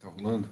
[0.00, 0.48] tá rolando?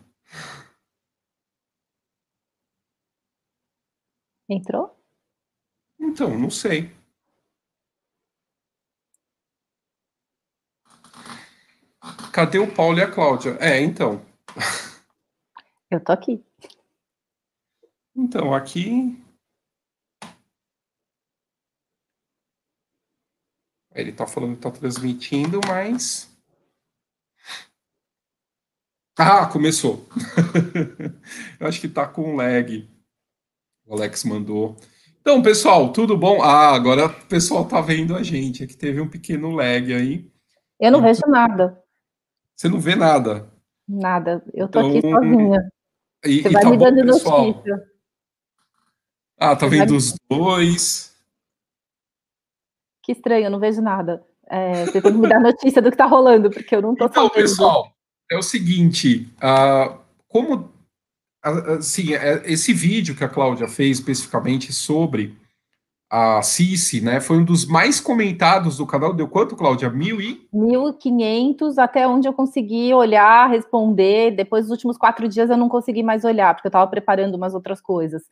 [4.49, 4.97] Entrou?
[5.99, 6.95] Então, não sei.
[12.33, 13.57] Cadê o Paulo e a Cláudia?
[13.61, 14.25] É, então.
[15.91, 16.45] Eu tô aqui.
[18.15, 19.23] Então, aqui.
[23.95, 26.36] Ele tá falando que tá transmitindo, mas.
[29.19, 30.07] Ah, começou.
[31.59, 32.87] Eu acho que tá com lag.
[33.87, 34.77] O Alex mandou.
[35.21, 36.43] Então, pessoal, tudo bom?
[36.43, 38.63] Ah, agora o pessoal tá vendo a gente.
[38.63, 40.31] Aqui teve um pequeno lag aí.
[40.79, 41.83] Eu não vejo nada.
[42.55, 43.51] Você não vê nada?
[43.89, 44.45] Nada.
[44.53, 45.73] Eu tô então, aqui sozinha.
[46.25, 47.83] E, Você e vai tá me dando bom, notícia.
[49.39, 51.17] Ah, tá vendo os dois.
[53.03, 54.23] Que estranho, eu não vejo nada.
[54.49, 57.07] É, você tem que me dar notícia do que tá rolando, porque eu não tô
[57.07, 57.43] Então, sabendo.
[57.43, 57.96] pessoal,
[58.31, 60.71] é o seguinte, uh, como
[61.43, 62.09] assim,
[62.45, 65.37] esse vídeo que a Cláudia fez especificamente sobre
[66.11, 69.13] a Cici, né, foi um dos mais comentados do canal.
[69.13, 69.91] Deu quanto, Cláudia?
[69.91, 70.49] Mil e?
[70.55, 74.33] 1.500, até onde eu consegui olhar, responder.
[74.33, 77.55] Depois dos últimos quatro dias eu não consegui mais olhar, porque eu estava preparando umas
[77.55, 78.23] outras coisas.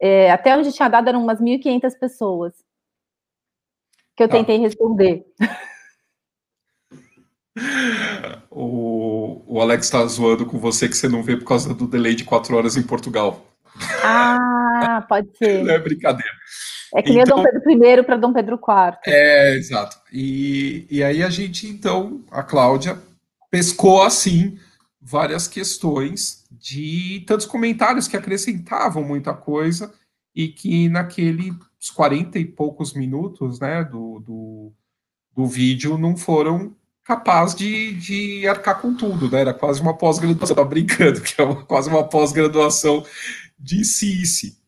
[0.00, 2.54] É, até onde tinha dado eram umas 1.500 pessoas
[4.16, 4.36] que eu tá.
[4.36, 5.24] tentei responder.
[8.50, 12.14] O, o Alex está zoando com você que você não vê por causa do delay
[12.14, 13.46] de quatro horas em Portugal.
[14.02, 15.62] Ah, pode ser.
[15.64, 16.32] Não é brincadeira.
[16.94, 18.98] É que nem então, Dom Pedro I para Dom Pedro IV.
[19.06, 19.98] É, exato.
[20.12, 22.98] E, e aí a gente, então, a Cláudia
[23.50, 24.58] pescou assim
[25.00, 29.92] várias questões de tantos comentários que acrescentavam muita coisa
[30.34, 31.54] e que naqueles
[31.94, 34.72] 40 e poucos minutos né, do, do,
[35.34, 36.74] do vídeo não foram
[37.08, 39.40] capaz de, de arcar com tudo, né?
[39.40, 43.02] Era quase uma pós-graduação, tá brincando, que é uma, quase uma pós-graduação
[43.58, 44.58] de CICE.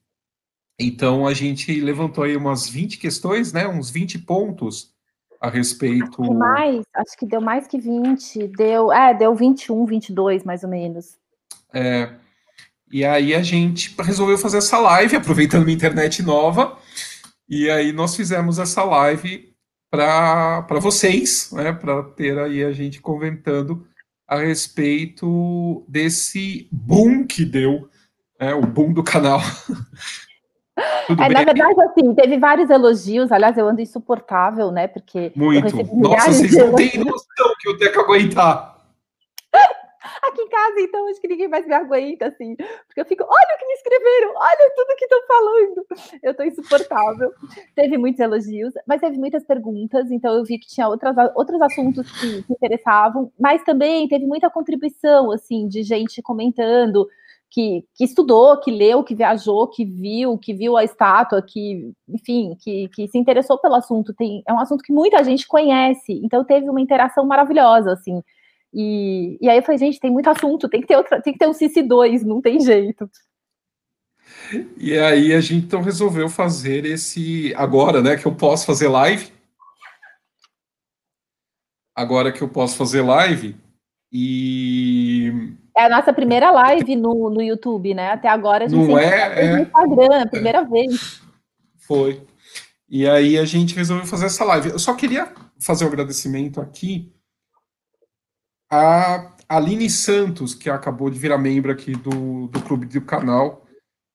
[0.80, 3.68] Então a gente levantou aí umas 20 questões, né?
[3.68, 4.90] Uns 20 pontos
[5.38, 6.22] a respeito.
[6.22, 10.70] Acho mais, acho que deu mais que 20, deu, é, deu 21, 22 mais ou
[10.70, 11.18] menos.
[11.74, 12.14] É.
[12.90, 16.78] E aí a gente resolveu fazer essa live, aproveitando uma internet nova.
[17.46, 19.49] E aí nós fizemos essa live
[19.90, 23.86] para vocês, né, para ter aí a gente comentando
[24.26, 27.88] a respeito desse boom que deu,
[28.40, 29.40] né, o boom do canal.
[30.78, 35.32] é, na verdade, assim, teve vários elogios, aliás, eu ando insuportável, né, porque...
[35.34, 35.76] Muito.
[35.96, 38.79] Nossa, vocês não têm noção que eu tenho que aguentar.
[40.30, 42.54] Aqui em casa, então, acho que ninguém mais me aguenta, assim,
[42.86, 45.86] porque eu fico, olha o que me escreveram, olha tudo que estão falando.
[46.22, 47.32] Eu tô insuportável.
[47.74, 52.10] Teve muitos elogios, mas teve muitas perguntas, então eu vi que tinha outras, outros assuntos
[52.20, 57.08] que, que interessavam, mas também teve muita contribuição, assim, de gente comentando,
[57.50, 62.56] que, que, estudou, que leu, que viajou, que viu, que viu a estátua, que, enfim,
[62.60, 64.14] que, que se interessou pelo assunto.
[64.14, 68.22] Tem, é um assunto que muita gente conhece, então teve uma interação maravilhosa, assim.
[68.72, 71.38] E, e aí eu falei, gente, tem muito assunto, tem que ter outra, tem que
[71.38, 73.10] ter um CC2, não tem jeito.
[74.76, 79.32] E aí a gente então resolveu fazer esse agora, né, que eu posso fazer live.
[81.94, 83.56] Agora que eu posso fazer live
[84.12, 85.32] e
[85.76, 88.10] é a nossa primeira live no, no YouTube, né?
[88.10, 90.64] Até agora a gente não é, é no Instagram, é a primeira é.
[90.64, 91.22] vez.
[91.78, 92.22] Foi.
[92.88, 94.70] E aí a gente resolveu fazer essa live.
[94.70, 97.12] Eu só queria fazer um agradecimento aqui
[98.70, 103.66] a Aline Santos, que acabou de virar membro aqui do, do clube do canal.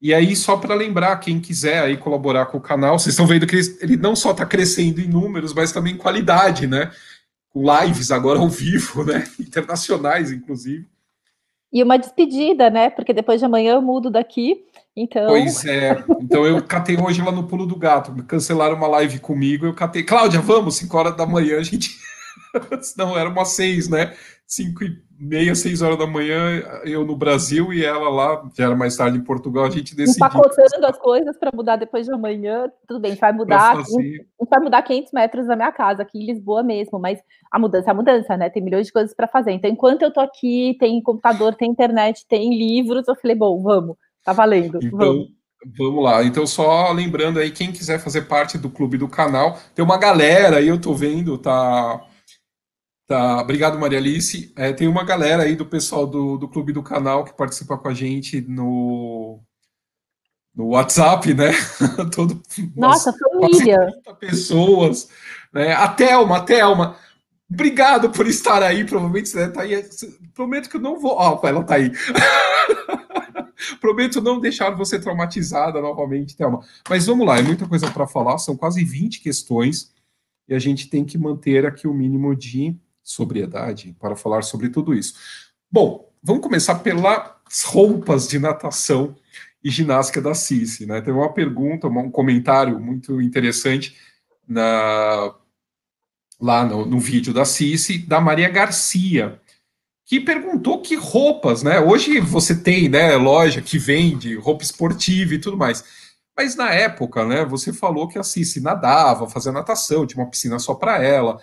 [0.01, 3.47] E aí, só para lembrar, quem quiser aí colaborar com o canal, vocês estão vendo
[3.47, 6.91] que ele, não só está crescendo em números, mas também em qualidade, né?
[7.49, 9.27] Com lives agora ao vivo, né?
[9.39, 10.87] Internacionais, inclusive.
[11.73, 12.89] E uma despedida, né?
[12.89, 14.63] Porque depois de amanhã eu mudo daqui.
[14.95, 15.27] Então.
[15.27, 16.01] Pois é.
[16.21, 18.13] Então eu catei hoje lá no Pulo do Gato.
[18.23, 19.65] Cancelaram uma live comigo.
[19.65, 20.03] Eu catei.
[20.03, 21.97] Cláudia, vamos, 5 horas da manhã, a gente.
[22.97, 24.13] Não, era umas 6, né?
[24.47, 28.75] 5 e meia, 6 horas da manhã, eu no Brasil e ela lá, já era
[28.75, 30.23] mais tarde em Portugal, a gente decidiu.
[30.23, 35.11] Empacotando as coisas para mudar depois de amanhã, tudo bem, vai mudar, vai mudar 500
[35.13, 37.19] metros da minha casa, aqui em Lisboa mesmo, mas
[37.51, 38.49] a mudança é a mudança, né?
[38.49, 39.51] Tem milhões de coisas para fazer.
[39.51, 43.95] Então, enquanto eu tô aqui, tem computador, tem internet, tem livros, eu falei, bom, vamos,
[44.23, 45.27] tá valendo, então, vamos.
[45.75, 49.83] Vamos lá, então só lembrando aí, quem quiser fazer parte do clube do canal, tem
[49.83, 52.05] uma galera aí, eu tô vendo, tá
[53.07, 54.51] Tá, obrigado, Maria Alice.
[54.55, 57.87] É, tem uma galera aí do pessoal do, do clube do canal que participa com
[57.87, 59.39] a gente no,
[60.55, 61.51] no WhatsApp, né?
[62.15, 62.41] Todo,
[62.75, 63.91] Nossa, umas, família.
[64.19, 65.07] pessoas.
[65.53, 65.73] Né?
[65.73, 66.97] A Thelma, a Thelma.
[67.47, 68.83] Obrigado por estar aí.
[68.83, 69.87] Provavelmente você está aí.
[70.33, 71.11] Prometo que eu não vou.
[71.11, 71.91] Ó, oh, ela está aí.
[73.79, 76.61] Prometo não deixar você traumatizada novamente, Thelma.
[76.89, 79.93] Mas vamos lá, é muita coisa para falar, são quase 20 questões
[80.47, 82.75] e a gente tem que manter aqui o mínimo de
[83.05, 85.13] sobriedade para falar sobre tudo isso.
[85.71, 89.15] Bom, vamos começar pelas roupas de natação
[89.63, 90.99] e ginástica da Cici, né?
[91.01, 93.95] Tem uma pergunta, um comentário muito interessante
[94.47, 95.33] na,
[96.41, 99.39] lá no, no vídeo da Cici, da Maria Garcia,
[100.05, 101.79] que perguntou que roupas, né?
[101.79, 105.83] Hoje você tem, né, loja que vende roupa esportiva e tudo mais.
[106.37, 110.59] Mas na época, né, você falou que a Cici nadava, fazia natação, tinha uma piscina
[110.59, 111.39] só para ela,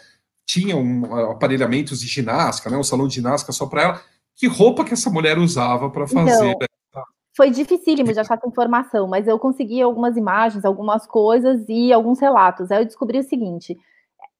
[0.52, 4.00] tinha um, aparelhamentos de ginástica, né, um salão de ginástica só para ela.
[4.36, 6.50] Que roupa que essa mulher usava para fazer?
[6.50, 6.68] Então,
[7.34, 12.20] foi dificílimo de achar essa informação, mas eu consegui algumas imagens, algumas coisas e alguns
[12.20, 12.70] relatos.
[12.70, 13.76] Aí eu descobri o seguinte: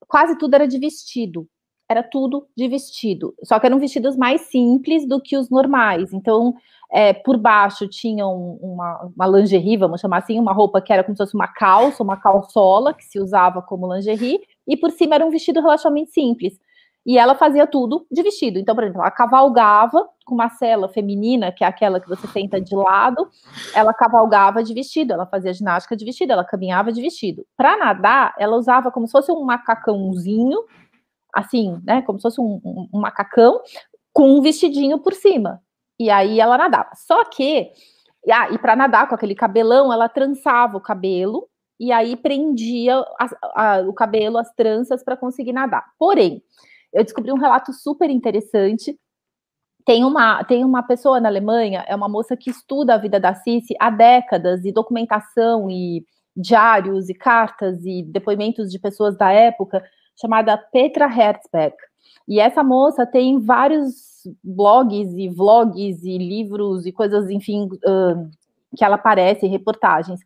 [0.07, 1.49] quase tudo era de vestido.
[1.89, 3.35] Era tudo de vestido.
[3.43, 6.13] Só que eram vestidos mais simples do que os normais.
[6.13, 6.55] Então,
[6.91, 11.17] é, por baixo tinham uma, uma lingerie, vamos chamar assim, uma roupa que era como
[11.17, 15.27] se fosse uma calça, uma calçola, que se usava como lingerie, e por cima era
[15.27, 16.59] um vestido relativamente simples.
[17.05, 18.59] E ela fazia tudo de vestido.
[18.59, 22.61] Então, por exemplo, ela cavalgava com uma cela feminina, que é aquela que você senta
[22.61, 23.29] de lado,
[23.75, 27.45] ela cavalgava de vestido, ela fazia ginástica de vestido, ela caminhava de vestido.
[27.57, 30.59] Para nadar, ela usava como se fosse um macacãozinho,
[31.35, 32.03] assim, né?
[32.03, 33.61] Como se fosse um, um, um macacão,
[34.13, 35.61] com um vestidinho por cima.
[35.99, 36.91] E aí ela nadava.
[36.95, 37.71] Só que,
[38.31, 41.49] ah, e para nadar com aquele cabelão, ela trançava o cabelo
[41.83, 43.27] e aí prendia a,
[43.57, 45.85] a, o cabelo, as tranças, para conseguir nadar.
[45.99, 46.41] Porém,
[46.93, 48.97] eu descobri um relato super interessante.
[49.85, 53.35] Tem uma, tem uma pessoa na Alemanha, é uma moça que estuda a vida da
[53.35, 56.07] Cici há décadas, e documentação, e
[56.37, 59.83] diários, e cartas, e depoimentos de pessoas da época,
[60.21, 61.75] chamada Petra Herzberg.
[62.29, 68.31] E essa moça tem vários blogs e vlogs e livros e coisas, enfim, uh,
[68.77, 70.21] que ela aparece, reportagens.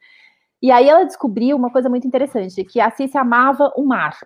[0.62, 4.17] E aí ela descobriu uma coisa muito interessante, que a Cici amava o mar,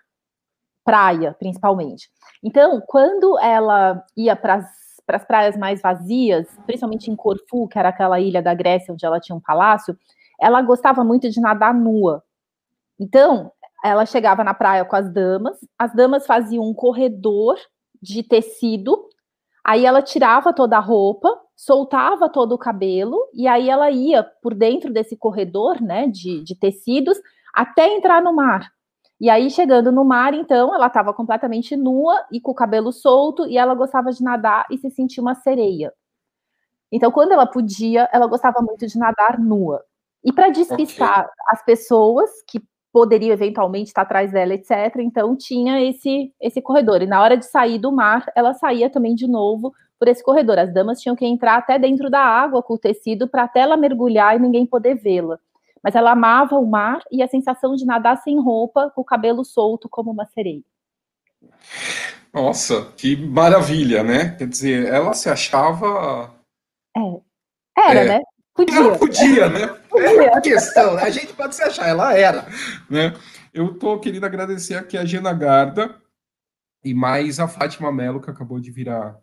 [0.84, 2.10] praia, principalmente.
[2.42, 4.64] Então, quando ela ia para
[5.08, 9.20] as praias mais vazias, principalmente em Corfu, que era aquela ilha da Grécia onde ela
[9.20, 9.96] tinha um palácio,
[10.40, 12.22] ela gostava muito de nadar nua.
[12.98, 13.52] Então,
[13.84, 17.56] ela chegava na praia com as damas, as damas faziam um corredor
[18.02, 19.10] de tecido
[19.64, 21.28] Aí ela tirava toda a roupa,
[21.60, 26.54] soltava todo o cabelo, e aí ela ia por dentro desse corredor, né, de, de
[26.54, 27.18] tecidos,
[27.52, 28.72] até entrar no mar.
[29.20, 33.46] E aí, chegando no mar, então, ela estava completamente nua e com o cabelo solto,
[33.46, 35.92] e ela gostava de nadar e se sentia uma sereia.
[36.90, 39.84] Então, quando ela podia, ela gostava muito de nadar nua.
[40.24, 41.32] E para despistar okay.
[41.48, 44.96] as pessoas que poderia eventualmente estar atrás dela, etc.
[45.00, 47.02] Então tinha esse esse corredor.
[47.02, 50.58] E na hora de sair do mar, ela saía também de novo por esse corredor.
[50.58, 53.76] As damas tinham que entrar até dentro da água com o tecido para até ela
[53.76, 55.38] mergulhar e ninguém poder vê-la.
[55.82, 59.44] Mas ela amava o mar e a sensação de nadar sem roupa, com o cabelo
[59.44, 60.62] solto como uma sereia.
[62.32, 64.30] Nossa, que maravilha, né?
[64.36, 66.34] Quer dizer, ela se achava.
[66.96, 67.90] É.
[67.90, 68.22] Era, é, né?
[68.54, 68.78] Podia.
[68.78, 69.66] Ela podia, né?
[69.88, 70.22] Podia.
[70.24, 71.02] É a questão, né?
[71.02, 72.46] A gente pode se achar, ela era,
[72.88, 73.14] né?
[73.52, 75.94] Eu tô querendo agradecer aqui a Gena Garda
[76.84, 79.18] e mais a Fátima Mello, que acabou de virar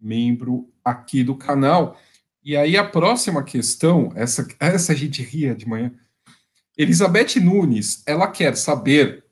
[0.00, 1.98] membro aqui do canal.
[2.42, 5.92] E aí a próxima questão, essa, essa a gente ria de manhã.
[6.76, 9.24] Elizabeth Nunes, ela quer saber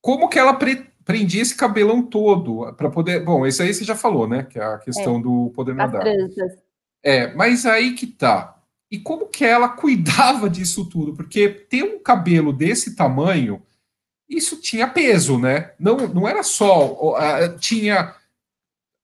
[0.00, 3.24] como que ela pre prendia esse cabelão todo para poder.
[3.24, 4.42] Bom, isso aí você já falou, né?
[4.42, 6.02] Que é a questão é, do poder nadar.
[6.02, 6.58] Tranças.
[7.02, 8.60] É, mas aí que tá.
[8.90, 11.14] E como que ela cuidava disso tudo?
[11.14, 13.62] Porque ter um cabelo desse tamanho,
[14.28, 15.70] isso tinha peso, né?
[15.78, 17.16] Não, não era só.
[17.60, 18.12] Tinha.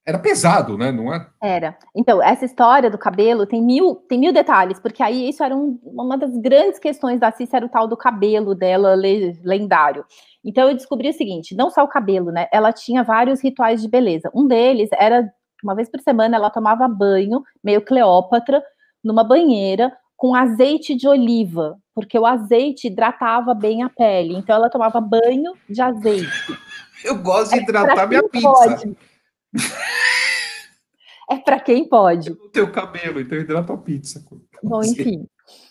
[0.04, 0.90] Era pesado, né?
[0.90, 1.26] Não é?
[1.40, 1.76] Era.
[1.94, 5.78] Então, essa história do cabelo tem mil, tem mil detalhes, porque aí isso era um,
[5.84, 10.04] uma das grandes questões da Cícera, o tal do cabelo dela le, lendário.
[10.44, 12.48] Então, eu descobri o seguinte: não só o cabelo, né?
[12.52, 14.30] Ela tinha vários rituais de beleza.
[14.34, 15.32] Um deles era
[15.62, 18.62] uma vez por semana ela tomava banho, meio Cleópatra,
[19.02, 24.34] numa banheira com azeite de oliva, porque o azeite hidratava bem a pele.
[24.34, 26.58] Então ela tomava banho de azeite.
[27.04, 28.48] Eu gosto de é hidratar minha pizza.
[28.48, 28.96] Pode.
[31.30, 32.30] É para quem pode.
[32.30, 34.22] O teu cabelo, então hidrata a pizza.
[34.62, 35.26] Bom, enfim.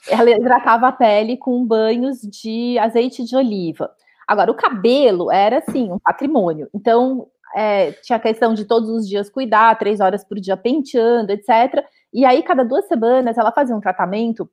[0.10, 3.92] Ela hidratava a pele com banhos de azeite de oliva.
[4.28, 6.68] Agora, o cabelo era, assim, um patrimônio.
[6.74, 11.32] Então, é, tinha a questão de todos os dias cuidar, três horas por dia penteando,
[11.32, 11.86] etc.
[12.14, 14.50] E aí, cada duas semanas, ela fazia um tratamento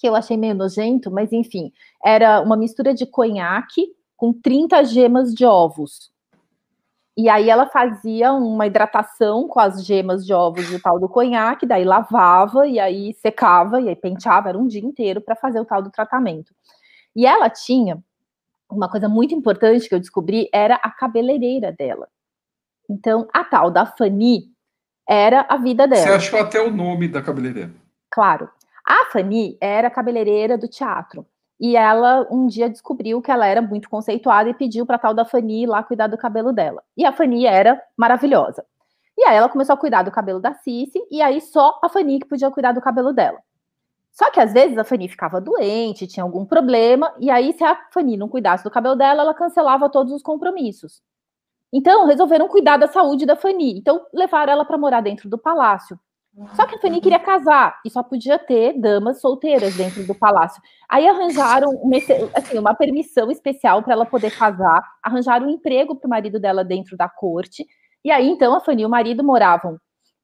[0.00, 1.72] que eu achei meio nojento, mas enfim,
[2.04, 6.10] era uma mistura de conhaque com 30 gemas de ovos.
[7.16, 11.08] E aí ela fazia uma hidratação com as gemas de ovos e o tal do
[11.08, 15.58] conhaque, daí lavava e aí secava e aí penteava, era um dia inteiro para fazer
[15.58, 16.54] o tal do tratamento.
[17.14, 18.02] E ela tinha
[18.70, 22.08] uma coisa muito importante que eu descobri era a cabeleireira dela.
[22.88, 24.50] Então, a tal da Fanny
[25.08, 26.02] era a vida dela.
[26.02, 27.72] Você achou até o nome da cabeleireira?
[28.10, 28.50] Claro.
[28.86, 31.26] A Fanny era cabeleireira do teatro.
[31.58, 35.24] E ela um dia descobriu que ela era muito conceituada e pediu para tal da
[35.24, 36.82] Fanny ir lá cuidar do cabelo dela.
[36.96, 38.64] E a Fanny era maravilhosa.
[39.16, 42.18] E aí ela começou a cuidar do cabelo da Cici, e aí só a Fanny
[42.20, 43.38] que podia cuidar do cabelo dela.
[44.12, 47.76] Só que às vezes a Fanny ficava doente, tinha algum problema, e aí se a
[47.92, 51.02] Fanny não cuidasse do cabelo dela, ela cancelava todos os compromissos.
[51.72, 53.78] Então resolveram cuidar da saúde da Fanny.
[53.78, 55.98] Então levaram ela para morar dentro do palácio.
[56.54, 60.62] Só que a Fanny queria casar e só podia ter damas solteiras dentro do palácio.
[60.88, 61.96] Aí arranjaram uma,
[62.34, 66.62] assim, uma permissão especial para ela poder casar, arranjaram um emprego para o marido dela
[66.62, 67.66] dentro da corte.
[68.04, 69.78] E aí, então, a Fanny e o marido moravam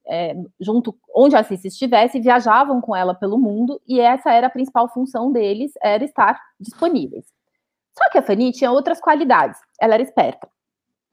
[0.07, 4.49] é, junto onde a Cici estivesse, viajavam com ela pelo mundo, e essa era a
[4.49, 7.25] principal função deles, era estar disponíveis.
[7.97, 10.47] Só que a Fanny tinha outras qualidades, ela era esperta.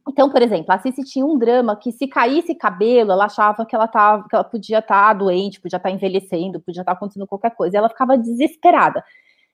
[0.09, 3.75] Então, por exemplo, a Cici tinha um drama que se caísse cabelo, ela achava que
[3.75, 6.97] ela, tava, que ela podia estar tá doente, podia estar tá envelhecendo, podia estar tá
[6.97, 7.77] acontecendo qualquer coisa.
[7.77, 9.05] E ela ficava desesperada.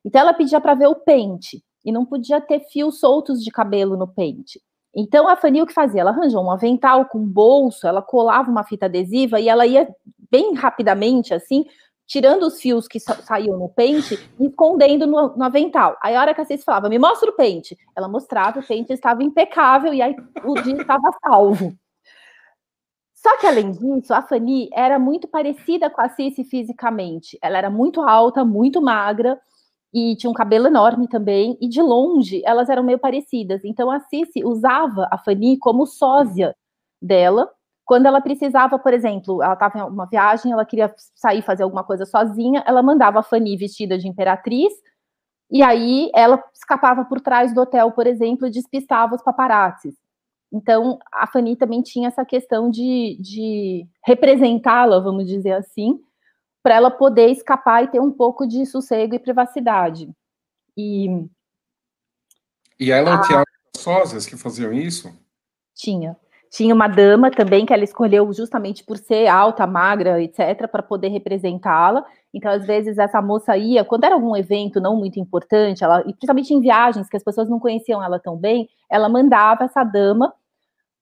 [0.05, 1.63] Então, ela pedia para ver o pente.
[1.85, 4.61] E não podia ter fios soltos de cabelo no pente.
[4.95, 6.01] Então, a Fanny o que fazia?
[6.01, 9.87] Ela arranjou um avental com bolso, ela colava uma fita adesiva e ela ia
[10.31, 11.67] bem rapidamente, assim,
[12.07, 15.97] tirando os fios que saíam no pente e escondendo no, no, avental.
[16.01, 18.93] Aí a hora que a Cis falava, me mostra o pente, ela mostrava, o pente
[18.93, 21.77] estava impecável e aí o dia estava salvo.
[23.13, 27.37] Só que além disso, a Fanny era muito parecida com a Cici fisicamente.
[27.43, 29.41] Ela era muito alta, muito magra
[29.93, 31.59] e tinha um cabelo enorme também.
[31.61, 33.65] E de longe elas eram meio parecidas.
[33.65, 36.55] Então a Cici usava a Fanny como sósia
[37.03, 37.51] dela
[37.87, 41.85] quando ela precisava, por exemplo, ela estava em uma viagem, ela queria sair fazer alguma
[41.85, 44.73] coisa sozinha, ela mandava a Fanny vestida de imperatriz,
[45.49, 49.95] e aí ela escapava por trás do hotel, por exemplo, e despistava os paparazzis.
[50.53, 56.01] Então, a Fanny também tinha essa questão de, de representá-la, vamos dizer assim,
[56.65, 60.11] para ela poder escapar e ter um pouco de sossego e privacidade.
[60.77, 61.25] E,
[62.81, 63.21] e ela a...
[63.21, 63.45] tinha
[63.77, 65.15] sósias que faziam isso?
[65.73, 66.17] Tinha.
[66.51, 71.09] Tinha uma dama também que ela escolheu justamente por ser alta, magra, etc., para poder
[71.09, 72.05] representá-la.
[72.33, 76.13] Então, às vezes, essa moça ia, quando era algum evento não muito importante, ela, e
[76.13, 80.33] principalmente em viagens que as pessoas não conheciam ela tão bem, ela mandava essa dama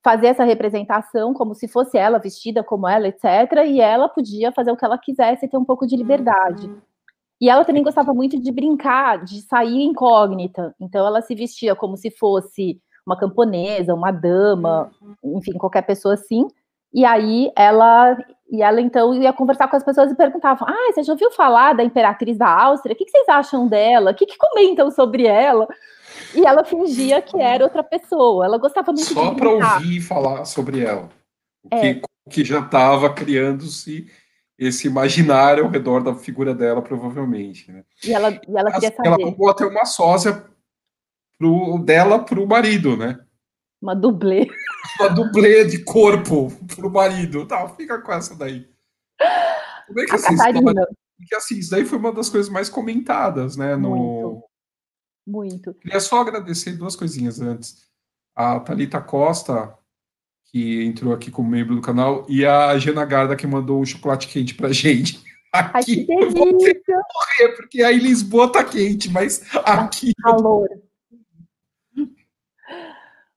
[0.03, 3.25] fazer essa representação como se fosse ela, vestida como ela, etc.
[3.67, 6.71] E ela podia fazer o que ela quisesse e ter um pouco de liberdade.
[7.41, 10.75] E ela também gostava muito de brincar, de sair incógnita.
[10.79, 15.39] Então, ela se vestia como se fosse uma camponesa, uma dama, uhum.
[15.39, 16.47] enfim, qualquer pessoa assim.
[16.93, 18.17] E aí ela
[18.51, 21.75] e ela então ia conversar com as pessoas e perguntavam: Ah, você já ouviu falar
[21.75, 22.95] da imperatriz da Áustria?
[22.95, 24.13] O que, vocês acham dela?
[24.13, 25.67] O que, que comentam sobre ela?
[26.35, 28.45] E ela fingia que era outra pessoa.
[28.45, 29.27] Ela gostava muito Só de.
[29.27, 31.09] Só para ouvir falar sobre ela.
[31.71, 31.95] É.
[31.95, 34.07] Que, que já estava criando-se
[34.57, 37.73] esse imaginário ao redor da figura dela, provavelmente.
[37.73, 37.83] Né?
[38.05, 39.09] E ela, e ela queria saber.
[39.09, 40.45] Ela comprou até uma sósia
[41.39, 43.19] pro, dela pro marido, né?
[43.81, 44.47] Uma dublê.
[45.01, 47.47] Uma dublê de corpo pro marido.
[47.47, 48.69] Tá, fica com essa daí.
[49.87, 50.87] Como é que assim, Catarina.
[51.17, 53.77] Porque assim, isso daí foi uma das coisas mais comentadas, né?
[53.77, 53.91] No...
[53.91, 54.45] Muito.
[55.27, 55.75] Muito.
[55.75, 57.87] Queria só agradecer duas coisinhas antes.
[58.37, 59.75] A Thalita Costa,
[60.47, 64.29] que entrou aqui como membro do canal, e a Jana Garda, que mandou um chocolate
[64.29, 65.23] quente pra gente.
[65.55, 70.13] Aqui Ai, eu vou morrer, porque aí Lisboa tá quente, mas aqui.
[70.21, 70.69] Calor.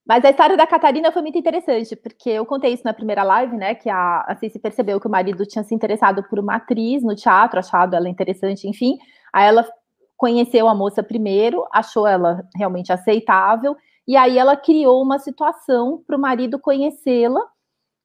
[0.08, 3.58] Mas a história da Catarina foi muito interessante, porque eu contei isso na primeira live,
[3.58, 3.76] né?
[3.76, 7.14] Que a, a Cici percebeu que o marido tinha se interessado por uma atriz no
[7.14, 8.98] teatro, achado ela interessante, enfim.
[9.34, 9.68] Aí ela
[10.16, 13.76] conheceu a moça primeiro, achou ela realmente aceitável,
[14.08, 17.42] e aí ela criou uma situação para o marido conhecê-la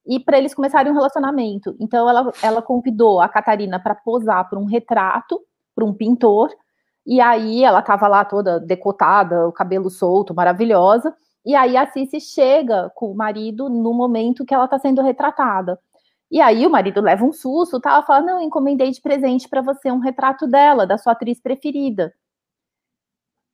[0.05, 1.77] e para eles começarem um relacionamento.
[1.79, 5.41] Então ela, ela convidou a Catarina para posar para um retrato,
[5.73, 6.51] para um pintor,
[7.07, 11.15] e aí ela estava lá toda decotada, o cabelo solto, maravilhosa.
[11.45, 15.79] E aí a Cici chega com o marido no momento que ela está sendo retratada.
[16.31, 17.93] E aí o marido leva um susto, tá?
[17.93, 22.13] Ela fala: "Não, encomendei de presente para você um retrato dela, da sua atriz preferida".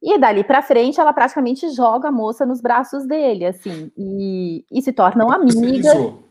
[0.00, 4.80] E dali para frente, ela praticamente joga a moça nos braços dele, assim, e, e
[4.80, 5.56] se tornam amigas.
[5.56, 6.24] Terceirizou.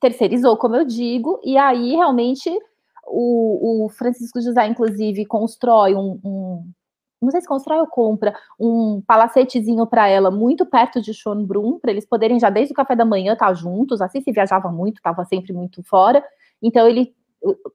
[0.00, 2.48] Terceirizou, como eu digo, e aí realmente
[3.10, 6.70] o, o Francisco José, inclusive, constrói um, um,
[7.20, 11.90] não sei se constrói ou compra um palacetezinho para ela muito perto de Schönbrunn, para
[11.90, 14.00] eles poderem já desde o café da manhã estar tá juntos.
[14.00, 16.24] Assim se viajava muito, estava sempre muito fora.
[16.62, 17.14] Então ele,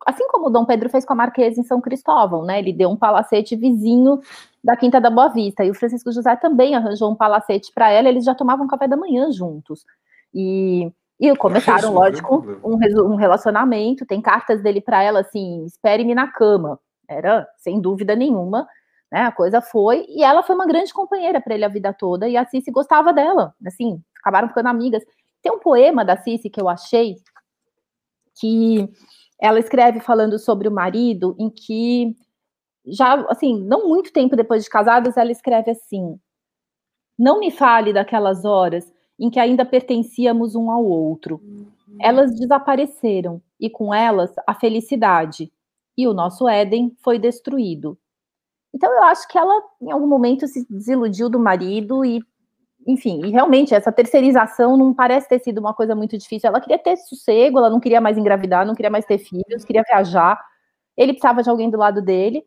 [0.05, 2.57] assim como o Dom Pedro fez com a Marquesa em São Cristóvão, né?
[2.59, 4.19] Ele deu um palacete vizinho
[4.63, 5.63] da Quinta da Boa Vista.
[5.63, 8.09] E o Francisco José também arranjou um palacete para ela.
[8.09, 9.85] Eles já tomavam café da manhã juntos.
[10.33, 14.05] E e começaram, lógico, um, um, relacionamento.
[14.05, 16.77] Tem cartas dele para ela assim: espere-me na cama.
[17.07, 18.67] Era sem dúvida nenhuma
[19.15, 19.21] né?
[19.21, 22.35] A coisa foi, e ela foi uma grande companheira para ele a vida toda, e
[22.35, 25.01] a Cici gostava dela, assim, acabaram ficando amigas.
[25.41, 27.15] Tem um poema da Cici que eu achei
[28.37, 28.89] que
[29.39, 32.13] ela escreve falando sobre o marido, em que
[32.85, 36.19] já, assim, não muito tempo depois de casados, ela escreve assim:
[37.17, 41.41] Não me fale daquelas horas em que ainda pertencíamos um ao outro.
[42.01, 45.49] Elas desapareceram e com elas a felicidade,
[45.97, 47.97] e o nosso Éden foi destruído.
[48.75, 52.21] Então eu acho que ela, em algum momento, se desiludiu do marido e,
[52.85, 56.49] enfim, e realmente essa terceirização não parece ter sido uma coisa muito difícil.
[56.49, 59.81] Ela queria ter sossego, ela não queria mais engravidar, não queria mais ter filhos, queria
[59.87, 60.37] viajar.
[60.97, 62.43] Ele precisava de alguém do lado dele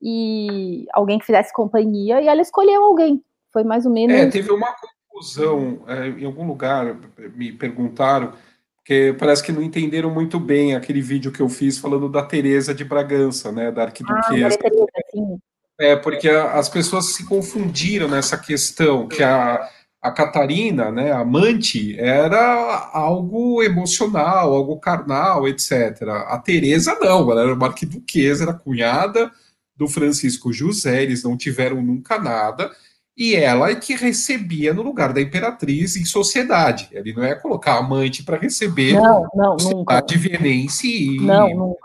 [0.00, 3.24] e alguém que fizesse companhia, e ela escolheu alguém.
[3.50, 4.14] Foi mais ou menos.
[4.14, 4.74] É, teve uma
[5.08, 6.98] conclusão é, em algum lugar,
[7.34, 8.34] me perguntaram,
[8.76, 12.74] porque parece que não entenderam muito bem aquele vídeo que eu fiz falando da Teresa
[12.74, 14.54] de Bragança, né, da arquiduquesa.
[14.54, 15.38] Ah, Teresa, sim.
[15.78, 19.68] É, porque as pessoas se confundiram nessa questão, que a,
[20.00, 26.02] a Catarina, né, a amante, era algo emocional, algo carnal, etc.
[26.26, 29.30] A Teresa não, ela era uma arquiduquesa, era cunhada
[29.76, 32.70] do Francisco José, eles não tiveram nunca nada,
[33.16, 36.88] e ela é que recebia no lugar da imperatriz em sociedade.
[36.92, 40.04] Ele não é colocar amante para receber não, não, nunca.
[40.08, 41.76] vienense e não,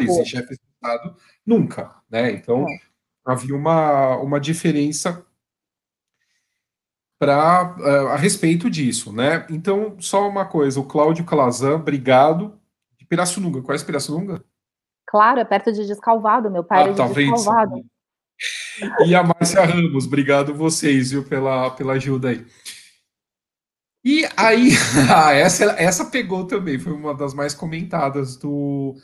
[0.00, 1.90] e chefes de Estado, nunca.
[2.10, 2.32] Né?
[2.32, 2.66] Então,
[3.24, 5.24] havia uma, uma diferença
[7.18, 9.46] para uh, eh, a respeito disso, né?
[9.48, 12.60] Então, só uma coisa, o Cláudio Calazan, obrigado.
[12.98, 14.44] De Pirassununga, qual é Pirassununga?
[15.06, 17.84] Claro, é perto de Descalvado, meu pai ah, é tá de Descalvado.
[19.06, 22.44] E a Márcia Ramos, obrigado vocês, viu, pela, pela ajuda aí.
[24.04, 24.70] E aí,
[25.14, 28.96] ah, essa, essa pegou também, foi uma das mais comentadas do,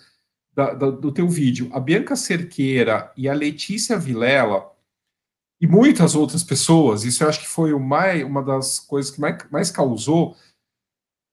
[0.55, 4.71] da, da, do teu vídeo, a Bianca Cerqueira e a Letícia Vilela
[5.61, 9.21] e muitas outras pessoas, isso eu acho que foi o mais, uma das coisas que
[9.21, 10.35] mais, mais causou,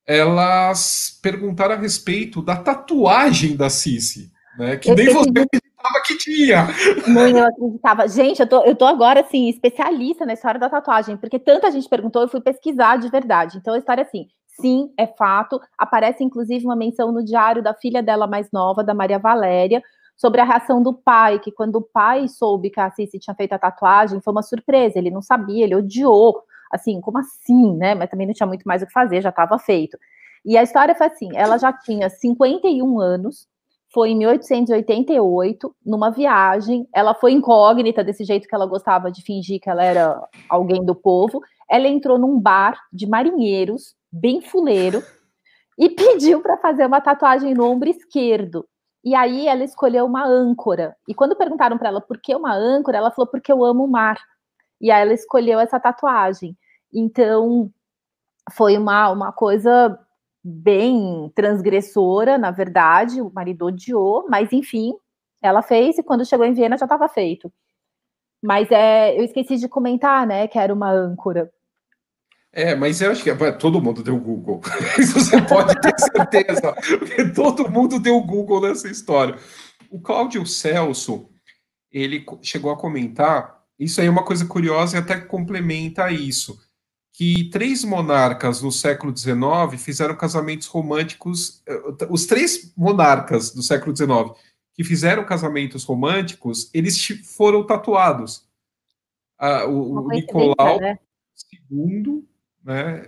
[0.06, 4.78] elas perguntaram a respeito da tatuagem da Cici, né?
[4.78, 6.68] Que eu nem você acreditava que tinha.
[7.08, 8.08] Não, eu acreditava.
[8.08, 11.90] Gente, eu tô, eu tô agora, assim, especialista na história da tatuagem, porque tanta gente
[11.90, 13.58] perguntou, eu fui pesquisar de verdade.
[13.58, 14.28] Então, a história é assim,
[14.60, 15.60] Sim, é fato.
[15.78, 19.84] Aparece inclusive uma menção no diário da filha dela mais nova, da Maria Valéria,
[20.16, 23.54] sobre a reação do pai, que quando o pai soube que a Cici tinha feito
[23.54, 26.42] a tatuagem, foi uma surpresa, ele não sabia, ele odiou.
[26.72, 27.96] Assim, como assim, né?
[27.96, 29.98] Mas também não tinha muito mais o que fazer, já estava feito.
[30.44, 33.48] E a história foi assim: ela já tinha 51 anos,
[33.94, 36.88] foi em 1888, numa viagem.
[36.94, 40.96] Ela foi incógnita, desse jeito que ela gostava de fingir que ela era alguém do
[40.96, 41.42] povo.
[41.70, 45.04] Ela entrou num bar de marinheiros bem fuleiro,
[45.78, 48.68] e pediu para fazer uma tatuagem no ombro esquerdo.
[49.04, 50.96] E aí ela escolheu uma âncora.
[51.08, 53.88] E quando perguntaram para ela por que uma âncora, ela falou porque eu amo o
[53.88, 54.18] mar.
[54.82, 56.58] E aí ela escolheu essa tatuagem.
[56.94, 57.72] Então
[58.52, 59.98] foi uma, uma coisa
[60.44, 63.22] bem transgressora, na verdade.
[63.22, 64.94] O marido odiou, mas enfim,
[65.42, 67.52] ela fez e quando chegou em Viena já estava feito.
[68.42, 71.52] Mas é, eu esqueci de comentar, né, que era uma âncora.
[72.58, 74.60] É, mas eu acho que todo mundo deu Google.
[74.98, 79.38] Isso você pode ter certeza, porque todo mundo deu Google nessa história.
[79.92, 81.30] O Cláudio Celso,
[81.92, 86.60] ele chegou a comentar, isso aí é uma coisa curiosa e até complementa isso,
[87.14, 93.96] que três monarcas no século XIX fizeram casamentos românticos, eh, os três monarcas do século
[93.96, 94.36] XIX
[94.74, 97.00] que fizeram casamentos românticos, eles
[97.36, 98.48] foram tatuados.
[99.38, 100.98] Ah, o, o Nicolau né?
[102.68, 103.02] Né?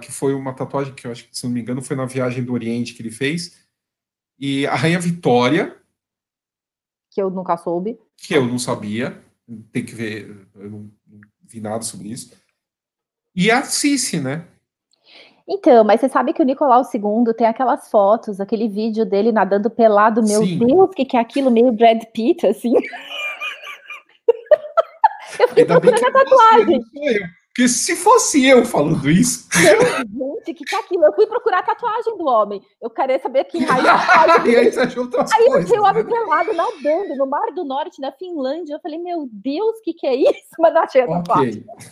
[0.00, 2.42] que foi uma tatuagem que eu acho que, se não me engano, foi na viagem
[2.42, 3.64] do Oriente que ele fez.
[4.36, 5.76] E a Rainha Vitória.
[7.08, 8.00] Que eu nunca soube.
[8.16, 9.22] Que eu não sabia.
[9.70, 12.32] Tem que ver, eu não, não vi nada sobre isso.
[13.32, 14.44] E a Cici, né?
[15.48, 19.70] Então, mas você sabe que o Nicolau II tem aquelas fotos, aquele vídeo dele nadando
[19.70, 20.58] pelado, meu Sim.
[20.58, 22.74] Deus, o que, que é aquilo, meio Brad Pitt, assim.
[25.38, 26.80] eu fiquei Ainda procurando a tatuagem.
[26.80, 29.48] Você, Porque se fosse eu falando isso.
[30.12, 31.04] Não, gente, que que é aquilo?
[31.04, 32.62] Eu fui procurar a tatuagem do homem.
[32.80, 33.84] Eu queria saber que raio.
[34.46, 35.70] e aí você achou outras aí coisas.
[35.70, 36.10] eu o homem né?
[36.10, 38.74] pelado nadando no Mar do Norte, na Finlândia.
[38.74, 40.48] Eu falei, meu Deus, o que, que é isso?
[40.58, 41.64] Mas não achei a tatuagem.
[41.68, 41.86] Ok.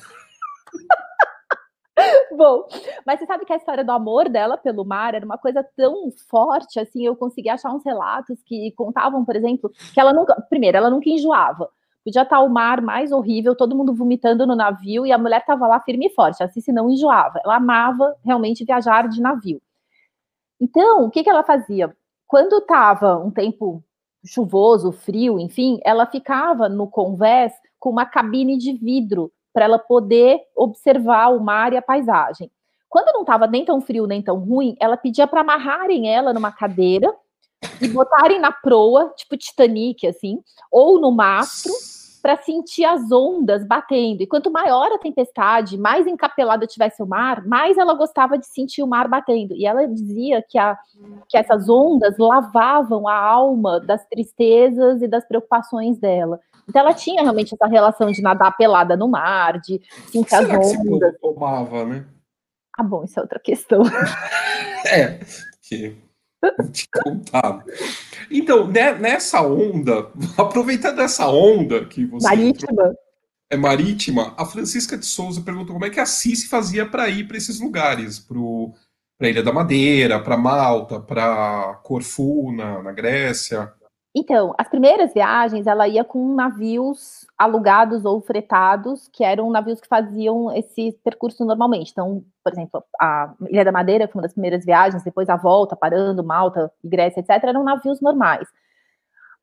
[2.37, 2.69] Bom,
[3.05, 6.13] mas você sabe que a história do amor dela pelo mar era uma coisa tão
[6.31, 10.77] forte, assim, eu consegui achar uns relatos que contavam, por exemplo, que ela nunca, primeiro,
[10.77, 11.69] ela nunca enjoava.
[12.05, 15.67] Podia estar o mar mais horrível, todo mundo vomitando no navio, e a mulher estava
[15.67, 17.41] lá firme e forte, assim, se não enjoava.
[17.45, 19.61] Ela amava realmente viajar de navio.
[20.61, 21.95] Então, o que, que ela fazia?
[22.27, 23.83] Quando estava um tempo
[24.25, 30.41] chuvoso, frio, enfim, ela ficava no convés com uma cabine de vidro para ela poder
[30.57, 32.51] observar o mar e a paisagem.
[32.89, 36.51] Quando não estava nem tão frio nem tão ruim, ela pedia para amarrarem ela numa
[36.51, 37.15] cadeira
[37.81, 41.73] e botarem na proa, tipo Titanic, assim, ou no mastro,
[42.21, 44.23] para sentir as ondas batendo.
[44.23, 48.83] E quanto maior a tempestade, mais encapelado tivesse o mar, mais ela gostava de sentir
[48.83, 49.55] o mar batendo.
[49.55, 50.77] E ela dizia que, a,
[51.29, 56.41] que essas ondas lavavam a alma das tristezas e das preocupações dela.
[56.69, 60.61] Então ela tinha realmente essa relação de nadar pelada no mar, de sentir as Será
[60.61, 61.17] que ondas.
[61.19, 62.05] povo tomava, né?
[62.77, 63.83] Ah, bom, isso é outra questão.
[64.87, 65.19] É,
[65.61, 65.97] que
[66.73, 67.65] te contar.
[68.31, 72.95] Então, né, nessa onda, aproveitando essa onda que você entrou, Marítima.
[73.51, 77.27] é marítima, a Francisca de Souza perguntou como é que a Cici fazia para ir
[77.27, 78.39] para esses lugares, para
[79.27, 83.73] a Ilha da Madeira, para Malta, para Corfu, na, na Grécia.
[84.15, 89.87] Então, as primeiras viagens ela ia com navios alugados ou fretados, que eram navios que
[89.87, 91.93] faziam esse percurso normalmente.
[91.93, 95.77] Então, por exemplo, a Ilha da Madeira, foi uma das primeiras viagens, depois a volta,
[95.77, 98.49] parando, Malta, Grécia, etc., eram navios normais.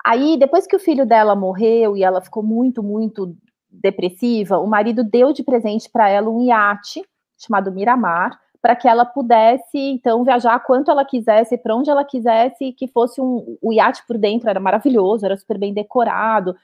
[0.05, 3.35] Aí, depois que o filho dela morreu e ela ficou muito, muito
[3.71, 7.01] depressiva, o marido deu de presente para ela um iate
[7.37, 12.73] chamado Miramar, para que ela pudesse, então, viajar quanto ela quisesse, para onde ela quisesse,
[12.73, 13.57] que fosse um.
[13.61, 16.55] O iate por dentro era maravilhoso, era super bem decorado,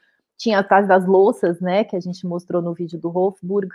[0.41, 3.69] tinha atrás das louças, né, que a gente mostrou no vídeo do Wolfburg.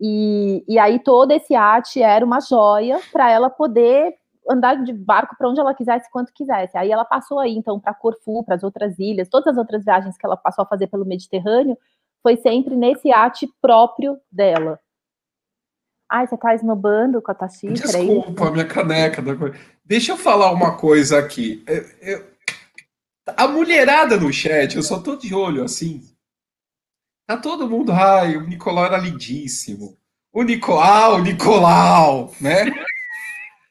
[0.00, 4.14] E, e aí todo esse iate era uma joia para ela poder
[4.48, 6.76] andar de barco para onde ela quisesse, quanto quisesse.
[6.78, 10.16] Aí ela passou aí, então, para Corfu, para as outras ilhas, todas as outras viagens
[10.16, 11.76] que ela passou a fazer pelo Mediterrâneo,
[12.22, 14.78] foi sempre nesse iate próprio dela.
[16.08, 18.06] Ai, você tá esnobando com a tua xícara aí?
[18.06, 19.20] Desculpa, minha caneca.
[19.20, 19.32] da.
[19.84, 21.64] Deixa eu falar uma coisa aqui.
[21.66, 22.35] Eu- eu-
[23.26, 26.02] A mulherada no chat, eu só tô de olho assim.
[27.26, 29.98] Tá todo mundo, ai, o Nicolau era lindíssimo.
[30.32, 32.66] O Nicolau, o Nicolau, né?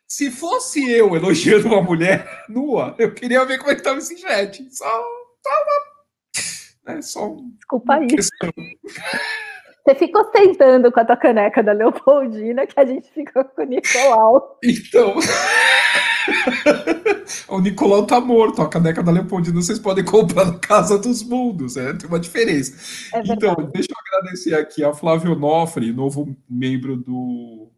[0.07, 4.17] Se fosse eu elogiando uma mulher nua, eu queria ver como é que tava esse
[4.17, 4.61] chat.
[4.71, 6.95] Só, só uma.
[6.95, 8.07] Né, só uma Desculpa aí.
[8.07, 13.65] Você fica ostentando com a tua caneca da Leopoldina, que a gente fica com o
[13.65, 14.59] Nicolau.
[14.63, 15.15] Então.
[17.47, 18.61] o Nicolau tá morto.
[18.61, 21.77] A caneca da Leopoldina vocês podem comprar na Casa dos Mundos.
[21.77, 22.73] É, tem uma diferença.
[23.15, 27.69] É então, deixa eu agradecer aqui a Flávio Onofre, novo membro do,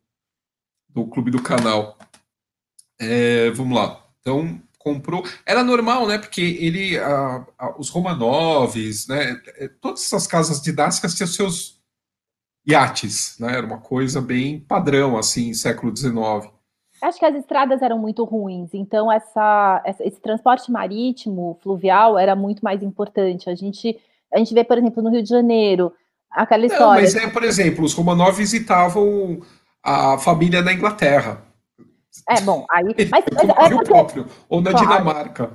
[0.89, 1.97] do clube do canal.
[2.99, 4.03] É, vamos lá.
[4.21, 5.25] Então, comprou.
[5.45, 6.17] Era normal, né?
[6.17, 9.39] Porque ele, a- a- os Romanovs, né?
[9.57, 11.77] é, Todas essas casas dinásticas tinham seus
[12.65, 13.53] iates, né?
[13.57, 16.51] Era uma coisa bem padrão, assim, século XIX.
[17.01, 22.61] Acho que as estradas eram muito ruins, então essa, esse transporte marítimo, fluvial, era muito
[22.63, 23.49] mais importante.
[23.49, 23.99] A gente,
[24.33, 25.93] a gente vê, por exemplo, no Rio de Janeiro,
[26.31, 27.01] aquela Não, história.
[27.01, 29.39] mas é, por exemplo, os Romanov visitavam
[29.83, 31.43] a família na Inglaterra,
[32.29, 32.83] É, bom, aí.
[32.83, 33.25] Mas, mas,
[33.69, 34.87] como é próprio, ou na Claro.
[34.87, 35.51] Dinamarca.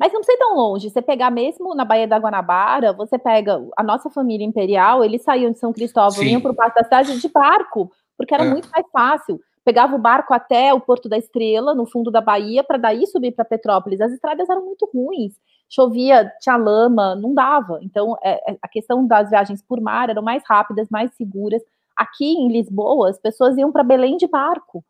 [0.00, 0.88] mas não precisa ir tão longe.
[0.88, 5.52] Você pegar mesmo na Baía da Guanabara, você pega a nossa família imperial, eles saíam
[5.52, 6.28] de São Cristóvão, Sim.
[6.30, 8.48] iam para o Parque da Cidade de barco, porque era É.
[8.50, 9.38] muito mais fácil.
[9.68, 13.32] Pegava o barco até o Porto da Estrela, no fundo da Bahia, para daí subir
[13.32, 14.00] para Petrópolis.
[14.00, 15.34] As estradas eram muito ruins.
[15.68, 17.78] Chovia, tinha lama, não dava.
[17.82, 21.60] Então, é, é, a questão das viagens por mar eram mais rápidas, mais seguras.
[21.94, 24.82] Aqui em Lisboa, as pessoas iam para Belém de barco.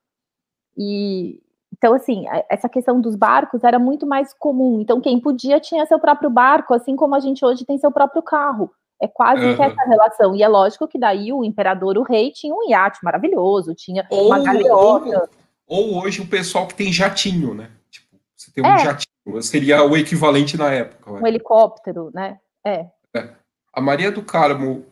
[0.76, 1.40] E
[1.76, 4.80] então, assim, a- essa questão dos barcos era muito mais comum.
[4.80, 8.22] Então, quem podia tinha seu próprio barco, assim como a gente hoje tem seu próprio
[8.22, 8.70] carro.
[9.00, 9.72] É quase que Aham.
[9.72, 10.34] essa relação.
[10.34, 14.26] E é lógico que daí o imperador, o rei, tinha um iate maravilhoso, tinha Ou,
[14.26, 15.28] uma galeota.
[15.66, 17.70] ou, ou hoje o pessoal que tem jatinho, né?
[17.90, 18.78] Tipo, você tem um É.
[18.78, 21.12] jatinho, seria o equivalente na época.
[21.12, 21.28] um né?
[21.28, 22.38] helicóptero, né?
[22.64, 22.86] É.
[23.72, 24.84] A Maria do Carmo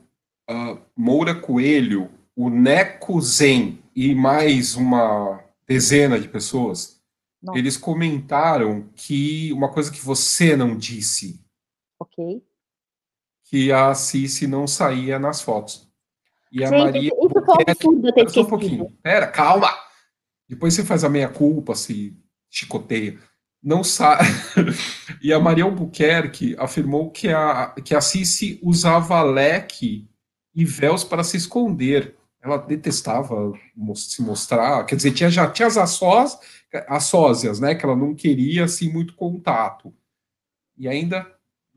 [0.48, 7.00] ah, Moura Coelho, o Neco Zen e mais uma dezena de pessoas,
[7.42, 7.58] Nossa.
[7.58, 11.40] eles comentaram que uma coisa que você não disse,
[11.98, 12.42] Ok.
[13.46, 15.88] Que a Cici não saía nas fotos.
[16.50, 17.10] E a Gente, Maria.
[17.12, 18.92] Isso foi um absurdo ter Só um pouquinho.
[19.02, 19.70] Pera, calma!
[20.48, 22.16] Depois você faz a meia-culpa, se
[22.50, 23.18] chicoteia.
[23.62, 24.24] Não sabe.
[25.22, 30.08] e a Maria Albuquerque afirmou que a, que a Cici usava leque
[30.54, 32.16] e véus para se esconder.
[32.42, 33.52] Ela detestava
[33.94, 34.84] se mostrar.
[34.86, 36.38] Quer dizer, tinha, já tinha as, sós,
[36.86, 37.74] as sósias, né?
[37.74, 39.92] Que ela não queria assim muito contato.
[40.76, 41.26] E ainda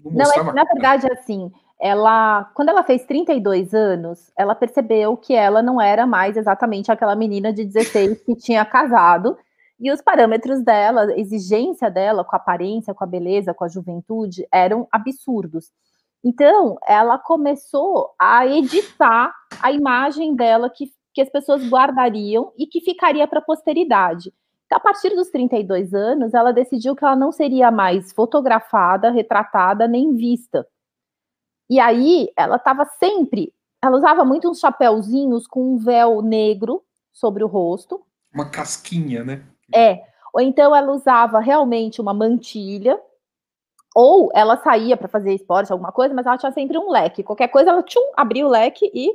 [0.04, 0.12] não.
[0.12, 5.62] Não, é, na verdade, assim, ela, quando ela fez 32 anos, ela percebeu que ela
[5.62, 9.38] não era mais exatamente aquela menina de 16 que tinha casado,
[9.80, 13.70] e os parâmetros dela, a exigência dela com a aparência, com a beleza, com a
[13.70, 15.72] juventude, eram absurdos.
[16.22, 22.82] Então, ela começou a editar a imagem dela que, que as pessoas guardariam e que
[22.82, 24.34] ficaria para a posteridade.
[24.66, 29.88] Então, a partir dos 32 anos, ela decidiu que ela não seria mais fotografada, retratada,
[29.88, 30.68] nem vista
[31.70, 37.44] e aí ela estava sempre, ela usava muito uns chapéuzinhos com um véu negro sobre
[37.44, 38.02] o rosto.
[38.34, 39.46] Uma casquinha, né?
[39.74, 40.04] É.
[40.34, 43.00] Ou então ela usava realmente uma mantilha,
[43.96, 47.24] ou ela saía para fazer esporte, alguma coisa, mas ela tinha sempre um leque.
[47.24, 49.12] Qualquer coisa, ela tchum, abria o leque e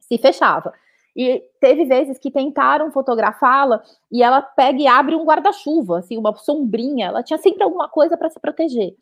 [0.00, 0.72] se fechava.
[1.16, 6.34] E teve vezes que tentaram fotografá-la e ela pega e abre um guarda-chuva, assim, uma
[6.36, 7.06] sombrinha.
[7.06, 8.94] Ela tinha sempre alguma coisa para se proteger.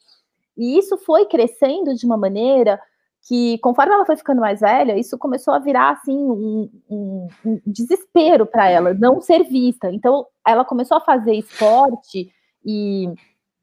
[0.56, 2.80] E isso foi crescendo de uma maneira
[3.26, 7.60] que, conforme ela foi ficando mais velha, isso começou a virar assim um, um, um
[7.66, 9.90] desespero para ela, não ser vista.
[9.92, 12.30] Então, ela começou a fazer esporte
[12.64, 13.12] e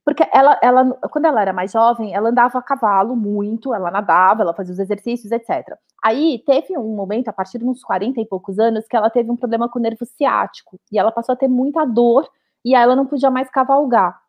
[0.05, 4.41] porque ela, ela, quando ela era mais jovem, ela andava a cavalo muito, ela nadava,
[4.41, 5.77] ela fazia os exercícios, etc.
[6.03, 9.31] Aí teve um momento, a partir de uns 40 e poucos anos, que ela teve
[9.31, 12.29] um problema com o nervo ciático e ela passou a ter muita dor
[12.65, 14.19] e ela não podia mais cavalgar.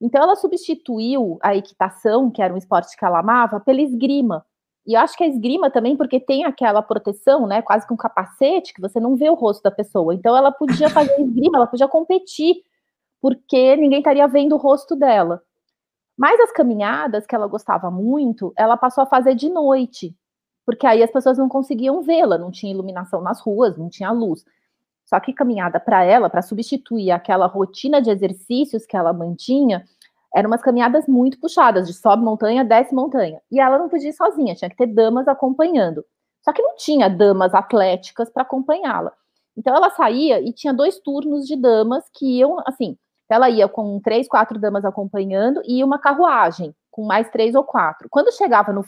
[0.00, 4.44] Então ela substituiu a equitação, que era um esporte que ela amava, pela esgrima.
[4.86, 7.96] E eu acho que a esgrima também, porque tem aquela proteção, né, quase com um
[7.96, 10.14] capacete, que você não vê o rosto da pessoa.
[10.14, 12.62] Então ela podia fazer esgrima, ela podia competir,
[13.20, 15.42] porque ninguém estaria vendo o rosto dela.
[16.16, 20.16] Mas as caminhadas, que ela gostava muito, ela passou a fazer de noite,
[20.64, 24.44] porque aí as pessoas não conseguiam vê-la, não tinha iluminação nas ruas, não tinha luz.
[25.06, 29.84] Só que caminhada para ela, para substituir aquela rotina de exercícios que ela mantinha,
[30.34, 33.40] eram umas caminhadas muito puxadas, de sobe montanha, desce montanha.
[33.50, 36.04] E ela não podia ir sozinha, tinha que ter damas acompanhando.
[36.42, 39.12] Só que não tinha damas atléticas para acompanhá-la.
[39.56, 43.98] Então ela saía e tinha dois turnos de damas que iam, assim, ela ia com
[44.00, 48.08] três, quatro damas acompanhando e uma carruagem com mais três ou quatro.
[48.10, 48.84] Quando chegava no,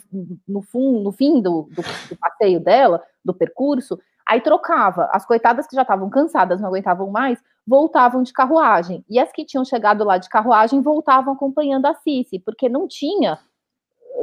[0.47, 3.99] no, fim, no fim do, do, do passeio dela, do percurso,
[4.29, 5.09] Aí trocava.
[5.11, 9.03] As coitadas que já estavam cansadas, não aguentavam mais, voltavam de carruagem.
[9.09, 13.39] E as que tinham chegado lá de carruagem voltavam acompanhando a Cici, porque não tinha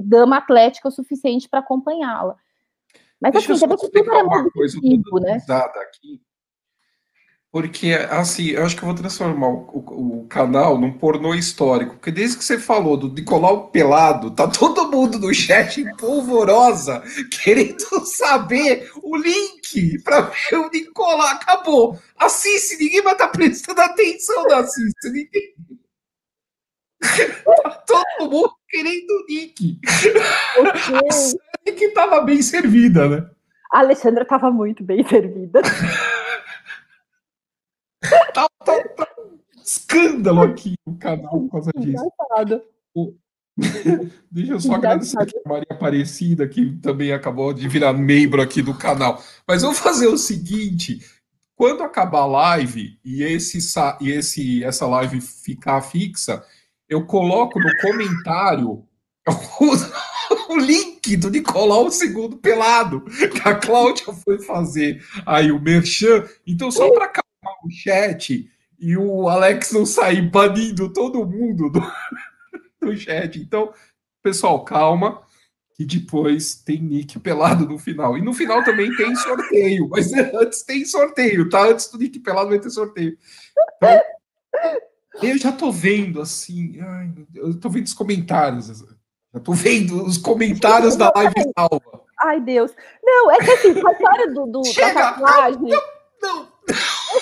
[0.01, 2.37] dama atlética o suficiente para acompanhá-la.
[3.21, 4.79] Mas Deixa assim, eu só explicar uma coisa,
[5.21, 5.38] né?
[5.81, 6.21] aqui.
[7.57, 11.95] Porque, assim, eu acho que eu vou transformar o, o, o, canal num pornô histórico.
[11.95, 17.03] Porque desde que você falou do Nicolau Pelado, tá todo mundo no chat em polvorosa,
[17.42, 21.29] querendo saber o link para ver o Nicolau.
[21.29, 21.99] Acabou.
[22.19, 25.11] Assiste, ninguém vai estar tá prestando atenção na assiste.
[25.11, 25.55] Ninguém...
[27.62, 29.81] tá todo mundo querendo o Nick.
[31.66, 33.31] A que tava bem servida, né?
[33.73, 35.62] A Alexandra tava muito bem servida.
[38.33, 42.05] tá, tá, tá um escândalo aqui o canal por causa disso.
[44.31, 48.61] Deixa eu só agradecer aqui a Maria Aparecida, que também acabou de virar membro aqui
[48.61, 49.23] do canal.
[49.49, 51.01] Mas vamos fazer o seguinte:
[51.55, 53.59] quando acabar a live e, esse,
[54.01, 56.45] e esse, essa live ficar fixa,
[56.87, 58.87] eu coloco no comentário
[59.61, 66.25] o, o link do Nicolau II pelado, que a Cláudia foi fazer aí o merchan.
[66.47, 67.09] Então, só para
[67.64, 71.80] o chat e o Alex não sair banindo todo mundo do,
[72.80, 73.40] do chat.
[73.40, 73.72] Então,
[74.22, 75.22] pessoal, calma,
[75.74, 78.16] que depois tem nick pelado no final.
[78.16, 81.66] E no final também tem sorteio, mas antes tem sorteio, tá?
[81.66, 83.16] Antes do nick pelado vai ter sorteio.
[83.76, 84.00] Então,
[85.22, 88.85] eu já tô vendo assim, ai, eu tô vendo os comentários.
[89.32, 92.06] Já tô vendo os comentários da live salva.
[92.22, 92.72] Ai, Deus.
[93.02, 95.61] Não, é que assim, a história do, do Chega, da tatuagem.
[95.61, 95.82] Não,
[96.22, 96.48] não.
[96.68, 96.74] Eu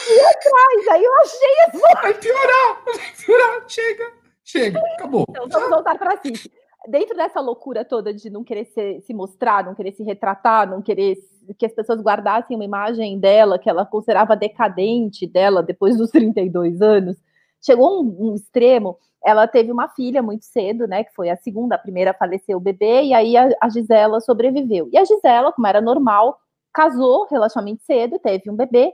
[0.04, 2.02] fui atrás, aí eu achei assim.
[2.02, 4.12] Vai piorar, vai piorar, chega,
[4.44, 5.24] chega, acabou.
[5.28, 6.50] Então vamos voltar para si.
[6.86, 10.82] Dentro dessa loucura toda de não querer se, se mostrar, não querer se retratar, não
[10.82, 11.16] querer
[11.58, 16.80] que as pessoas guardassem uma imagem dela que ela considerava decadente dela depois dos 32
[16.80, 17.16] anos,
[17.60, 18.98] chegou um, um extremo.
[19.24, 21.04] Ela teve uma filha muito cedo, né?
[21.04, 24.88] Que foi a segunda, a primeira faleceu o bebê, e aí a, a Gisela sobreviveu.
[24.92, 26.38] E a Gisela, como era normal,
[26.72, 28.92] casou relativamente cedo, teve um bebê,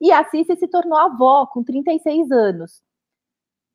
[0.00, 2.82] e a Cici se tornou avó com 36 anos.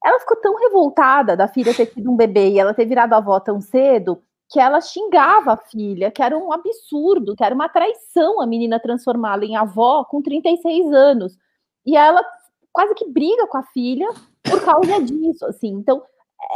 [0.04, 3.40] Ela ficou tão revoltada da filha ter tido um bebê e ela ter virado avó
[3.40, 8.40] tão cedo, que ela xingava a filha, que era um absurdo, que era uma traição
[8.40, 11.38] a menina transformá-la em avó com 36 anos.
[11.86, 12.24] E ela
[12.72, 14.08] quase que briga com a filha
[14.44, 15.70] por causa disso, assim.
[15.70, 16.04] Então,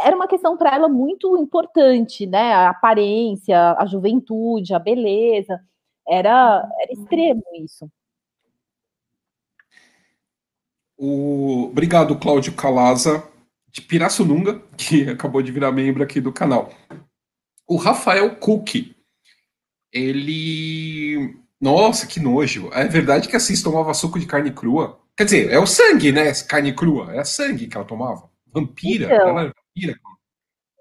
[0.04, 2.54] era uma questão para ela muito importante, né?
[2.54, 5.60] A aparência, a juventude, a beleza.
[6.08, 7.90] Era, era extremo isso.
[11.00, 11.70] O...
[11.72, 13.24] Obrigado, Cláudio Calaza,
[13.72, 16.74] de Pirassununga, que acabou de virar membro aqui do canal.
[17.66, 18.94] O Rafael Cook,
[19.94, 21.38] ele.
[21.62, 22.70] Nossa, que nojo.
[22.74, 25.00] É verdade que assim tomava suco de carne crua?
[25.16, 26.34] Quer dizer, é o sangue, né?
[26.48, 27.14] Carne crua.
[27.16, 28.30] É sangue que ela tomava.
[28.48, 29.06] Vampira.
[29.06, 30.00] Então, ela era vampira.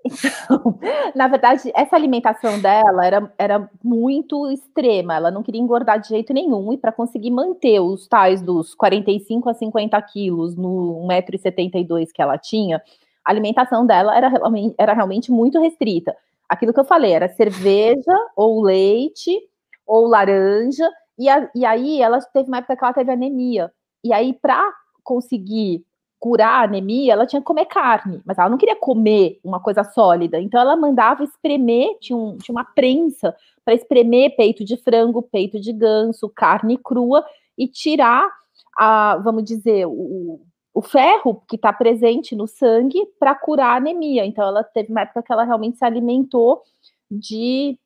[0.09, 0.79] Então,
[1.15, 5.15] na verdade, essa alimentação dela era, era muito extrema.
[5.15, 6.73] Ela não queria engordar de jeito nenhum.
[6.73, 12.39] E para conseguir manter os tais dos 45 a 50 quilos no 1,72m que ela
[12.39, 12.83] tinha,
[13.25, 14.33] a alimentação dela era,
[14.79, 16.17] era realmente muito restrita.
[16.49, 19.39] Aquilo que eu falei era cerveja ou leite
[19.87, 20.89] ou laranja.
[21.19, 23.71] E, a, e aí ela teve uma época que ela teve anemia.
[24.03, 24.63] E aí, para
[25.03, 25.85] conseguir
[26.19, 29.85] curar a anemia, ela tinha que comer carne, mas ela não queria comer uma coisa
[29.85, 30.41] sólida.
[30.41, 35.61] Então ela mandava espremer, tinha, um, tinha uma prensa para espremer peito de frango, peito
[35.61, 37.25] de ganso, carne crua
[37.57, 38.29] e tirar
[38.77, 40.41] a, vamos dizer, o,
[40.75, 44.25] o ferro que está presente no sangue para curar a anemia.
[44.27, 46.63] Então ela teve uma época que ela realmente se alimentou
[47.11, 47.79] de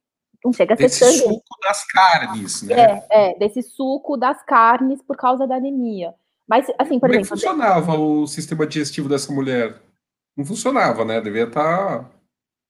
[0.44, 1.34] não chega a ser desse sangue.
[1.34, 2.74] suco das carnes, né?
[2.74, 6.14] É, é, desse suco das carnes por causa da anemia.
[6.48, 7.40] Mas, assim, por Como exemplo.
[7.40, 9.80] Como é que funcionava o sistema digestivo dessa mulher?
[10.36, 11.20] Não funcionava, né?
[11.20, 12.04] Devia estar.
[12.04, 12.10] Tá...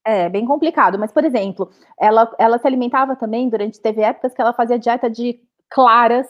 [0.04, 0.98] É, bem complicado.
[0.98, 3.80] Mas, por exemplo, ela, ela se alimentava também durante.
[3.80, 6.26] Teve épocas que ela fazia dieta de claras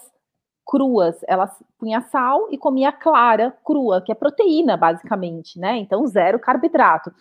[0.65, 1.17] cruas.
[1.27, 5.79] Ela punha sal e comia clara crua, que é proteína, basicamente, né?
[5.79, 7.13] Então, zero carboidrato.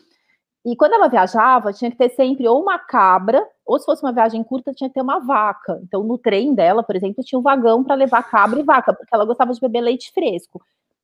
[0.63, 4.13] E quando ela viajava, tinha que ter sempre ou uma cabra, ou se fosse uma
[4.13, 5.79] viagem curta, tinha que ter uma vaca.
[5.83, 9.13] Então, no trem dela, por exemplo, tinha um vagão para levar cabra e vaca, porque
[9.13, 10.61] ela gostava de beber leite fresco.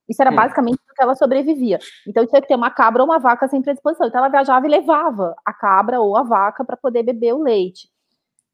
[0.07, 1.79] Isso era basicamente o que ela sobrevivia.
[2.07, 4.07] Então, tinha que ter uma cabra ou uma vaca sempre à disposição.
[4.07, 7.89] Então, ela viajava e levava a cabra ou a vaca para poder beber o leite.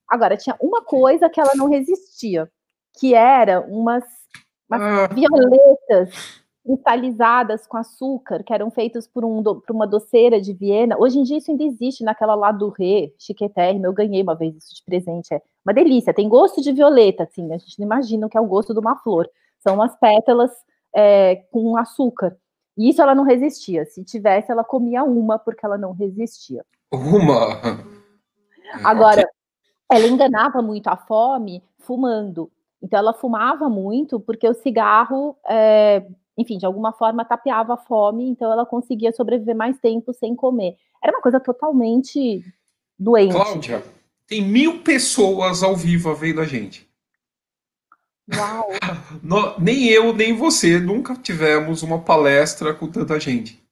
[0.08, 2.50] Agora, tinha uma coisa que ela não resistia,
[2.98, 4.04] que era umas,
[4.70, 5.08] umas ah.
[5.14, 10.96] violetas cristalizadas com açúcar, que eram feitos por, um, por uma doceira de Viena.
[10.98, 13.86] Hoje em dia isso ainda existe naquela lá do Rê, chiquetérrima.
[13.86, 15.34] Eu ganhei uma vez isso de presente.
[15.34, 16.14] É uma delícia.
[16.14, 17.54] Tem gosto de violeta, assim.
[17.54, 19.30] A gente não imagina o que é o gosto de uma flor.
[19.60, 20.52] São umas pétalas
[20.96, 22.38] é, com açúcar.
[22.78, 23.86] E isso ela não resistia.
[23.86, 26.66] Se tivesse, ela comia uma, porque ela não resistia.
[26.92, 27.60] Uma?
[28.84, 29.28] Agora,
[29.92, 32.50] ela enganava muito a fome fumando.
[32.82, 36.06] Então, ela fumava muito porque o cigarro é,
[36.38, 40.76] enfim, de alguma forma tapeava a fome, então ela conseguia sobreviver mais tempo sem comer.
[41.02, 42.44] Era uma coisa totalmente
[42.98, 43.34] doente.
[43.34, 43.84] Cláudia,
[44.28, 46.90] tem mil pessoas ao vivo vendo a gente.
[48.36, 48.68] Uau!
[49.22, 53.64] No, nem eu, nem você nunca tivemos uma palestra com tanta gente.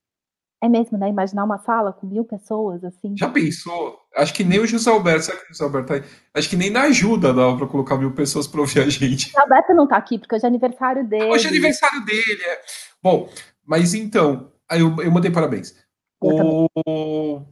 [0.62, 1.10] É mesmo, né?
[1.10, 3.17] Imaginar uma sala com mil pessoas, assim.
[3.17, 4.00] Já pensou?
[4.15, 6.04] Acho que nem o José Alberto, sabe que o José Alberto tá aí?
[6.34, 9.28] Acho que nem na ajuda dava pra colocar mil pessoas pra ouvir a gente.
[9.28, 11.26] O José Alberto não tá aqui, porque hoje é aniversário dele.
[11.26, 12.62] Hoje é aniversário dele, é.
[13.02, 13.30] Bom,
[13.65, 15.76] mas então, eu, eu mandei parabéns.
[16.21, 17.45] Eu o...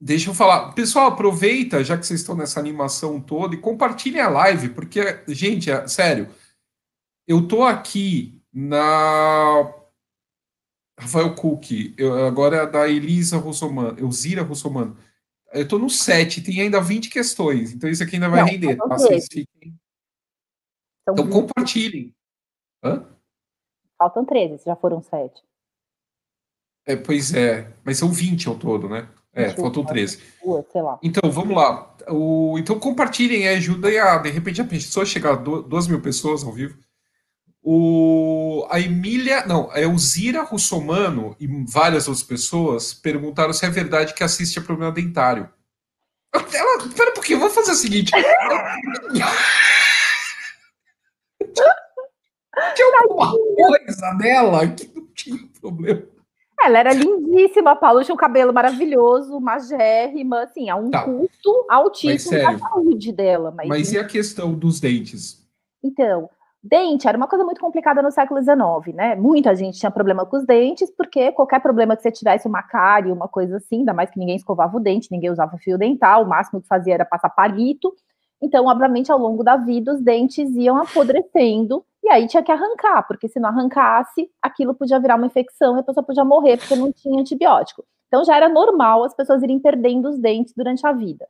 [0.00, 0.72] Deixa eu falar.
[0.72, 5.70] Pessoal, aproveita, já que vocês estão nessa animação toda, e compartilhem a live, porque, gente,
[5.70, 6.28] é, sério,
[7.26, 9.72] eu tô aqui na
[10.98, 14.96] Rafael Cook, eu, agora é da Elisa Russomano, Elzira Russomano.
[15.52, 18.76] Eu estou no 7, tem ainda 20 questões, então isso aqui ainda vai Não, render.
[18.76, 18.86] Tá?
[18.86, 19.74] Vocês fiquem...
[21.02, 22.14] Então compartilhem.
[22.82, 23.06] Hã?
[23.98, 25.42] Faltam 13, já foram 7.
[26.86, 29.08] É, pois é, mas são 20 ao todo, né?
[29.36, 30.18] É, faltam 13.
[30.72, 30.98] sei lá.
[31.02, 31.94] Então, vamos lá.
[32.08, 36.42] O, então, compartilhem e ajudem a, de repente, a pessoa chegar a 2 mil pessoas
[36.42, 36.78] ao vivo.
[37.68, 44.14] O, a Emília, não, a Elzira Russomano e várias outras pessoas perguntaram se é verdade
[44.14, 45.50] que assiste a problema dentário.
[46.32, 46.44] Ela,
[46.96, 48.12] pera um pouquinho, vamos fazer o seguinte.
[52.76, 56.04] tinha alguma coisa dela que não tinha problema.
[56.62, 61.02] Ela era lindíssima, a Paula tinha um cabelo maravilhoso, magérrima, assim, a um tá.
[61.02, 63.50] custo altíssimo da saúde dela.
[63.50, 65.44] Mas, mas e a questão dos dentes?
[65.82, 66.30] Então,
[66.68, 69.14] Dente era uma coisa muito complicada no século XIX, né?
[69.14, 73.12] Muita gente tinha problema com os dentes, porque qualquer problema que você tivesse, uma cárie,
[73.12, 76.28] uma coisa assim, ainda mais que ninguém escovava o dente, ninguém usava fio dental, o
[76.28, 77.94] máximo que fazia era passar palito.
[78.42, 83.06] Então, obviamente, ao longo da vida, os dentes iam apodrecendo e aí tinha que arrancar,
[83.06, 86.74] porque se não arrancasse, aquilo podia virar uma infecção e a pessoa podia morrer porque
[86.74, 87.84] não tinha antibiótico.
[88.08, 91.26] Então já era normal as pessoas irem perdendo os dentes durante a vida.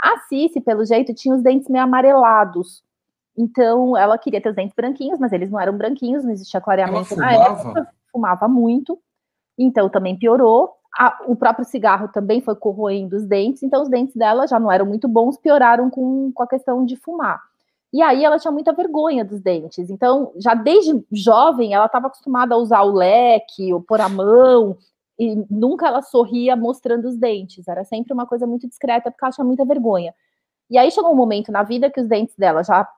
[0.00, 2.82] A Cici, pelo jeito, tinha os dentes meio amarelados.
[3.36, 7.16] Então ela queria ter os dentes branquinhos, mas eles não eram branquinhos, não existia clareamento
[7.16, 8.98] na época, fumava muito.
[9.58, 10.74] Então também piorou.
[10.98, 14.70] A, o próprio cigarro também foi corroendo os dentes, então os dentes dela já não
[14.70, 17.40] eram muito bons, pioraram com, com a questão de fumar.
[17.92, 19.90] E aí ela tinha muita vergonha dos dentes.
[19.90, 24.78] Então, já desde jovem, ela estava acostumada a usar o leque, ou pôr a mão,
[25.18, 27.68] e nunca ela sorria mostrando os dentes.
[27.68, 30.14] Era sempre uma coisa muito discreta, porque ela tinha muita vergonha.
[30.70, 32.88] E aí chegou um momento na vida que os dentes dela já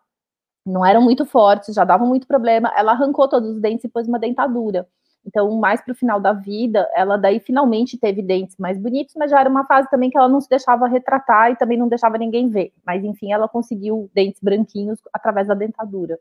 [0.64, 2.72] não eram muito fortes, já davam muito problema.
[2.76, 4.88] Ela arrancou todos os dentes e pôs uma dentadura.
[5.26, 9.30] Então, mais para o final da vida, ela daí finalmente teve dentes mais bonitos, mas
[9.30, 12.18] já era uma fase também que ela não se deixava retratar e também não deixava
[12.18, 12.72] ninguém ver.
[12.84, 16.18] Mas enfim, ela conseguiu dentes branquinhos através da dentadura.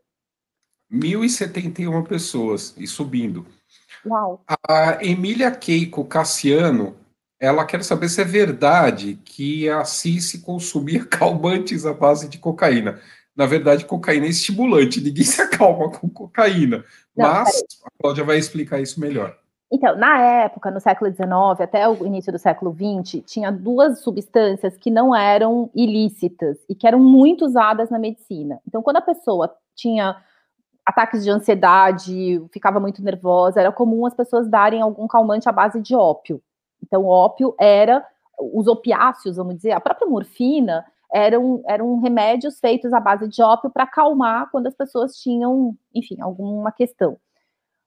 [0.90, 3.46] 1.071 pessoas e subindo.
[4.06, 4.42] Uau.
[4.68, 6.96] A Emília Keiko Cassiano,
[7.38, 13.00] ela quer saber se é verdade que a Cici consumia calmantes à base de cocaína.
[13.36, 16.84] Na verdade, cocaína é estimulante, ninguém se acalma com cocaína.
[17.16, 19.36] Não, mas a Cláudia vai explicar isso melhor.
[19.72, 24.76] Então, na época, no século XIX até o início do século XX, tinha duas substâncias
[24.76, 28.60] que não eram ilícitas e que eram muito usadas na medicina.
[28.68, 30.16] Então, quando a pessoa tinha
[30.86, 35.80] ataques de ansiedade, ficava muito nervosa, era comum as pessoas darem algum calmante à base
[35.80, 36.40] de ópio.
[36.80, 38.06] Então, ópio era
[38.38, 40.84] os opiáceos, vamos dizer, a própria morfina
[41.14, 46.20] eram, eram remédios feitos à base de ópio para acalmar quando as pessoas tinham, enfim,
[46.20, 47.16] alguma questão.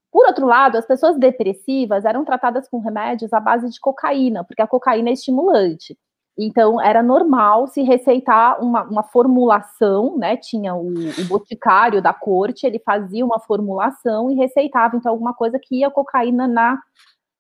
[0.09, 4.61] Por outro lado, as pessoas depressivas eram tratadas com remédios à base de cocaína, porque
[4.61, 5.97] a cocaína é estimulante.
[6.39, 10.38] Então, era normal se receitar uma, uma formulação, né?
[10.38, 15.59] Tinha o, o, boticário da corte, ele fazia uma formulação e receitava, então, alguma coisa
[15.61, 16.80] que ia cocaína na,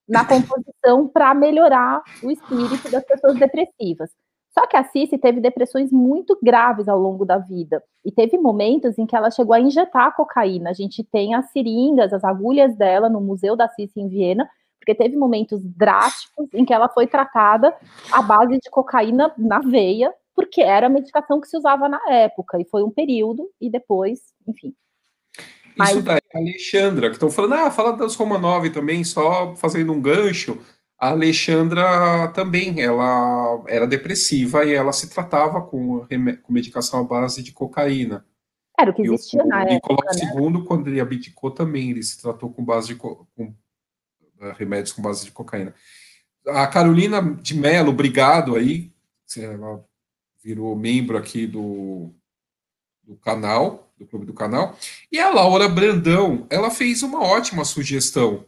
[0.09, 4.09] na composição para melhorar o espírito das pessoas depressivas.
[4.57, 7.83] Só que a Cici teve depressões muito graves ao longo da vida.
[8.03, 10.71] E teve momentos em que ela chegou a injetar cocaína.
[10.71, 14.49] A gente tem as seringas, as agulhas dela no Museu da Cici em Viena,
[14.79, 17.71] porque teve momentos drásticos em que ela foi tratada
[18.11, 22.59] à base de cocaína na veia, porque era a medicação que se usava na época.
[22.59, 24.73] E foi um período, e depois, enfim.
[25.83, 30.01] Isso daí, a Alexandra, que estão falando, ah, fala das Romanov também, só fazendo um
[30.01, 30.57] gancho.
[30.99, 36.07] A Alexandra também, ela era depressiva e ela se tratava com,
[36.41, 38.25] com medicação à base de cocaína.
[38.79, 42.01] Era o que existia e o, na o Nicolau II, quando ele abdicou também, ele
[42.01, 43.55] se tratou com base de com, uh,
[44.55, 45.73] remédios com base de cocaína.
[46.47, 48.91] A Carolina de Mello, obrigado aí,
[49.37, 49.83] ela
[50.43, 52.11] virou membro aqui do,
[53.03, 54.75] do canal, do clube do canal.
[55.11, 58.45] E a Laura Brandão, ela fez uma ótima sugestão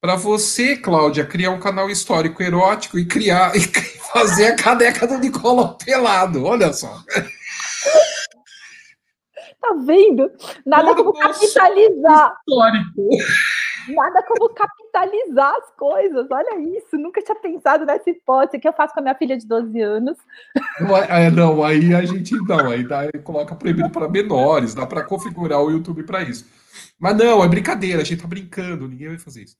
[0.00, 5.18] para você, Cláudia, criar um canal histórico erótico e criar e fazer a caneca do
[5.18, 6.44] Nicolau pelado.
[6.44, 7.02] Olha só.
[9.60, 10.30] Tá vendo?
[10.64, 12.34] Nada como capitalizar.
[12.38, 13.08] Histórico.
[13.88, 16.26] Nada como capitalizar as coisas.
[16.30, 16.96] Olha isso.
[16.96, 20.16] Nunca tinha pensado nessa hipótese que eu faço com a minha filha de 12 anos.
[20.80, 25.04] Não, é, não aí a gente não, aí dá, coloca proibido para menores, dá para
[25.04, 26.46] configurar o YouTube para isso.
[26.98, 29.56] Mas não, é brincadeira, a gente tá brincando, ninguém vai fazer isso.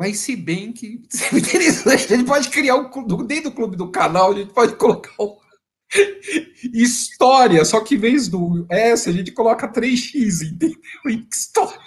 [0.00, 4.32] Mas se bem que interessante, a gente pode criar um dentro do clube do canal,
[4.32, 5.36] a gente pode colocar um,
[6.72, 10.80] história, só que em vez do S, a gente coloca 3x, entendeu?
[11.30, 11.78] História.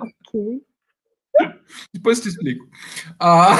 [0.00, 0.60] Ok.
[1.94, 2.68] Depois te explico.
[3.20, 3.54] Ah,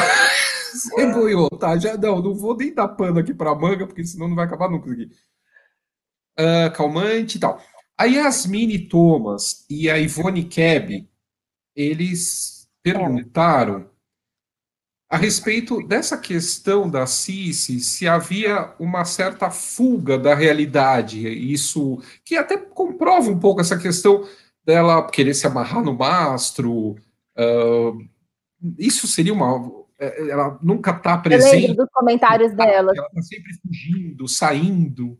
[0.72, 1.78] você boiou, tá?
[1.78, 4.68] Já, não, não vou nem dar pano aqui pra manga, porque senão não vai acabar
[4.68, 5.08] nunca aqui.
[6.36, 7.62] Uh, calmante e tal.
[7.96, 11.08] A Yasmine Thomas e a Ivone Keb,
[11.76, 12.57] eles
[12.92, 13.88] perguntaram
[15.10, 22.36] a respeito dessa questão da Cici, se havia uma certa fuga da realidade, isso que
[22.36, 24.28] até comprova um pouco essa questão
[24.62, 26.96] dela querer se amarrar no mastro.
[27.34, 28.06] Uh,
[28.78, 29.72] isso seria uma.
[29.98, 31.54] É, ela nunca está presente.
[31.54, 32.92] Eu lembro dos comentários dela.
[32.94, 35.18] Ela está sempre fugindo, saindo.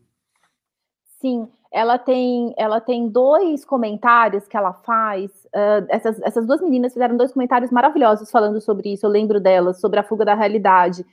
[1.19, 5.31] Sim, ela tem, ela tem dois comentários que ela faz.
[5.47, 9.05] Uh, essas, essas duas meninas fizeram dois comentários maravilhosos falando sobre isso.
[9.05, 11.05] Eu lembro delas, sobre a fuga da realidade.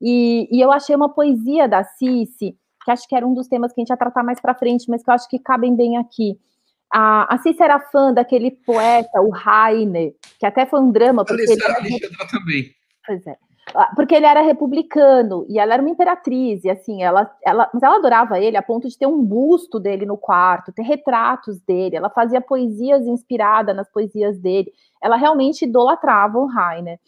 [0.00, 3.72] E, e eu achei uma poesia da Cici, que acho que era um dos temas
[3.72, 5.96] que a gente ia tratar mais para frente, mas que eu acho que cabem bem
[5.96, 6.38] aqui.
[6.92, 11.24] A, a Cici era fã daquele poeta, o Heine, que até foi um drama.
[11.24, 12.00] Porque Alessandra, ele...
[12.30, 12.64] Também.
[13.06, 13.49] Pois é
[13.94, 17.96] porque ele era republicano e ela era uma imperatriz, e assim, ela, ela, mas ela
[17.96, 22.10] adorava ele a ponto de ter um busto dele no quarto, ter retratos dele, ela
[22.10, 26.98] fazia poesias inspiradas nas poesias dele, ela realmente idolatrava o Heine.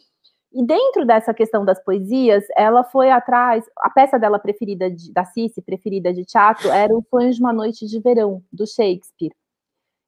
[0.55, 5.25] E dentro dessa questão das poesias, ela foi atrás, a peça dela preferida, de, da
[5.25, 9.33] Cici, preferida de teatro, era O Sonho de uma Noite de Verão, do Shakespeare.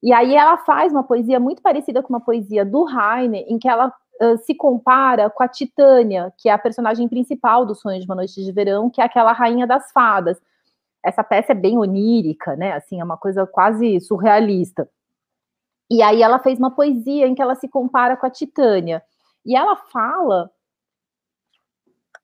[0.02, 3.66] E aí ela faz uma poesia muito parecida com uma poesia do Heine, em que
[3.66, 3.90] ela
[4.44, 8.42] se compara com a Titânia, que é a personagem principal do Sonho de uma Noite
[8.42, 10.40] de Verão, que é aquela rainha das fadas.
[11.04, 12.72] Essa peça é bem onírica, né?
[12.72, 14.88] Assim, é uma coisa quase surrealista.
[15.90, 19.02] E aí ela fez uma poesia em que ela se compara com a Titânia.
[19.44, 20.50] E ela fala,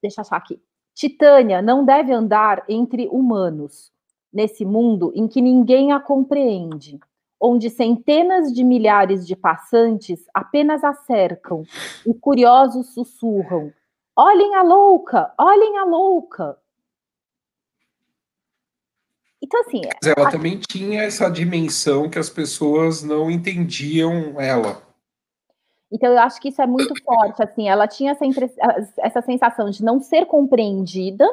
[0.00, 0.62] deixa eu achar aqui.
[0.94, 3.92] Titânia não deve andar entre humanos
[4.32, 6.98] nesse mundo em que ninguém a compreende
[7.40, 11.64] onde centenas de milhares de passantes apenas a cercam
[12.06, 13.72] e curiosos sussurram:
[14.14, 16.58] Olhem a louca, olhem a louca.
[19.42, 19.80] Então, assim.
[19.84, 20.30] Mas ela a...
[20.30, 24.82] também tinha essa dimensão que as pessoas não entendiam ela.
[25.90, 27.42] Então, eu acho que isso é muito forte.
[27.42, 28.24] Assim, ela tinha essa,
[28.98, 31.26] essa sensação de não ser compreendida,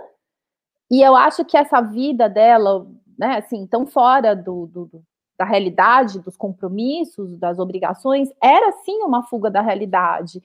[0.89, 2.87] e eu acho que essa vida dela,
[3.19, 5.03] né, assim, tão fora do, do,
[5.37, 10.41] da realidade, dos compromissos, das obrigações, era sim uma fuga da realidade.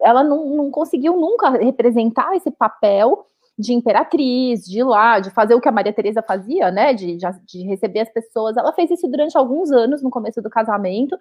[0.00, 3.24] Ela não, não conseguiu nunca representar esse papel
[3.58, 7.18] de imperatriz, de ir lá, de fazer o que a Maria Teresa fazia, né, de,
[7.44, 8.56] de receber as pessoas.
[8.56, 11.18] Ela fez isso durante alguns anos no começo do casamento,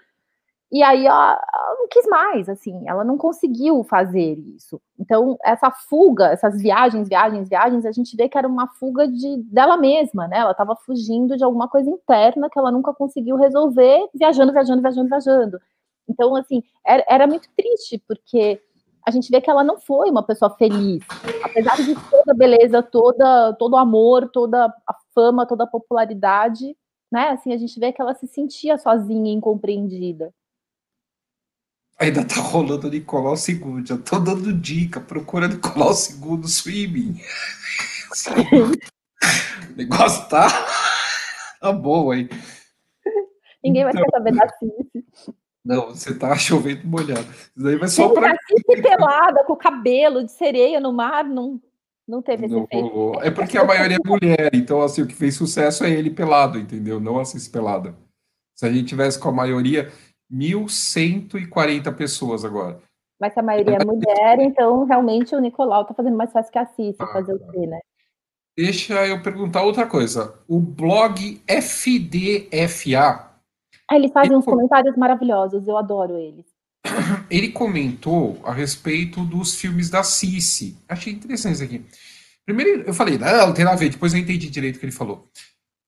[0.71, 4.81] e aí ela, ela, não quis mais, assim, ela não conseguiu fazer isso.
[4.99, 9.37] Então, essa fuga, essas viagens, viagens, viagens, a gente vê que era uma fuga de
[9.43, 10.39] dela mesma, né?
[10.39, 15.09] Ela estava fugindo de alguma coisa interna que ela nunca conseguiu resolver, viajando, viajando, viajando,
[15.09, 15.59] viajando.
[16.09, 18.61] Então, assim, era, era muito triste, porque
[19.07, 21.01] a gente vê que ela não foi uma pessoa feliz.
[21.43, 26.75] Apesar de toda a beleza, toda, todo o amor, toda a fama, toda a popularidade,
[27.09, 27.29] né?
[27.29, 30.33] Assim, a gente vê que ela se sentia sozinha e incompreendida.
[31.99, 33.85] Ainda tá rolando Nicolau II.
[33.85, 34.99] Já tô dando dica.
[34.99, 37.19] Procura Nicolau II swimming.
[39.71, 40.47] o negócio tá.
[41.59, 42.29] Tá bom aí.
[43.63, 44.05] Ninguém vai então...
[44.05, 45.05] querer saber da Cici.
[45.65, 47.27] Não, você tá chovendo molhado.
[47.29, 48.37] Isso daí vai só para.
[48.47, 51.61] Cici pelada, com o cabelo de sereia no mar, não,
[52.07, 52.87] não teve esse não efeito.
[52.87, 53.21] Rolou.
[53.21, 56.57] É porque a maioria é mulher, então assim, o que fez sucesso é ele pelado,
[56.57, 56.99] entendeu?
[56.99, 57.95] Não a Cici pelada.
[58.55, 59.91] Se a gente tivesse com a maioria.
[60.31, 62.79] 1.140 pessoas agora.
[63.19, 66.59] Mas se a maioria é mulher, então realmente o Nicolau está fazendo mais fácil que
[66.59, 67.79] a Cici ah, fazer o quê, né?
[68.55, 70.39] Deixa eu perguntar outra coisa.
[70.47, 73.27] O blog FDFA.
[73.89, 76.45] Ah, eles fazem ele uns comentários maravilhosos, eu adoro eles.
[77.29, 80.77] Ele comentou a respeito dos filmes da Cici.
[80.87, 81.85] Achei interessante isso aqui.
[82.45, 84.85] Primeiro eu falei, não, não tem nada a ver, depois eu entendi direito o que
[84.85, 85.29] ele falou.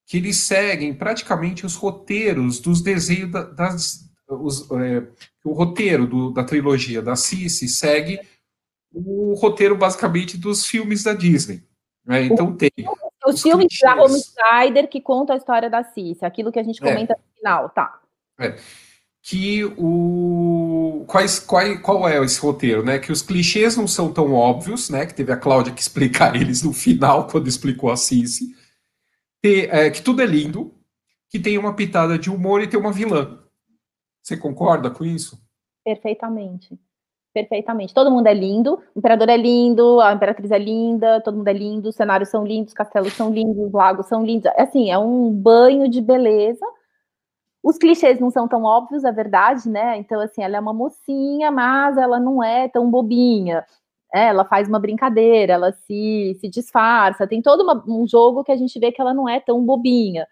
[0.05, 5.07] Que eles seguem praticamente os roteiros dos desenhos da, das, os, é,
[5.43, 8.19] o roteiro do, da trilogia da Cici segue
[8.93, 11.63] o roteiro basicamente dos filmes da Disney.
[12.05, 12.23] Né?
[12.23, 12.71] Então tem.
[13.25, 13.95] Os, os filmes clichês.
[13.95, 16.87] da Homicider que contam a história da Cici, aquilo que a gente é.
[16.87, 17.15] comenta é.
[17.15, 17.99] no final, tá.
[18.39, 18.57] É.
[19.21, 21.03] Que o.
[21.07, 22.99] Quais, qual, qual é esse roteiro, né?
[22.99, 25.05] Que os clichês não são tão óbvios, né?
[25.05, 28.55] Que teve a Cláudia que explicar eles no final, quando explicou a Cici.
[29.43, 30.73] É, que tudo é lindo,
[31.29, 33.38] que tem uma pitada de humor e tem uma vilã.
[34.21, 35.39] Você concorda com isso?
[35.83, 36.79] Perfeitamente.
[37.33, 37.93] Perfeitamente.
[37.93, 41.53] Todo mundo é lindo, o imperador é lindo, a imperatriz é linda, todo mundo é
[41.53, 44.45] lindo, os cenários são lindos, os castelos são lindos, os lagos são lindos.
[44.55, 46.65] É assim, é um banho de beleza.
[47.63, 49.97] Os clichês não são tão óbvios, é verdade, né?
[49.97, 53.65] Então, assim, ela é uma mocinha, mas ela não é tão bobinha.
[54.13, 57.27] É, ela faz uma brincadeira, ela se, se disfarça.
[57.27, 60.27] Tem todo uma, um jogo que a gente vê que ela não é tão bobinha.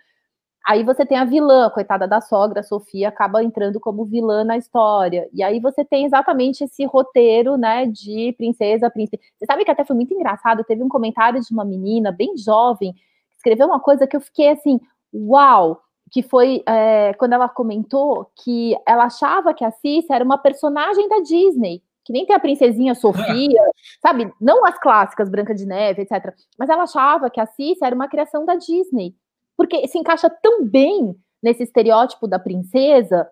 [0.68, 4.58] Aí você tem a vilã, coitada da sogra, a Sofia acaba entrando como vilã na
[4.58, 5.30] história.
[5.34, 9.18] E aí você tem exatamente esse roteiro, né, de princesa, príncipe.
[9.38, 12.92] Você sabe que até foi muito engraçado, teve um comentário de uma menina bem jovem,
[12.92, 14.78] que escreveu uma coisa que eu fiquei assim,
[15.14, 20.38] uau, que foi é, quando ela comentou que ela achava que a Cissa era uma
[20.38, 23.64] personagem da Disney, que nem tem a princesinha Sofia,
[24.06, 24.34] sabe?
[24.42, 26.34] Não as clássicas, Branca de Neve, etc.
[26.60, 29.16] Mas ela achava que a Cissa era uma criação da Disney
[29.58, 33.28] porque se encaixa tão bem nesse estereótipo da princesa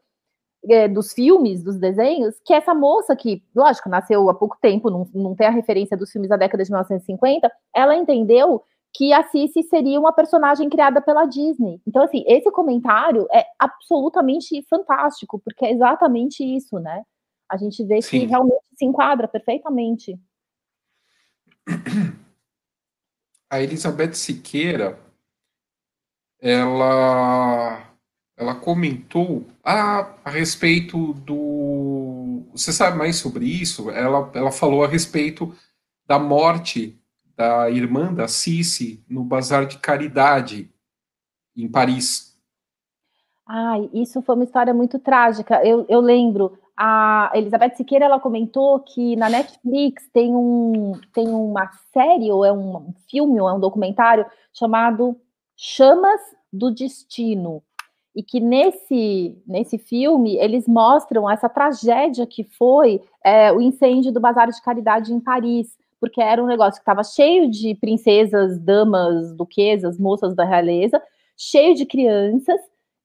[0.67, 5.07] é, dos filmes, dos desenhos, que essa moça que, lógico, nasceu há pouco tempo, não,
[5.13, 8.63] não tem a referência dos filmes da década de 1950, ela entendeu
[8.93, 11.82] que a Cici seria uma personagem criada pela Disney.
[11.86, 17.03] Então, assim, esse comentário é absolutamente fantástico, porque é exatamente isso, né?
[17.49, 18.21] A gente vê Sim.
[18.21, 20.17] que realmente se enquadra perfeitamente.
[23.49, 24.97] a Elizabeth Siqueira,
[26.45, 27.89] ela,
[28.37, 32.43] ela comentou a, a respeito do.
[32.51, 33.89] Você sabe mais sobre isso?
[33.89, 35.55] Ela, ela falou a respeito
[36.07, 37.01] da morte
[37.35, 40.71] da irmã da Cici no Bazar de Caridade,
[41.57, 42.37] em Paris.
[43.47, 45.65] Ai, isso foi uma história muito trágica.
[45.65, 51.71] Eu, eu lembro, a Elizabeth Siqueira ela comentou que na Netflix tem, um, tem uma
[51.91, 55.19] série, ou é um filme, ou é um documentário chamado
[55.57, 57.62] Chamas do Destino.
[58.16, 64.22] E que nesse, nesse filme eles mostram essa tragédia que foi é, o incêndio do
[64.22, 69.36] Bazar de Caridade em Paris, porque era um negócio que estava cheio de princesas, damas,
[69.36, 71.01] duquesas, moças da realeza,
[71.38, 72.60] cheio de crianças,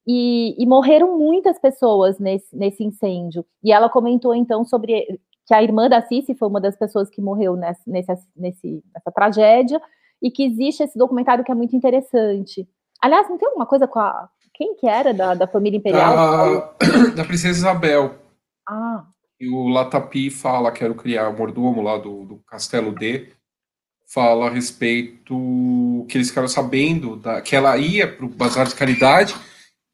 [0.06, 3.44] e, e, morreram muitas pessoas nesse, nesse incêndio.
[3.62, 7.20] E ela comentou então sobre que a irmã da Cici foi uma das pessoas que
[7.20, 9.80] morreu nessa, nesse, nessa tragédia,
[10.22, 12.68] e que existe esse documentário que é muito interessante.
[13.00, 14.28] Aliás, não tem alguma coisa com a.
[14.52, 16.76] Quem que era da, da família imperial?
[16.78, 18.16] Da, da princesa Isabel.
[18.68, 19.04] Ah.
[19.38, 23.32] E o Latapi fala, quero criar o mordomo lá do, do Castelo D,
[24.06, 28.74] fala a respeito que eles ficaram sabendo da, que ela ia para o Bazar de
[28.74, 29.34] Caridade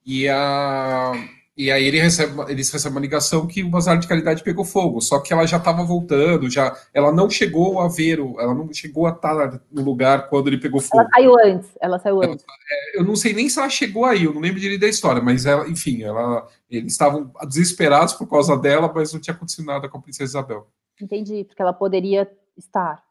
[0.04, 1.12] e, a,
[1.56, 5.00] e aí ele recebe, eles recebem uma ligação que o bazar de caridade pegou fogo,
[5.00, 9.06] só que ela já estava voltando, já ela não chegou a ver, ela não chegou
[9.06, 11.00] a estar no lugar quando ele pegou fogo.
[11.00, 12.44] Ela saiu antes, ela saiu antes.
[12.70, 15.22] É, eu não sei nem se ela chegou aí, eu não lembro direito da história,
[15.22, 19.88] mas ela, enfim, ela, eles estavam desesperados por causa dela, mas não tinha acontecido nada
[19.88, 20.66] com a princesa Isabel.
[21.00, 23.02] Entendi, porque ela poderia estar.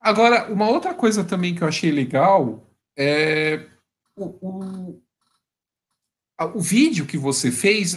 [0.00, 2.66] Agora, uma outra coisa também que eu achei legal
[2.96, 3.66] é
[4.16, 5.00] o, o
[6.46, 7.94] o vídeo que você fez,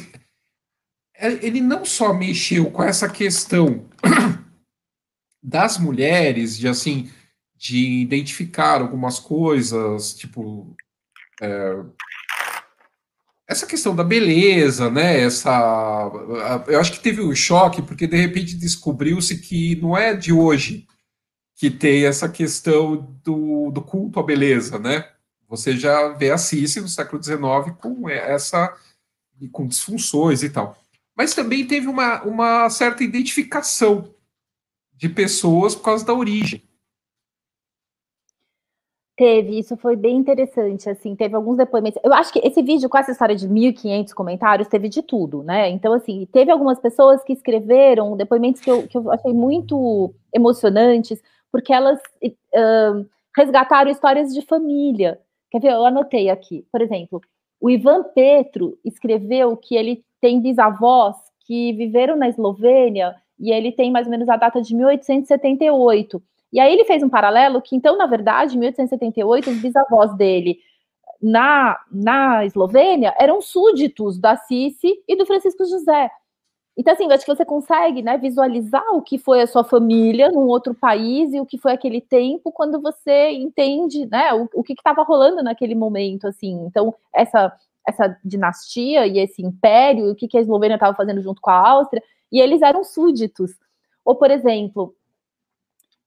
[1.15, 3.85] é, ele não só mexeu com essa questão
[5.41, 7.11] das mulheres, de assim,
[7.55, 10.75] de identificar algumas coisas, tipo.
[11.41, 11.83] É,
[13.47, 15.19] essa questão da beleza, né?
[15.21, 16.11] Essa,
[16.67, 20.87] eu acho que teve um choque porque de repente descobriu-se que não é de hoje
[21.55, 25.12] que tem essa questão do, do culto à beleza, né?
[25.53, 28.75] Você já vê a Cici no século XIX com essa
[29.51, 30.75] com disfunções e tal.
[31.15, 34.15] Mas também teve uma, uma certa identificação
[34.95, 36.63] de pessoas por causa da origem.
[39.15, 42.01] Teve, isso foi bem interessante, assim, teve alguns depoimentos.
[42.03, 45.69] Eu acho que esse vídeo com essa história de 1.500 comentários teve de tudo, né?
[45.69, 51.21] Então, assim, teve algumas pessoas que escreveram depoimentos que eu, que eu achei muito emocionantes,
[51.51, 55.19] porque elas uh, resgataram histórias de família.
[55.53, 55.71] Quer ver?
[55.73, 56.65] Eu anotei aqui.
[56.71, 57.21] Por exemplo,
[57.61, 63.91] o Ivan Petro escreveu que ele tem bisavós que viveram na Eslovênia e ele tem
[63.91, 66.23] mais ou menos a data de 1878.
[66.51, 70.57] E aí ele fez um paralelo que, então, na verdade, em 1878, os bisavós dele
[71.21, 76.09] na, na Eslovênia eram súditos da Cici e do Francisco José.
[76.75, 80.29] Então, assim, eu acho que você consegue né, visualizar o que foi a sua família
[80.29, 84.63] num outro país e o que foi aquele tempo quando você entende né, o, o
[84.63, 86.65] que estava rolando naquele momento, assim.
[86.65, 87.53] Então, essa,
[87.87, 91.69] essa dinastia e esse império, o que, que a Eslovênia estava fazendo junto com a
[91.69, 92.01] Áustria,
[92.31, 93.51] e eles eram súditos.
[94.03, 94.95] Ou, por exemplo,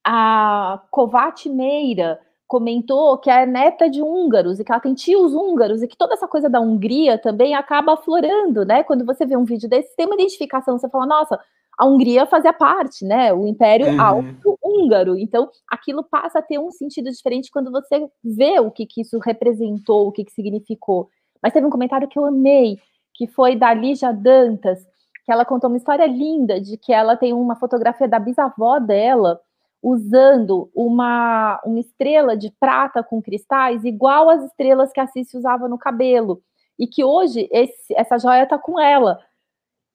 [0.05, 5.83] a Kovács Meira, comentou que é neta de húngaros e que ela tem tios húngaros
[5.83, 8.85] e que toda essa coisa da Hungria também acaba aflorando, né?
[8.85, 11.39] Quando você vê um vídeo desse, tem uma identificação, você fala, nossa,
[11.77, 13.33] a Hungria fazia parte, né?
[13.35, 14.01] O Império uhum.
[14.01, 15.19] Alto-Húngaro.
[15.19, 19.19] Então, aquilo passa a ter um sentido diferente quando você vê o que, que isso
[19.19, 21.09] representou, o que, que significou.
[21.43, 22.79] Mas teve um comentário que eu amei,
[23.13, 24.81] que foi da Lígia Dantas,
[25.25, 29.41] que ela contou uma história linda de que ela tem uma fotografia da bisavó dela
[29.87, 35.69] usando uma, uma estrela de prata com cristais igual às estrelas que a Cici usava
[35.69, 36.43] no cabelo.
[36.77, 39.17] E que hoje esse, essa joia está com ela.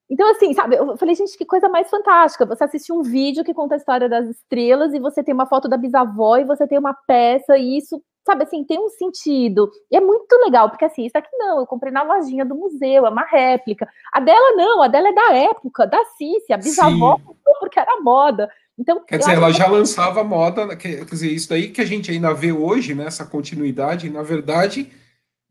[0.10, 2.46] Então, assim, sabe, eu falei, gente, que coisa mais fantástica.
[2.46, 5.68] Você assiste um vídeo que conta a história das estrelas e você tem uma foto
[5.68, 9.70] da bisavó e você tem uma peça, e isso, sabe, assim, tem um sentido.
[9.92, 13.06] E é muito legal, porque assim, isso aqui não, eu comprei na lojinha do museu,
[13.06, 13.88] é uma réplica.
[14.12, 18.02] A dela não, a dela é da época, da Cici, a bisavó comprou porque era
[18.02, 18.50] moda.
[18.82, 22.34] Então, quer dizer, ela já lançava moda, quer dizer, isso daí que a gente ainda
[22.34, 24.92] vê hoje, né, essa continuidade, na verdade,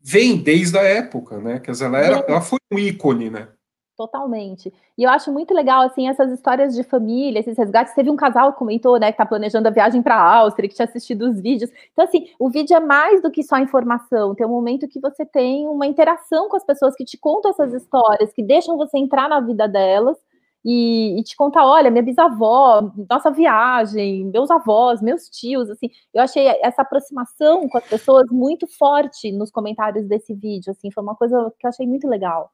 [0.01, 1.57] vem desde a época, né?
[1.57, 3.47] Quer dizer, ela, era, ela foi um ícone, né?
[3.95, 4.73] Totalmente.
[4.97, 7.93] E eu acho muito legal, assim, essas histórias de família, esses resgates.
[7.93, 10.75] Teve um casal que comentou, né, que tá planejando a viagem para a Áustria, que
[10.75, 11.71] tinha assistido os vídeos.
[11.93, 14.35] Então, assim, o vídeo é mais do que só informação.
[14.35, 17.73] Tem um momento que você tem uma interação com as pessoas que te contam essas
[17.73, 20.17] histórias, que deixam você entrar na vida delas
[20.63, 26.21] e, e, te contar, olha, minha bisavó, nossa viagem, meus avós, meus tios, assim, eu
[26.21, 31.15] achei essa aproximação com as pessoas muito forte nos comentários desse vídeo, assim, foi uma
[31.15, 32.51] coisa que eu achei muito legal.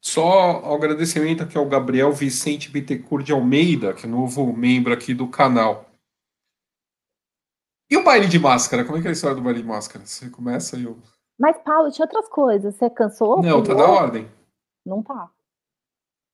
[0.00, 5.14] Só o agradecimento aqui ao Gabriel Vicente Bittencourt de Almeida, que é novo membro aqui
[5.14, 5.86] do canal.
[7.88, 8.84] E o baile de máscara?
[8.84, 10.04] Como é que é a história do baile de máscara?
[10.04, 10.98] Você começa e eu...
[11.38, 12.74] Mas, Paulo, tinha outras coisas.
[12.74, 13.40] Você cansou?
[13.42, 14.28] Não, tá na ordem.
[14.84, 15.30] Não tá.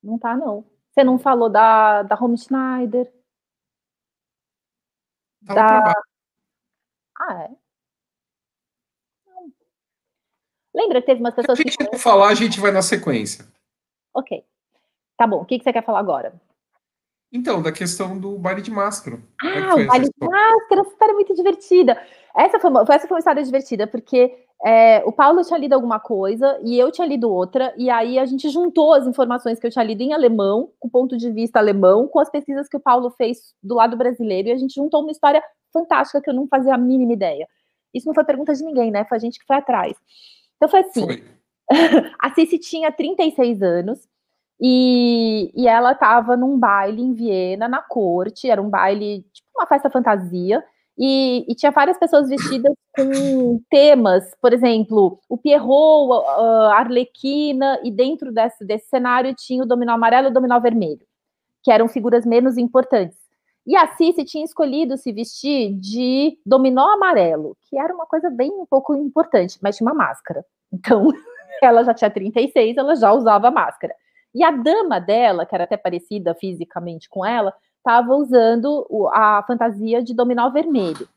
[0.01, 0.65] Não tá, não.
[0.91, 3.11] Você não falou da, da Home Schneider?
[5.45, 5.93] Tá da...
[7.19, 7.55] Ah, é?
[10.73, 11.57] Lembra que teve umas pessoas.
[11.57, 13.45] Se a gente não falar, a gente vai na sequência.
[14.13, 14.45] Ok.
[15.17, 15.41] Tá bom.
[15.41, 16.39] O que, que você quer falar agora?
[17.31, 19.19] Então, da questão do baile de máscara.
[19.43, 22.01] É ah, o baile de máscara, essa história é muito divertida.
[22.35, 25.99] Essa foi, uma, essa foi uma história divertida, porque é, o Paulo tinha lido alguma
[25.99, 29.71] coisa e eu tinha lido outra, e aí a gente juntou as informações que eu
[29.71, 32.79] tinha lido em alemão, com o ponto de vista alemão, com as pesquisas que o
[32.79, 36.47] Paulo fez do lado brasileiro, e a gente juntou uma história fantástica que eu não
[36.47, 37.47] fazia a mínima ideia.
[37.93, 39.05] Isso não foi pergunta de ninguém, né?
[39.05, 39.95] Foi a gente que foi atrás.
[40.57, 41.23] Então foi assim: foi.
[42.19, 44.07] a Cici tinha 36 anos,
[44.59, 49.65] e, e ela estava num baile em Viena, na corte, era um baile, tipo uma
[49.67, 50.63] festa fantasia,
[50.97, 57.89] e, e, tinha várias pessoas vestidas com temas, por exemplo, o Pierrot, a Arlequina, e
[57.89, 61.05] dentro desse, desse cenário tinha o dominó amarelo e o dominó vermelho,
[61.63, 63.17] que eram figuras menos importantes.
[63.65, 68.51] E a Cici tinha escolhido se vestir de dominó amarelo, que era uma coisa bem
[68.51, 70.43] um pouco importante, mas tinha uma máscara.
[70.73, 71.07] Então,
[71.63, 73.93] ela já tinha 36, ela já usava máscara.
[74.33, 80.03] E a dama dela, que era até parecida fisicamente com ela, estava usando a fantasia
[80.03, 81.07] de dominó vermelho.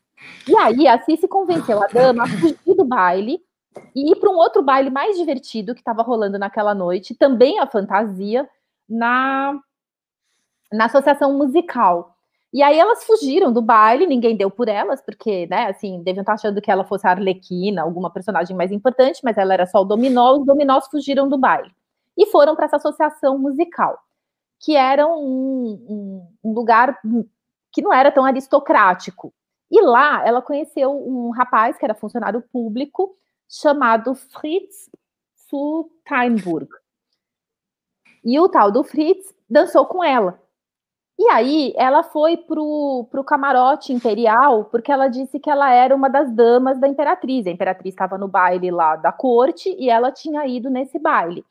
[0.47, 3.39] E aí a Cici convenceu a dama a fugir do baile
[3.95, 7.67] e ir para um outro baile mais divertido que estava rolando naquela noite, também a
[7.67, 8.47] fantasia,
[8.87, 9.59] na,
[10.71, 12.15] na associação musical.
[12.53, 16.33] E aí elas fugiram do baile, ninguém deu por elas, porque, né, assim, deviam estar
[16.33, 19.85] achando que ela fosse a Arlequina, alguma personagem mais importante, mas ela era só o
[19.85, 21.71] dominó, os dominós fugiram do baile
[22.17, 23.99] e foram para essa associação musical,
[24.59, 26.99] que era um, um, um, lugar
[27.71, 29.33] que não era tão aristocrático.
[29.69, 33.15] E lá ela conheceu um rapaz que era funcionário público
[33.49, 34.89] chamado Fritz
[35.49, 36.69] zu Steinburg.
[38.23, 40.39] E o tal do Fritz dançou com ela.
[41.17, 46.09] E aí ela foi pro, pro camarote imperial porque ela disse que ela era uma
[46.09, 47.45] das damas da imperatriz.
[47.45, 51.45] A imperatriz estava no baile lá da corte e ela tinha ido nesse baile.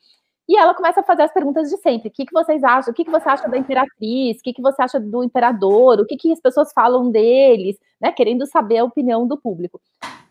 [0.47, 2.09] E ela começa a fazer as perguntas de sempre.
[2.09, 2.91] O que, que vocês acham?
[2.91, 4.39] O que, que você acha da imperatriz?
[4.39, 5.99] O que, que você acha do imperador?
[5.99, 7.77] O que, que as pessoas falam deles?
[7.99, 8.11] Né?
[8.11, 9.79] Querendo saber a opinião do público.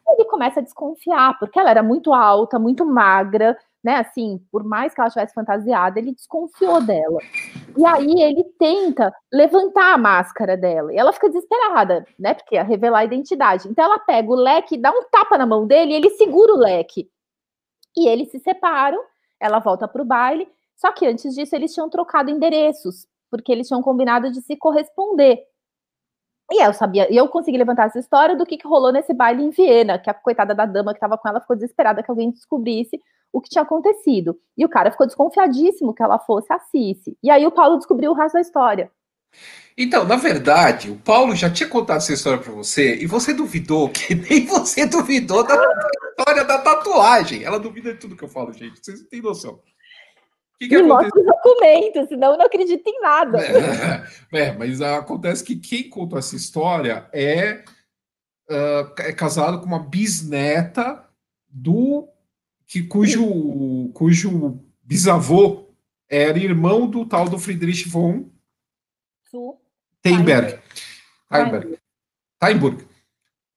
[0.07, 3.97] Ele começa a desconfiar, porque ela era muito alta, muito magra, né?
[3.97, 7.19] Assim, por mais que ela estivesse fantasiada, ele desconfiou dela.
[7.77, 10.93] E aí ele tenta levantar a máscara dela.
[10.93, 12.35] E ela fica desesperada, né?
[12.35, 13.69] Porque ia revelar a identidade.
[13.69, 16.59] Então ela pega o leque, dá um tapa na mão dele e ele segura o
[16.59, 17.09] leque.
[17.97, 19.03] E eles se separam
[19.43, 20.49] ela volta para o baile.
[20.77, 25.45] Só que antes disso eles tinham trocado endereços, porque eles tinham combinado de se corresponder.
[26.51, 29.51] E eu sabia, eu consegui levantar essa história do que, que rolou nesse baile em
[29.51, 33.01] Viena, que a coitada da dama que estava com ela ficou desesperada que alguém descobrisse
[33.33, 34.39] o que tinha acontecido.
[34.57, 37.17] E o cara ficou desconfiadíssimo que ela fosse a Cici.
[37.23, 38.91] E aí o Paulo descobriu o resto da história.
[39.77, 43.89] Então, na verdade, o Paulo já tinha contado essa história para você e você duvidou,
[43.89, 45.55] que nem você duvidou da
[46.11, 47.43] história da tatuagem.
[47.43, 48.79] Ela duvida de tudo que eu falo, gente.
[48.83, 49.61] Vocês não têm noção.
[50.59, 53.39] Que que Me mostra os documentos, senão eu não acredito em nada.
[53.41, 54.07] É,
[54.39, 57.65] é, mas acontece que quem contou essa história é,
[58.49, 61.03] uh, é casado com uma bisneta
[61.49, 62.09] do
[62.67, 65.69] que cujo, cujo bisavô
[66.09, 68.31] era irmão do tal do Friedrich von
[69.99, 70.59] Steinberg.
[71.27, 71.79] Steinberg.
[72.37, 72.87] Steinberg.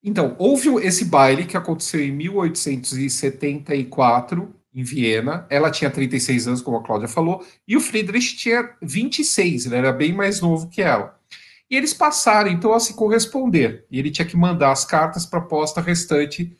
[0.04, 5.48] Então, houve esse baile que aconteceu em 1874, em Viena.
[5.50, 9.92] Ela tinha 36 anos, como a Cláudia falou, e o Friedrich tinha 26, ele era
[9.92, 11.20] bem mais novo que ela.
[11.68, 13.88] E eles passaram, então, a se corresponder.
[13.90, 16.56] E ele tinha que mandar as cartas para a posta restante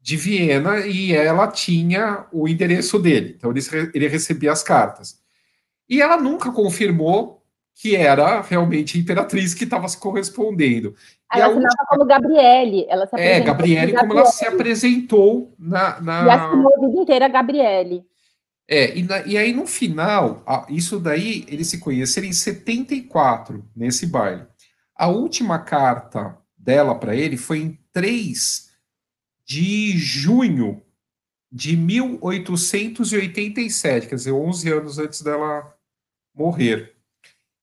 [0.00, 3.36] de Viena e ela tinha o endereço dele.
[3.36, 3.54] Então,
[3.94, 5.20] ele recebia as cartas.
[5.88, 7.37] E ela nunca confirmou
[7.80, 10.96] que era realmente a imperatriz que estava se correspondendo.
[11.32, 11.86] Ela e assinava última...
[11.88, 12.84] como Gabriele.
[12.88, 16.00] Ela se é, Gabriele, como, ela se apresentou na.
[16.00, 16.26] na...
[16.26, 18.04] E assinou a vida inteira Gabriele.
[18.68, 23.64] É, e, na, e aí no final, a, isso daí, eles se conheceram em 74,
[23.76, 24.44] nesse baile.
[24.96, 28.72] A última carta dela para ele foi em 3
[29.46, 30.82] de junho
[31.50, 35.72] de 1887, quer dizer, 11 anos antes dela
[36.34, 36.97] morrer.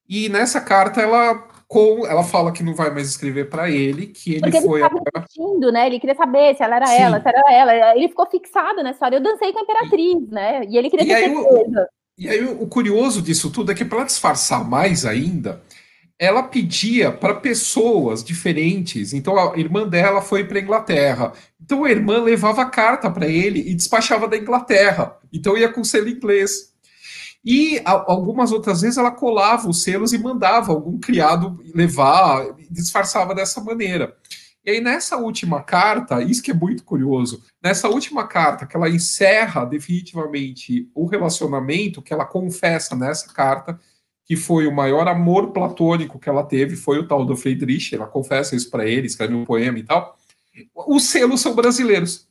[0.07, 4.33] E nessa carta ela com ela fala que não vai mais escrever para ele, que
[4.33, 5.87] ele Porque foi ele né?
[5.87, 7.01] Ele queria saber se ela era Sim.
[7.01, 7.95] ela, se era ela.
[7.97, 9.17] Ele ficou fixado nessa história.
[9.17, 10.63] Eu dancei com a imperatriz, né?
[10.65, 11.81] E ele queria e ter certeza.
[11.81, 15.61] O, e aí o curioso disso tudo é que para disfarçar mais ainda,
[16.17, 19.11] ela pedia para pessoas diferentes.
[19.11, 21.33] Então a irmã dela foi para Inglaterra.
[21.61, 25.17] Então a irmã levava carta para ele e despachava da Inglaterra.
[25.33, 26.73] Então ia com selo inglês.
[27.45, 33.61] E algumas outras vezes ela colava os selos e mandava algum criado levar, disfarçava dessa
[33.61, 34.17] maneira.
[34.65, 38.89] E aí, nessa última carta, isso que é muito curioso, nessa última carta, que ela
[38.89, 43.79] encerra definitivamente o relacionamento, que ela confessa nessa carta,
[44.25, 48.07] que foi o maior amor platônico que ela teve, foi o tal do Friedrich, ela
[48.07, 50.17] confessa isso para ele, escreve um poema e tal.
[50.73, 52.24] Os selos são brasileiros.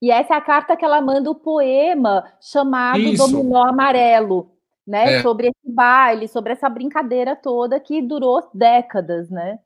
[0.00, 3.26] E essa é a carta que ela manda o poema chamado Isso.
[3.26, 4.50] Dominó Amarelo,
[4.86, 5.16] né?
[5.16, 5.22] É.
[5.22, 9.58] Sobre esse baile, sobre essa brincadeira toda que durou décadas, né?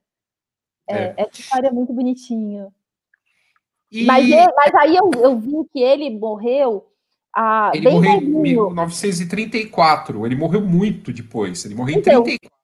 [0.88, 1.14] É, é.
[1.16, 2.68] Essa história é muito bonitinha.
[3.90, 4.04] E...
[4.04, 6.86] Mas, mas, aí eu, eu, vi que ele morreu.
[7.34, 10.26] Ah, ele morreu em 1934.
[10.26, 11.64] Ele morreu muito depois.
[11.64, 12.57] Ele morreu então, em 34.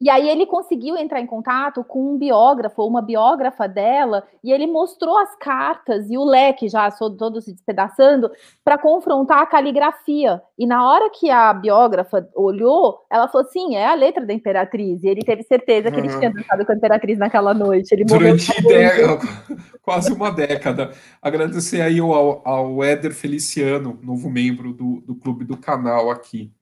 [0.00, 4.66] E aí ele conseguiu entrar em contato com um biógrafo, uma biógrafa dela, e ele
[4.66, 8.30] mostrou as cartas e o leque já todo se despedaçando
[8.64, 10.40] para confrontar a caligrafia.
[10.58, 15.04] E na hora que a biógrafa olhou, ela falou: sim, é a letra da Imperatriz.
[15.04, 17.92] E ele teve certeza que ele tinha dançado com a Imperatriz naquela noite.
[17.92, 18.50] Ele Durante
[19.82, 20.92] quase uma década.
[21.20, 26.50] Agradecer aí ao, ao Éder Feliciano, novo membro do, do clube do canal aqui.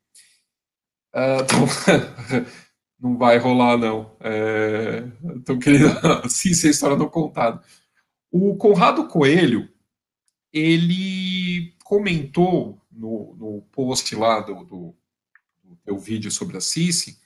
[1.18, 2.67] Uh.
[3.00, 4.16] Não vai rolar, não.
[4.20, 5.04] É...
[5.36, 5.86] Então, querendo
[6.24, 7.62] assim, ser história não contada.
[8.30, 9.68] O Conrado Coelho,
[10.52, 14.94] ele comentou no, no post lá do, do,
[15.86, 17.18] do vídeo sobre a Cici,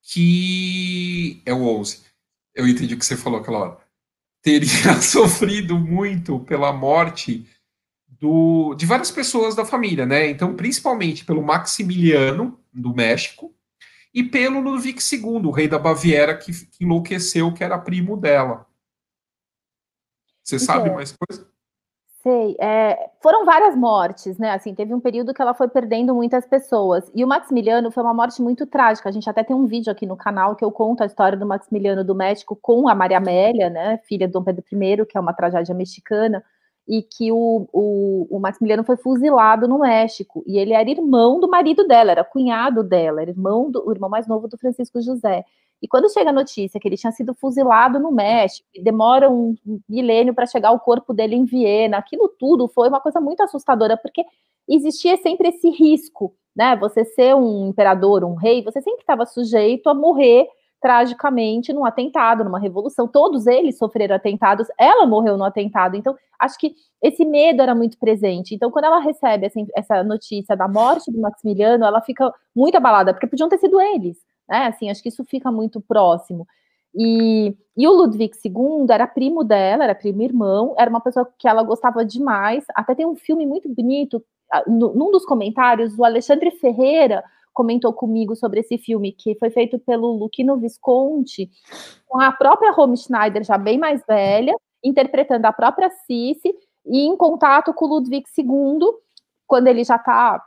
[0.00, 2.02] que é o 11.
[2.54, 3.78] Eu entendi o que você falou aquela hora.
[4.40, 7.46] Teria sofrido muito pela morte
[8.08, 10.30] do, de várias pessoas da família, né?
[10.30, 13.54] Então, principalmente pelo Maximiliano, do México,
[14.12, 18.66] e pelo Ludwig II, o rei da Baviera, que, que enlouqueceu, que era primo dela.
[20.42, 21.46] Você sabe mais coisa?
[22.22, 22.56] Sei.
[22.60, 24.50] É, foram várias mortes, né?
[24.50, 27.10] Assim, teve um período que ela foi perdendo muitas pessoas.
[27.14, 29.08] E o Maximiliano foi uma morte muito trágica.
[29.08, 31.46] A gente até tem um vídeo aqui no canal que eu conto a história do
[31.46, 33.98] Maximiliano do México com a Maria Amélia, né?
[33.98, 36.42] Filha de Dom Pedro I, que é uma tragédia mexicana
[36.88, 41.48] e que o, o, o, Maximiliano foi fuzilado no México, e ele era irmão do
[41.48, 45.44] marido dela, era cunhado dela, era irmão do, o irmão mais novo do Francisco José.
[45.82, 49.54] E quando chega a notícia que ele tinha sido fuzilado no México, e demora um
[49.88, 53.96] milênio para chegar o corpo dele em Viena, aquilo tudo foi uma coisa muito assustadora,
[53.96, 54.24] porque
[54.68, 56.76] existia sempre esse risco, né?
[56.76, 60.48] Você ser um imperador, um rei, você sempre estava sujeito a morrer
[60.80, 63.08] tragicamente num atentado, numa revolução.
[63.08, 65.96] Todos eles sofreram atentados, ela morreu no atentado.
[65.96, 68.54] Então, acho que esse medo era muito presente.
[68.54, 73.12] Então, quando ela recebe essa, essa notícia da morte do Maximiliano, ela fica muito abalada,
[73.12, 74.18] porque podiam ter sido eles.
[74.48, 74.66] Né?
[74.66, 76.46] Assim, acho que isso fica muito próximo.
[76.94, 81.46] E, e, o Ludwig II era primo dela, era primo irmão, era uma pessoa que
[81.46, 82.64] ela gostava demais.
[82.74, 84.24] Até tem um filme muito bonito,
[84.66, 87.22] num dos comentários, o Alexandre Ferreira
[87.56, 91.50] comentou comigo sobre esse filme, que foi feito pelo Luquino Visconti,
[92.06, 94.54] com a própria Home Schneider, já bem mais velha,
[94.84, 96.54] interpretando a própria Cici,
[96.84, 98.78] e em contato com o Ludwig II,
[99.46, 100.38] quando ele já está,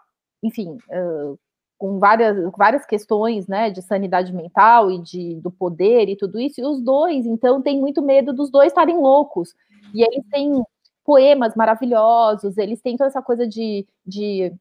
[0.44, 1.38] enfim, uh,
[1.80, 6.62] com várias, várias questões né, de sanidade mental e de, do poder e tudo isso,
[6.62, 9.56] e os dois, então, têm muito medo dos dois estarem loucos.
[9.96, 10.64] E eles têm
[11.04, 14.54] poemas maravilhosos, eles têm toda essa coisa de, de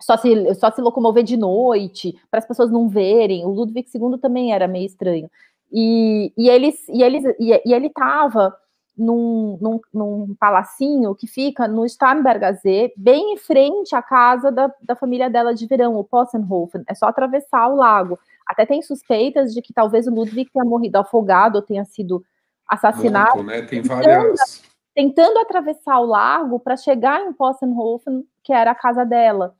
[0.00, 3.44] só se, só se locomover de noite, para as pessoas não verem.
[3.44, 5.30] O Ludwig II também era meio estranho.
[5.72, 8.54] E, e, eles, e, eles, e, e ele estava
[8.96, 14.96] num, num, num, palacinho que fica no Starnberger bem em frente à casa da, da
[14.96, 16.84] família dela de verão, o Possenhofen.
[16.88, 18.18] É só atravessar o lago.
[18.46, 22.24] Até tem suspeitas de que talvez o Ludwig tenha morrido afogado ou tenha sido
[22.66, 23.36] assassinado.
[23.36, 23.62] Muito, né?
[23.62, 24.14] Tem várias...
[24.14, 29.54] tentando, tentando atravessar o lago para chegar em Possenhofen, que era a casa dela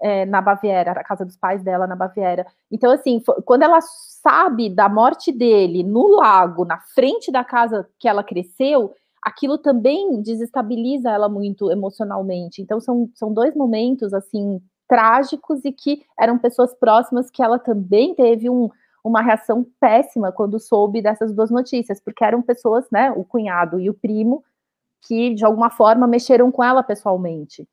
[0.00, 2.46] é, na Baviera, a casa dos pais dela na Baviera.
[2.70, 8.08] Então, assim, quando ela sabe da morte dele no lago, na frente da casa que
[8.08, 12.62] ela cresceu, aquilo também desestabiliza ela muito emocionalmente.
[12.62, 18.14] Então, são, são dois momentos, assim, trágicos e que eram pessoas próximas que ela também
[18.14, 18.70] teve um,
[19.04, 23.90] uma reação péssima quando soube dessas duas notícias, porque eram pessoas, né, o cunhado e
[23.90, 24.42] o primo,
[25.06, 27.68] que de alguma forma mexeram com ela pessoalmente.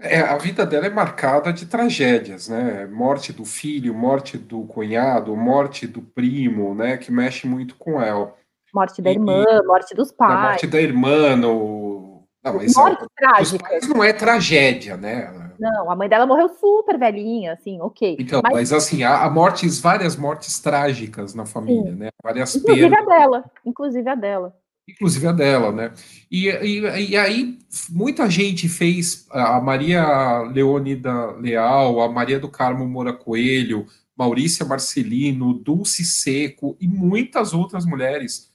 [0.00, 2.86] É, a vida dela é marcada de tragédias, né?
[2.86, 6.96] Morte do filho, morte do cunhado, morte do primo, né?
[6.96, 8.32] Que mexe muito com ela.
[8.72, 10.40] Morte da irmã, e, morte dos pais.
[10.40, 12.22] morte da irmã, no...
[12.44, 13.88] Não, mas morte é, trágica.
[13.88, 15.48] não é tragédia, né?
[15.58, 18.16] Não, a mãe dela morreu super velhinha, assim, ok.
[18.20, 21.98] Então, mas, mas assim, há, há, mortes, várias mortes trágicas na família, Sim.
[21.98, 22.10] né?
[22.22, 23.08] Várias inclusive perdas.
[23.08, 24.56] a dela, inclusive a dela.
[24.88, 25.92] Inclusive a dela, né?
[26.30, 27.58] E, e, e aí
[27.90, 33.86] muita gente fez a Maria Leônida Leal, a Maria do Carmo Moura Coelho,
[34.16, 38.50] Maurícia Marcelino, Dulce Seco e muitas outras mulheres.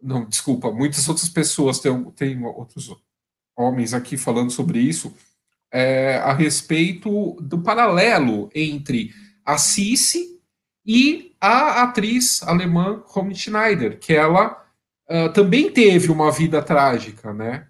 [0.00, 2.94] Não, desculpa, muitas outras pessoas, tem, tem outros
[3.56, 5.14] homens aqui falando sobre isso,
[5.72, 9.12] é, a respeito do paralelo entre
[9.44, 10.40] a Cici
[10.86, 14.63] e a atriz alemã Romy Schneider, que ela
[15.08, 17.66] uh, também teve uma vida trágica, né?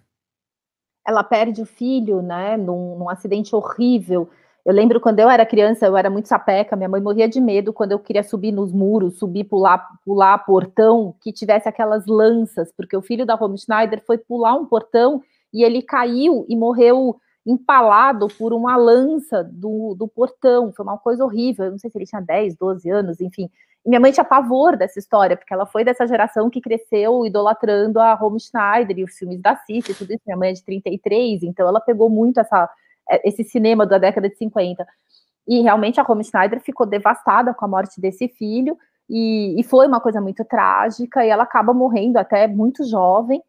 [1.07, 4.29] Ela perde o filho, né, num, num acidente horrível.
[4.65, 7.71] Eu lembro quando eu era criança, eu era muito sapeca, minha mãe morria de medo
[7.71, 12.97] quando eu queria subir nos muros, subir, pular, pular portão, que tivesse aquelas lanças, porque
[12.97, 15.21] o filho da Romy Schneider foi pular um portão
[15.53, 17.15] e ele caiu e morreu
[17.45, 20.73] empalado por uma lança do, do portão.
[20.73, 21.65] Foi uma coisa horrível.
[21.65, 23.49] Eu não sei se ele tinha 10, 12 anos, enfim.
[23.85, 27.99] E minha mãe tinha pavor dessa história, porque ela foi dessa geração que cresceu idolatrando
[27.99, 30.23] a Home Schneider e os filmes da Cissy e tudo isso.
[30.25, 32.67] Minha mãe é de 33, então ela pegou muito essa,
[33.07, 34.85] é, esse cinema da década de 50.
[35.47, 38.75] E realmente a Home Schneider ficou devastada com a morte desse filho,
[39.07, 43.43] e, e foi uma coisa muito trágica, e ela acaba morrendo até muito jovem,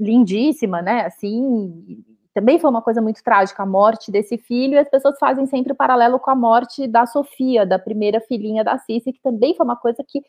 [0.00, 1.04] lindíssima, né?
[1.04, 2.02] Assim,
[2.36, 5.72] também foi uma coisa muito trágica a morte desse filho, e as pessoas fazem sempre
[5.72, 9.64] o paralelo com a morte da Sofia, da primeira filhinha da Cici, que também foi
[9.64, 10.22] uma coisa que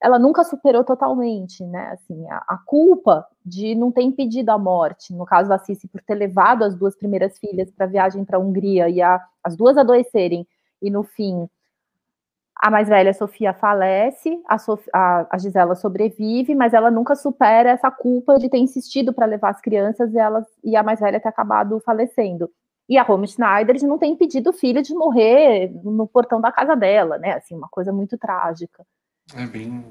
[0.00, 1.88] ela nunca superou totalmente, né?
[1.88, 6.00] Assim, a, a culpa de não ter impedido a morte, no caso da Cici, por
[6.00, 9.56] ter levado as duas primeiras filhas para a viagem para a Hungria e a, as
[9.56, 10.46] duas adoecerem,
[10.80, 11.48] e no fim
[12.58, 17.70] a mais velha, Sofia, falece, a, Sof a, a, Gisela sobrevive, mas ela nunca supera
[17.70, 21.28] essa culpa de ter insistido para levar as crianças e, e a mais velha ter
[21.28, 22.50] acabado falecendo.
[22.88, 26.50] E a Home Schneider de não ter impedido o filho de morrer no portão da
[26.50, 27.34] casa dela, né?
[27.34, 28.84] Assim, uma coisa muito trágica.
[29.36, 29.84] É bem,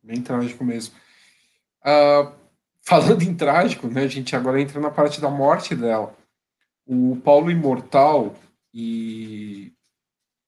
[0.00, 0.94] bem trágico mesmo.
[1.80, 2.30] Uh,
[2.82, 4.02] falando em trágico, né?
[4.02, 6.14] A gente agora entra na parte da morte dela.
[6.86, 8.34] O Paulo Imortal
[8.72, 9.72] e,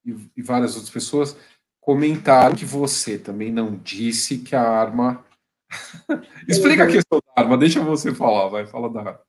[0.04, 1.36] e, e várias outras pessoas
[1.84, 5.22] comentaram que você também não disse que a arma.
[6.48, 9.20] Explica a questão da arma, deixa você falar, vai, fala da arma.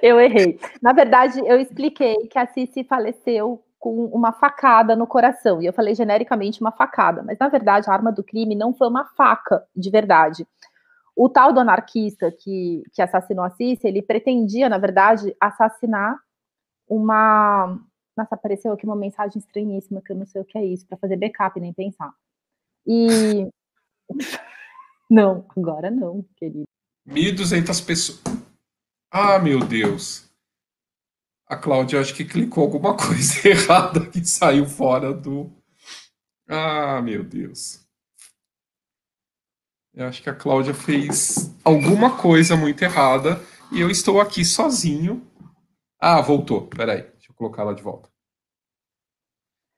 [0.00, 0.60] Eu errei.
[0.80, 5.60] Na verdade, eu expliquei que a Cici faleceu com uma facada no coração.
[5.60, 8.88] E eu falei genericamente uma facada, mas na verdade a arma do crime não foi
[8.88, 10.46] uma faca de verdade.
[11.16, 16.16] O tal do anarquista que, que assassinou a Cici, ele pretendia, na verdade, assassinar
[16.88, 17.76] uma,
[18.16, 20.96] nossa, apareceu aqui uma mensagem estranhíssima que eu não sei o que é isso, para
[20.96, 22.14] fazer backup, nem pensar.
[22.86, 23.48] E.
[25.10, 26.64] não, agora não, querido.
[27.06, 28.22] 1.200 pessoas.
[29.10, 30.24] Ah, meu Deus.
[31.46, 35.52] A Cláudia acho que clicou alguma coisa errada que saiu fora do.
[36.48, 37.84] Ah, meu Deus.
[39.92, 43.40] Eu acho que a Cláudia fez alguma coisa muito errada
[43.72, 45.26] e eu estou aqui sozinho.
[45.98, 46.66] Ah, voltou.
[46.66, 48.08] Peraí colocar ela de volta.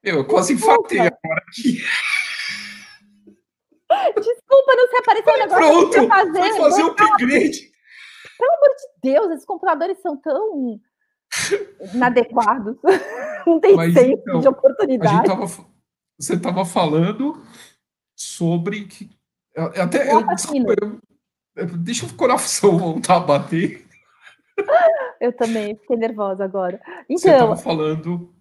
[0.03, 1.79] Eu quase infartei agora aqui.
[3.89, 6.41] Desculpa, não sei aparecer o negócio Pronto, fazer.
[6.41, 7.73] Vai fazer o upgrade.
[8.39, 10.81] Pelo amor de Deus, esses computadores são tão
[11.95, 12.77] inadequados.
[13.47, 15.27] Não tem Mas, tempo então, de oportunidade.
[15.27, 15.47] Tava,
[16.19, 17.43] você estava falando
[18.15, 19.11] sobre que.
[19.57, 20.13] Até.
[20.13, 20.75] Eu, desculpa,
[21.57, 23.88] eu, deixa o coração voltar a bater.
[25.21, 26.81] Eu também fiquei nervosa agora.
[27.09, 28.33] Então, Você estava falando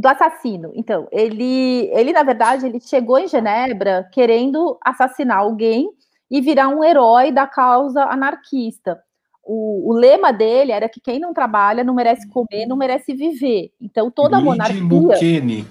[0.00, 0.72] do assassino.
[0.74, 5.90] Então, ele, ele na verdade, ele chegou em Genebra querendo assassinar alguém
[6.30, 8.98] e virar um herói da causa anarquista.
[9.42, 13.72] O, o lema dele era que quem não trabalha não merece comer, não merece viver.
[13.80, 14.82] Então, toda a monarquia.
[14.82, 15.66] Lucchini.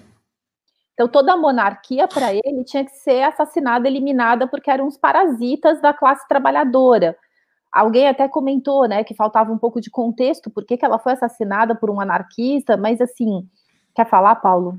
[0.93, 5.81] Então, toda a monarquia para ele tinha que ser assassinada, eliminada, porque eram os parasitas
[5.81, 7.15] da classe trabalhadora.
[7.71, 11.75] Alguém até comentou, né, que faltava um pouco de contexto, por que, ela foi assassinada
[11.75, 13.47] por um anarquista, mas assim,
[13.95, 14.75] quer falar, Paulo?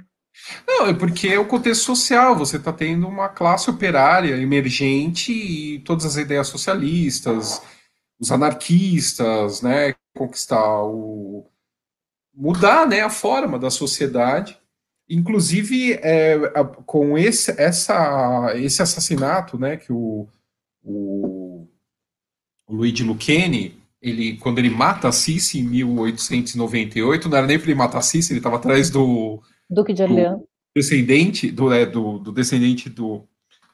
[0.67, 5.79] Não, é porque é o contexto social, você está tendo uma classe operária emergente e
[5.81, 7.63] todas as ideias socialistas,
[8.19, 11.47] os anarquistas, né, conquistar o...
[12.35, 14.59] mudar, né, a forma da sociedade,
[15.09, 16.39] inclusive é,
[16.87, 20.29] com esse, essa, esse assassinato, né, que o,
[20.83, 21.40] o
[22.71, 27.69] o Luigi Lucchini ele, quando ele mata a Cici em 1898, não era nem para
[27.69, 30.41] ele matar a Cici, ele estava atrás do Duque de Orleans,
[30.75, 33.25] descendente do, é, do, do descendente do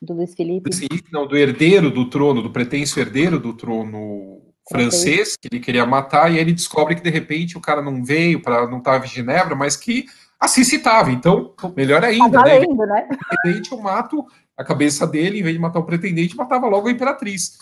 [0.03, 0.69] do Luiz Felipe.
[0.69, 5.87] descendente, não, do herdeiro do trono, do pretenso herdeiro do trono francês, que ele queria
[5.87, 9.05] matar, e aí ele descobre que de repente o cara não veio para não estava
[9.05, 10.07] em Genebra, mas que
[10.39, 11.11] a Cici estava.
[11.11, 12.59] Então, melhor ainda, né?
[12.59, 13.09] valendo, né?
[13.11, 14.27] O pretendente, eu mato
[14.57, 17.59] a cabeça dele, em vez de matar o pretendente, matava logo a imperatriz.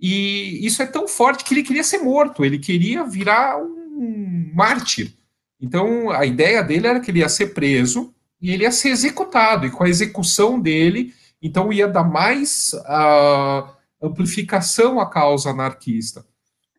[0.00, 5.12] E isso é tão forte que ele queria ser morto, ele queria virar um mártir.
[5.60, 9.66] Então, a ideia dele era que ele ia ser preso e ele ia ser executado,
[9.66, 16.24] e com a execução dele, então ia dar mais ah, amplificação à causa anarquista.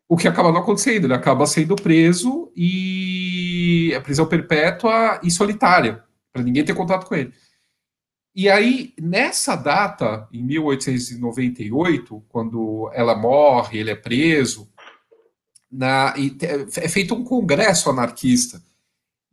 [0.08, 6.02] O que acaba não acontecendo, ele acaba sendo preso e é prisão perpétua e solitária,
[6.32, 7.32] para ninguém ter contato com ele.
[8.34, 14.70] E aí, nessa data, em 1898, quando ela morre, ele é preso,
[15.70, 16.14] na,
[16.76, 18.62] é feito um congresso anarquista.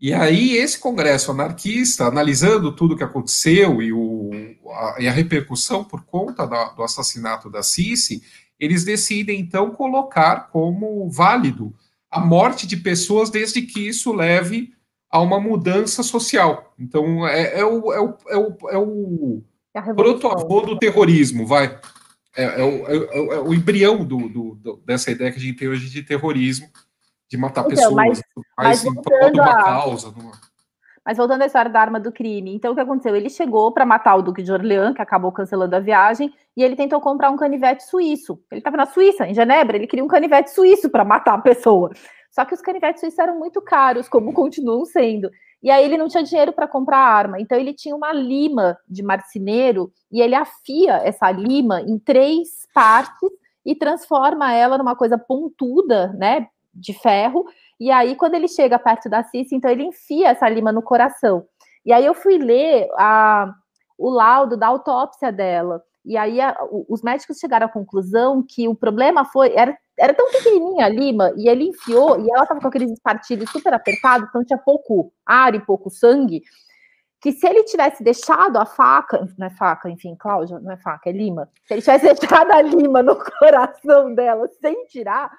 [0.01, 4.29] E aí, esse congresso anarquista, analisando tudo o que aconteceu e, o,
[4.69, 8.21] a, e a repercussão por conta da- do assassinato da Cici,
[8.57, 11.73] eles decidem, então, colocar como válido
[12.11, 14.73] a morte de pessoas desde que isso leve
[15.11, 16.73] a uma mudança social.
[16.77, 19.41] Então, é, é o, é o, é o, é o
[19.73, 21.79] É proto-avô do terrorismo, vai.
[22.37, 25.41] É, é o, é o- é o embrião do, do- do- dessa ideia que a
[25.41, 26.67] gente tem hoje de terrorismo,
[27.27, 28.21] de matar Então, pessoas, mas-
[28.57, 30.11] mas, em prol de uma a- causa.
[30.11, 30.31] de uma-
[31.05, 33.15] Mas voltando à história da arma do crime, então o que aconteceu?
[33.15, 36.75] Ele chegou para matar o Duque de Orleans, que acabou cancelando a viagem, e ele
[36.75, 38.39] tentou comprar um canivete suíço.
[38.51, 41.89] Ele estava na Suíça, em Genebra, ele queria um canivete suíço para matar a pessoa.
[42.31, 45.29] Só que os canivetes suíços eram muito caros, como continuam sendo.
[45.61, 47.39] E aí ele não tinha dinheiro para comprar arma.
[47.39, 53.29] Então ele tinha uma lima de marceneiro e ele afia essa lima em três partes
[53.65, 57.45] e transforma ela numa coisa pontuda, né, de ferro.
[57.79, 61.45] E aí quando ele chega perto da Cici, então ele enfia essa lima no coração.
[61.85, 63.53] E aí eu fui ler a,
[63.97, 65.81] o laudo da autópsia dela.
[66.05, 66.57] E aí a-
[66.87, 71.33] os médicos chegaram à conclusão que o problema foi era, era tão pequenininha a lima
[71.35, 75.53] e ele enfiou e ela estava com aqueles espartilhos super apertados, então tinha pouco ar
[75.53, 76.41] e pouco sangue,
[77.21, 81.09] que se ele tivesse deixado a faca, não é faca, enfim, Cláudia, não é faca,
[81.09, 81.49] é lima.
[81.65, 85.29] Se ele tivesse deixado a lima no coração dela sem tirar,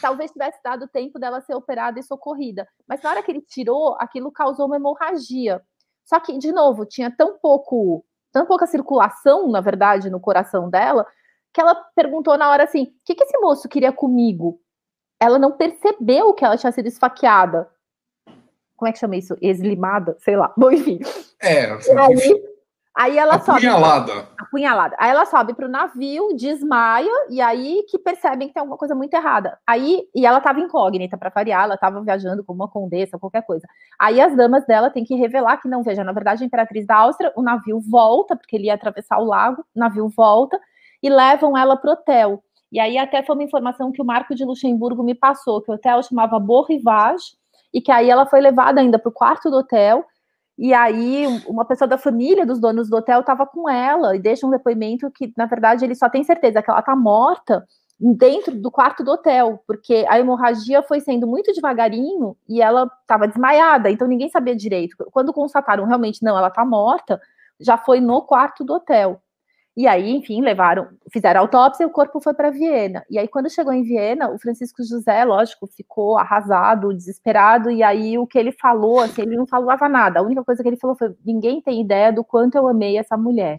[0.00, 2.68] talvez tivesse dado tempo dela ser operada e socorrida.
[2.86, 5.62] Mas na hora que ele tirou, aquilo causou uma hemorragia.
[6.04, 11.06] Só que, de novo, tinha tão pouco, tão pouca circulação, na verdade, no coração dela,
[11.56, 14.60] que ela perguntou na hora assim: o que, que esse moço queria comigo?
[15.18, 17.66] Ela não percebeu que ela tinha sido esfaqueada.
[18.76, 19.34] Como é que chama isso?
[19.40, 20.14] Eslimada?
[20.18, 20.52] Sei lá.
[20.54, 21.00] Bom, enfim.
[21.40, 21.64] É,
[21.98, 22.44] aí,
[22.94, 24.28] aí ela sobe apunhalada.
[24.36, 24.96] apunhalada.
[24.98, 28.94] Aí ela sobe para o navio, desmaia, e aí que percebem que tem alguma coisa
[28.94, 29.58] muito errada.
[29.66, 33.66] Aí, e ela estava incógnita para variar, ela estava viajando como uma condessa, qualquer coisa.
[33.98, 36.96] Aí as damas dela têm que revelar que não, veja, na verdade, a imperatriz da
[36.96, 40.60] Áustria, o navio volta, porque ele ia atravessar o lago, o navio volta,
[41.02, 42.42] e levam ela pro hotel.
[42.70, 45.74] E aí até foi uma informação que o Marco de Luxemburgo me passou, que o
[45.74, 47.36] hotel chamava Beau Rivage,
[47.72, 50.04] e que aí ela foi levada ainda para o quarto do hotel,
[50.58, 54.46] e aí, uma pessoa da família dos donos do hotel estava com ela e deixa
[54.46, 57.66] um depoimento que, na verdade, ele só tem certeza que ela está morta
[57.98, 63.28] dentro do quarto do hotel, porque a hemorragia foi sendo muito devagarinho e ela estava
[63.28, 64.96] desmaiada, então ninguém sabia direito.
[65.12, 67.20] Quando constataram realmente, não, ela está morta,
[67.60, 69.20] já foi no quarto do hotel.
[69.76, 73.04] E aí, enfim, levaram, fizeram a autópsia e o corpo foi para Viena.
[73.10, 77.70] E aí, quando chegou em Viena, o Francisco José, lógico, ficou arrasado, desesperado.
[77.70, 80.20] E aí, o que ele falou, assim, ele não falava nada.
[80.20, 83.18] A única coisa que ele falou foi: ninguém tem ideia do quanto eu amei essa
[83.18, 83.58] mulher.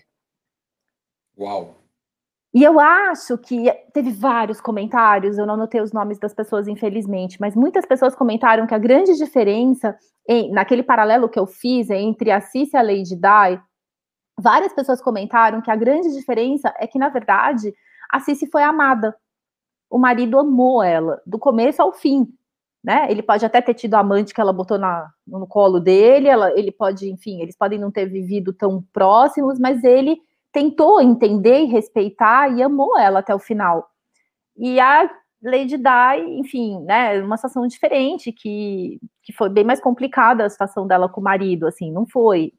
[1.38, 1.76] Uau.
[2.54, 7.40] E eu acho que teve vários comentários, eu não anotei os nomes das pessoas, infelizmente,
[7.40, 9.96] mas muitas pessoas comentaram que a grande diferença,
[10.28, 13.62] em, naquele paralelo que eu fiz entre a Cici e a Lady Di,
[14.40, 17.74] várias pessoas comentaram que a grande diferença é que, na verdade,
[18.10, 19.16] a Cici foi amada.
[19.90, 22.28] O marido amou ela, do começo ao fim.
[22.84, 23.08] Né?
[23.10, 26.58] Ele pode até ter tido a amante que ela botou na, no colo dele, ela,
[26.58, 30.18] ele pode, enfim, eles podem não ter vivido tão próximos, mas ele
[30.54, 33.90] tentou entender e respeitar e amou ela até o final.
[34.56, 35.10] E a
[35.44, 40.88] Lady Di, enfim, né, uma situação diferente, que, que foi bem mais complicada a situação
[40.88, 42.54] dela com o marido, assim, não foi.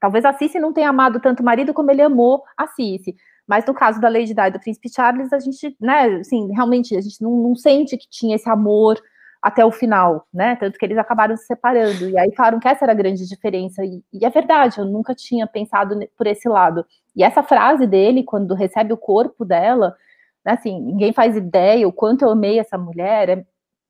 [0.00, 3.14] Talvez a Cici não tenha amado tanto o marido como ele amou a Cici.
[3.46, 6.96] Mas no caso da Lady Di e do Príncipe Charles, a gente, né, assim, realmente,
[6.96, 9.00] a gente não, não sente que tinha esse amor
[9.42, 10.54] até o final, né?
[10.56, 12.08] Tanto que eles acabaram se separando.
[12.08, 13.84] E aí falaram que essa era a grande diferença.
[13.84, 16.84] E, e, é verdade, eu nunca tinha pensado por esse lado.
[17.16, 19.96] E essa frase dele, quando recebe o corpo dela,
[20.44, 23.30] assim, ninguém faz ideia o quanto eu amei essa mulher.
[23.30, 23.44] É,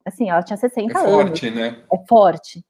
[0.07, 1.61] assim, ela tinha 60 é forte, anos.
[1.61, 1.77] né?
[1.93, 2.65] É forte.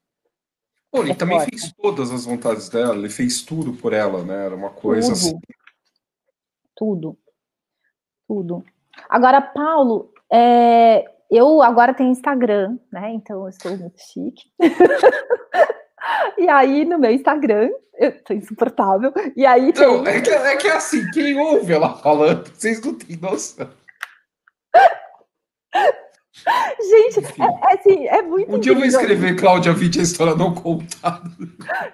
[0.91, 1.49] Pô, ele é também forte.
[1.51, 4.45] fez todas as vontades dela, ele fez tudo por ela, né?
[4.45, 5.13] Era uma coisa tudo.
[5.13, 5.39] assim.
[6.75, 7.17] Tudo.
[8.27, 8.63] Tudo.
[9.09, 13.13] Agora, Paulo, é, eu agora tenho Instagram, né?
[13.13, 14.51] Então eu estou muito chique.
[16.37, 19.13] e aí, no meu Instagram, eu tô insuportável.
[19.35, 19.71] E aí.
[19.73, 20.15] Não, tem...
[20.15, 23.69] é, que, é que é assim, quem ouve ela falando, vocês não têm noção.
[26.79, 28.55] Gente, é, é, assim, é muito.
[28.55, 31.21] Um dia eu vou escrever Cláudia Vitti a história não contada.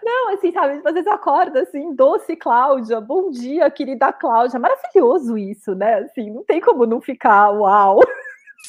[0.04, 4.60] Não, assim, sabe, às vezes acorda assim, doce Cláudia, bom dia, querida Cláudia.
[4.60, 6.00] Maravilhoso isso, né?
[6.00, 8.00] Assim, não tem como não ficar uau.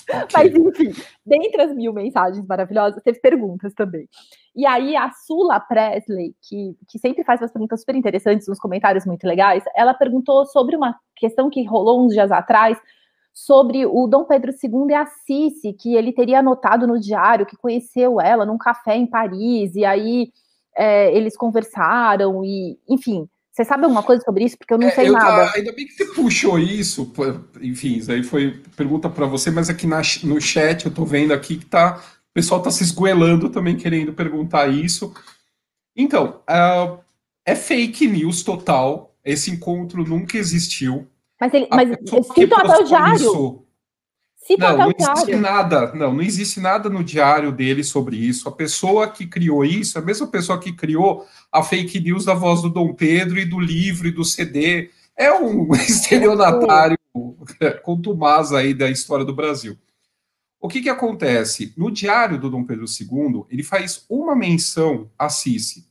[0.09, 0.27] Okay.
[0.33, 4.09] Mas, enfim, dentre as mil mensagens maravilhosas, teve perguntas também.
[4.55, 9.07] E aí, a Sula Presley, que, que sempre faz umas perguntas super interessantes, uns comentários
[9.07, 12.79] muito legais, ela perguntou sobre uma questão que rolou uns dias atrás,
[13.39, 17.57] sobre o Dom Pedro II e a Cici, que ele teria anotado no diário que
[17.57, 20.33] conheceu ela num café em Paris, e aí
[20.77, 24.59] é, eles conversaram, e, enfim, você sabe alguma coisa sobre isso?
[24.59, 25.53] Porque eu não é, sei eu, nada.
[25.55, 27.13] Ainda bem que você puxou isso.
[27.61, 31.33] Enfim, isso aí foi pergunta para você, mas aqui na, no chat eu tô vendo
[31.33, 31.97] aqui que tá,
[32.31, 35.15] o pessoal tá se esgoelando também querendo perguntar isso.
[35.97, 36.99] Então, uh,
[37.47, 39.15] é fake news total.
[39.25, 41.09] Esse encontro nunca existiu.
[41.41, 41.89] Mas ele, mas
[42.35, 43.17] citam até o diário.
[43.17, 43.69] Isso,
[44.59, 48.49] não, não existe nada, não, não existe nada no diário dele sobre isso.
[48.49, 52.63] A pessoa que criou isso, a mesma pessoa que criou a fake news da voz
[52.63, 56.99] do Dom Pedro e do livro e do CD, é um estelionatário
[57.83, 59.77] contumaz aí da história do Brasil.
[60.61, 61.73] O que que acontece?
[61.77, 65.87] No diário do Dom Pedro II, ele faz uma menção a Cici,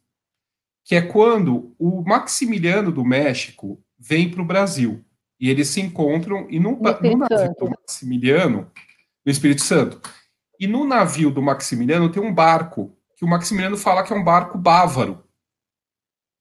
[0.83, 5.03] que é quando o Maximiliano do México vem para o Brasil.
[5.39, 8.71] E eles se encontram e no, no navio do Maximiliano,
[9.25, 10.01] no Espírito Santo.
[10.59, 14.23] E no navio do Maximiliano tem um barco que o Maximiliano fala que é um
[14.23, 15.23] barco bávaro.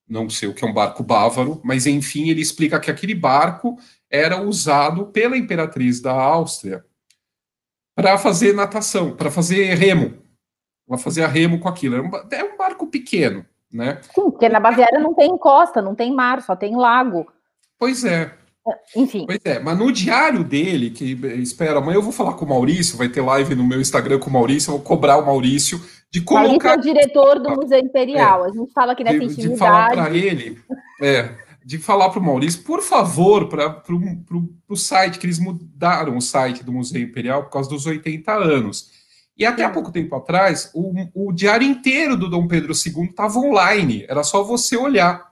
[0.08, 3.76] Não sei o que é um barco bávaro, mas enfim, ele explica que aquele barco
[4.10, 6.84] era usado pela imperatriz da Áustria
[7.94, 10.22] para fazer natação, para fazer remo.
[10.88, 11.96] Ela fazia remo com aquilo.
[12.30, 14.00] É um barco pequeno, né?
[14.02, 17.26] Sim, porque na Baviera não tem costa, não tem mar, só tem lago.
[17.78, 18.36] Pois é.
[18.94, 19.24] Enfim.
[19.26, 22.98] Pois é, mas no diário dele, que espera, amanhã eu vou falar com o Maurício,
[22.98, 25.80] vai ter live no meu Instagram com o Maurício, eu vou cobrar o Maurício
[26.10, 26.48] de colocar.
[26.48, 29.52] Maurício é o diretor do Museu Imperial, é, a gente fala aqui nessa de, intimidade.
[29.52, 30.58] De falar para ele,
[31.02, 31.34] é,
[31.64, 33.82] de falar para o Maurício, por favor, para
[34.68, 38.94] o site, que eles mudaram o site do Museu Imperial por causa dos 80 anos.
[39.36, 43.38] E até há pouco tempo atrás, o, o diário inteiro do Dom Pedro II estava
[43.38, 45.25] online, era só você olhar.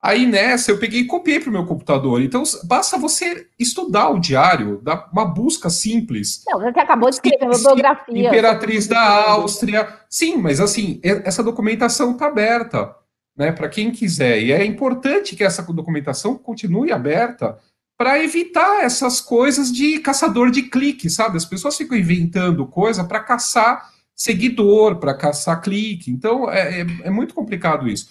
[0.00, 2.22] Aí nessa eu peguei e copiei para o meu computador.
[2.22, 6.44] Então basta você estudar o diário, dar uma busca simples.
[6.46, 8.28] Não, você acabou de escrever uma biografia.
[8.28, 9.88] Imperatriz da Áustria.
[10.08, 12.94] Sim, mas assim, essa documentação está aberta,
[13.36, 14.40] né, para quem quiser.
[14.40, 17.58] E é importante que essa documentação continue aberta
[17.96, 21.36] para evitar essas coisas de caçador de clique, sabe?
[21.36, 26.08] As pessoas ficam inventando coisa para caçar seguidor, para caçar clique.
[26.10, 28.08] Então é, é, é muito complicado isso.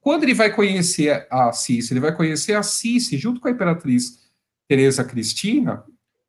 [0.00, 4.30] Quando ele vai conhecer a Cici, ele vai conhecer a Cici junto com a imperatriz
[4.68, 5.84] Teresa Cristina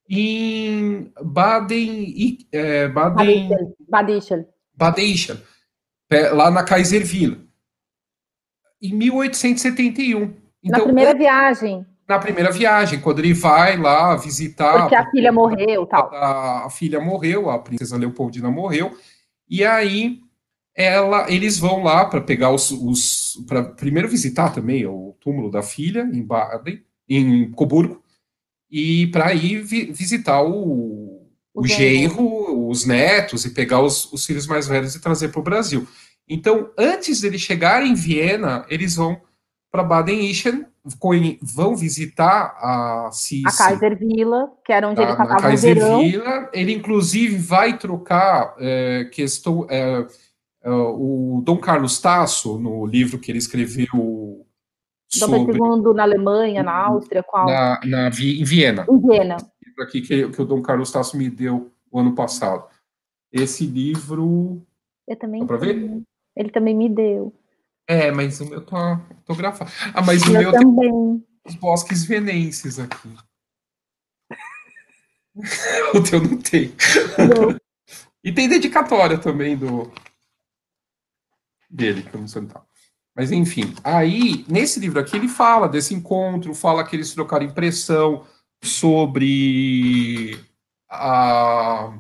[0.10, 3.50] em Baden, é, Baden,
[3.88, 4.46] Baden,
[4.76, 5.16] Baden,
[6.34, 7.48] lá na Kaiserville,
[8.82, 10.34] em 1871.
[10.64, 11.86] Então, na primeira viagem.
[12.08, 14.82] Na primeira viagem, quando ele vai lá visitar.
[14.82, 16.14] Porque a filha morreu, tal.
[16.14, 18.98] A, a filha morreu, a princesa Leopoldina morreu,
[19.48, 20.20] e aí
[20.76, 25.62] ela, eles vão lá para pegar os, os para primeiro visitar também o túmulo da
[25.62, 28.02] filha em Baden, em Coburgo,
[28.70, 34.26] e para ir vi, visitar o, o, o genro, os netos e pegar os, os
[34.26, 35.86] filhos mais velhos e trazer para o Brasil.
[36.28, 39.20] Então, antes dele chegar em Viena, eles vão
[39.70, 40.66] para Baden-Ischen,
[41.42, 43.44] vão visitar a Cici.
[43.46, 46.02] A Kaiser Villa, que era onde ele passava o verão.
[46.02, 50.06] Villa, ele inclusive vai trocar é, questão, é,
[50.70, 54.46] o Dom Carlos Tasso, no livro que ele escreveu
[55.08, 55.58] sobre...
[55.58, 57.48] Dom na Alemanha, na Áustria, qual?
[57.48, 58.86] Na, na, em Viena.
[58.90, 59.38] Em Viena.
[59.66, 62.66] Livro aqui que, que o Dom Carlos Tasso me deu o ano passado.
[63.32, 64.62] Esse livro...
[65.08, 65.42] Eu também...
[65.42, 66.02] Dá para ver?
[66.36, 67.34] Ele também me deu.
[67.88, 69.72] É, mas o meu tá autografado.
[69.94, 70.90] Ah, mas o meu também.
[70.90, 73.10] tem os bosques venenses aqui.
[75.94, 76.72] o teu não tem.
[77.18, 77.58] Não.
[78.24, 79.92] e tem dedicatória também do,
[81.72, 82.62] dele, que eu não sei tá.
[83.16, 88.26] Mas enfim, aí, nesse livro aqui, ele fala desse encontro, fala que eles trocaram impressão,
[88.64, 90.40] sobre
[90.90, 91.94] a.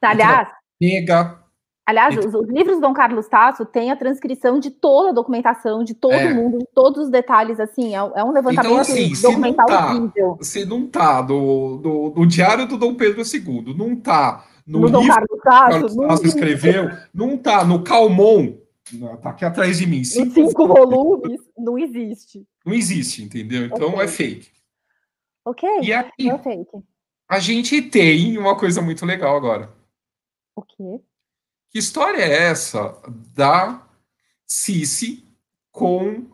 [0.00, 0.48] Aliás,
[0.78, 1.44] pega.
[1.86, 5.84] Aliás, os, os, livros do Dom Carlos Tasso têm a transcrição de toda a documentação,
[5.84, 6.32] de todo é.
[6.32, 9.78] mundo, de todos os detalhes, assim, é, é um levantamento então, assim, documental se não
[9.78, 10.38] tá, horrível.
[10.40, 14.86] Se não tá do, do, do, Diário do Dom Pedro II, não tá no, no
[14.86, 18.54] livro Dom Carlos Tasso, Carlos Tasso escreveu, não tá no Calmon,
[19.22, 20.04] tá aqui atrás de mim.
[20.04, 22.46] Cinco, cinco volumes, não existe.
[22.64, 23.66] Não existe, entendeu?
[23.66, 24.04] Então okay.
[24.04, 24.50] é fake.
[25.44, 26.82] Ok, e aqui, é fake.
[27.28, 29.70] A gente tem uma coisa muito legal agora.
[30.56, 31.00] O quê?
[31.70, 32.96] Que história é essa
[33.34, 33.86] da
[34.46, 35.26] Cici
[35.72, 36.26] com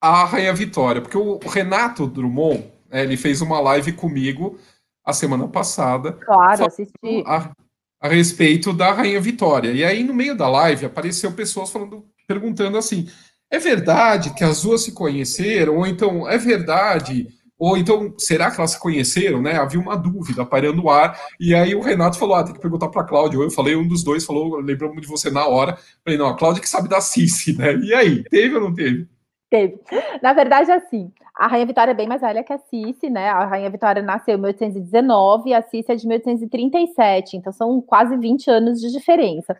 [0.00, 1.00] a Rainha Vitória?
[1.00, 4.58] Porque o Renato Drummond, né, ele fez uma live comigo
[5.04, 6.12] a semana passada.
[6.12, 7.24] Claro, assisti.
[7.26, 7.52] A,
[8.00, 9.72] a respeito da Rainha Vitória.
[9.72, 13.08] E aí, no meio da live, apareceu pessoas falando, perguntando assim:
[13.50, 15.76] é verdade que as duas se conheceram?
[15.76, 17.26] Ou então, é verdade
[17.58, 19.56] ou então, será que elas se conheceram, né?
[19.56, 21.18] Havia uma dúvida pairando no ar.
[21.40, 23.38] E aí o Renato falou: ah, tem que perguntar para a Cláudia.
[23.38, 25.78] Eu falei, um dos dois falou, lembramos de você na hora.
[26.04, 27.74] Falei, não, a Cláudia que sabe da Cici, né?
[27.76, 29.08] E aí, teve ou não teve?
[29.50, 29.78] Teve.
[30.22, 33.28] Na verdade, assim, a Rainha Vitória é bem mais velha que a Cici, né?
[33.28, 38.16] A Rainha Vitória nasceu em 1819 e a Cici é de 1837, então são quase
[38.16, 39.54] 20 anos de diferença.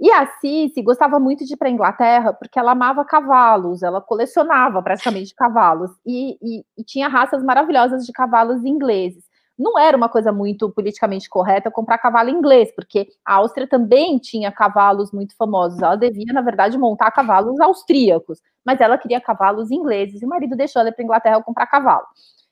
[0.00, 4.00] E a Cici gostava muito de ir para a Inglaterra porque ela amava cavalos, ela
[4.00, 9.22] colecionava praticamente cavalos e, e, e, tinha raças maravilhosas de cavalos ingleses.
[9.62, 14.50] Não era uma coisa muito politicamente correta comprar cavalo inglês, porque a Áustria também tinha
[14.50, 15.80] cavalos muito famosos.
[15.80, 20.56] Ela devia, na verdade, montar cavalos austríacos, mas ela queria cavalos ingleses e o marido
[20.56, 22.04] deixou ela para Inglaterra comprar cavalo.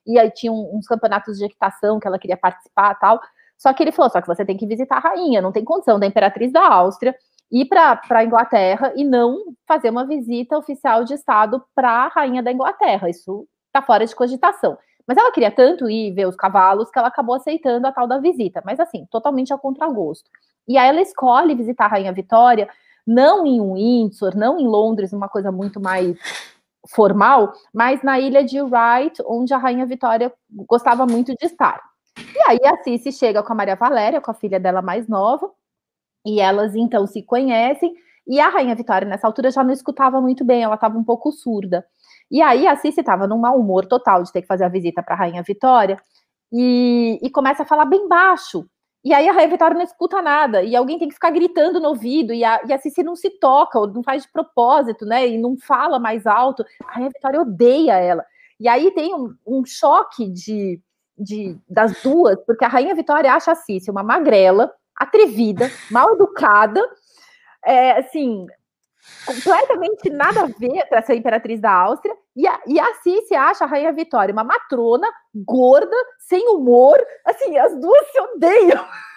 [0.06, 3.20] E aí tinha uns campeonatos de equitação que ela queria participar tal.
[3.58, 5.98] Só que ele falou: só que você tem que visitar a rainha, não tem condição
[5.98, 7.14] da imperatriz da Áustria
[7.50, 12.42] ir para a Inglaterra e não fazer uma visita oficial de Estado para a rainha
[12.42, 13.10] da Inglaterra.
[13.10, 14.78] Isso está fora de cogitação.
[15.10, 18.18] Mas ela queria tanto ir ver os cavalos que ela acabou aceitando a tal da
[18.18, 20.30] visita, mas assim, totalmente ao contragosto.
[20.68, 22.68] E aí ela escolhe visitar a Rainha Vitória,
[23.04, 26.16] não em Windsor, não em Londres, uma coisa muito mais
[26.88, 30.32] formal, mas na ilha de Wright, onde a Rainha Vitória
[30.68, 31.82] gostava muito de estar.
[32.16, 35.50] E aí a Cici chega com a Maria Valéria, com a filha dela mais nova,
[36.24, 37.92] e elas então se conhecem,
[38.28, 41.32] e a Rainha Vitória, nessa altura, já não escutava muito bem, ela estava um pouco
[41.32, 41.84] surda.
[42.30, 45.02] E aí a Cici estava num mau humor total de ter que fazer a visita
[45.02, 46.00] para a Rainha Vitória,
[46.52, 48.66] e, e começa a falar bem baixo.
[49.02, 51.88] E aí a Rainha Vitória não escuta nada, e alguém tem que ficar gritando no
[51.88, 55.26] ouvido, e a, e a Cici não se toca, ou não faz de propósito, né?
[55.26, 56.64] E não fala mais alto.
[56.84, 58.24] A Rainha Vitória odeia ela.
[58.58, 60.80] E aí tem um, um choque de,
[61.18, 66.82] de, das duas, porque a Rainha Vitória acha a Cici uma magrela, atrevida, mal educada,
[67.64, 68.46] é, assim,
[69.26, 72.14] completamente nada a ver para ser imperatriz da Áustria.
[72.36, 76.98] E a, e a Cici acha a Rainha Vitória uma matrona, gorda, sem humor.
[77.26, 78.86] Assim, as duas se odeiam.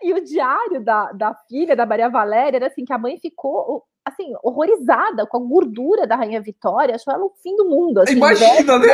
[0.00, 3.84] E o diário da, da filha, da Maria Valéria, era assim, que a mãe ficou
[4.04, 7.98] assim, horrorizada com a gordura da Rainha Vitória, achou ela o fim do mundo.
[7.98, 8.86] Assim, Imagina, né?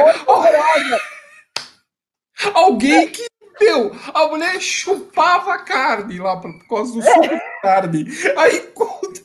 [2.55, 3.27] Alguém que
[3.61, 8.07] meu, a mulher chupava carne lá por causa do suco de carne.
[8.37, 8.73] Aí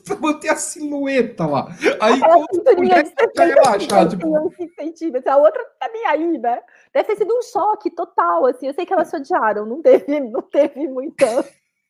[0.08, 1.68] pra manter a silhueta lá.
[2.00, 4.16] Aí conta a mulher tá relaxada.
[4.16, 4.52] Tipo...
[4.74, 6.60] centímetros, a outra tá nem aí, né?
[6.92, 8.66] Deve ter sido um choque total, assim.
[8.66, 11.26] Eu sei que elas se odiaram, não teve, não teve muita,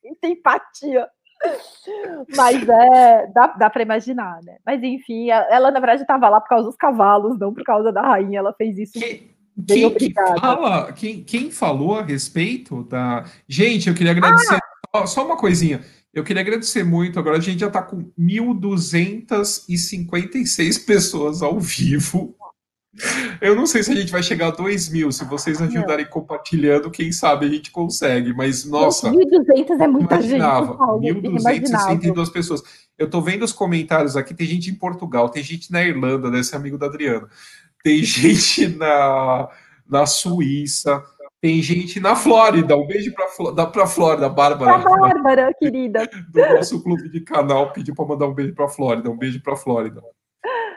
[0.03, 1.09] muita empatia.
[2.35, 4.57] Mas é, dá, dá para imaginar, né?
[4.65, 8.01] Mas enfim, ela na verdade estava lá por causa dos cavalos, não por causa da
[8.01, 8.39] rainha.
[8.39, 8.99] Ela fez isso.
[8.99, 13.25] Que quem, quem, fala, quem, quem falou a respeito da.
[13.47, 14.59] Gente, eu queria agradecer.
[14.93, 15.05] Ah!
[15.05, 15.81] Só uma coisinha.
[16.13, 17.19] Eu queria agradecer muito.
[17.19, 22.35] Agora a gente já está com 1.256 pessoas ao vivo.
[23.39, 25.11] Eu não sei se a gente vai chegar a 2 mil.
[25.11, 28.33] Se vocês ajudarem compartilhando, quem sabe a gente consegue.
[28.33, 29.11] Mas, nossa.
[29.11, 30.75] 1.200 é muita imaginava.
[31.01, 31.21] gente.
[31.21, 32.63] 1.262 pessoas.
[32.97, 34.33] Eu estou vendo os comentários aqui.
[34.33, 37.29] Tem gente em Portugal, tem gente na Irlanda, desse amigo da Adriana
[37.83, 39.49] tem gente na,
[39.87, 41.03] na Suíça,
[41.41, 42.75] tem gente na Flórida.
[42.75, 44.79] Um beijo para a Flórida, Bárbara.
[44.79, 46.07] Pra Bárbara, querida.
[46.29, 49.09] Do nosso clube de canal, pediu para mandar um beijo para Flórida.
[49.09, 50.01] Um beijo para Flórida.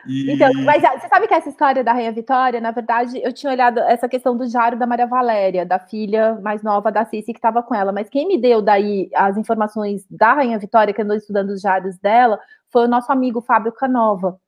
[0.06, 0.32] E...
[0.32, 3.52] Então, mas ah, você sabe que essa história da Rainha Vitória, na verdade, eu tinha
[3.52, 7.38] olhado essa questão do diário da Maria Valéria, da filha mais nova da Cici, que
[7.38, 7.92] estava com ela.
[7.92, 11.96] Mas quem me deu daí as informações da Rainha Vitória, que andou estudando os diários
[11.98, 12.38] dela,
[12.70, 14.40] foi o nosso amigo Fábio Canova.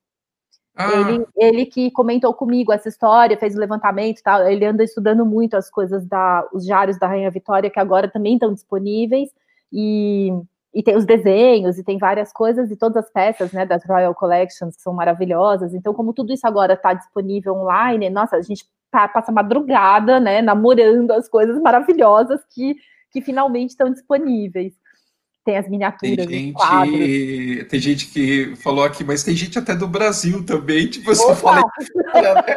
[0.76, 0.92] Ah.
[0.92, 4.46] Ele, ele que comentou comigo essa história, fez o levantamento tal.
[4.46, 8.34] Ele anda estudando muito as coisas da, os diários da Rainha Vitória, que agora também
[8.34, 9.30] estão disponíveis,
[9.72, 10.32] e,
[10.74, 14.14] e tem os desenhos, e tem várias coisas, e todas as peças, né, das Royal
[14.14, 15.74] Collections, que são maravilhosas.
[15.74, 21.12] Então, como tudo isso agora está disponível online, nossa, a gente passa madrugada, né, namorando
[21.12, 22.76] as coisas maravilhosas que,
[23.10, 24.72] que finalmente estão disponíveis.
[25.44, 29.86] Tem as miniaturas, tem gente, Tem gente que falou aqui, mas tem gente até do
[29.86, 31.62] Brasil também, tipo, eu só falei.
[32.14, 32.56] Né?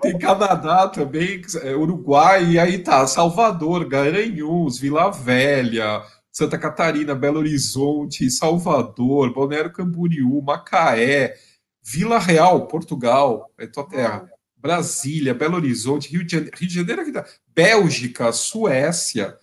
[0.00, 6.00] tem Canadá também, é, Uruguai, e aí tá, Salvador, Garanhuns, Vila Velha,
[6.30, 11.34] Santa Catarina, Belo Horizonte, Salvador, Balneário Camboriú, Macaé,
[11.82, 14.28] Vila Real, Portugal, é tua terra.
[14.56, 19.36] Brasília, Belo Horizonte, Rio de Janeiro, Rio de Janeiro aqui tá, Bélgica, Suécia,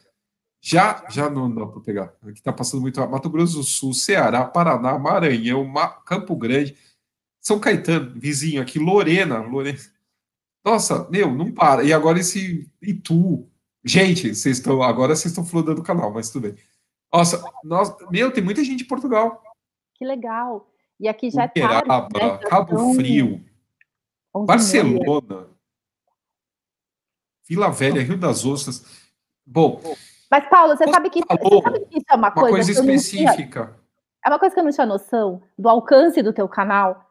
[0.67, 2.13] já, já não dá para pegar.
[2.23, 2.99] Aqui está passando muito.
[3.07, 5.71] Mato Grosso do Sul, Ceará, Paraná, Maranhão,
[6.03, 6.75] Campo Grande,
[7.39, 9.77] São Caetano, vizinho aqui, Lorena, Lorena.
[10.65, 11.83] Nossa, meu, não para.
[11.83, 13.47] E agora esse Itu.
[13.83, 14.81] Gente, vocês estão.
[14.81, 16.57] Agora vocês estão flodando o canal, mas tudo bem.
[17.13, 19.43] Nossa, nós, meu, tem muita gente de Portugal.
[19.93, 20.67] Que legal.
[20.99, 22.49] E aqui já Uberaba, é tarde, né?
[22.49, 23.45] Cabo Frio,
[24.33, 25.47] Barcelona,
[27.47, 28.83] Vila Velha, Rio das Ostras.
[29.45, 29.79] Bom,
[30.35, 33.63] mas, Paulo, você, sabe que, você sabe que isso é uma, uma coisa, coisa específica.
[33.63, 33.79] Tinha,
[34.25, 37.09] é uma coisa que eu não tinha noção do alcance do teu canal.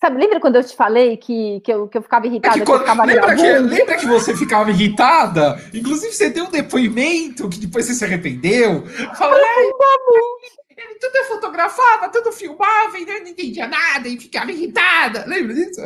[0.00, 2.56] Sabe, lembra quando eu te falei que, que, eu, que eu ficava irritada?
[2.56, 5.56] É que, que ficava lembra, que, lembra, que, você ficava irritada?
[5.72, 8.84] Inclusive, você deu um depoimento que depois você se arrependeu.
[9.14, 15.24] Falou, ele tudo é fotografava, tudo filmava, e eu não entendia nada e ficava irritada.
[15.28, 15.80] Lembra disso?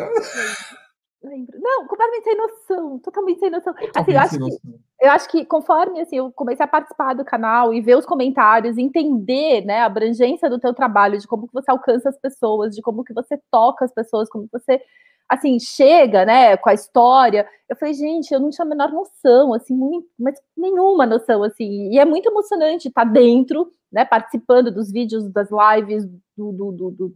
[1.22, 1.58] lembro.
[1.60, 3.74] Não, completamente sem noção, totalmente sem noção.
[3.94, 4.58] Assim, eu acho, que,
[5.00, 8.78] eu acho que conforme assim, eu comecei a participar do canal e ver os comentários,
[8.78, 12.82] entender né, a abrangência do teu trabalho, de como que você alcança as pessoas, de
[12.82, 14.80] como que você toca as pessoas, como você
[15.28, 17.46] assim, chega, né, com a história.
[17.68, 19.76] Eu falei, gente, eu não tinha a menor noção, assim,
[20.18, 21.90] mas nenhuma noção, assim.
[21.92, 26.04] E é muito emocionante estar dentro, né, participando dos vídeos, das lives,
[26.36, 27.14] do, do, do, do,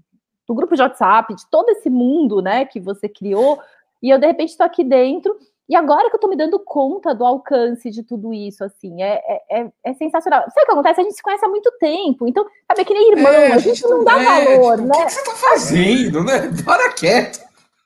[0.49, 3.61] do grupo de WhatsApp, de todo esse mundo, né, que você criou,
[4.03, 5.37] e eu, de repente, estou aqui dentro.
[5.71, 9.23] E agora que eu estou me dando conta do alcance de tudo isso, assim, é,
[9.25, 10.41] é, é, é sensacional.
[10.41, 11.01] Sabe o que acontece?
[11.01, 13.59] A gente se conhece há muito tempo, então, sabe, é que nem irmão, é, a
[13.59, 14.99] gente não dá é, valor, tipo, né?
[14.99, 16.51] O que, você está fazendo, né?
[16.65, 17.39] Para quieto,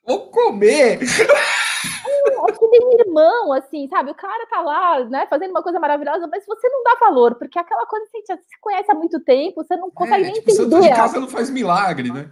[0.06, 0.98] vou comer.
[1.02, 4.11] É, é que nem irmão, assim, sabe?
[4.12, 7.59] O cara tá lá, né, fazendo uma coisa maravilhosa, mas você não dá valor, porque
[7.59, 10.52] aquela coisa assim, você se conhece há muito tempo, você não consegue é, nem tipo,
[10.52, 10.70] entender.
[10.70, 12.31] Santo de casa não faz milagre, né?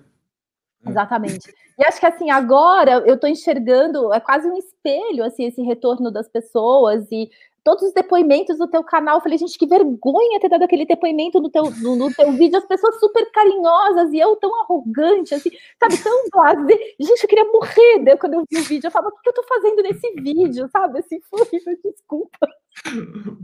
[0.85, 0.91] É.
[0.91, 1.55] Exatamente.
[1.79, 6.11] E acho que assim, agora eu estou enxergando, é quase um espelho, assim, esse retorno
[6.11, 7.31] das pessoas e
[7.65, 9.17] todos os depoimentos do teu canal.
[9.17, 12.59] Eu falei, gente, que vergonha ter dado aquele depoimento no teu, no, no teu vídeo,
[12.59, 16.75] as pessoas super carinhosas e eu tão arrogante, assim, sabe, tão blasé.
[17.01, 18.87] Gente, eu queria morrer né, quando eu vi o vídeo.
[18.89, 20.99] Eu falava, o que eu tô fazendo nesse vídeo, sabe?
[20.99, 21.47] Assim, foi,
[21.85, 22.49] desculpa.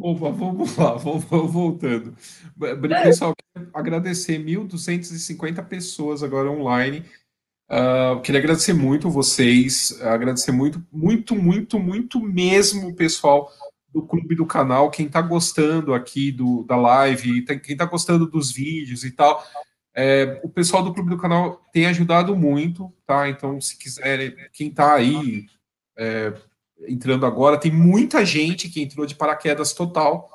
[0.00, 2.14] Opa, vamos lá, vamos, voltando.
[3.02, 3.34] Pessoal,
[3.72, 7.04] agradecer 1.250 pessoas agora online
[7.70, 13.52] Uh, queria agradecer muito vocês, agradecer muito, muito, muito, muito mesmo o pessoal
[13.92, 18.50] do clube do canal, quem está gostando aqui do, da live, quem está gostando dos
[18.50, 19.44] vídeos e tal.
[19.94, 23.28] É, o pessoal do clube do canal tem ajudado muito, tá?
[23.28, 25.46] Então, se quiserem, quem está aí
[25.96, 26.32] é,
[26.86, 30.30] entrando agora, tem muita gente que entrou de paraquedas total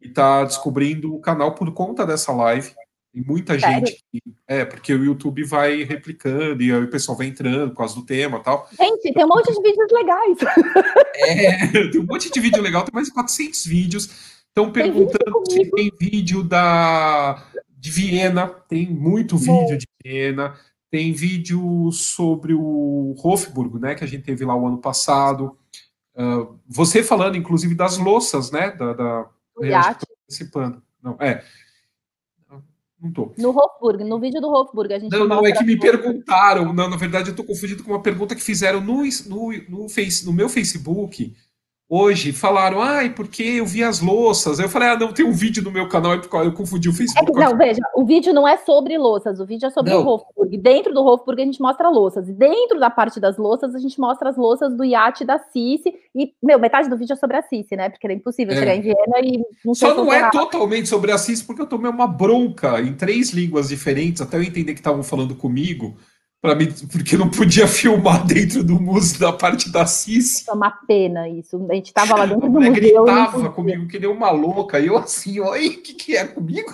[0.00, 2.72] e está descobrindo o canal por conta dessa live.
[3.18, 3.86] Tem muita Sério?
[3.86, 4.04] gente.
[4.12, 7.94] Que, é, porque o YouTube vai replicando e aí o pessoal vai entrando por causa
[7.96, 8.68] do tema e tal.
[8.78, 10.38] Gente, tem um monte de vídeos legais.
[11.16, 14.38] É, tem um monte de vídeo legal, tem mais de 400 vídeos.
[14.46, 17.44] Estão perguntando tem se tem vídeo da,
[17.76, 20.54] de Viena, tem muito vídeo de Viena.
[20.90, 25.58] Tem vídeo sobre o Hofburg, né, que a gente teve lá o ano passado.
[26.16, 29.26] Uh, você falando, inclusive, das louças, né, da, da
[30.26, 30.82] participando.
[31.02, 31.44] Não, é.
[33.00, 33.32] Não tô.
[33.38, 35.12] No Hofburg, no vídeo do Hofburg, a gente.
[35.12, 36.72] Não, não, é que me perguntaram.
[36.72, 40.26] Não, na verdade, eu tô confundido com uma pergunta que fizeram no, no, no, face,
[40.26, 41.32] no meu Facebook
[41.88, 44.58] hoje falaram, ai, porque eu vi as louças.
[44.58, 47.40] Eu falei, ah, não, tem um vídeo no meu canal, eu confundi o Facebook.
[47.40, 50.04] É, não, veja, o vídeo não é sobre louças, o vídeo é sobre não.
[50.04, 50.56] o Hofburg.
[50.58, 52.28] Dentro do Hofburg a gente mostra louças.
[52.28, 55.94] E dentro da parte das louças, a gente mostra as louças do iate da Cici.
[56.14, 57.88] E, meu, metade do vídeo é sobre a Cici, né?
[57.88, 58.58] Porque era impossível é.
[58.58, 61.90] chegar em Viena e não Só não é totalmente sobre a Cici, porque eu tomei
[61.90, 65.96] uma bronca em três línguas diferentes, até eu entender que estavam falando comigo
[66.40, 70.46] para mim, porque não podia filmar dentro do museu da parte da CIS.
[70.48, 71.66] É uma pena isso.
[71.70, 72.72] A gente tava lá dentro do museu.
[72.72, 74.78] gritava comigo que nem uma louca.
[74.78, 76.72] E eu assim, oi, o que, que é comigo?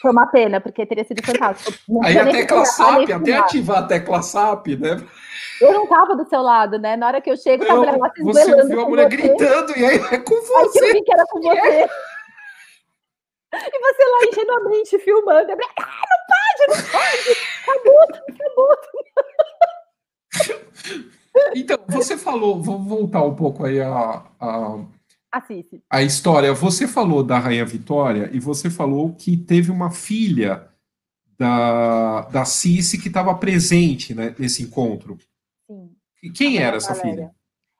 [0.00, 1.72] Foi uma pena, porque teria sido fantástico.
[1.88, 5.00] Não Aí a tecla SAP, até ativar a tecla SAP, né?
[5.60, 6.96] Eu não tava do seu lado, né?
[6.96, 9.16] Na hora que eu chego, tava lá se Você viu a mulher você.
[9.16, 10.84] gritando, e aí é com você.
[10.84, 11.58] Aí eu vi que era com você.
[11.58, 11.88] É.
[13.54, 15.50] E você lá ingenuamente filmando.
[15.52, 17.52] Eu falei, ah, não não pode.
[21.54, 24.84] Então, você falou, vou voltar um pouco aí a, a,
[25.30, 25.82] Assiste.
[25.90, 26.52] a história.
[26.52, 30.68] Você falou da Rainha Vitória e você falou que teve uma filha
[31.38, 35.18] da, da Cici que estava presente né, nesse encontro.
[35.66, 35.90] Sim.
[36.22, 37.12] E quem era essa Valéria.
[37.12, 37.34] filha?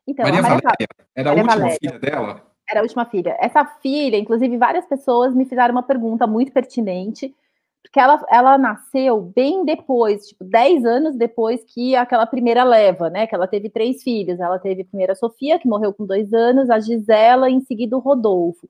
[0.06, 0.88] Então, Maria a Maria Valéria?
[1.14, 1.78] Era a Maria última Valéria.
[1.78, 2.52] filha dela?
[2.68, 3.36] era a última filha.
[3.38, 7.34] Essa filha, inclusive, várias pessoas me fizeram uma pergunta muito pertinente,
[7.82, 13.26] porque ela, ela nasceu bem depois, tipo, 10 anos depois que aquela primeira leva, né?
[13.26, 14.40] Que ela teve três filhos.
[14.40, 17.96] Ela teve primeiro a Sofia, que morreu com dois anos, a Gisela e em seguida
[17.96, 18.68] o Rodolfo.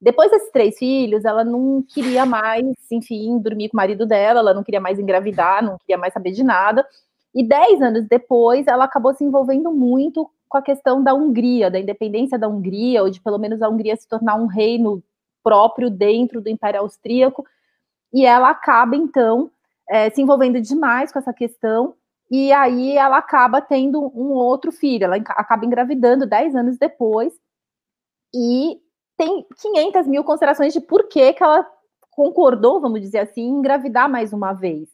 [0.00, 4.54] Depois desses três filhos, ela não queria mais, enfim, dormir com o marido dela, ela
[4.54, 6.86] não queria mais engravidar, não queria mais saber de nada.
[7.34, 11.78] E dez anos depois, ela acabou se envolvendo muito com a questão da Hungria, da
[11.78, 15.02] independência da Hungria, ou de pelo menos a Hungria se tornar um reino
[15.42, 17.44] próprio dentro do Império Austríaco.
[18.16, 19.50] E ela acaba, então,
[19.90, 21.92] eh, se envolvendo demais com essa questão,
[22.30, 27.34] e aí ela acaba tendo um outro filho, ela acaba engravidando dez anos depois,
[28.34, 28.80] e
[29.18, 31.66] tem 500 mil considerações de por que, que ela
[32.10, 34.88] concordou, vamos dizer assim, em engravidar mais uma vez.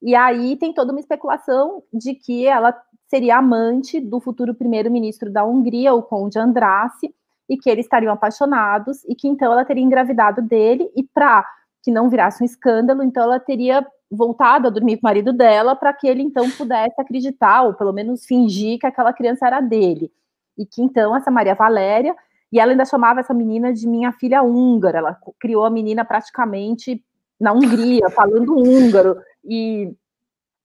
[0.00, 2.74] E aí tem toda uma especulação de que ela
[3.08, 7.14] seria amante do futuro primeiro-ministro da Hungria, o Conde Andrassi,
[7.46, 11.44] e que eles estariam apaixonados, e que então ela teria engravidado dele, e para
[11.84, 15.76] que não virasse um escândalo, então ela teria voltado a dormir com o marido dela
[15.76, 20.10] para que ele então pudesse acreditar, ou pelo menos fingir que aquela criança era dele.
[20.56, 22.16] E que então essa Maria Valéria,
[22.50, 27.04] e ela ainda chamava essa menina de minha filha húngara, ela criou a menina praticamente
[27.38, 29.92] na Hungria, falando húngaro, e,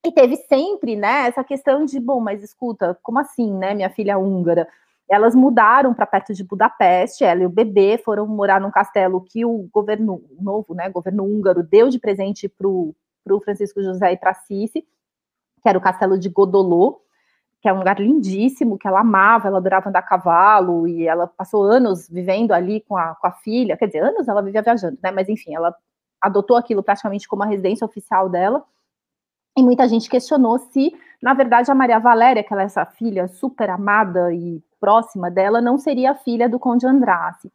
[0.06, 4.18] e teve sempre, né, essa questão de, bom, mas escuta, como assim, né, minha filha
[4.18, 4.68] húngara?
[5.10, 9.44] Elas mudaram para perto de Budapeste, ela e o bebê foram morar num castelo que
[9.44, 12.96] o governo novo, né, governo húngaro deu de presente para o
[13.44, 14.86] Francisco José e para Cici,
[15.62, 17.02] que era o castelo de Godolô,
[17.62, 21.28] que é um lugar lindíssimo, que ela amava, ela adorava andar a cavalo, e ela
[21.28, 24.98] passou anos vivendo ali com a, com a filha, quer dizer, anos ela vivia viajando,
[25.04, 25.76] né, mas enfim, ela
[26.22, 28.64] adotou aquilo praticamente como a residência oficial dela,
[29.58, 33.28] e muita gente questionou se, na verdade, a Maria Valéria, que ela é essa filha
[33.28, 37.52] super amada e próxima dela, não seria a filha do Conde Andrassi.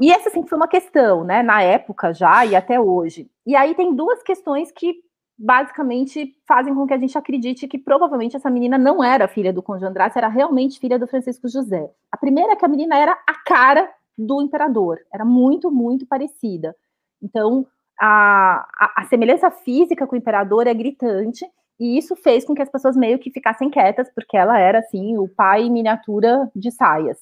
[0.00, 3.30] E essa sempre foi uma questão, né, na época já e até hoje.
[3.46, 4.96] E aí tem duas questões que
[5.38, 9.62] basicamente fazem com que a gente acredite que provavelmente essa menina não era filha do
[9.62, 11.90] Conde Andrassi, era realmente filha do Francisco José.
[12.10, 16.76] A primeira é que a menina era a cara do imperador, era muito, muito parecida.
[17.22, 17.66] Então,
[18.00, 21.46] a, a, a, semelhança física com o imperador é gritante,
[21.78, 25.16] e isso fez com que as pessoas meio que ficassem quietas, porque ela era, assim,
[25.18, 27.18] o pai miniatura de saias.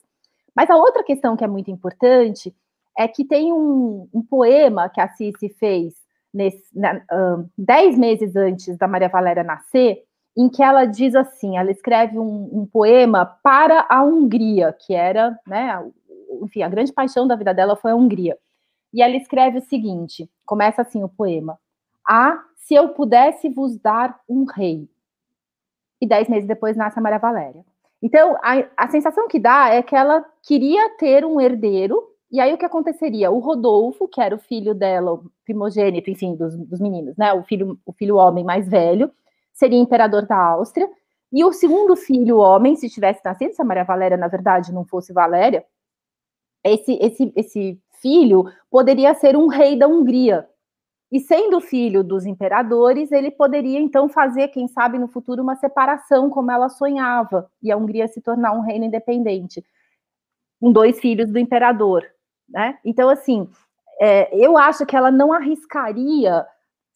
[0.54, 2.54] Mas a outra questão que é muito importante
[2.98, 5.94] é que tem um, um poema que a Cici fez
[6.32, 10.02] nesse, né, um, dez meses antes da Maria Valéria nascer,
[10.36, 15.38] em que ela diz assim, ela escreve um, um poema para a Hungria, que era,
[15.46, 15.82] né,
[16.42, 18.36] enfim, a grande paixão da vida dela foi a Hungria.
[18.92, 21.58] E ela escreve o seguinte: começa assim o poema.
[22.56, 24.88] Se eu pudesse vos dar um rei.
[26.00, 27.64] E dez meses depois nasce a Maria Valéria.
[28.02, 32.52] Então, a, a sensação que dá é que ela queria ter um herdeiro, e aí
[32.54, 33.30] o que aconteceria?
[33.30, 37.32] O Rodolfo, que era o filho dela, o primogênito, enfim, dos, dos meninos, né?
[37.34, 39.12] O filho, o filho homem mais velho,
[39.52, 40.88] seria imperador da Áustria,
[41.32, 44.84] e o segundo filho homem, se tivesse nascido, se a Maria Valéria, na verdade, não
[44.84, 45.64] fosse Valéria,
[46.64, 50.48] esse, esse, esse filho poderia ser um rei da Hungria.
[51.12, 56.30] E sendo filho dos imperadores, ele poderia então fazer, quem sabe no futuro, uma separação
[56.30, 59.64] como ela sonhava, e a Hungria se tornar um reino independente,
[60.60, 62.06] com dois filhos do imperador.
[62.48, 62.78] Né?
[62.84, 63.48] Então, assim,
[64.00, 66.46] é, eu acho que ela não arriscaria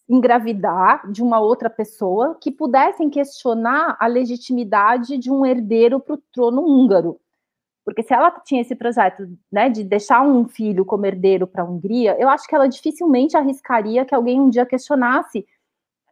[0.09, 6.23] engravidar de uma outra pessoa que pudessem questionar a legitimidade de um herdeiro para o
[6.33, 7.19] trono húngaro.
[7.85, 11.67] Porque se ela tinha esse projeto né, de deixar um filho como herdeiro para a
[11.67, 15.47] Hungria, eu acho que ela dificilmente arriscaria que alguém um dia questionasse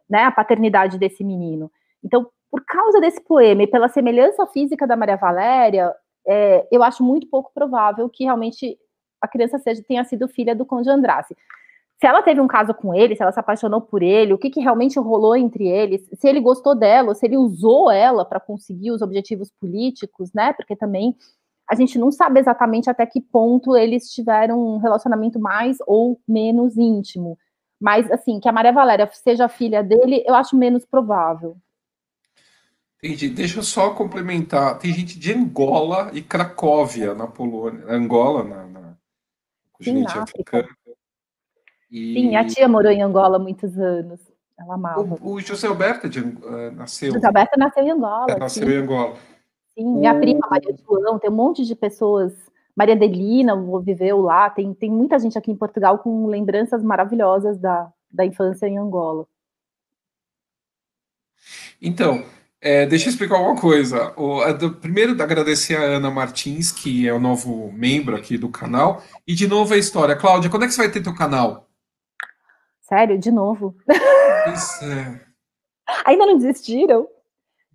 [0.07, 1.71] né, a paternidade desse menino.
[2.03, 5.91] Então, por causa desse poema e pela semelhança física da Maria Valéria,
[6.27, 8.77] é, eu acho muito pouco provável que realmente
[9.19, 11.35] a criança seja, tenha sido filha do Conde Andrassi.
[11.99, 14.49] Se ela teve um caso com ele, se ela se apaixonou por ele, o que,
[14.49, 18.91] que realmente rolou entre eles, se ele gostou dela, se ele usou ela para conseguir
[18.91, 20.51] os objetivos políticos, né?
[20.53, 21.15] Porque também
[21.73, 26.77] a gente não sabe exatamente até que ponto eles tiveram um relacionamento mais ou menos
[26.77, 27.37] íntimo.
[27.81, 31.57] Mas, assim, que a Maria Valéria seja filha dele, eu acho menos provável.
[33.03, 33.27] Entendi.
[33.27, 34.77] Deixa eu só complementar.
[34.77, 37.83] Tem gente de Angola e Cracóvia, na Polônia.
[37.89, 38.95] Angola, na, na
[39.81, 40.69] Sim, africano.
[41.91, 42.13] E...
[42.13, 44.21] Sim, a tia morou em Angola há muitos anos.
[44.57, 45.01] Ela amava.
[45.21, 47.11] O, o José Alberto de, uh, nasceu.
[47.11, 48.27] José Alberto nasceu em Angola.
[48.29, 48.73] É, nasceu sim.
[48.73, 49.17] em Angola.
[49.75, 50.19] Sim, minha o...
[50.19, 52.33] prima Maria João, tem um monte de pessoas.
[52.75, 57.91] Maria Delina viveu lá, tem, tem muita gente aqui em Portugal com lembranças maravilhosas da,
[58.11, 59.27] da infância em Angola.
[61.81, 62.23] Então,
[62.61, 64.13] é, deixa eu explicar uma coisa.
[64.17, 68.49] O, a, do, primeiro, agradecer a Ana Martins, que é o novo membro aqui do
[68.49, 69.03] canal.
[69.27, 70.15] E de novo a história.
[70.15, 71.69] Cláudia, quando é que você vai ter teu canal?
[72.81, 73.17] Sério?
[73.19, 73.75] De novo?
[74.53, 75.21] Isso é.
[76.05, 77.07] Ainda não desistiram?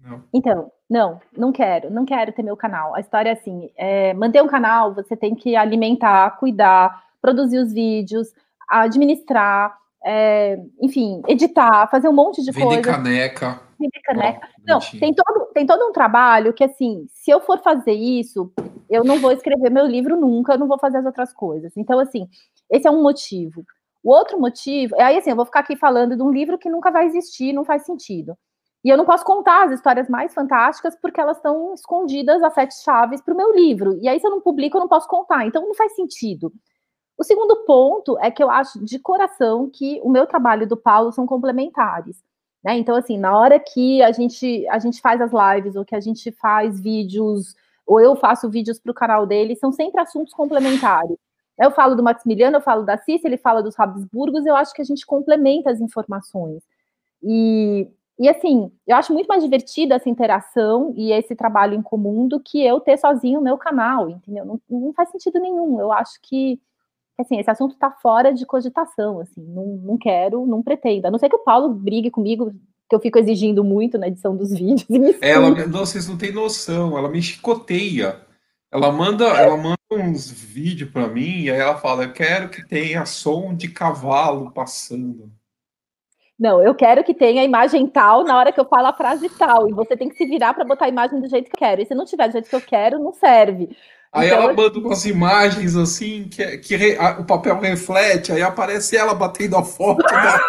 [0.00, 0.24] Não.
[0.32, 2.94] Então, não, não quero, não quero ter meu canal.
[2.94, 7.72] A história é assim: é, manter um canal, você tem que alimentar, cuidar, produzir os
[7.72, 8.32] vídeos,
[8.68, 12.82] administrar, é, enfim, editar, fazer um monte de Vender coisa.
[12.82, 13.60] caneca.
[13.78, 14.48] Vender caneca.
[14.58, 18.50] Oh, não, tem todo, tem todo um trabalho que, assim, se eu for fazer isso,
[18.88, 21.76] eu não vou escrever meu livro nunca, eu não vou fazer as outras coisas.
[21.76, 22.26] Então, assim,
[22.70, 23.62] esse é um motivo.
[24.02, 26.70] O outro motivo, é aí assim, eu vou ficar aqui falando de um livro que
[26.70, 28.36] nunca vai existir, não faz sentido.
[28.84, 32.74] E eu não posso contar as histórias mais fantásticas porque elas estão escondidas a sete
[32.82, 33.98] chaves para o meu livro.
[34.00, 35.46] E aí, se eu não publico, eu não posso contar.
[35.46, 36.52] Então, não faz sentido.
[37.18, 40.76] O segundo ponto é que eu acho de coração que o meu trabalho e do
[40.76, 42.22] Paulo são complementares.
[42.64, 42.78] Né?
[42.78, 46.00] Então, assim, na hora que a gente, a gente faz as lives, ou que a
[46.00, 51.16] gente faz vídeos, ou eu faço vídeos para o canal dele, são sempre assuntos complementares.
[51.58, 54.82] Eu falo do Maximiliano, eu falo da Cícia, ele fala dos Habsburgos, eu acho que
[54.82, 56.62] a gente complementa as informações.
[57.20, 57.88] E,
[58.18, 62.40] e assim, eu acho muito mais divertida essa interação e esse trabalho em comum do
[62.40, 64.44] que eu ter sozinho o meu canal, entendeu?
[64.44, 65.78] Não, não faz sentido nenhum.
[65.78, 66.60] Eu acho que
[67.20, 71.06] assim, esse assunto está fora de cogitação, assim, não, não quero, não pretendo.
[71.06, 72.52] A não ser que o Paulo brigue comigo,
[72.88, 74.86] que eu fico exigindo muito na edição dos vídeos.
[75.20, 78.20] ela, vocês não têm noção, ela me chicoteia.
[78.70, 82.66] Ela manda, ela manda uns vídeos para mim e aí ela fala: Eu quero que
[82.66, 85.32] tenha som de cavalo passando.
[86.38, 89.28] Não, eu quero que tenha a imagem tal na hora que eu falo a frase
[89.30, 89.68] tal.
[89.68, 91.82] E você tem que se virar para botar a imagem do jeito que eu quero.
[91.82, 93.76] E se não tiver do jeito que eu quero, não serve.
[94.12, 98.40] Aí então, ela manda umas imagens assim, que, que re, a, o papel reflete, aí
[98.40, 100.02] aparece ela batendo a foto.
[100.02, 100.38] Da...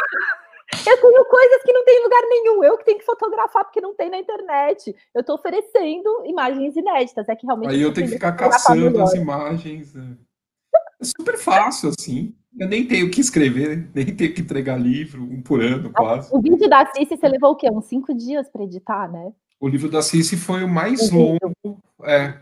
[0.86, 3.82] Eu tenho coisas que não tem em lugar nenhum, eu que tenho que fotografar porque
[3.82, 4.96] não tem na internet.
[5.14, 7.72] Eu estou oferecendo imagens inéditas, é que realmente.
[7.72, 9.96] Aí eu tenho que ficar caçando as imagens.
[9.96, 10.00] É.
[10.00, 12.36] é super fácil, assim.
[12.58, 16.30] Eu nem tenho que escrever, nem tenho que entregar livro, um por ano, quase.
[16.34, 17.70] O vídeo da Cici, você levou o quê?
[17.72, 19.32] Uns cinco dias para editar, né?
[19.60, 21.80] O livro da Cici foi o mais o longo.
[22.04, 22.34] É,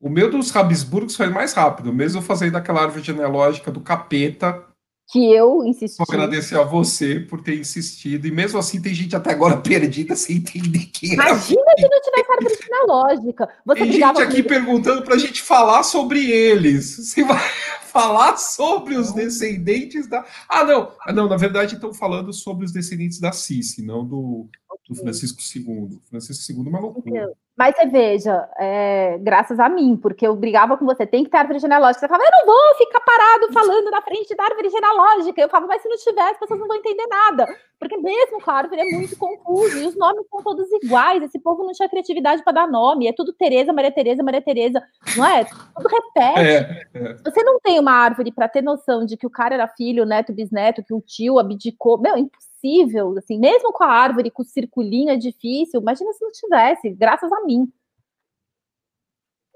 [0.00, 4.64] o meu dos Habsburgos foi mais rápido, mesmo fazendo aquela árvore genealógica do capeta.
[5.12, 5.98] Que eu insisti.
[5.98, 8.26] Vou agradecer a você por ter insistido.
[8.26, 12.32] E mesmo assim, tem gente até agora perdida sem entender quem Imagina se não tivesse
[12.32, 13.48] árvore genealógica.
[13.66, 16.96] Você tem gente aqui perguntando para a gente falar sobre eles.
[16.96, 17.38] Você vai
[17.92, 20.24] falar sobre os descendentes da.
[20.48, 20.90] Ah, não.
[21.02, 24.48] Ah, não, na verdade, estão falando sobre os descendentes da Cici, não do,
[24.88, 26.00] do Francisco II.
[26.08, 27.32] Francisco II é uma loucura.
[27.62, 31.36] Mas você veja, é, graças a mim, porque eu brigava com você, tem que ter
[31.36, 32.00] árvore genealógica.
[32.00, 35.40] Você falava, eu não vou ficar parado falando na frente da árvore genealógica.
[35.40, 37.46] Eu falava, mas se não tiver, as pessoas não vão entender nada.
[37.78, 41.22] Porque mesmo com a árvore é muito confuso, e os nomes são todos iguais.
[41.22, 43.06] Esse povo não tinha criatividade para dar nome.
[43.06, 44.82] É tudo Tereza, Maria Tereza, Maria Tereza.
[45.16, 45.44] Não é?
[45.44, 46.40] Tudo repete.
[46.40, 47.16] É, é.
[47.24, 50.32] Você não tem uma árvore para ter noção de que o cara era filho, neto,
[50.32, 51.96] bisneto, que o tio abdicou.
[51.96, 56.12] Meu, é impossível possível, assim, mesmo com a árvore, com o circulinho é difícil, imagina
[56.12, 57.68] se não tivesse, graças a mim.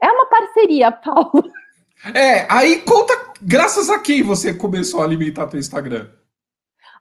[0.02, 1.50] É uma parceria, Paulo.
[2.12, 6.10] É, aí conta, graças a quem você começou a alimentar teu Instagram?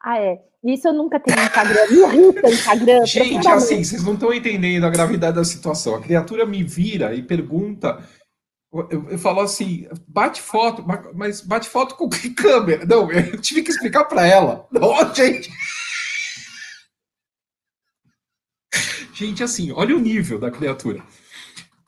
[0.01, 0.39] Ah, é.
[0.63, 1.87] Isso eu nunca tenho Instagram.
[1.91, 3.05] Me irrita Instagram.
[3.05, 5.95] Gente, assim, vocês não estão entendendo a gravidade da situação.
[5.95, 8.03] A criatura me vira e pergunta.
[8.73, 10.83] Eu, eu falo assim, bate foto,
[11.13, 12.83] mas bate foto com que câmera?
[12.85, 14.67] Não, eu tive que explicar para ela.
[14.71, 15.51] Não, gente.
[19.15, 21.01] Gente, assim, olha o nível da criatura.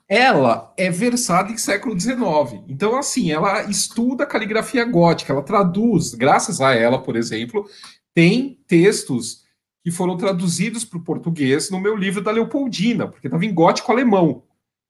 [0.07, 2.63] Ela é versada em século XIX.
[2.69, 7.69] Então, assim, ela estuda caligrafia gótica, ela traduz, graças a ela, por exemplo,
[8.13, 9.43] tem textos
[9.83, 13.91] que foram traduzidos para o português no meu livro da Leopoldina, porque estava em gótico
[13.91, 14.43] alemão.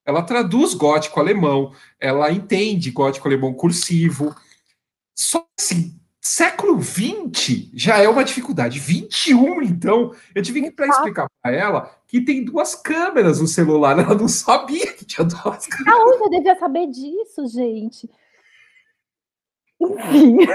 [0.05, 4.35] Ela traduz gótico alemão, ela entende gótico alemão cursivo.
[5.15, 8.79] Só assim, Século XX já é uma dificuldade.
[8.79, 13.97] 21, então, eu tive que para explicar para ela que tem duas câmeras no celular.
[13.99, 15.87] Ela não sabia que tinha duas câmeras.
[15.99, 18.09] Aonde eu devia saber disso, gente?
[19.79, 20.37] Enfim.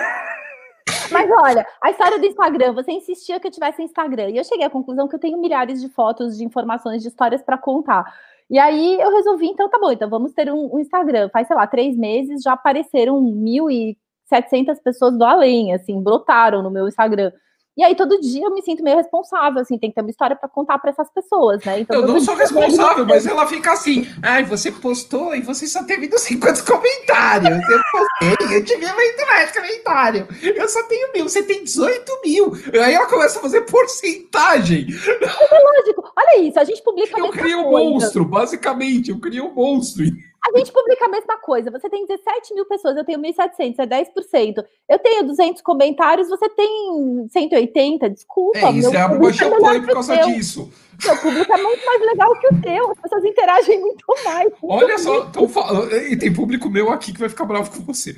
[1.12, 4.30] Mas olha, a história do Instagram, você insistia que eu tivesse Instagram.
[4.30, 7.42] E eu cheguei à conclusão que eu tenho milhares de fotos, de informações, de histórias
[7.42, 8.04] para contar.
[8.50, 11.28] E aí eu resolvi, então tá bom, então vamos ter um, um Instagram.
[11.30, 16.62] Faz, sei lá, três meses, já apareceram mil e 700 pessoas do além, assim, brotaram
[16.62, 17.30] no meu Instagram.
[17.74, 20.36] E aí todo dia eu me sinto meio responsável, assim, tem que ter uma história
[20.36, 21.80] para contar para essas pessoas, né?
[21.80, 25.82] Então, eu não sou responsável, mas ela fica assim, ai, você postou e você só
[25.82, 27.50] teve não sei quantos comentários.
[27.68, 30.28] Eu postei, eu tive muito mais comentário.
[30.42, 32.52] Eu só tenho mil, você tem 18 mil.
[32.84, 34.86] Aí ela começa a fazer porcentagem.
[34.90, 37.18] É lógico, olha isso, a gente publica.
[37.18, 40.04] Eu crio um monstro, basicamente, eu crio um monstro.
[40.44, 41.70] A gente publica a mesma coisa.
[41.70, 44.64] Você tem 17 mil pessoas, eu tenho 1.700, é 10%.
[44.88, 48.58] Eu tenho 200 comentários, você tem 180, desculpa.
[48.58, 50.72] É, isso é a bomba champanhe por causa disso.
[50.98, 54.52] Seu público é muito mais legal que o teu, as pessoas interagem muito mais.
[54.62, 58.16] Olha só, tô falando, e tem público meu aqui que vai ficar bravo com você.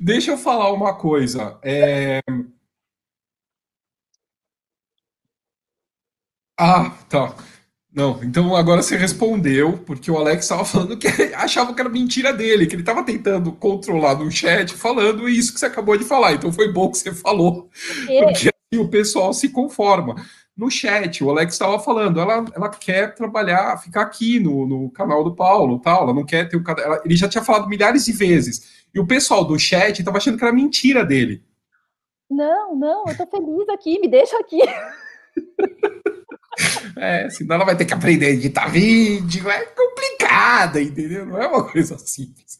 [0.00, 1.58] Deixa eu falar uma coisa.
[1.62, 2.20] É...
[6.58, 7.34] Ah, tá.
[7.94, 11.06] Não, então agora você respondeu, porque o Alex estava falando que
[11.36, 15.60] achava que era mentira dele, que ele estava tentando controlar no chat falando isso que
[15.60, 16.32] você acabou de falar.
[16.32, 17.68] Então foi bom que você falou,
[18.06, 20.16] porque assim o pessoal se conforma.
[20.56, 25.22] No chat, o Alex estava falando, ela, ela quer trabalhar, ficar aqui no, no canal
[25.24, 27.00] do Paulo, tal, ela não quer ter o canal.
[27.04, 28.84] Ele já tinha falado milhares de vezes.
[28.94, 31.42] E o pessoal do chat estava achando que era mentira dele.
[32.30, 34.60] Não, não, eu tô feliz aqui, me deixa aqui.
[36.96, 41.26] É, senão ela vai ter que aprender a editar vídeo, é complicada, entendeu?
[41.26, 42.58] Não é uma coisa simples.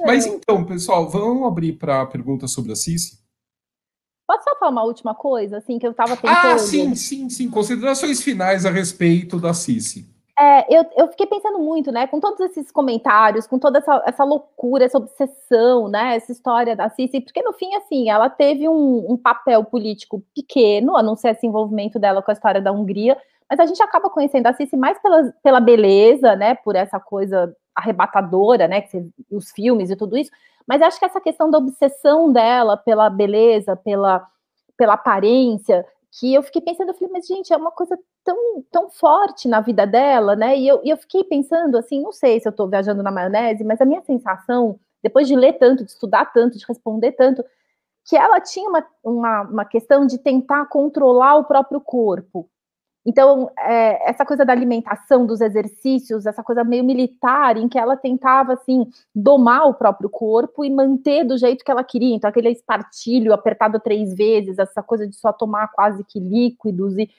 [0.00, 0.06] É.
[0.06, 3.22] Mas então, pessoal, vamos abrir para perguntas sobre a Cici?
[4.26, 6.54] Posso só falar uma última coisa, assim, que eu estava pensando?
[6.54, 7.50] Ah, sim, sim, sim.
[7.50, 10.11] Considerações finais a respeito da Cici.
[10.38, 14.24] É, eu, eu fiquei pensando muito, né, com todos esses comentários, com toda essa, essa
[14.24, 19.12] loucura, essa obsessão, né, essa história da Cici, porque no fim, assim, ela teve um,
[19.12, 23.16] um papel político pequeno, a não ser esse envolvimento dela com a história da Hungria,
[23.48, 27.54] mas a gente acaba conhecendo a Cici mais pela, pela beleza, né, por essa coisa
[27.74, 30.30] arrebatadora, né, que os filmes e tudo isso,
[30.66, 34.26] mas acho que essa questão da obsessão dela pela beleza, pela,
[34.78, 38.90] pela aparência, que eu fiquei pensando, eu falei, mas gente, é uma coisa tão, tão
[38.90, 40.56] forte na vida dela, né?
[40.58, 43.64] E eu, e eu fiquei pensando assim, não sei se eu estou viajando na maionese,
[43.64, 47.42] mas a minha sensação, depois de ler tanto, de estudar tanto, de responder tanto,
[48.04, 52.48] que ela tinha uma, uma, uma questão de tentar controlar o próprio corpo.
[53.04, 57.96] Então, é, essa coisa da alimentação, dos exercícios, essa coisa meio militar, em que ela
[57.96, 62.14] tentava, assim, domar o próprio corpo e manter do jeito que ela queria.
[62.14, 67.10] Então, aquele espartilho apertado três vezes, essa coisa de só tomar quase que líquidos e,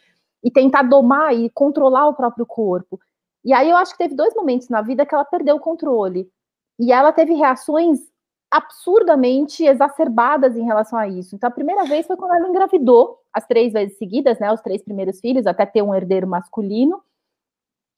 [0.42, 2.98] e tentar domar e controlar o próprio corpo.
[3.44, 6.30] E aí eu acho que teve dois momentos na vida que ela perdeu o controle.
[6.80, 8.00] E ela teve reações
[8.50, 11.36] absurdamente exacerbadas em relação a isso.
[11.36, 14.84] Então, a primeira vez foi quando ela engravidou, as três vezes seguidas, né, os três
[14.84, 17.02] primeiros filhos, até ter um herdeiro masculino,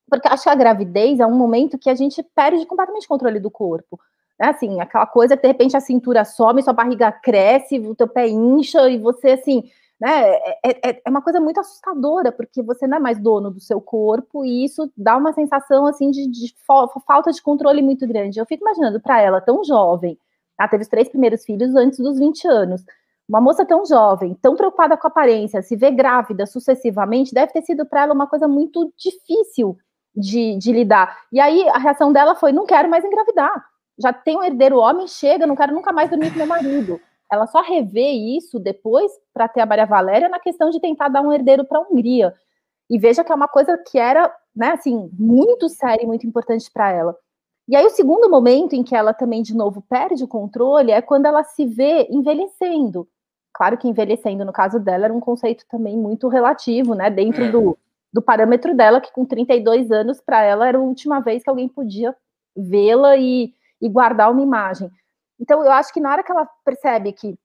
[0.10, 3.40] porque acho que a gravidez é um momento que a gente perde completamente o controle
[3.40, 3.99] do corpo.
[4.40, 4.49] Né?
[4.49, 8.88] Assim, aquela coisa de repente a cintura some, sua barriga cresce, o teu pé incha
[8.90, 9.64] e você, assim,
[9.99, 10.34] né,
[10.64, 13.82] é, é, é uma coisa muito assustadora, porque você não é mais dono do seu
[13.82, 18.40] corpo e isso dá uma sensação, assim, de, de falta de controle muito grande.
[18.40, 20.18] Eu fico imaginando para ela, tão jovem,
[20.60, 22.84] ela teve os três primeiros filhos antes dos 20 anos.
[23.27, 27.64] Uma moça tão jovem, tão preocupada com a aparência, se vê grávida sucessivamente, deve ter
[27.64, 29.77] sido para ela uma coisa muito difícil
[30.15, 31.18] de, de, lidar.
[31.31, 33.65] E aí a reação dela foi: não quero mais engravidar.
[33.97, 36.99] Já tem um herdeiro homem, chega, não quero nunca mais dormir com meu marido.
[37.31, 41.22] Ela só revê isso depois para ter a Maria Valéria na questão de tentar dar
[41.22, 42.34] um herdeiro para a Hungria.
[42.89, 46.69] E veja que é uma coisa que era, né, assim, muito séria e muito importante
[46.72, 47.18] para ela.
[47.68, 51.02] E aí, o segundo momento em que ela também, de novo, perde o controle é
[51.02, 53.07] quando ela se vê envelhecendo.
[53.56, 57.10] Claro que envelhecendo, no caso dela, era um conceito também muito relativo, né?
[57.10, 57.49] Dentro é.
[57.49, 57.77] do,
[58.11, 61.69] do parâmetro dela, que com 32 anos, para ela, era a última vez que alguém
[61.69, 62.14] podia
[62.53, 64.91] vê-la e, e guardar uma imagem.
[65.40, 67.40] Então, eu acho que na hora que ela percebe que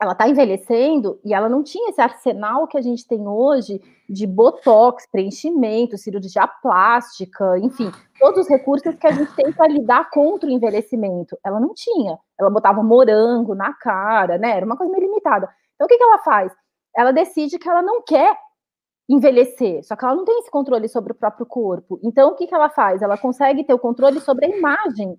[0.00, 4.26] ela está envelhecendo e ela não tinha esse arsenal que a gente tem hoje de
[4.26, 10.48] botox, preenchimento, cirurgia plástica, enfim, todos os recursos que a gente tem para lidar contra
[10.48, 11.36] o envelhecimento.
[11.44, 12.16] Ela não tinha.
[12.38, 14.56] Ela botava morango na cara, né?
[14.56, 15.48] Era uma coisa meio limitada.
[15.74, 16.52] Então, o que, que ela faz?
[16.96, 18.36] Ela decide que ela não quer
[19.08, 21.98] envelhecer, só que ela não tem esse controle sobre o próprio corpo.
[22.04, 23.02] Então, o que, que ela faz?
[23.02, 25.18] Ela consegue ter o controle sobre a imagem.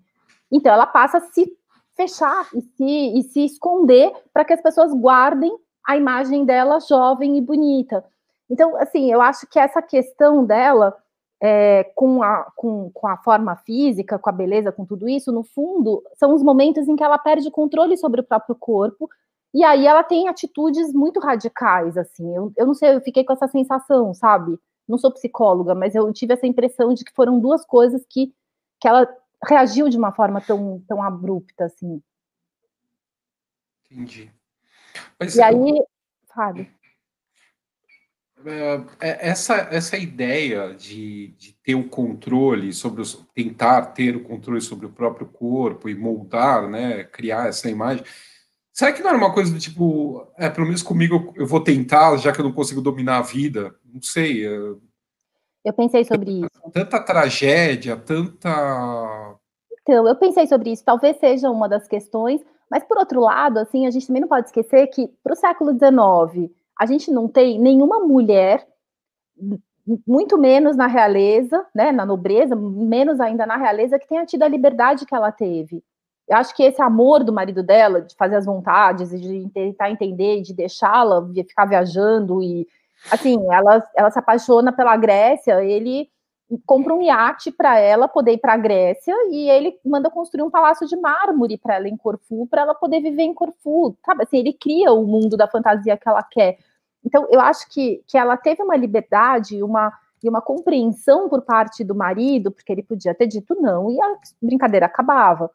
[0.51, 1.58] Então, ela passa a se
[1.99, 5.51] fechar e se, e se esconder para que as pessoas guardem
[5.85, 8.05] a imagem dela jovem e bonita.
[8.49, 10.95] Então, assim, eu acho que essa questão dela
[11.41, 15.43] é, com, a, com, com a forma física, com a beleza, com tudo isso, no
[15.43, 19.09] fundo, são os momentos em que ela perde controle sobre o próprio corpo
[19.53, 22.33] e aí ela tem atitudes muito radicais, assim.
[22.35, 24.57] Eu, eu não sei, eu fiquei com essa sensação, sabe?
[24.87, 28.33] Não sou psicóloga, mas eu tive essa impressão de que foram duas coisas que,
[28.79, 29.07] que ela
[29.47, 32.01] reagiu de uma forma tão, tão abrupta, assim.
[33.85, 34.31] Entendi.
[35.19, 35.45] Mas e eu...
[35.45, 35.83] aí,
[36.33, 36.67] Fábio.
[38.45, 44.23] é, é, essa, essa ideia de, de ter o controle sobre os, tentar ter o
[44.23, 48.03] controle sobre o próprio corpo e moldar, né, criar essa imagem,
[48.71, 52.15] será que não era uma coisa do tipo, é, pelo menos comigo eu vou tentar,
[52.17, 53.75] já que eu não consigo dominar a vida?
[53.83, 54.45] Não sei.
[54.45, 54.81] Eu,
[55.63, 56.71] eu pensei sobre isso.
[56.71, 58.49] Tanta tragédia, tanta.
[59.81, 60.83] Então, eu pensei sobre isso.
[60.83, 64.47] Talvez seja uma das questões, mas por outro lado, assim, a gente também não pode
[64.47, 68.65] esquecer que para o século XIX a gente não tem nenhuma mulher,
[70.07, 74.47] muito menos na realeza, né, na nobreza, menos ainda na realeza, que tenha tido a
[74.47, 75.83] liberdade que ela teve.
[76.27, 80.41] Eu acho que esse amor do marido dela, de fazer as vontades, de tentar entender,
[80.41, 82.67] de deixá-la ficar viajando e
[83.11, 86.09] assim, ela, ela se apaixona pela Grécia, ele
[86.65, 90.49] compra um iate para ela poder ir para a Grécia e ele manda construir um
[90.49, 94.23] palácio de mármore para ela em Corfu, para ela poder viver em Corfu, sabe?
[94.23, 96.57] Assim, ele cria o mundo da fantasia que ela quer.
[97.05, 99.93] Então, eu acho que, que ela teve uma liberdade uma,
[100.23, 104.15] e uma compreensão por parte do marido, porque ele podia ter dito não e a
[104.41, 105.51] brincadeira acabava.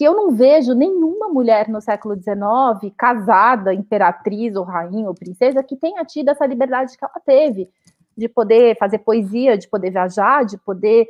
[0.00, 5.62] Que eu não vejo nenhuma mulher no século XIX, casada, imperatriz ou rainha ou princesa,
[5.62, 7.68] que tenha tido essa liberdade que ela teve,
[8.16, 11.06] de poder fazer poesia, de poder viajar, de poder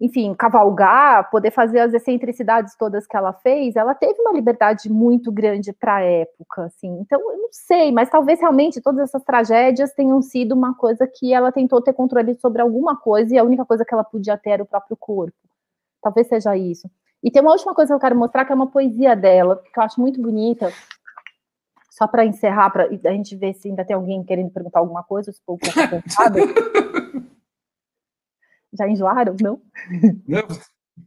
[0.00, 5.30] enfim, cavalgar, poder fazer as excentricidades todas que ela fez, ela teve uma liberdade muito
[5.30, 6.98] grande para a época, assim.
[6.98, 11.32] Então, eu não sei, mas talvez realmente todas essas tragédias tenham sido uma coisa que
[11.32, 14.50] ela tentou ter controle sobre alguma coisa e a única coisa que ela podia ter
[14.50, 15.38] era o próprio corpo.
[16.02, 16.90] Talvez seja isso.
[17.22, 19.78] E tem uma última coisa que eu quero mostrar, que é uma poesia dela, que
[19.78, 20.72] eu acho muito bonita.
[21.90, 25.32] Só para encerrar, para a gente ver se ainda tem alguém querendo perguntar alguma coisa,
[25.32, 26.38] se o povo está cansado.
[28.78, 29.34] Já enjoaram?
[29.40, 29.60] Não?
[30.28, 30.46] Não,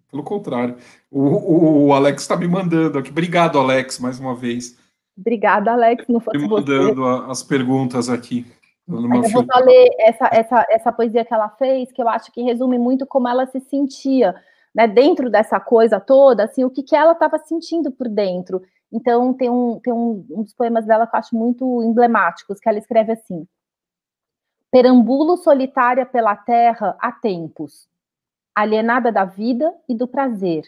[0.09, 0.77] pelo contrário.
[1.11, 3.11] O, o Alex está me mandando aqui.
[3.11, 4.77] Obrigado, Alex, mais uma vez.
[5.17, 6.05] Obrigada, Alex.
[6.07, 7.31] Não fosse me mandando você.
[7.31, 8.45] as perguntas aqui.
[8.87, 12.41] eu vou só ler essa, essa, essa poesia que ela fez, que eu acho que
[12.41, 14.33] resume muito como ela se sentia,
[14.73, 18.61] né, dentro dessa coisa toda, assim, o que, que ela estava sentindo por dentro.
[18.91, 22.67] Então, tem, um, tem um, um dos poemas dela que eu acho muito emblemáticos, que
[22.67, 23.47] ela escreve assim:
[24.71, 27.87] Perambulo solitária pela terra há tempos,
[28.55, 30.63] alienada da vida e do prazer.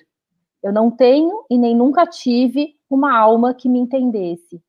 [0.64, 4.62] Eu não tenho e nem nunca tive uma alma que me entendesse.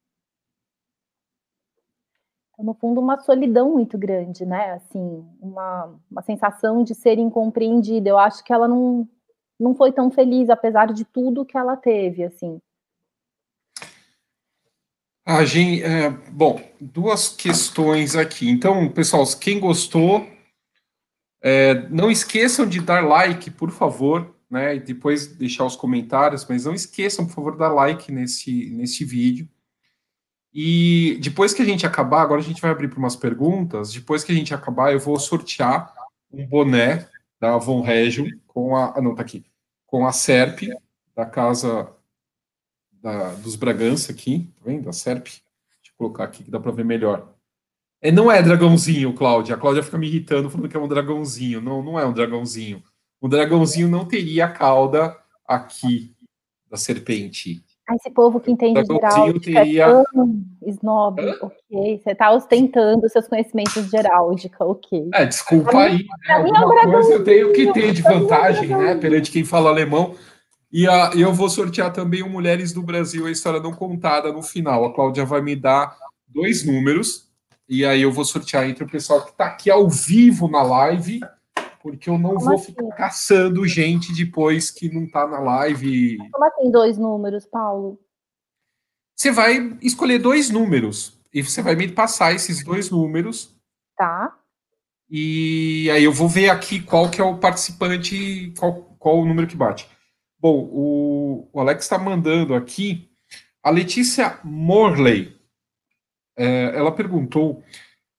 [2.53, 4.73] Então, no fundo, uma solidão muito grande, né?
[4.73, 8.09] Assim, uma, uma sensação de ser incompreendida.
[8.09, 9.09] Eu acho que ela não,
[9.63, 12.61] não foi tão feliz, apesar de tudo que ela teve, assim.
[15.25, 18.51] A gente, é, bom, duas questões aqui.
[18.51, 20.27] Então, pessoal, quem gostou,
[21.41, 24.75] é, não esqueçam de dar like, por favor, né?
[24.75, 29.49] E depois deixar os comentários, mas não esqueçam, por favor, dar like nesse, nesse vídeo.
[30.53, 33.93] E depois que a gente acabar, agora a gente vai abrir para umas perguntas.
[33.93, 35.95] Depois que a gente acabar, eu vou sortear
[36.31, 37.09] um boné
[37.41, 38.93] da Von Regio com a.
[38.97, 39.45] Ah, não, tá aqui.
[39.93, 40.71] Com a SERP,
[41.15, 41.95] da Casa
[42.91, 44.89] da, dos Bragança aqui, tá vendo?
[44.89, 45.27] A SERP.
[45.27, 45.43] Deixa
[45.91, 47.35] eu colocar aqui que dá para ver melhor.
[48.01, 49.55] É, não é dragãozinho, Cláudia.
[49.55, 51.61] A Cláudia fica me irritando falando que é um dragãozinho.
[51.61, 52.83] Não, não é um dragãozinho.
[53.21, 55.15] O dragãozinho não teria a cauda
[55.47, 56.17] aqui
[56.71, 57.63] da serpente.
[57.89, 59.41] Ah, esse povo que entende geral.
[59.41, 59.87] Teria...
[59.87, 61.37] É snob, Hã?
[61.43, 62.01] ok.
[62.03, 65.09] Você está ostentando seus conhecimentos de heráldica, ok.
[65.13, 66.07] É, desculpa aí.
[66.29, 66.35] Né?
[66.35, 68.95] Alguma é coisa eu tenho que ter de vantagem, né?
[68.95, 70.15] Perante quem fala alemão.
[70.73, 74.43] E a, eu vou sortear também o Mulheres do Brasil, a história não contada no
[74.43, 74.85] final.
[74.85, 75.95] A Cláudia vai me dar
[76.29, 77.29] dois números,
[77.69, 81.21] e aí eu vou sortear entre o pessoal que está aqui ao vivo na live,
[81.83, 82.67] porque eu não Como vou assim?
[82.67, 86.17] ficar caçando gente depois que não está na live.
[86.31, 88.01] Como assim dois números, Paulo?
[89.17, 93.55] Você vai escolher dois números, e você vai me passar esses dois números.
[93.97, 94.37] Tá.
[95.11, 99.47] E aí eu vou ver aqui qual que é o participante, qual, qual o número
[99.47, 99.89] que bate.
[100.39, 103.11] Bom, o, o Alex está mandando aqui.
[103.63, 105.37] A Letícia Morley,
[106.37, 107.63] é, ela perguntou: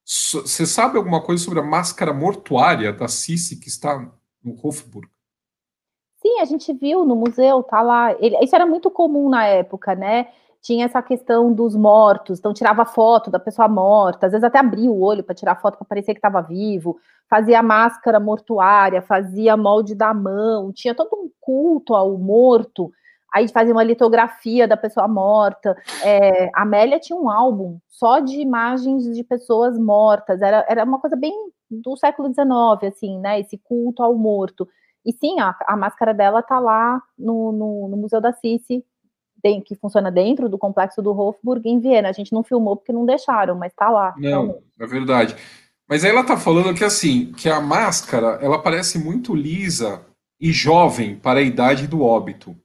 [0.05, 3.99] você sabe alguma coisa sobre a máscara mortuária da Cici que está
[4.43, 5.07] no Hofburg?
[6.21, 8.13] Sim, a gente viu no museu, tá lá.
[8.19, 10.27] Ele, isso era muito comum na época, né?
[10.61, 14.89] Tinha essa questão dos mortos, então tirava foto da pessoa morta, às vezes até abria
[14.89, 16.97] o olho para tirar foto para parecer que estava vivo
[17.34, 22.91] fazia máscara mortuária, fazia molde da mão, tinha todo um culto ao morto.
[23.34, 25.76] Aí fazia uma litografia da pessoa morta.
[26.03, 30.41] É, a Amélia tinha um álbum só de imagens de pessoas mortas.
[30.41, 31.34] Era, era uma coisa bem
[31.69, 33.39] do século XIX, assim, né?
[33.39, 34.68] Esse culto ao morto.
[35.05, 38.85] E sim, a, a máscara dela tá lá no, no, no Museu da Cici,
[39.65, 42.10] que funciona dentro do complexo do Hofburg, em Viena.
[42.10, 44.14] A gente não filmou porque não deixaram, mas tá lá.
[44.18, 45.35] Não, é verdade.
[45.89, 50.05] Mas aí ela tá falando que assim, que a máscara, ela parece muito lisa
[50.39, 52.55] e jovem para a idade do óbito.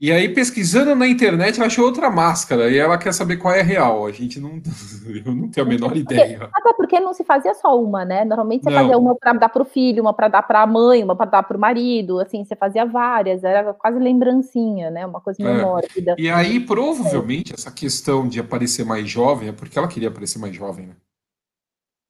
[0.00, 3.60] E aí, pesquisando na internet, ela achou outra máscara e ela quer saber qual é
[3.60, 4.06] a real.
[4.06, 4.60] A gente não.
[5.26, 6.48] Eu não tenho a menor ideia.
[6.54, 8.24] Até porque não se fazia só uma, né?
[8.24, 8.78] Normalmente você não.
[8.78, 11.30] fazia uma para dar para o filho, uma para dar para a mãe, uma para
[11.30, 12.20] dar para o marido.
[12.20, 15.04] Assim, você fazia várias, era quase lembrancinha, né?
[15.04, 15.62] Uma coisa meio é.
[15.62, 16.14] mórbida.
[16.16, 17.54] E aí, provavelmente, é.
[17.54, 20.94] essa questão de aparecer mais jovem é porque ela queria aparecer mais jovem, né?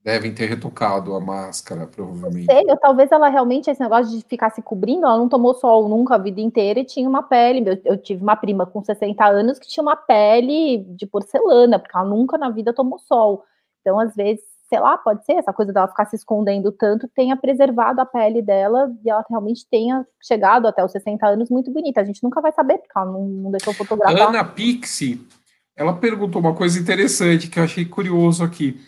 [0.03, 2.47] Devem ter retocado a máscara, provavelmente.
[2.47, 6.15] Sei, talvez ela realmente, esse negócio de ficar se cobrindo, ela não tomou sol nunca
[6.15, 7.69] a vida inteira e tinha uma pele.
[7.69, 11.97] Eu, eu, tive uma prima com 60 anos que tinha uma pele de porcelana, porque
[11.97, 13.45] ela nunca na vida tomou sol.
[13.81, 17.37] Então, às vezes, sei lá, pode ser essa coisa dela ficar se escondendo tanto, tenha
[17.37, 22.01] preservado a pele dela e ela realmente tenha chegado até os 60 anos muito bonita.
[22.01, 24.29] A gente nunca vai saber, porque ela não, não deixou fotografar.
[24.29, 25.27] Ana Pixie,
[25.77, 28.81] ela perguntou uma coisa interessante que eu achei curioso aqui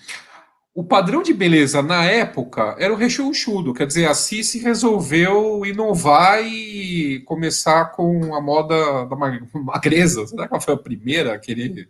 [0.75, 6.45] o padrão de beleza na época era o rechonchudo, quer dizer, a Cici resolveu inovar
[6.45, 9.17] e começar com a moda da
[9.61, 10.27] magreza.
[10.27, 11.89] Será que ela foi a primeira a querer?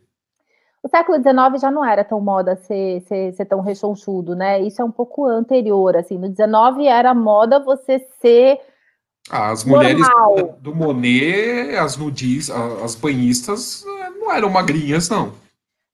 [0.82, 4.62] O século XIX já não era tão moda ser, ser, ser tão rechonchudo, né?
[4.62, 6.16] Isso é um pouco anterior, assim.
[6.16, 8.58] No XIX era moda você ser
[9.30, 10.58] ah, as mulheres normal.
[10.60, 13.84] do Monet, as nudis, as banhistas,
[14.18, 15.32] não eram magrinhas, não.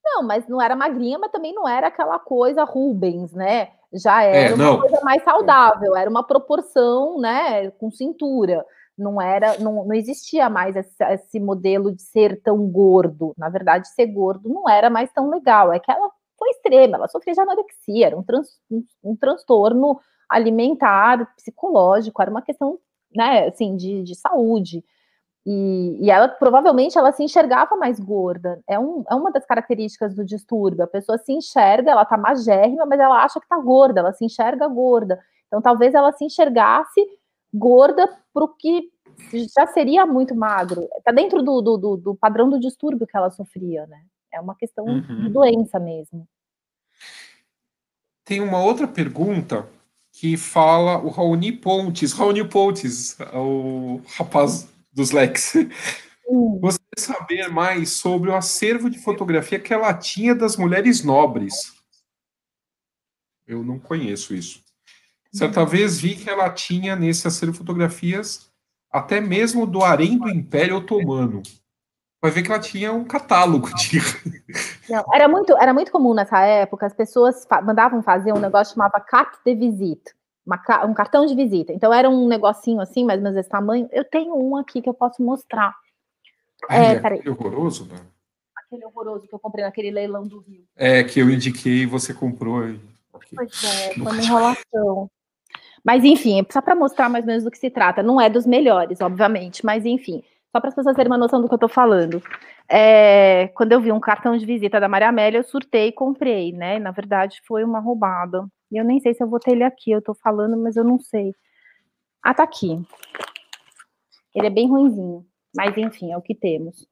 [0.07, 3.71] Não, mas não era magrinha, mas também não era aquela coisa Rubens, né?
[3.93, 8.65] Já era é, uma coisa mais saudável, era uma proporção, né, com cintura.
[8.97, 13.35] Não era, não, não existia mais esse, esse modelo de ser tão gordo.
[13.37, 15.73] Na verdade, ser gordo não era mais tão legal.
[15.73, 19.99] É que ela foi extrema, ela sofria de anorexia, era um, trans, um, um transtorno
[20.29, 22.79] alimentar, psicológico, era uma questão,
[23.15, 24.85] né, assim, de, de saúde.
[25.49, 28.61] E, e, ela provavelmente ela se enxergava mais gorda.
[28.69, 30.83] É, um, é uma das características do distúrbio.
[30.83, 34.25] A pessoa se enxerga, ela tá magérrima, mas ela acha que tá gorda, ela se
[34.25, 35.21] enxerga gorda.
[35.47, 37.01] Então talvez ela se enxergasse
[37.55, 38.91] gorda pro que
[39.57, 40.89] já seria muito magro.
[41.05, 44.03] Tá dentro do, do, do, do padrão do distúrbio que ela sofria, né?
[44.35, 45.23] É uma questão uhum.
[45.23, 46.27] de doença mesmo.
[48.25, 49.65] Tem uma outra pergunta
[50.13, 52.13] que fala o Raoni Pontes.
[52.13, 55.11] Raoni Pontes, o rapaz dos.
[56.29, 56.59] Hum.
[56.61, 61.73] Você saber mais sobre o acervo de fotografia que ela tinha das mulheres nobres.
[63.47, 64.61] Eu não conheço isso.
[65.33, 65.67] Certa hum.
[65.67, 68.51] vez vi que ela tinha nesse acervo fotografias
[68.91, 71.43] até mesmo do harém do Império Otomano.
[72.21, 74.01] Vai ver que ela tinha um catálogo de.
[74.89, 78.75] Não, era muito, era muito comum nessa época, as pessoas fa mandavam fazer um negócio
[78.75, 80.17] chamado carte de visite
[80.47, 81.73] uma, um cartão de visita.
[81.73, 83.89] Então era um negocinho assim, mais ou menos desse tamanho.
[83.91, 85.75] Eu tenho um aqui que eu posso mostrar.
[86.71, 87.99] é, é aquele horroroso, né?
[88.57, 90.65] Aquele horroroso que eu comprei naquele leilão do Rio.
[90.77, 92.69] É, que eu indiquei e você comprou.
[92.69, 92.81] E...
[93.35, 95.11] Pois é, foi uma enrolação.
[95.85, 98.03] Mas enfim, só para mostrar mais ou menos do que se trata.
[98.03, 101.49] Não é dos melhores, obviamente, mas enfim, só para as pessoas terem uma noção do
[101.49, 102.21] que eu estou falando.
[102.69, 106.53] É, quando eu vi um cartão de visita da Maria Amélia, eu surtei e comprei,
[106.53, 106.81] né?
[106.81, 108.45] Na verdade, foi uma roubada.
[108.71, 110.85] E eu nem sei se eu vou ter ele aqui, eu tô falando, mas eu
[110.85, 111.35] não sei.
[112.23, 112.81] Ah, tá aqui.
[114.35, 115.25] Ele é bem ruinzinho,
[115.57, 116.87] mas enfim, é o que temos.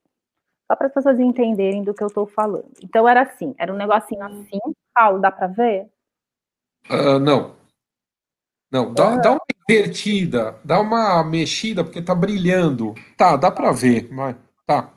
[0.66, 2.70] Só para as pessoas entenderem do que eu tô falando.
[2.82, 4.60] Então era assim, era um negocinho assim.
[4.94, 5.90] Paulo, dá para ver?
[6.88, 7.56] Uh, não.
[8.70, 12.94] Não, dá, dá uma invertida, dá uma mexida, porque tá brilhando.
[13.16, 14.36] Tá, dá para ver, mas
[14.66, 14.92] tá.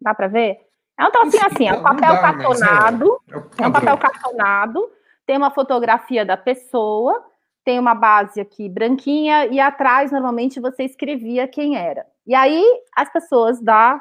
[0.00, 0.66] Dá para ver?
[0.98, 3.20] É um trocinho assim, é um papel dá, cartonado.
[3.28, 4.95] É, é, é um papel cartonado
[5.26, 7.22] tem uma fotografia da pessoa,
[7.64, 12.06] tem uma base aqui branquinha e atrás normalmente você escrevia quem era.
[12.26, 12.64] E aí
[12.96, 14.00] as pessoas da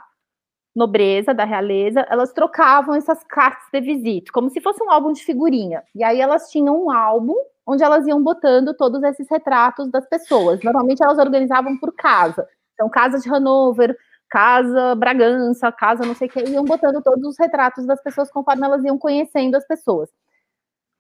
[0.76, 5.24] nobreza, da realeza, elas trocavam essas cartas de visita, como se fosse um álbum de
[5.24, 5.82] figurinha.
[5.96, 7.36] E aí elas tinham um álbum
[7.66, 10.62] onde elas iam botando todos esses retratos das pessoas.
[10.62, 12.48] Normalmente elas organizavam por casa.
[12.74, 13.98] Então, casa de Hanover,
[14.30, 18.66] casa Bragança, casa não sei o que, iam botando todos os retratos das pessoas conforme
[18.66, 20.10] elas iam conhecendo as pessoas.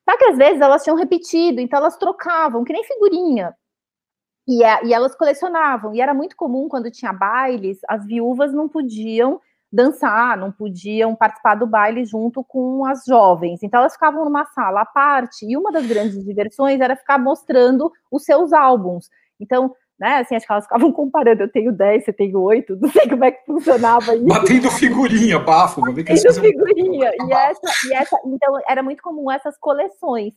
[0.08, 3.56] Só que às vezes elas tinham repetido, então elas trocavam, que nem figurinha.
[4.48, 5.94] E, e elas colecionavam.
[5.94, 9.42] E era muito comum quando tinha bailes, as viúvas não podiam
[9.72, 13.62] dançar, não podiam participar do baile junto com as jovens.
[13.64, 15.46] Então elas ficavam numa sala à parte.
[15.46, 19.10] E uma das grandes diversões era ficar mostrando os seus álbuns.
[19.40, 20.18] Então, né?
[20.18, 23.24] Assim, acho que elas ficavam comparando, eu tenho 10, você tem 8, não sei como
[23.24, 24.26] é que funcionava isso.
[24.26, 27.12] Batendo figurinha, bafo, Batendo figurinha.
[27.22, 30.34] E, essa, e essa, então, era muito comum essas coleções.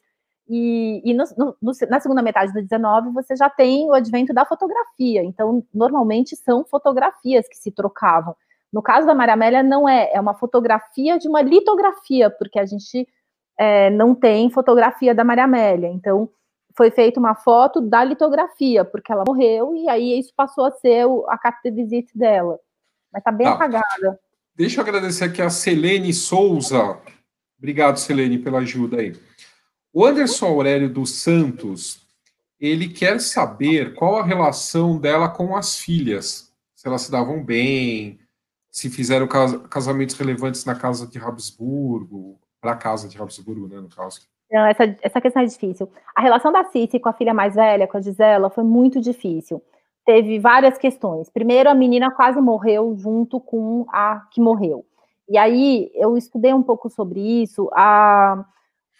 [0.48, 1.24] E, e no,
[1.60, 5.22] no, na segunda metade do 19, você já tem o advento da fotografia.
[5.22, 8.34] Então, normalmente são fotografias que se trocavam.
[8.72, 12.66] No caso da Maria Amélia, não é, é uma fotografia de uma litografia, porque a
[12.66, 13.06] gente
[13.58, 15.88] é, não tem fotografia da Maria Amélia.
[15.88, 16.30] Então,
[16.78, 21.06] foi feita uma foto da litografia, porque ela morreu, e aí isso passou a ser
[21.26, 22.56] a carta de visita dela.
[23.12, 23.54] Mas tá bem tá.
[23.54, 24.20] apagada.
[24.54, 27.00] Deixa eu agradecer aqui a Selene Souza.
[27.58, 29.12] Obrigado, Selene, pela ajuda aí.
[29.92, 32.06] O Anderson Aurélio dos Santos,
[32.60, 36.52] ele quer saber qual a relação dela com as filhas.
[36.76, 38.20] Se elas se davam bem,
[38.70, 39.26] se fizeram
[39.68, 44.20] casamentos relevantes na casa de Habsburgo, para a casa de Habsburgo, né, no caso.
[44.50, 45.88] Não, essa, essa questão é difícil.
[46.14, 49.62] A relação da Cici com a filha mais velha, com a Gisela, foi muito difícil.
[50.06, 51.28] Teve várias questões.
[51.28, 54.86] Primeiro, a menina quase morreu junto com a que morreu.
[55.28, 57.68] E aí, eu estudei um pouco sobre isso.
[57.74, 58.42] A,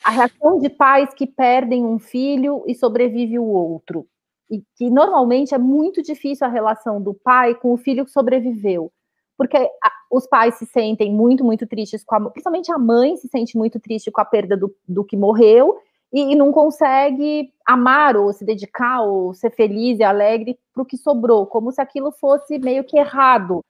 [0.04, 4.06] a reação de pais que perdem um filho e sobrevive o outro.
[4.50, 8.92] E que normalmente é muito difícil a relação do pai com o filho que sobreviveu
[9.38, 13.28] porque a, os pais se sentem muito, muito tristes com a, principalmente a mãe se
[13.28, 15.78] sente muito triste com a perda do, do que morreu
[16.12, 20.86] e, e, não consegue amar ou se dedicar ou ser feliz e alegre para o
[20.86, 23.60] que sobrou, como se aquilo fosse meio que errado,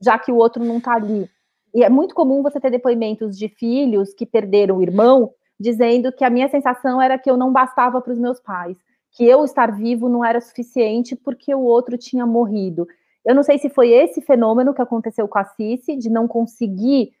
[0.00, 1.28] já que o outro não está ali.
[1.74, 6.24] E é muito comum você ter depoimentos de filhos que perderam o irmão, dizendo que
[6.24, 8.76] a minha sensação era que eu não bastava para os meus pais,
[9.12, 12.86] que eu estar vivo não era suficiente porque o outro tinha morrido.
[13.28, 17.12] Eu não sei se foi esse fenômeno que aconteceu com a Cici, de não conseguir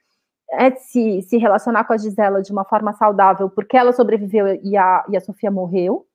[0.50, 4.74] é, se, se relacionar com a Gisela de uma forma saudável, porque ela sobreviveu e
[4.74, 6.06] a, e a Sofia morreu.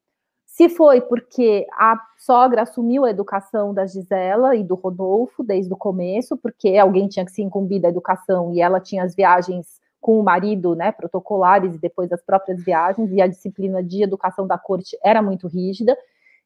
[0.47, 5.77] Se foi porque a sogra assumiu a educação da Gisela e do Rodolfo desde o
[5.77, 10.19] começo, porque alguém tinha que se incumbir da educação e ela tinha as viagens com
[10.19, 14.57] o marido, né, protocolares e depois as próprias viagens, e a disciplina de educação da
[14.57, 15.95] corte era muito rígida.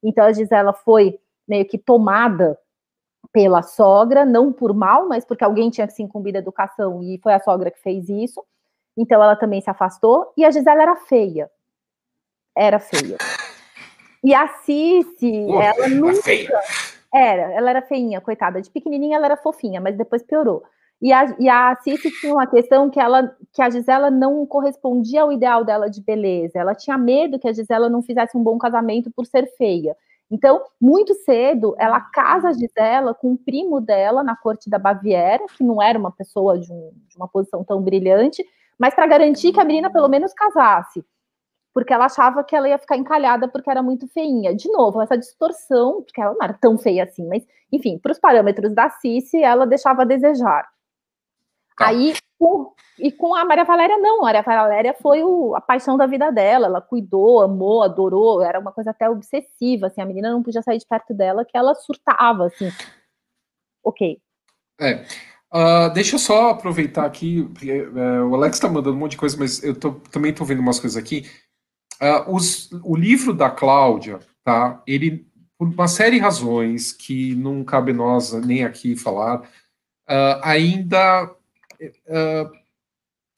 [0.04, 1.18] Então a Gisela foi
[1.48, 2.60] meio que tomada
[3.32, 7.20] pela sogra, não por mal, mas porque alguém tinha que se incumbir da educação e
[7.22, 8.44] foi a sogra que fez isso.
[8.98, 11.50] Então ela também se afastou e a Gisela era feia.
[12.56, 13.18] Era feia.
[14.24, 16.50] E a Cici, oh, ela nunca feia.
[17.14, 20.64] era, ela era feinha, coitada, de pequenininha ela era fofinha, mas depois piorou.
[21.00, 25.22] E a, e a Cici tinha uma questão que ela que a Gisela não correspondia
[25.22, 26.58] ao ideal dela de beleza.
[26.58, 29.96] Ela tinha medo que a Gisela não fizesse um bom casamento por ser feia.
[30.30, 35.46] Então, muito cedo, ela casa a Gisela com um primo dela na corte da Baviera,
[35.56, 38.46] que não era uma pessoa de, um, de uma posição tão brilhante,
[38.78, 41.06] mas para garantir que a menina pelo menos casasse,
[41.74, 44.54] porque ela achava que ela ia ficar encalhada porque era muito feinha.
[44.56, 48.20] De novo, essa distorção, porque ela não era tão feia assim, mas, enfim, para os
[48.20, 50.68] parâmetros da Cici, ela deixava a desejar.
[51.78, 51.88] Tá.
[51.88, 52.14] Aí,
[53.00, 54.20] e com a Maria Valéria, não.
[54.20, 56.68] A Maria Valéria foi o, a paixão da vida dela.
[56.68, 58.42] Ela cuidou, amou, adorou.
[58.42, 59.88] Era uma coisa até obsessiva.
[59.88, 62.48] Assim, a menina não podia sair de perto dela, que ela surtava.
[62.48, 62.70] Assim.
[63.84, 64.20] Ok.
[64.80, 65.06] É.
[65.54, 69.18] Uh, deixa eu só aproveitar aqui, porque uh, o Alex está mandando um monte de
[69.18, 71.26] coisa, mas eu tô, também estou vendo umas coisas aqui.
[72.02, 74.82] Uh, os, o livro da Cláudia, tá?
[74.86, 75.26] Ele,
[75.58, 79.50] por uma série de razões que não cabe nós nem aqui falar,
[80.44, 81.37] ainda
[81.80, 82.50] uh,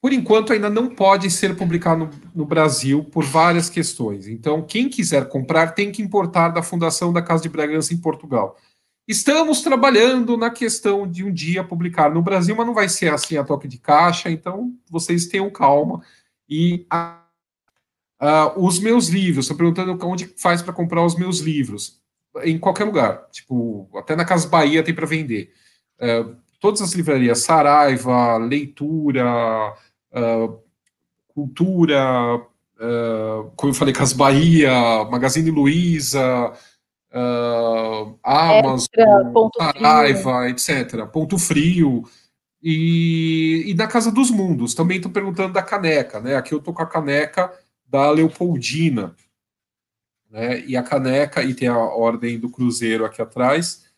[0.00, 4.26] por enquanto, ainda não pode ser publicado no, no, Brasil por várias questões.
[4.26, 8.56] Então, quem quiser comprar tem que importar da Fundação da Casa de Bragança em Portugal.
[9.06, 13.36] Estamos trabalhando na questão de um dia publicar no Brasil, mas não vai ser assim
[13.36, 16.02] a toque de caixa, então vocês tenham calma.
[16.48, 17.22] E a,
[18.18, 22.00] a, os meus livros, estou perguntando onde faz para comprar os meus livros.
[22.42, 25.52] Em qualquer lugar, tipo, até na Casa Bahia tem para vender.
[26.00, 29.74] Uh, todas as livrarias, Saraiva, Leitura,
[30.12, 30.60] uh,
[31.34, 34.70] Cultura, uh, como eu falei, Cas Bahia,
[35.10, 36.52] Magazine Luiza,
[37.12, 41.06] uh, Amazon, Extra, Saraiva, etc.
[41.06, 42.04] Ponto Frio.
[42.62, 46.36] E, e na Casa dos Mundos, também estou perguntando da caneca, né?
[46.36, 47.50] Aqui eu estou com a caneca
[47.88, 49.16] da Leopoldina,
[50.30, 50.62] né?
[50.66, 53.89] E a caneca, e tem a ordem do Cruzeiro aqui atrás,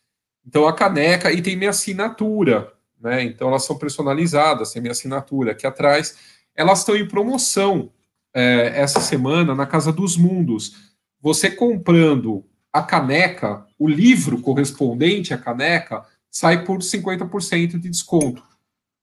[0.45, 3.23] então a caneca e tem minha assinatura, né?
[3.23, 6.17] Então elas são personalizadas, tem minha assinatura aqui atrás.
[6.55, 7.91] Elas estão em promoção
[8.33, 10.93] é, essa semana na Casa dos Mundos.
[11.21, 18.43] Você comprando a caneca, o livro correspondente à caneca sai por 50% de desconto.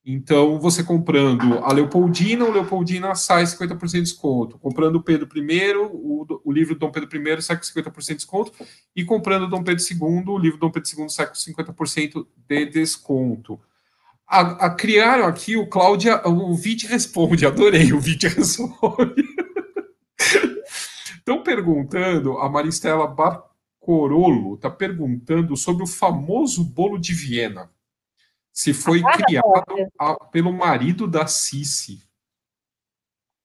[0.04, 4.58] Então, você comprando a Leopoldina, o Leopoldina sai 50% de desconto.
[4.58, 8.52] Comprando o Pedro I, o, o livro Dom Pedro I sai com 50% de desconto.
[8.96, 13.60] E comprando Dom Pedro II, o livro Dom Pedro II sai com 50% de desconto.
[14.26, 19.22] A, a, criaram aqui o Cláudia, o Vite responde, adorei o Vite responde.
[21.18, 27.70] Estão perguntando, a Maristela Barcorolo está perguntando sobre o famoso bolo de Viena
[28.60, 32.02] se foi criado a, pelo marido da Cici.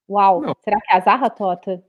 [0.09, 0.53] Uau, não.
[0.61, 1.81] será que é a Zarra Tota?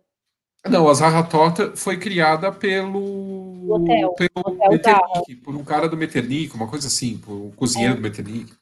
[0.64, 3.68] Não, a Zarra Tota foi criada pelo.
[3.68, 4.14] Hotel.
[4.14, 7.96] Pelo Hotel Metternich, por um cara do Metternich, uma coisa assim, por um cozinheiro é.
[7.96, 8.52] do Metternich.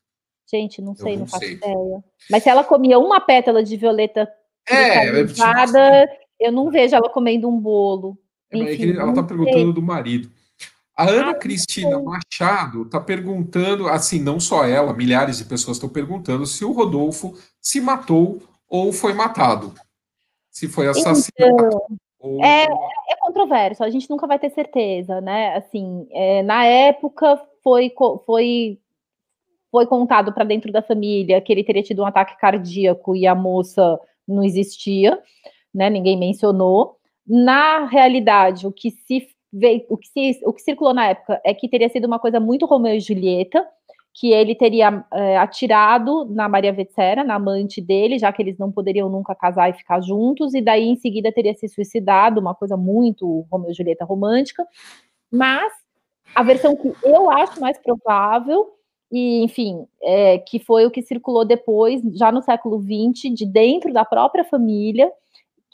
[0.51, 1.55] Gente, não sei, não, não, faço sei.
[1.55, 2.05] ideia.
[2.31, 4.27] Mas se ela comia uma pétala de violeta
[4.67, 5.43] é, é tipo
[6.41, 8.19] eu não vejo ela comendo um bolo.
[8.51, 10.31] É, Enfim, ela está perguntando do marido.
[10.97, 15.89] A Ana ah, Cristina Machado está perguntando, assim, não só ela, milhares de pessoas estão
[15.89, 19.75] perguntando se o Rodolfo se matou ou foi matado.
[20.51, 21.29] Se foi assassinado.
[21.37, 22.45] Então, ou...
[22.45, 25.57] é, é controverso, a gente nunca vai ter certeza, né?
[25.57, 27.93] Assim, é, na época foi,
[28.25, 28.79] foi,
[29.73, 33.35] foi contado para dentro da família que ele teria tido um ataque cardíaco e a
[33.35, 33.99] moça
[34.29, 35.21] não existia,
[35.75, 35.91] né?
[35.91, 36.99] Ninguém mencionou.
[37.27, 41.55] Na realidade, o que se veio, o que, se, o que circulou na época é
[41.55, 43.65] que teria sido uma coisa muito Romeu e Julieta,
[44.13, 48.71] que ele teria é, atirado na Maria Vetsera, na amante dele, já que eles não
[48.71, 52.77] poderiam nunca casar e ficar juntos, e daí em seguida teria se suicidado, uma coisa
[52.77, 54.65] muito Romeu e Julieta romântica.
[55.31, 55.73] Mas
[56.35, 58.73] a versão que eu acho mais provável,
[59.11, 63.93] e enfim, é, que foi o que circulou depois, já no século XX, de dentro
[63.93, 65.11] da própria família,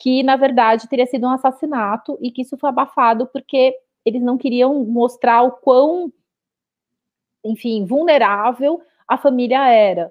[0.01, 4.39] que na verdade teria sido um assassinato e que isso foi abafado porque eles não
[4.39, 6.11] queriam mostrar o quão,
[7.45, 10.11] enfim, vulnerável a família era.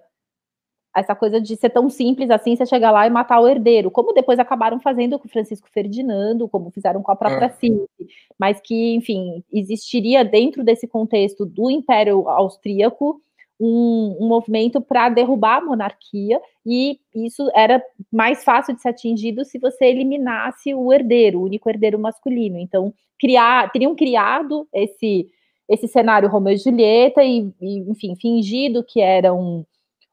[0.95, 4.13] Essa coisa de ser tão simples assim, você chegar lá e matar o herdeiro, como
[4.13, 8.05] depois acabaram fazendo com o Francisco Ferdinando, como fizeram com a própria é.
[8.37, 13.21] Mas que, enfim, existiria dentro desse contexto do Império Austríaco
[13.59, 19.43] um, um movimento para derrubar a monarquia, e isso era mais fácil de ser atingido
[19.43, 22.57] se você eliminasse o herdeiro, o único herdeiro masculino.
[22.57, 25.29] Então, criar, teriam criado esse,
[25.67, 29.65] esse cenário Romeu e Julieta, e, e enfim, fingido que era um,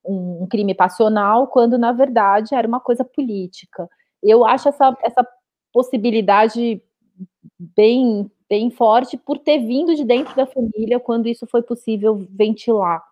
[0.05, 3.89] um, um crime passional, quando na verdade era uma coisa política.
[4.23, 5.27] Eu acho essa, essa
[5.73, 6.83] possibilidade
[7.59, 13.03] bem, bem forte por ter vindo de dentro da família quando isso foi possível ventilar.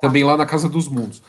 [0.00, 1.22] Também lá na Casa dos Mundos.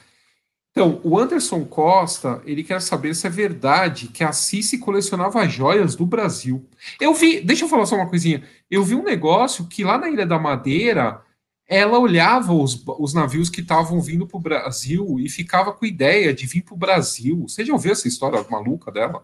[0.73, 5.95] Então, o Anderson Costa, ele quer saber se é verdade que a Cici colecionava joias
[5.95, 6.65] do Brasil.
[6.99, 8.43] Eu vi, deixa eu falar só uma coisinha.
[8.71, 11.21] Eu vi um negócio que lá na Ilha da Madeira,
[11.67, 16.33] ela olhava os, os navios que estavam vindo para o Brasil e ficava com ideia
[16.33, 17.43] de vir para o Brasil.
[17.47, 19.23] Você já ouviu essa história maluca dela?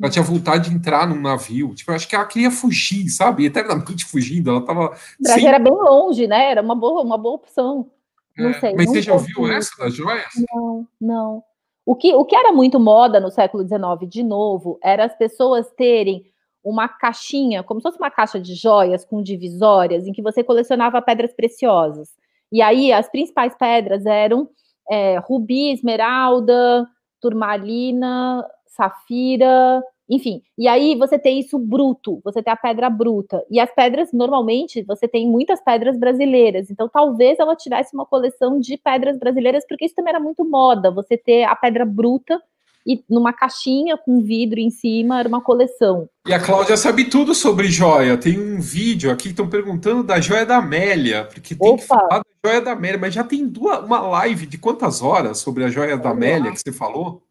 [0.00, 1.74] Ela tinha vontade de entrar num navio.
[1.74, 3.46] Tipo, eu acho que ela queria fugir, sabe?
[3.46, 4.50] Eternamente fugindo.
[4.50, 4.96] Ela tava.
[5.18, 5.48] O Brasil sem...
[5.48, 6.52] era bem longe, né?
[6.52, 7.90] Era uma boa, uma boa opção.
[8.36, 8.74] Não é, sei.
[8.74, 10.32] Mas você já ouviu essa das joias?
[10.52, 11.44] Não, não.
[11.84, 15.70] O que, o que era muito moda no século XIX, de novo, era as pessoas
[15.72, 16.24] terem
[16.62, 21.02] uma caixinha, como se fosse uma caixa de joias com divisórias, em que você colecionava
[21.02, 22.10] pedras preciosas.
[22.52, 24.48] E aí as principais pedras eram
[24.88, 26.86] é, rubi, esmeralda,
[27.20, 29.82] turmalina, safira,
[30.14, 33.42] enfim, e aí você tem isso bruto, você tem a pedra bruta.
[33.50, 36.70] E as pedras, normalmente, você tem muitas pedras brasileiras.
[36.70, 40.90] Então, talvez ela tivesse uma coleção de pedras brasileiras, porque isso também era muito moda,
[40.90, 42.38] você ter a pedra bruta
[42.86, 46.08] e numa caixinha com vidro em cima, era uma coleção.
[46.26, 48.18] E a Cláudia sabe tudo sobre joia.
[48.18, 51.80] Tem um vídeo aqui que estão perguntando da joia da Amélia, porque tem Opa.
[51.80, 55.38] que falar da joia da Amélia, mas já tem duas, uma live de quantas horas
[55.38, 57.22] sobre a joia da Amélia que você falou?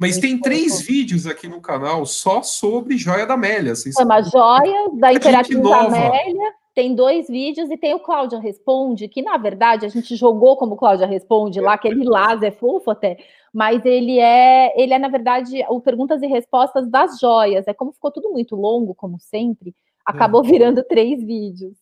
[0.00, 3.74] Mas tem três vídeos aqui no canal só sobre Joia da Amélia.
[3.74, 9.36] Chama Joia da Imperatriz Amélia tem dois vídeos e tem o Cláudia Responde, que na
[9.36, 13.18] verdade a gente jogou como Cláudia Responde lá, aquele lilás é fofo até,
[13.52, 17.66] mas ele é, ele é na verdade o perguntas e respostas das joias.
[17.66, 19.74] É como ficou tudo muito longo, como sempre,
[20.06, 21.76] acabou virando três vídeos.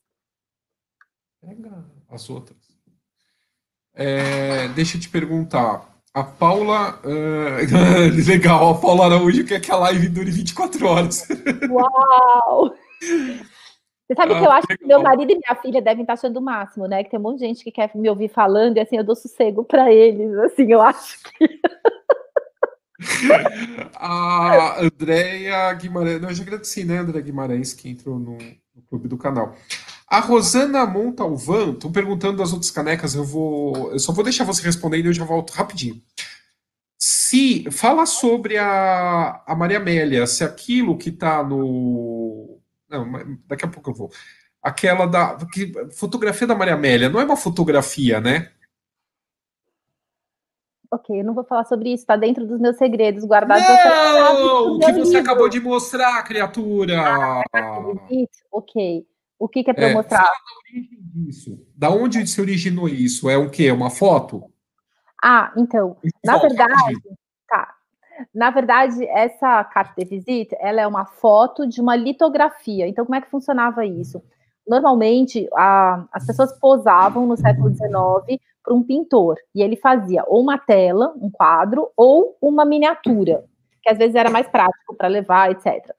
[2.08, 2.58] As outras.
[3.94, 5.97] É, deixa eu te perguntar.
[6.18, 6.98] A Paula.
[7.04, 7.60] Uh,
[8.26, 11.28] legal, a Paula Araújo quer que a live dure 24 horas.
[11.70, 12.74] Uau!
[13.00, 14.78] Você sabe ah, que eu acho legal.
[14.78, 17.04] que meu marido e minha filha devem estar achando o máximo, né?
[17.04, 19.14] Que tem um monte de gente que quer me ouvir falando e assim eu dou
[19.14, 20.34] sossego para eles.
[20.38, 21.60] Assim, eu acho que.
[23.94, 26.20] a Andréia Guimarães.
[26.20, 29.54] Não, eu já agradeci, né, André Guimarães, que entrou no, no clube do canal.
[30.10, 33.92] A Rosana Montalvan, estão perguntando das outras canecas, eu vou.
[33.92, 36.00] Eu só vou deixar você respondendo e eu já volto rapidinho.
[36.98, 42.58] Se fala sobre a, a Maria Amélia, se aquilo que está no.
[42.88, 44.10] Não, daqui a pouco eu vou.
[44.62, 45.36] Aquela da.
[45.52, 48.50] Que, fotografia da Maria Amélia não é uma fotografia, né?
[50.90, 53.62] Ok, eu não vou falar sobre isso, está dentro dos meus segredos guardados.
[53.62, 54.76] Não!
[54.76, 55.20] O que você livro.
[55.20, 56.98] acabou de mostrar, criatura!
[56.98, 57.42] Ah,
[58.50, 59.06] ok.
[59.38, 60.22] O que, que é para é, mostrar?
[61.76, 61.88] Da.
[61.88, 63.30] Da onde se originou isso?
[63.30, 63.70] É o quê?
[63.70, 64.44] Uma foto?
[65.22, 67.00] Ah, então, na verdade,
[67.48, 67.74] tá.
[68.34, 72.88] Na verdade, essa carte de visite, ela é uma foto de uma litografia.
[72.88, 74.22] Então, como é que funcionava isso?
[74.66, 80.42] Normalmente, a, as pessoas posavam no século XIX para um pintor, e ele fazia ou
[80.42, 83.44] uma tela, um quadro, ou uma miniatura,
[83.82, 85.94] que às vezes era mais prático para levar, etc.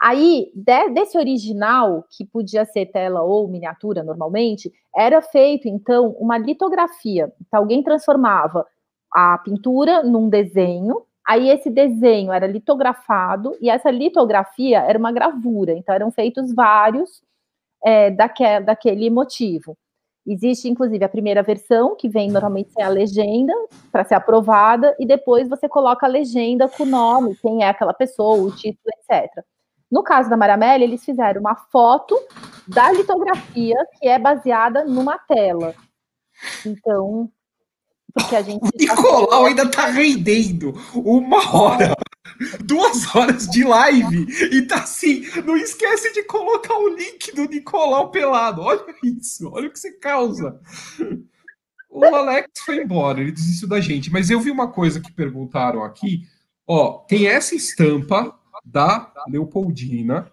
[0.00, 6.38] Aí, de, desse original, que podia ser tela ou miniatura normalmente, era feito, então, uma
[6.38, 7.32] litografia.
[7.46, 8.64] Então, alguém transformava
[9.12, 15.72] a pintura num desenho, aí esse desenho era litografado, e essa litografia era uma gravura.
[15.72, 17.20] Então, eram feitos vários
[17.84, 19.76] é, daque, daquele motivo.
[20.24, 23.52] Existe, inclusive, a primeira versão, que vem normalmente sem a legenda,
[23.90, 27.94] para ser aprovada, e depois você coloca a legenda com o nome, quem é aquela
[27.94, 29.44] pessoa, o título, etc.
[29.90, 32.18] No caso da Maramelli, eles fizeram uma foto
[32.66, 35.74] da litografia que é baseada numa tela.
[36.64, 37.30] Então,
[38.12, 38.62] porque a gente.
[38.62, 41.94] O Nicolau ainda tá rendendo uma hora,
[42.64, 45.22] duas horas de live e tá assim.
[45.44, 48.62] Não esquece de colocar o link do Nicolau pelado.
[48.62, 50.60] Olha isso, olha o que você causa.
[51.88, 54.10] O Alex foi embora, ele desistiu da gente.
[54.10, 56.22] Mas eu vi uma coisa que perguntaram aqui.
[56.66, 58.37] Ó, tem essa estampa
[58.70, 60.30] da Leopoldina,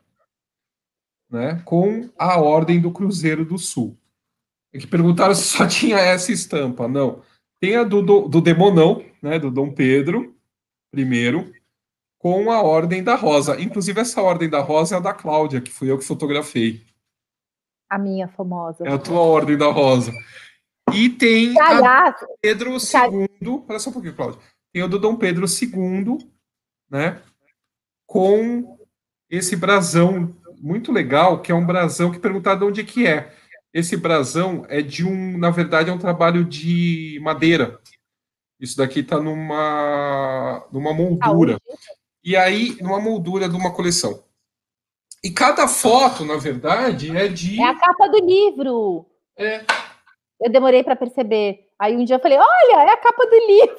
[1.30, 3.98] né, com a Ordem do Cruzeiro do Sul.
[4.74, 6.88] É que perguntaram se só tinha essa estampa.
[6.88, 7.22] Não.
[7.60, 10.36] Tem a do, do, do Demonão, né, do Dom Pedro
[10.94, 11.54] I,
[12.20, 13.60] com a Ordem da Rosa.
[13.60, 16.86] Inclusive, essa Ordem da Rosa é a da Cláudia, que fui eu que fotografei.
[17.90, 18.84] A minha famosa.
[18.86, 20.12] É a tua Ordem da Rosa.
[20.94, 23.64] E tem Aliás, a Pedro II.
[23.68, 24.40] Olha só um pouquinho, Cláudia.
[24.74, 26.30] Tem o do Dom Pedro II,
[26.90, 27.22] né?
[28.06, 28.78] Com
[29.30, 33.34] esse brasão muito legal, que é um brasão que perguntaram de onde que é.
[33.74, 37.80] Esse brasão é de um, na verdade, é um trabalho de madeira.
[38.60, 41.60] Isso daqui está numa, numa moldura.
[42.24, 44.24] E aí, numa moldura de uma coleção.
[45.24, 47.62] E cada foto, na verdade, é de.
[47.62, 49.06] É a capa do livro.
[49.38, 49.66] É.
[50.42, 51.68] Eu demorei para perceber.
[51.78, 53.78] Aí um dia eu falei: olha, é a capa do livro.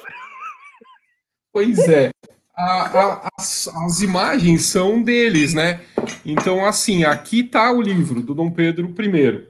[1.51, 2.11] Pois é
[2.57, 5.85] a, a, as, as, imagens são deles, né?
[6.25, 9.47] Então, assim, aqui está o livro do Dom Pedro I,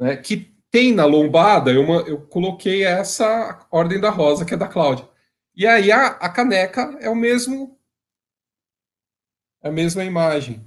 [0.00, 0.16] né?
[0.16, 5.06] que tem na lombada, eu, eu coloquei essa Ordem da Rosa, que é da Cláudia.
[5.54, 7.76] E aí a, a caneca é o mesmo,
[9.62, 10.64] é a mesma imagem.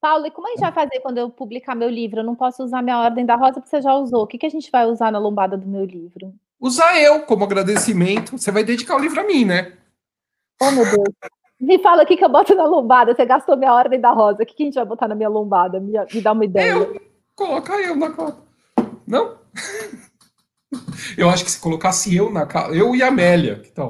[0.00, 2.20] Paulo, e como a gente vai fazer quando eu publicar meu livro?
[2.20, 4.22] Eu não posso usar minha Ordem da Rosa porque você já usou.
[4.22, 6.32] O que, que a gente vai usar na lombada do meu livro?
[6.60, 8.38] Usar eu como agradecimento.
[8.38, 9.72] Você vai dedicar o livro a mim, né?
[10.60, 11.14] Oh, meu Deus.
[11.60, 13.14] Me fala o que, que eu boto na lombada.
[13.14, 14.42] Você gastou minha ordem da rosa.
[14.42, 15.80] O que, que a gente vai botar na minha lombada?
[15.80, 16.72] Me, me dá uma ideia.
[16.72, 17.00] Eu.
[17.34, 18.38] Colocar eu na capa.
[19.06, 19.38] Não?
[21.16, 22.74] Eu acho que se colocasse eu na capa.
[22.74, 23.88] Eu e a Amélia, que tal?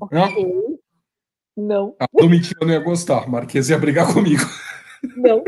[0.00, 0.18] Okay.
[0.18, 0.78] Não?
[1.56, 1.96] Não.
[2.00, 3.28] A Domitila não ia gostar.
[3.28, 4.42] Marquesa ia brigar comigo.
[5.16, 5.42] Não.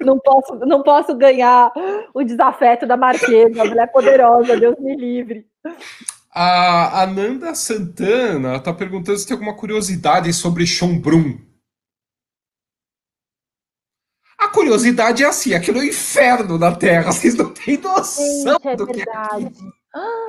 [0.00, 1.70] Não posso, não posso ganhar
[2.14, 5.46] o desafeto da Marquesa, a mulher poderosa, Deus me livre.
[6.38, 11.38] A Ananda Santana está perguntando se tem alguma curiosidade sobre Schönbrunn.
[14.36, 18.68] A curiosidade é assim, aquilo é o inferno na Terra, vocês não têm noção Gente,
[18.68, 19.50] é do verdade.
[19.50, 20.26] que é ah,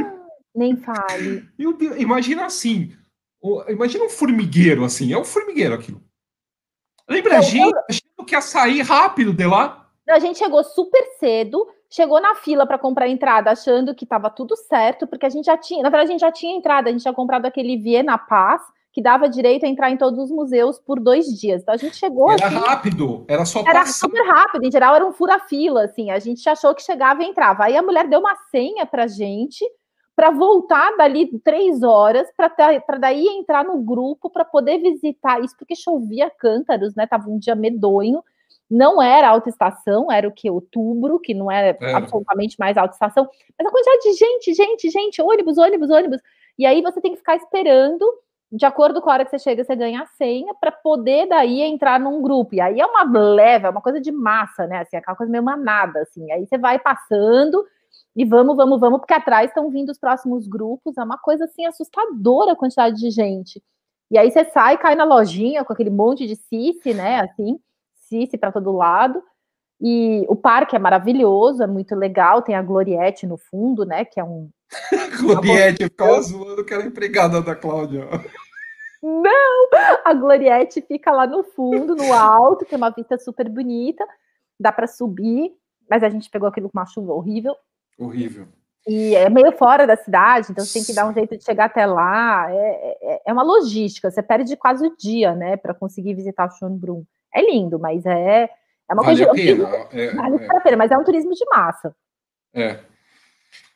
[0.56, 1.46] Nem fale.
[1.58, 2.96] Deus, imagina assim,
[3.68, 6.02] imagina um formigueiro assim, é um formigueiro aquilo.
[7.10, 9.92] Lembra a gente achando que ia sair rápido de lá?
[10.08, 14.56] A gente chegou super cedo, chegou na fila para comprar entrada, achando que estava tudo
[14.56, 17.02] certo, porque a gente já tinha, na verdade, a gente já tinha entrada, a gente
[17.02, 18.62] tinha comprado aquele Viena Paz,
[18.98, 21.62] que dava direito a entrar em todos os museus por dois dias.
[21.62, 22.32] Então a gente chegou.
[22.32, 23.94] Era assim, rápido, era só Era passar.
[23.94, 26.10] super rápido, em geral era um fura-fila, assim.
[26.10, 27.66] A gente achou que chegava e entrava.
[27.66, 29.64] Aí a mulher deu uma senha pra gente
[30.16, 35.76] para voltar dali três horas para daí entrar no grupo para poder visitar isso, porque
[35.76, 37.06] chovia cântaros, né?
[37.06, 38.24] Tava um dia medonho.
[38.70, 40.50] Não era alta estação, era o que?
[40.50, 41.94] Outubro, que não é, é.
[41.94, 46.22] absolutamente mais alta estação, mas a quantidade de gente, gente, gente, ônibus, ônibus, ônibus.
[46.60, 48.06] E aí você tem que ficar esperando
[48.52, 51.62] de acordo com a hora que você chega, você ganha a senha para poder daí
[51.62, 52.56] entrar num grupo.
[52.56, 54.80] E aí é uma leva, é uma coisa de massa, né?
[54.80, 56.32] Assim, aquela coisa meio manada, assim.
[56.32, 57.66] Aí você vai passando
[58.16, 60.98] e vamos, vamos, vamos, porque atrás estão vindo os próximos grupos.
[60.98, 63.62] É uma coisa assim assustadora a quantidade de gente.
[64.10, 67.20] E aí você sai, cai na lojinha com aquele monte de cici, né?
[67.20, 67.60] Assim,
[68.08, 69.22] cici para todo lado.
[69.80, 72.42] E o parque é maravilhoso, é muito legal.
[72.42, 74.04] Tem a Gloriette no fundo, né?
[74.06, 74.50] Que é um.
[75.22, 78.08] Gloriette, eu ficava zoando que era empregada da Cláudia.
[79.02, 79.70] Não!
[80.04, 84.06] A Gloriette fica lá no fundo, no alto, tem uma vista super bonita,
[84.60, 85.52] dá para subir,
[85.90, 87.56] mas a gente pegou aquilo com uma chuva horrível.
[87.98, 88.48] Horrível.
[88.88, 91.66] E é meio fora da cidade, então você tem que dar um jeito de chegar
[91.66, 92.48] até lá.
[92.50, 96.52] É, é, é uma logística, você perde quase o dia, né, para conseguir visitar o
[96.52, 97.04] Schönbrunn.
[97.38, 98.50] É lindo, mas é,
[98.90, 99.32] é uma vale coisa.
[99.32, 99.68] A pena.
[99.92, 100.58] É, vale é.
[100.58, 101.96] a pena, mas é um turismo de massa.
[102.54, 102.80] É.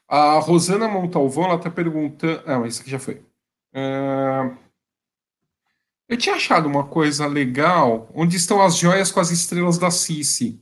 [0.08, 2.42] A Rosana Montalvão, ela está perguntando.
[2.46, 3.24] Ah, isso aqui já foi.
[3.74, 4.58] Uh...
[6.10, 8.10] Eu tinha achado uma coisa legal.
[8.14, 10.60] Onde estão as joias com as estrelas da Cici?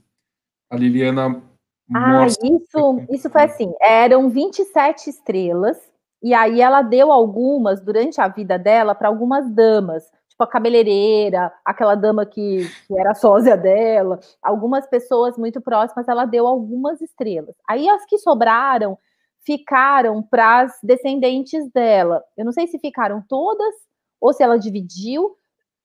[0.69, 1.41] A Liliana
[1.95, 5.77] ah, isso, isso foi assim: eram 27 estrelas,
[6.21, 10.03] e aí ela deu algumas durante a vida dela para algumas damas,
[10.39, 16.25] tipo a cabeleireira, aquela dama que, que era sósia dela, algumas pessoas muito próximas, ela
[16.25, 17.55] deu algumas estrelas.
[17.67, 18.97] Aí as que sobraram
[19.41, 22.23] ficaram para as descendentes dela.
[22.37, 23.73] Eu não sei se ficaram todas
[24.21, 25.35] ou se ela dividiu,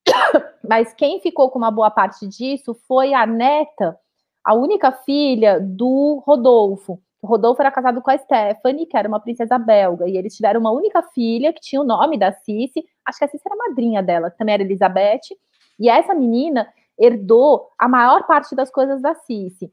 [0.68, 3.98] mas quem ficou com uma boa parte disso foi a neta
[4.44, 7.00] a única filha do Rodolfo.
[7.22, 10.70] Rodolfo era casado com a Stephanie, que era uma princesa belga, e eles tiveram uma
[10.70, 14.02] única filha que tinha o nome da Cici, acho que a Cici era a madrinha
[14.02, 15.36] dela, que também era Elizabeth,
[15.78, 16.68] e essa menina
[16.98, 19.72] herdou a maior parte das coisas da Cici.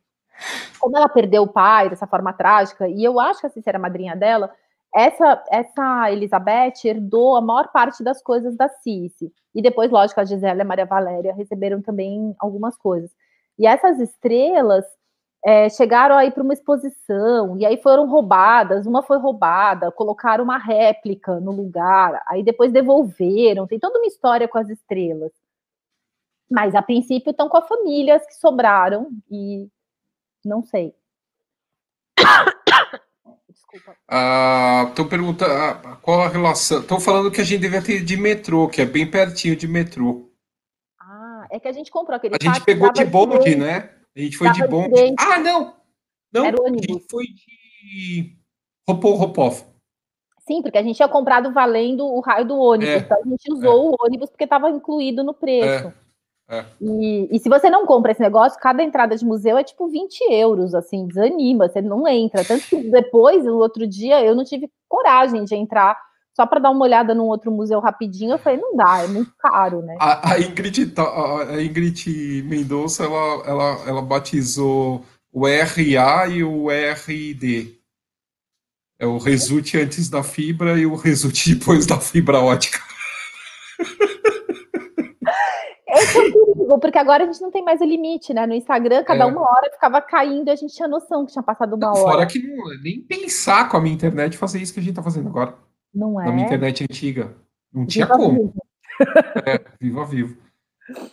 [0.80, 3.78] Como ela perdeu o pai dessa forma trágica, e eu acho que a Cici era
[3.78, 4.52] a madrinha dela,
[4.94, 9.32] essa, essa Elizabeth herdou a maior parte das coisas da Cici.
[9.56, 13.12] E depois, lógico, a Gisela e a Maria Valéria receberam também algumas coisas.
[13.58, 14.86] E essas estrelas
[15.44, 20.58] é, chegaram aí para uma exposição, e aí foram roubadas, uma foi roubada, colocaram uma
[20.58, 25.32] réplica no lugar, aí depois devolveram, tem toda uma história com as estrelas.
[26.50, 29.68] Mas a princípio estão com as famílias que sobraram, e
[30.46, 30.94] não sei.
[33.50, 33.92] Desculpa.
[34.90, 36.82] Estão ah, perguntando ah, qual a relação.
[36.82, 40.32] Estão falando que a gente deve ter de metrô, que é bem pertinho de metrô.
[41.52, 43.90] É que a gente comprou aquele A gente pegou de bonde, né?
[44.16, 45.16] A gente foi de bonde.
[45.18, 45.76] Ah, não!
[46.34, 46.86] Não, Era o ônibus.
[46.90, 48.38] a gente foi de
[48.88, 49.64] Ropov, Ropov.
[50.40, 52.94] Sim, porque a gente tinha comprado valendo o raio do ônibus.
[52.94, 53.76] É, então a gente usou é.
[53.76, 55.94] o ônibus porque estava incluído no preço.
[56.50, 56.66] É, é.
[56.82, 60.20] e, e, se você não compra esse negócio, cada entrada de museu é tipo 20
[60.34, 62.44] euros, assim, desanima, você não entra.
[62.44, 65.98] Tanto que depois, no outro dia, eu não tive coragem de entrar
[66.34, 69.34] só para dar uma olhada num outro museu rapidinho, eu falei, não dá, é muito
[69.38, 69.98] caro, né?
[70.00, 77.80] A, a Ingrid, a Ingrid Mendonça, ela, ela, ela batizou o RA e o RD.
[79.00, 82.80] É o resulte antes da fibra e o resulte depois da fibra ótica.
[85.88, 88.48] Esse é o perigo, porque agora a gente não tem mais o limite, né?
[88.48, 89.28] No Instagram, cada é.
[89.28, 92.00] uma hora ficava caindo e a gente tinha noção que tinha passado uma hora.
[92.00, 95.04] Fora que não, nem pensar com a minha internet fazer isso que a gente tá
[95.04, 95.58] fazendo agora.
[95.94, 96.26] Não é?
[96.26, 97.36] Na minha internet antiga.
[97.74, 98.38] Não tinha viva como.
[98.38, 98.54] Vivo.
[99.48, 100.38] É, viva vivo.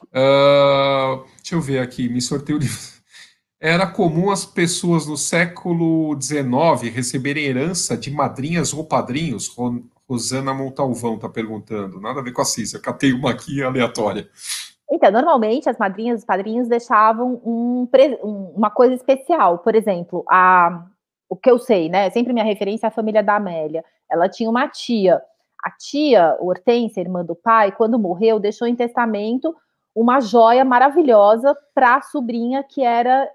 [0.09, 2.99] Uh, deixa eu ver aqui, me sorteio o livro.
[3.61, 9.53] Era comum as pessoas no século XIX receberem herança de madrinhas ou padrinhos?
[10.09, 12.01] Rosana Montalvão está perguntando.
[12.01, 14.29] Nada a ver com a Cícia, catei uma aqui aleatória.
[14.91, 17.89] Então, normalmente as madrinhas e os padrinhos deixavam um,
[18.57, 19.59] uma coisa especial.
[19.59, 20.87] Por exemplo, a,
[21.29, 22.09] o que eu sei, né?
[22.11, 23.85] Sempre minha referência é a família da Amélia.
[24.11, 25.23] Ela tinha uma tia.
[25.63, 29.55] A tia, Hortência, irmã do pai, quando morreu, deixou em testamento
[29.95, 33.29] uma joia maravilhosa para a sobrinha que era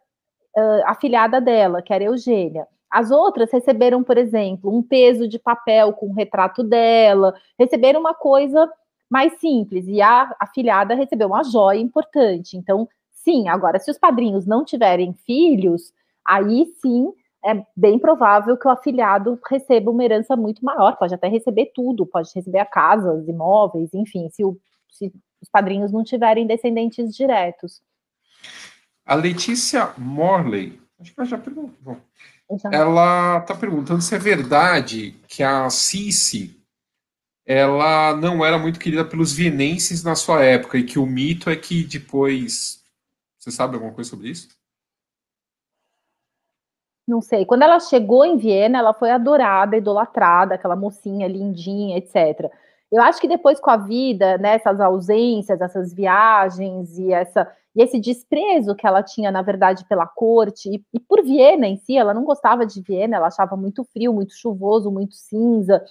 [0.57, 2.67] uh, afilhada dela, que era Eugênia.
[2.89, 8.13] As outras receberam, por exemplo, um peso de papel com o retrato dela, receberam uma
[8.13, 8.71] coisa
[9.09, 12.55] mais simples, e a afilhada recebeu uma joia importante.
[12.55, 13.47] Então, sim.
[13.47, 15.91] Agora, se os padrinhos não tiverem filhos,
[16.25, 17.11] aí sim
[17.45, 22.05] é bem provável que o afilhado receba uma herança muito maior, pode até receber tudo,
[22.05, 24.57] pode receber a casa, os imóveis, enfim, se, o,
[24.89, 27.81] se os padrinhos não tiverem descendentes diretos.
[29.05, 31.97] A Letícia Morley, acho que ela já perguntou.
[32.71, 36.59] Ela está perguntando se é verdade que a Cici
[37.45, 41.55] ela não era muito querida pelos vienenses na sua época e que o mito é
[41.55, 42.81] que depois.
[43.37, 44.47] Você sabe alguma coisa sobre isso?
[47.07, 47.45] Não sei.
[47.45, 52.49] Quando ela chegou em Viena, ela foi adorada, idolatrada, aquela mocinha lindinha, etc.
[52.91, 57.81] Eu acho que depois com a vida, né, essas ausências, essas viagens e essa e
[57.81, 61.97] esse desprezo que ela tinha, na verdade, pela corte e, e por Viena em si,
[61.97, 65.83] ela não gostava de Viena, ela achava muito frio, muito chuvoso, muito cinza.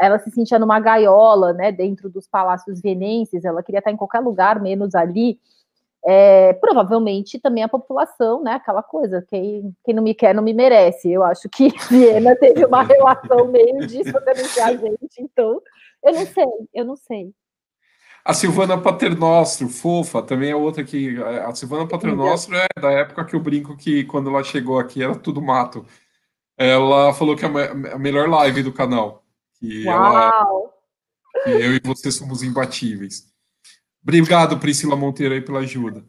[0.00, 3.44] Ela se sentia numa gaiola, né, dentro dos palácios vienenses.
[3.44, 5.38] Ela queria estar em qualquer lugar, menos ali.
[6.06, 8.52] É, provavelmente também a população, né?
[8.52, 11.10] Aquela coisa, quem, quem não me quer não me merece.
[11.10, 15.62] Eu acho que Viena teve uma relação meio disso também a gente, então
[16.02, 16.44] eu não sei,
[16.74, 17.32] eu não sei.
[18.24, 21.22] A Silvana Paternostro, fofa, também é outra que.
[21.22, 25.14] A Silvana Paternostro é da época que eu brinco que quando ela chegou aqui era
[25.14, 25.84] tudo mato.
[26.56, 29.24] Ela falou que é a melhor live do canal.
[29.58, 30.72] Que Uau!
[31.36, 33.33] Ela, que eu e você somos imbatíveis.
[34.04, 36.04] Obrigado, Priscila Monteiro, aí pela ajuda.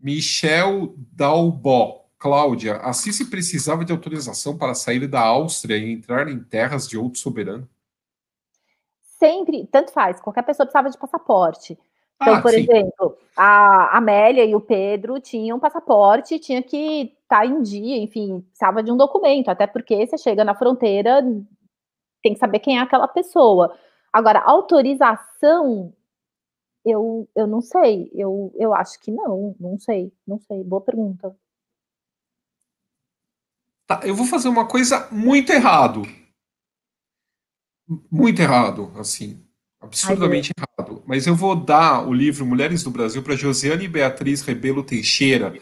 [0.00, 2.00] Michel Dalbó.
[2.22, 6.96] Cláudia, a Cici precisava de autorização para sair da Áustria e entrar em terras de
[6.96, 7.68] outro soberano?
[9.18, 11.76] Sempre, tanto faz, qualquer pessoa precisava de passaporte.
[12.22, 12.58] Então, ah, por sim.
[12.60, 18.40] exemplo, a Amélia e o Pedro tinham passaporte, tinha que estar tá em dia, enfim,
[18.40, 21.22] precisava de um documento, até porque você chega na fronteira,
[22.22, 23.76] tem que saber quem é aquela pessoa.
[24.12, 25.92] Agora, autorização
[26.84, 30.64] eu, eu não sei, eu, eu acho que não, não sei, não sei.
[30.64, 31.36] Boa pergunta.
[33.86, 36.02] Tá, eu vou fazer uma coisa muito errado.
[38.10, 39.44] Muito errado, assim.
[39.80, 41.02] Absurdamente Ai, errado.
[41.06, 45.52] Mas eu vou dar o livro Mulheres do Brasil para Josiane Beatriz Rebelo Teixeira,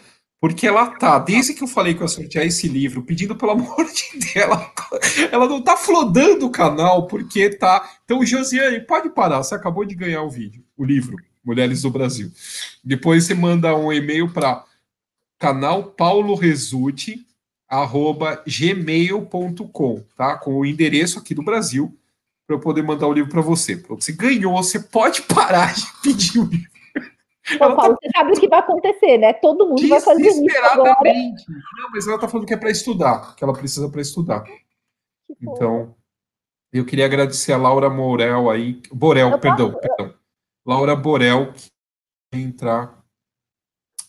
[0.41, 3.53] porque ela tá, desde que eu falei que eu ia sortear esse livro, pedindo pelo
[3.53, 7.89] amor de Deus, ela não tá flodando o canal, porque tá.
[8.05, 12.31] Então, Josiane, pode parar, você acabou de ganhar o vídeo, o livro, Mulheres do Brasil.
[12.82, 14.65] Depois você manda um e-mail para
[15.39, 17.27] canal Paulo Resulte,
[17.69, 20.36] arroba gmail.com, tá?
[20.39, 21.94] Com o endereço aqui do Brasil,
[22.47, 23.77] para eu poder mandar o livro para você.
[23.77, 26.70] Você ganhou, você pode parar de pedir o livro.
[27.59, 27.89] Paulo, tá...
[27.89, 29.32] você sabe o que vai acontecer, né?
[29.35, 30.94] Todo mundo vai fazer isso agora.
[31.05, 34.44] Não, mas ela tá falando que é para estudar, que ela precisa para estudar.
[35.40, 35.94] Então,
[36.73, 39.81] eu queria agradecer a Laura Morel aí, Borel, eu perdão, posso...
[39.81, 40.20] perdão.
[40.65, 41.70] Laura Borel que
[42.32, 43.05] vai entrar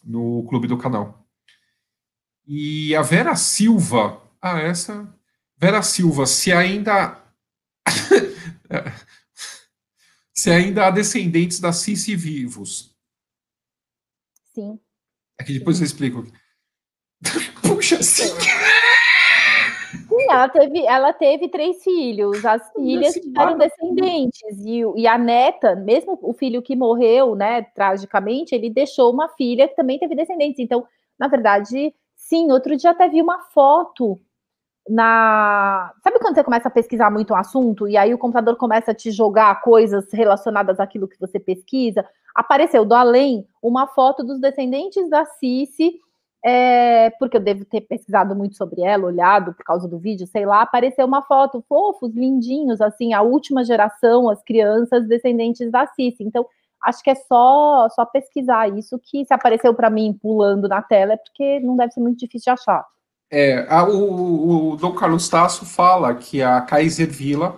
[0.03, 1.25] no clube do canal.
[2.45, 5.13] E a Vera Silva, ah, essa
[5.57, 7.21] Vera Silva, se ainda
[10.33, 12.91] se ainda há descendentes da Cici vivos,
[14.53, 14.79] Sim.
[15.39, 16.27] Aqui depois eu explico.
[17.61, 18.29] Puxa, sim.
[20.31, 22.43] Ela teve, ela teve três filhos.
[22.45, 24.57] As filhas tiveram descendentes.
[24.65, 29.67] E, e a neta, mesmo o filho que morreu, né, tragicamente, ele deixou uma filha
[29.67, 30.59] que também teve descendentes.
[30.59, 30.85] Então,
[31.19, 34.19] na verdade, sim, outro dia até vi uma foto
[34.89, 35.93] na.
[36.03, 38.95] Sabe quando você começa a pesquisar muito um assunto e aí o computador começa a
[38.95, 42.05] te jogar coisas relacionadas àquilo que você pesquisa?
[42.33, 45.99] Apareceu do além uma foto dos descendentes da Cici,
[46.43, 50.45] é, porque eu devo ter pesquisado muito sobre ela, olhado por causa do vídeo, sei
[50.45, 50.61] lá.
[50.61, 56.23] Apareceu uma foto, fofos, lindinhos, assim, a última geração, as crianças descendentes da Cici.
[56.23, 56.45] Então,
[56.83, 61.13] acho que é só, só pesquisar isso, que se apareceu para mim pulando na tela
[61.13, 62.85] é porque não deve ser muito difícil de achar.
[63.29, 67.57] É, a, o, o Dom Carlos Tasso fala que a Kaiser Villa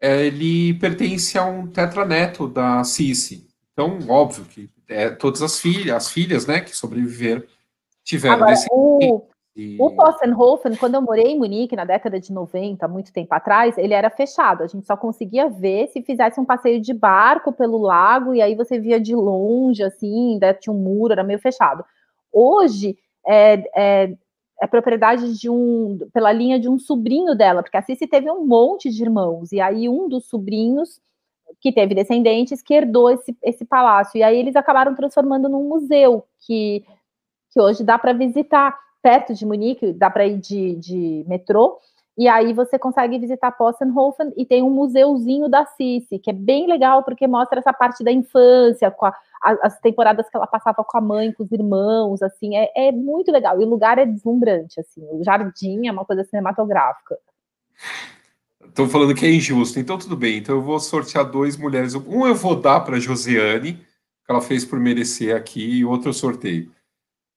[0.00, 3.48] é, ele pertence a um tetraneto da Cici.
[3.72, 7.42] Então, óbvio que é, todas as filhas, as filhas, né, que sobreviveram,
[8.04, 9.76] tiveram Agora, o, e...
[9.80, 13.94] o Possenhofen, quando eu morei em Munique na década de 90, muito tempo atrás, ele
[13.94, 14.62] era fechado.
[14.62, 18.54] A gente só conseguia ver se fizesse um passeio de barco pelo lago, e aí
[18.54, 21.84] você via de longe, assim, ainda tinha um muro, era meio fechado.
[22.32, 22.96] Hoje,
[23.26, 24.16] é, é,
[24.60, 28.46] é propriedade de um, pela linha de um sobrinho dela, porque a Cici teve um
[28.46, 31.00] monte de irmãos, e aí um dos sobrinhos
[31.60, 36.24] que teve descendentes que herdou esse, esse palácio, e aí eles acabaram transformando num museu,
[36.46, 36.84] que,
[37.52, 41.78] que hoje dá para visitar perto de Munique, dá para ir de, de metrô,
[42.16, 46.66] e aí você consegue visitar Possenhofen e tem um museuzinho da Cici, que é bem
[46.66, 50.84] legal porque mostra essa parte da infância, com a, as, as, temporadas que ela passava
[50.84, 53.60] com a mãe, com os irmãos, assim, é, é muito legal.
[53.60, 57.16] E o lugar é deslumbrante, assim, o jardim é uma coisa cinematográfica.
[58.62, 60.38] Estão falando que é injusto, então tudo bem.
[60.38, 61.94] Então eu vou sortear dois mulheres.
[61.94, 66.14] Um eu vou dar para Josiane, que ela fez por merecer aqui, e outro eu
[66.14, 66.70] sorteio.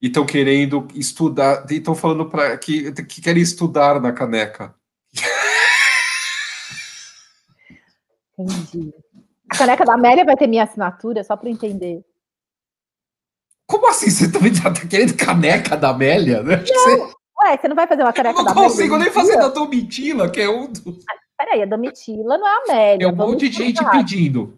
[0.02, 4.76] E estão querendo estudar, e estão falando para que, que querem estudar na caneca.
[8.38, 8.94] Entendi.
[9.50, 12.04] A caneca da Amélia vai ter minha assinatura, só para entender.
[13.68, 14.10] Como assim?
[14.10, 16.44] Você também tá, querendo caneca da Amélia?
[16.44, 16.58] Né?
[16.58, 17.16] Não, você...
[17.44, 18.60] Ué, você não vai fazer uma caneca da Amélia?
[18.60, 21.04] Eu não consigo nem fazer da Domitila, que é um dos.
[21.10, 23.06] Ah, peraí, a Domitila não é a Amélia.
[23.06, 24.58] É um monte de gente pedindo.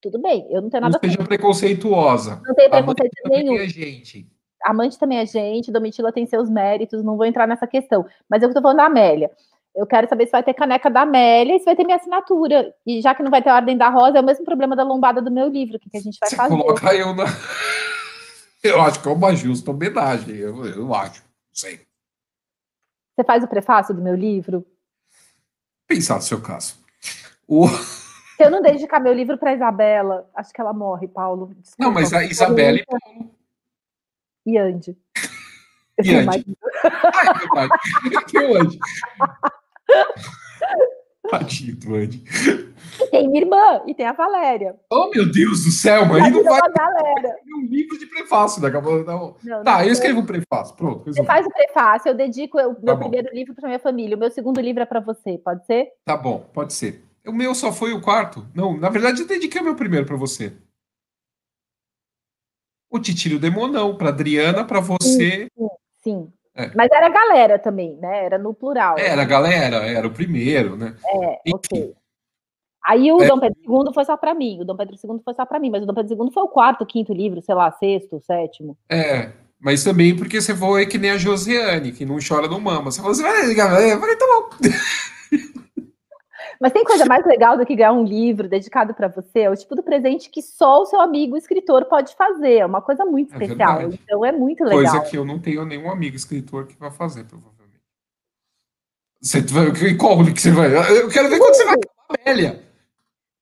[0.00, 2.40] Tudo bem, eu não tenho nada Não seja preconceituosa.
[2.46, 3.56] Não tem preconceito nenhum.
[3.56, 4.30] É gente.
[4.68, 8.04] Amante também é gente, Domitila tem seus méritos, não vou entrar nessa questão.
[8.28, 9.30] Mas eu tô falando da Amélia.
[9.74, 12.74] Eu quero saber se vai ter caneca da Amélia e se vai ter minha assinatura.
[12.84, 14.82] E já que não vai ter a Ordem da Rosa, é o mesmo problema da
[14.82, 15.76] lombada do meu livro.
[15.76, 16.54] O que, que a gente vai Você fazer?
[16.54, 17.24] Colocar eu na.
[18.60, 20.34] Eu acho que é uma justa homenagem.
[20.34, 21.22] Eu, eu acho.
[21.22, 21.86] Não sei.
[23.14, 24.66] Você faz o prefácio do meu livro?
[25.86, 26.74] Pensar no seu caso.
[27.46, 27.68] O...
[27.68, 31.54] Se eu não dedicar meu livro para Isabela, acho que ela morre, Paulo.
[31.56, 33.37] Desculpa, não, mas a Isabela e Paulo.
[34.48, 34.96] E Andy.
[36.02, 36.56] E Andy.
[37.54, 37.68] Ai,
[38.32, 38.78] meu Andy.
[41.28, 42.24] Tadinho do Andy.
[42.98, 44.74] E tem minha irmã, e tem a Valéria.
[44.90, 46.60] Oh, meu Deus do céu, mas aí não vai.
[46.74, 47.36] Galera.
[47.58, 48.70] um livro de prefácio, né?
[48.70, 49.36] Não.
[49.44, 50.74] Não, tá, não eu escrevo o prefácio.
[50.74, 51.12] Pronto.
[51.12, 54.16] Você faz o prefácio, eu dedico o meu tá primeiro livro para minha família.
[54.16, 55.88] O meu segundo livro é para você, pode ser?
[56.06, 57.04] Tá bom, pode ser.
[57.26, 58.46] O meu só foi o quarto.
[58.54, 60.54] Não, na verdade, eu dediquei o meu primeiro para você.
[62.90, 65.48] O Titílio Demonão, para Adriana, para você.
[65.56, 65.68] Sim,
[66.02, 66.32] sim.
[66.54, 66.70] É.
[66.74, 68.24] Mas era galera também, né?
[68.24, 68.98] Era no plural.
[68.98, 70.96] Era galera, era o primeiro, né?
[71.06, 71.94] É, ok.
[72.84, 73.28] Aí o é.
[73.28, 75.70] Dom Pedro II foi só para mim, o Dom Pedro II foi só para mim,
[75.70, 78.76] mas o Dom Pedro II foi o quarto, quinto livro, sei lá, sexto, sétimo.
[78.88, 82.90] É, mas também porque você foi que nem a Josiane, que não chora, não mama.
[82.90, 84.68] Você falou assim, vai, galera, falei, tá bom.
[86.60, 89.40] Mas tem coisa mais legal do que ganhar um livro dedicado para você?
[89.40, 92.58] É o tipo do presente que só o seu amigo escritor pode fazer.
[92.58, 93.78] É uma coisa muito é especial.
[93.78, 94.00] Verdade.
[94.02, 94.92] Então é muito legal.
[94.92, 97.58] Coisa que eu não tenho nenhum amigo escritor que vai fazer, provavelmente.
[99.20, 99.66] Você vai,
[99.96, 100.68] qual que você vai?
[100.96, 101.76] Eu quero ver quando você vai
[102.08, 102.64] Amélia.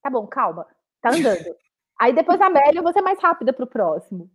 [0.02, 0.66] Tá bom, calma.
[1.00, 1.56] Tá andando.
[1.98, 4.30] Aí depois a Amélia, eu vou ser mais rápida pro próximo.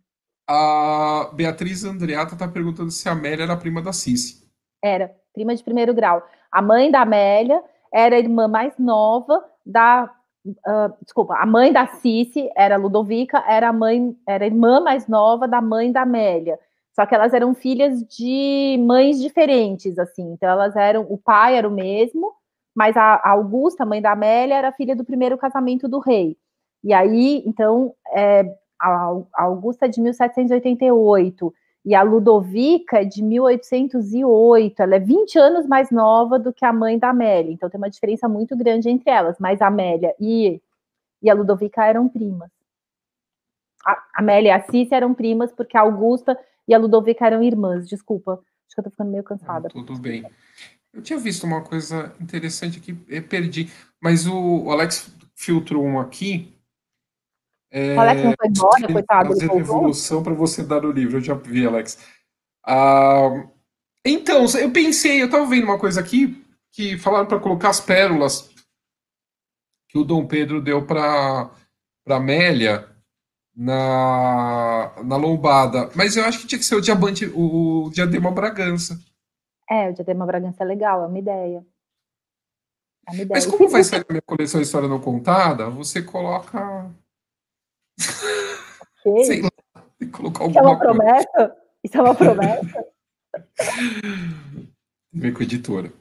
[0.48, 4.42] A Beatriz Andreata tá perguntando se a Amélia era prima da Cici.
[4.82, 6.26] Era, prima de primeiro grau.
[6.50, 10.10] A mãe da Amélia era a irmã mais nova da.
[10.44, 15.06] Uh, desculpa, a mãe da Cici era Ludovica, era a mãe, era a irmã mais
[15.06, 16.58] nova da mãe da Amélia.
[16.94, 20.32] Só que elas eram filhas de mães diferentes, assim.
[20.32, 22.32] Então elas eram, o pai era o mesmo,
[22.74, 26.36] mas a, Augusta, mãe da Amélia, era filha do primeiro casamento do rei.
[26.84, 28.44] E aí, então, é,
[28.80, 31.54] a, a Augusta é de 1788
[31.84, 36.72] e a Ludovica é de 1808, ela é 20 anos mais nova do que a
[36.72, 40.60] mãe da Amélia, então tem uma diferença muito grande entre elas, mas a Amélia e,
[41.20, 42.50] e a Ludovica eram primas.
[43.84, 46.38] A Amélia e a Cícia eram primas, porque a Augusta
[46.68, 49.66] e a Ludovica eram irmãs, desculpa, acho que eu tô ficando meio cansada.
[49.68, 50.24] Ah, tudo bem.
[50.92, 56.54] Eu tinha visto uma coisa interessante aqui, eu perdi, mas o Alex filtrou um aqui,
[57.72, 59.28] é, Alex não foi embora, coitado.
[59.30, 61.98] Fazer evolução para você dar o livro, eu já vi, Alex.
[62.64, 63.48] Ah,
[64.04, 68.50] então, eu pensei, eu estava vendo uma coisa aqui que falaram para colocar as pérolas
[69.88, 71.50] que o Dom Pedro deu para
[72.04, 72.88] para Amélia
[73.54, 78.32] na, na lombada, mas eu acho que tinha que ser o diamante, o, o diadema
[78.32, 78.98] Bragança.
[79.70, 81.64] É, o diadema Bragança é legal, é uma ideia.
[83.08, 83.28] É uma ideia.
[83.30, 86.90] Mas como vai ser a minha coleção História Não Contada, você coloca
[89.04, 89.24] Okay.
[89.24, 89.50] Sei lá,
[89.98, 90.94] tem que colocar alguma Isso é uma coisa.
[90.94, 91.56] promessa?
[91.84, 92.86] Isso é uma promessa?
[95.12, 95.92] Vem com a editora.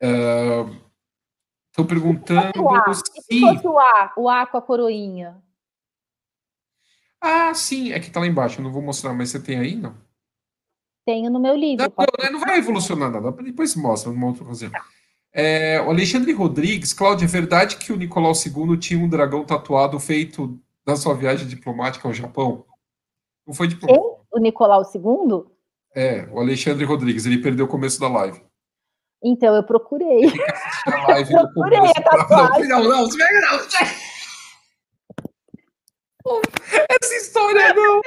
[0.00, 3.02] Estou uh, perguntando o se...
[3.22, 5.42] se fosse o A, o A com a coroinha.
[7.20, 9.74] Ah, sim, é que tá lá embaixo, eu não vou mostrar, mas você tem aí,
[9.74, 9.94] não?
[11.04, 11.84] Tenho no meu livro.
[11.84, 14.70] Não, não, né, não vai revolucionar nada, depois mostra numa outra ocasião.
[15.32, 19.98] É, o Alexandre Rodrigues, Cláudia, é verdade que o Nicolau II tinha um dragão tatuado
[19.98, 22.64] feito da sua viagem diplomática ao Japão?
[23.46, 24.26] Não foi diplomático.
[24.32, 25.44] O Nicolau II?
[25.94, 28.40] É, o Alexandre Rodrigues, ele perdeu o começo da live.
[29.22, 30.32] Então, eu procurei.
[30.86, 32.68] A live eu procurei a tatuagem.
[32.68, 33.58] Não, não, não, não,
[36.24, 36.40] não.
[36.88, 38.00] Essa história não.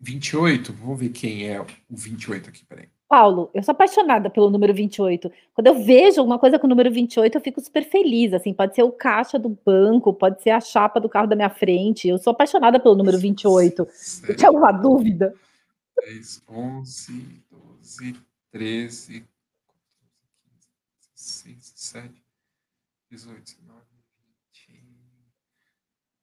[0.00, 0.72] 28?
[0.72, 2.88] Vamos ver quem é o 28 aqui, peraí.
[3.08, 5.30] Paulo, eu sou apaixonada pelo número 28.
[5.54, 8.32] Quando eu vejo alguma coisa com o número 28, eu fico super feliz.
[8.32, 11.50] Assim, pode ser o caixa do banco, pode ser a chapa do carro da minha
[11.50, 12.08] frente.
[12.08, 13.86] Eu sou apaixonada pelo número 28.
[13.92, 14.32] Sério?
[14.32, 15.34] Eu tinha alguma dúvida?
[16.04, 18.16] 10, 11, 12,
[18.50, 19.24] 13,
[21.14, 22.24] 16, 17,
[23.08, 23.80] 18, 19,
[24.52, 24.84] 20,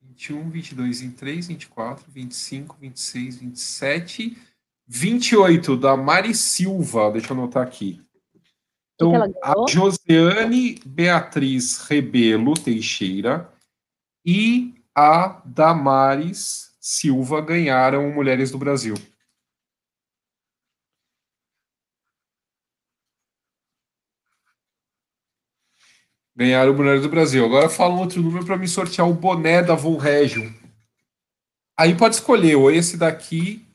[0.01, 4.52] 21, 22, 23, 24, 25, 26, 27
[4.87, 8.01] 28, da Mari Silva, deixa eu anotar aqui.
[8.95, 9.13] Então,
[9.43, 13.51] a Josiane Beatriz Rebelo Teixeira
[14.25, 18.95] e a Damares Silva ganharam Mulheres do Brasil.
[26.35, 27.45] Ganharam Mulheres do Brasil.
[27.45, 30.53] Agora fala um outro número para me sortear o boné da Von Regio.
[31.77, 33.65] Aí pode escolher ou esse daqui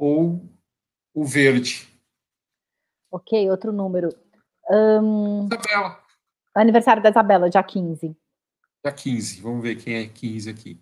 [0.00, 0.40] ou
[1.12, 1.86] o verde?
[3.10, 4.08] Ok, outro número.
[4.70, 5.46] Um...
[5.46, 6.00] Isabela.
[6.54, 8.16] Aniversário da Isabela, dia 15.
[8.82, 10.80] Dia 15, vamos ver quem é 15 aqui.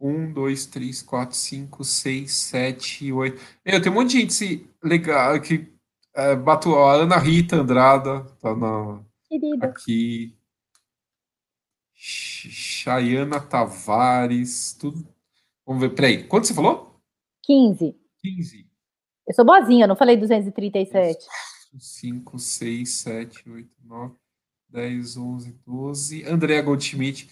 [0.00, 3.40] 1, 2, 3, 4, 5, 6, 7, 8.
[3.64, 5.72] Eu tenho um monte de gente legal que
[6.12, 6.84] é, bateu.
[6.84, 9.68] A Ana Rita Andrada tá na, Querida.
[9.68, 10.36] aqui.
[11.94, 15.06] Chayana Tavares, tudo.
[15.64, 16.24] Vamos ver, peraí.
[16.24, 17.00] Quanto você falou?
[17.44, 18.01] 15.
[18.22, 18.66] 15.
[19.26, 21.26] Eu sou boazinha, não falei 237.
[21.78, 24.14] 5, 6, 7, 8, 9,
[24.68, 26.24] 10, 11, 12.
[26.24, 27.30] Andréa Goldschmidt,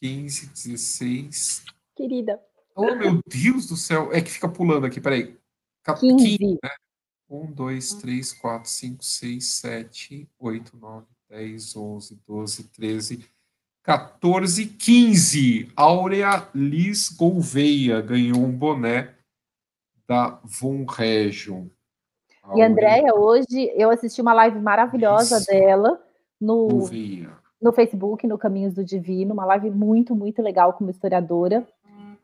[0.00, 1.64] 15, 16.
[1.96, 2.40] Querida.
[2.74, 4.12] Oh, meu Deus do céu.
[4.12, 5.36] É que fica pulando aqui, peraí.
[5.84, 6.38] 15.
[6.38, 6.70] 15 né?
[7.28, 13.24] 1, 2, 3, 4, 5, 6, 7, 8, 9, 10, 11, 12, 13,
[13.82, 15.72] 14, 15.
[15.74, 19.14] Áurea Liz Gouveia ganhou um boné
[20.08, 21.66] da Von Region.
[22.54, 25.46] E Andréia, hoje eu assisti uma live maravilhosa Isso.
[25.46, 26.00] dela
[26.40, 26.88] no,
[27.60, 31.66] no Facebook, no Caminhos do Divino, uma live muito, muito legal como historiadora.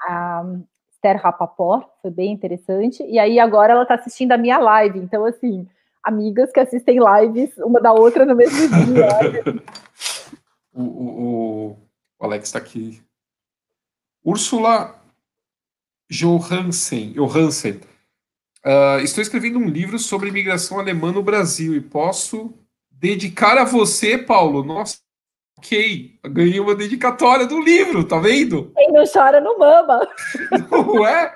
[0.00, 0.44] A
[0.90, 3.04] Esther Rapaport, foi bem interessante.
[3.04, 4.98] E aí agora ela está assistindo a minha live.
[4.98, 5.66] Então, assim,
[6.02, 9.62] amigas que assistem lives uma da outra no mesmo dia.
[10.74, 11.76] o, o,
[12.18, 13.00] o Alex está aqui.
[14.24, 14.97] Úrsula
[16.10, 17.80] Johansen, Johansen.
[18.64, 22.52] Uh, estou escrevendo um livro sobre imigração alemã no Brasil e posso
[22.90, 24.64] dedicar a você, Paulo.
[24.64, 24.98] Nossa,
[25.58, 26.18] ok.
[26.24, 28.72] Ganhei uma dedicatória do livro, tá vendo?
[28.74, 30.08] Quem não chora não mama.
[30.70, 31.34] Não é?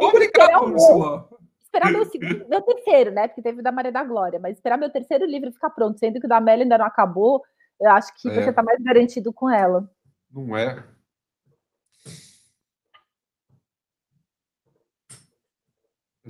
[0.00, 1.28] Obrigado, Ursula.
[1.64, 3.28] Esperar meu segundo, meu terceiro, né?
[3.28, 6.20] Porque teve o da Maria da Glória, mas esperar meu terceiro livro ficar pronto, sendo
[6.20, 7.42] que o da Amélia ainda não acabou,
[7.80, 8.34] eu acho que é.
[8.34, 9.88] você está mais garantido com ela.
[10.30, 10.84] Não é?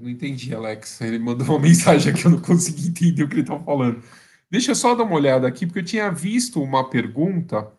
[0.02, 1.00] Eu não entendi, Alex.
[1.00, 4.02] Ele mandou uma mensagem aqui, eu não consegui entender o que ele estava falando.
[4.50, 7.72] Deixa eu só dar uma olhada aqui, porque eu tinha visto uma pergunta.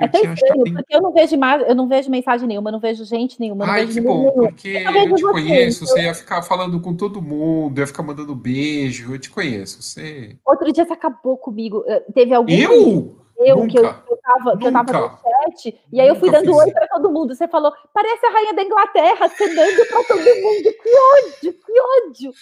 [0.00, 1.36] É tão estranho, porque eu não vejo
[1.66, 3.64] eu não vejo mensagem nenhuma, eu não vejo gente nenhuma.
[3.66, 4.32] Ai, que bom, nenhum.
[4.48, 8.34] porque eu, eu te conheço, você ia ficar falando com todo mundo, ia ficar mandando
[8.34, 9.82] beijo, eu te conheço.
[9.82, 10.36] Você...
[10.44, 11.84] Outro dia você acabou comigo.
[11.86, 12.52] Eh, teve algum.
[12.52, 13.16] Eu?
[13.44, 13.70] Eu, Nunca.
[13.70, 16.70] que eu, eu, tava, que eu tava no chat, e aí eu fui dando oi
[16.72, 17.34] para todo mundo.
[17.34, 20.72] Você falou, parece a rainha da Inglaterra, cenando para todo mundo.
[20.82, 22.32] Que ódio, que ódio.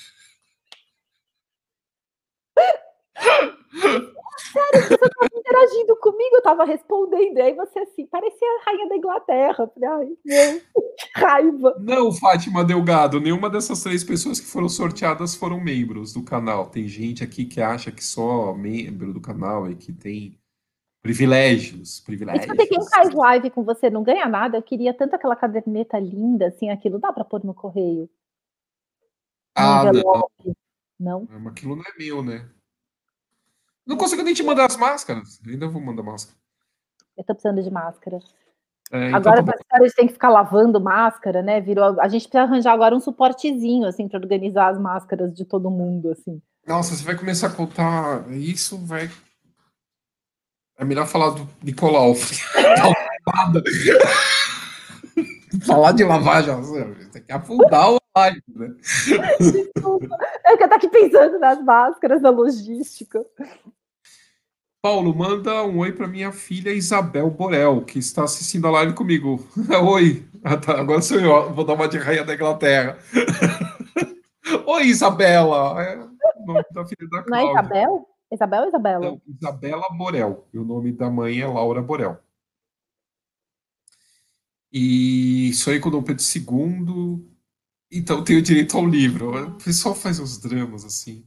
[4.52, 8.88] Sério, você estava interagindo comigo, eu estava respondendo, e aí você assim, parecia a rainha
[8.88, 9.70] da Inglaterra.
[9.74, 10.60] Falei, ai, meu,
[10.96, 11.76] que raiva.
[11.78, 16.66] Não, Fátima Delgado, nenhuma dessas três pessoas que foram sorteadas foram membros do canal.
[16.66, 20.38] Tem gente aqui que acha que só membro do canal e que tem
[21.02, 22.44] privilégios, privilégios.
[22.44, 24.58] Escuta, quem faz live com você não ganha nada.
[24.58, 28.08] Eu queria tanto aquela caderneta linda, assim, aquilo dá para pôr no correio.
[29.54, 30.30] Ah, não.
[30.98, 31.28] Não?
[31.30, 32.48] Mas aquilo não é meu, né?
[33.86, 35.40] Não consigo nem te mandar as máscaras.
[35.46, 36.38] Ainda vou mandar máscara.
[37.16, 38.18] Eu tô precisando de máscara.
[38.92, 41.60] É, então agora, tá a gente tem que ficar lavando máscara, né?
[41.60, 45.70] Virou, a gente precisa arranjar agora um suportezinho, assim, para organizar as máscaras de todo
[45.70, 46.42] mundo, assim.
[46.66, 49.08] Nossa, você vai começar a contar isso, vai.
[50.80, 52.14] É melhor falar do Nicolau.
[55.66, 58.74] falar de lavagem, você tem que afundar o live, né?
[59.38, 60.08] Desculpa.
[60.42, 63.24] É que eu tô aqui pensando nas máscaras, na logística.
[64.82, 69.46] Paulo, manda um oi para minha filha Isabel Borel, que está assistindo a live comigo.
[69.84, 72.98] oi, ah, tá, agora sou eu, vou dar uma de rainha da Inglaterra.
[74.66, 75.80] oi, Isabela.
[75.82, 78.09] É o nome da filha da Não é Isabel?
[78.30, 79.00] Isabel ou Isabela?
[79.00, 80.48] Não, Isabela Borel.
[80.52, 82.18] E o nome da mãe é Laura Borel.
[84.72, 87.28] E sonhei com Dom Pedro II.
[87.90, 89.56] Então tenho direito ao livro.
[89.56, 91.26] O pessoal faz uns dramas assim.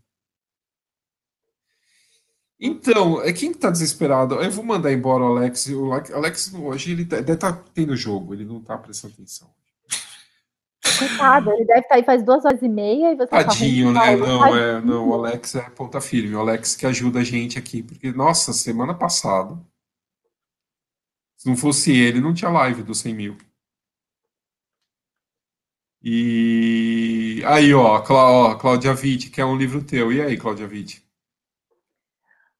[2.65, 4.35] Então, é quem tá desesperado?
[4.35, 5.67] Eu vou mandar embora o Alex.
[5.67, 9.53] O Alex hoje ele tá, deve estar tá tendo jogo, ele não tá prestando atenção.
[10.97, 13.91] Coitado, ele deve estar tá aí faz duas horas e meia e você tá Tadinho,
[13.91, 14.15] né?
[14.15, 16.35] Não, é, não, o Alex é ponta firme.
[16.35, 17.83] O Alex que ajuda a gente aqui.
[17.83, 19.57] Porque, nossa, semana passada,
[21.37, 23.37] se não fosse ele, não tinha live dos 100 mil.
[26.01, 30.11] E aí, ó, Clá, Cláudia Witt, que é um livro teu.
[30.11, 31.01] E aí, Cláudia Witt?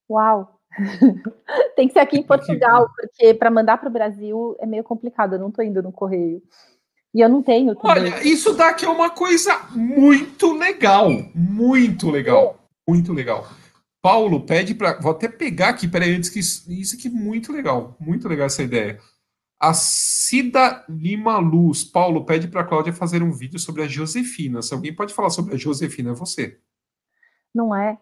[0.10, 0.60] Uau!
[1.76, 5.34] Tem que ser aqui em Portugal, porque para mandar para o Brasil é meio complicado,
[5.34, 6.42] eu não estou indo no correio.
[7.14, 8.14] E eu não tenho também.
[8.14, 13.48] Olha, isso daqui é uma coisa muito legal, muito legal, muito legal.
[14.02, 17.54] Paulo pede para, vou até pegar aqui, peraí, antes que isso, isso aqui é muito
[17.54, 19.00] legal, muito legal essa ideia.
[19.60, 24.62] A Cida Lima Luz, Paulo pede para a Cláudia fazer um vídeo sobre a Josefina.
[24.62, 26.60] Se alguém pode falar sobre a Josefina, é você.
[27.56, 27.98] Não é?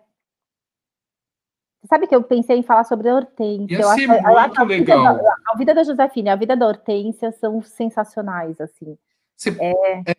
[1.87, 3.73] Sabe que eu pensei em falar sobre a Hortência.
[3.73, 5.15] Ia eu ser acho, muito a legal.
[5.15, 8.97] Vida da, a vida da Josefina e a vida da Hortência são sensacionais, assim.
[9.35, 9.71] Você, é...
[10.11, 10.15] é...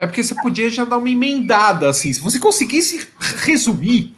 [0.00, 2.12] é porque você podia já dar uma emendada, assim.
[2.12, 3.10] Se você conseguisse
[3.44, 4.14] resumir.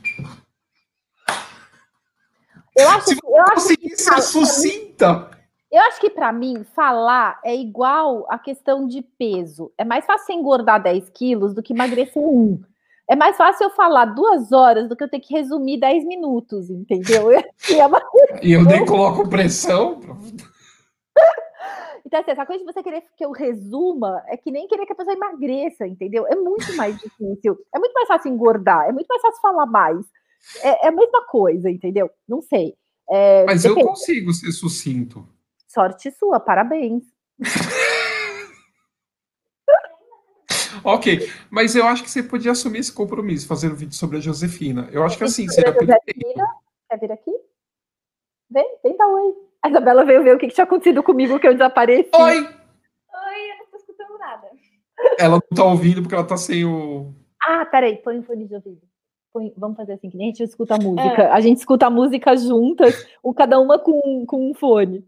[2.77, 5.31] Eu acho, se você eu conseguisse ser sucinta.
[5.71, 9.73] Eu acho que para mim, falar é igual a questão de peso.
[9.79, 12.63] É mais fácil engordar 10 quilos do que emagrecer um.
[13.09, 16.70] É mais fácil eu falar duas horas do que eu ter que resumir 10 minutos,
[16.70, 17.31] entendeu?
[17.70, 18.02] É uma...
[18.43, 20.01] E eu nem coloco pressão.
[22.05, 24.93] Então, assim, essa coisa de você querer que eu resuma é que nem querer que
[24.93, 26.26] a pessoa emagreça, entendeu?
[26.28, 27.59] É muito mais difícil.
[27.75, 30.07] É muito mais fácil engordar, é muito mais fácil falar mais.
[30.62, 32.09] É, é a mesma coisa, entendeu?
[32.28, 32.75] Não sei.
[33.10, 33.81] É, Mas depende.
[33.81, 35.26] eu consigo ser sucinto.
[35.68, 37.02] Sorte sua, parabéns.
[40.86, 44.20] Ok, mas eu acho que você podia assumir esse compromisso, fazer um vídeo sobre a
[44.20, 44.89] Josefina.
[44.92, 46.47] Eu acho que assim, seria Josefina,
[46.89, 47.32] quer vir aqui?
[48.48, 49.34] Vem, vem dar oi.
[49.65, 52.10] A Isabela veio ver o que, tinha acontecido comigo, que eu desapareci.
[52.15, 52.36] Oi!
[52.36, 54.48] Oi, eu não tô escutando nada.
[55.18, 57.12] Ela não tá ouvindo porque ela tá sem o.
[57.42, 58.82] Ah, peraí, põe o fone de ouvido.
[59.32, 61.23] Põe, vamos fazer assim, que nem a gente escuta a música.
[61.23, 61.32] É.
[61.32, 65.05] A gente escuta a música juntas, um, cada uma com, com um fone.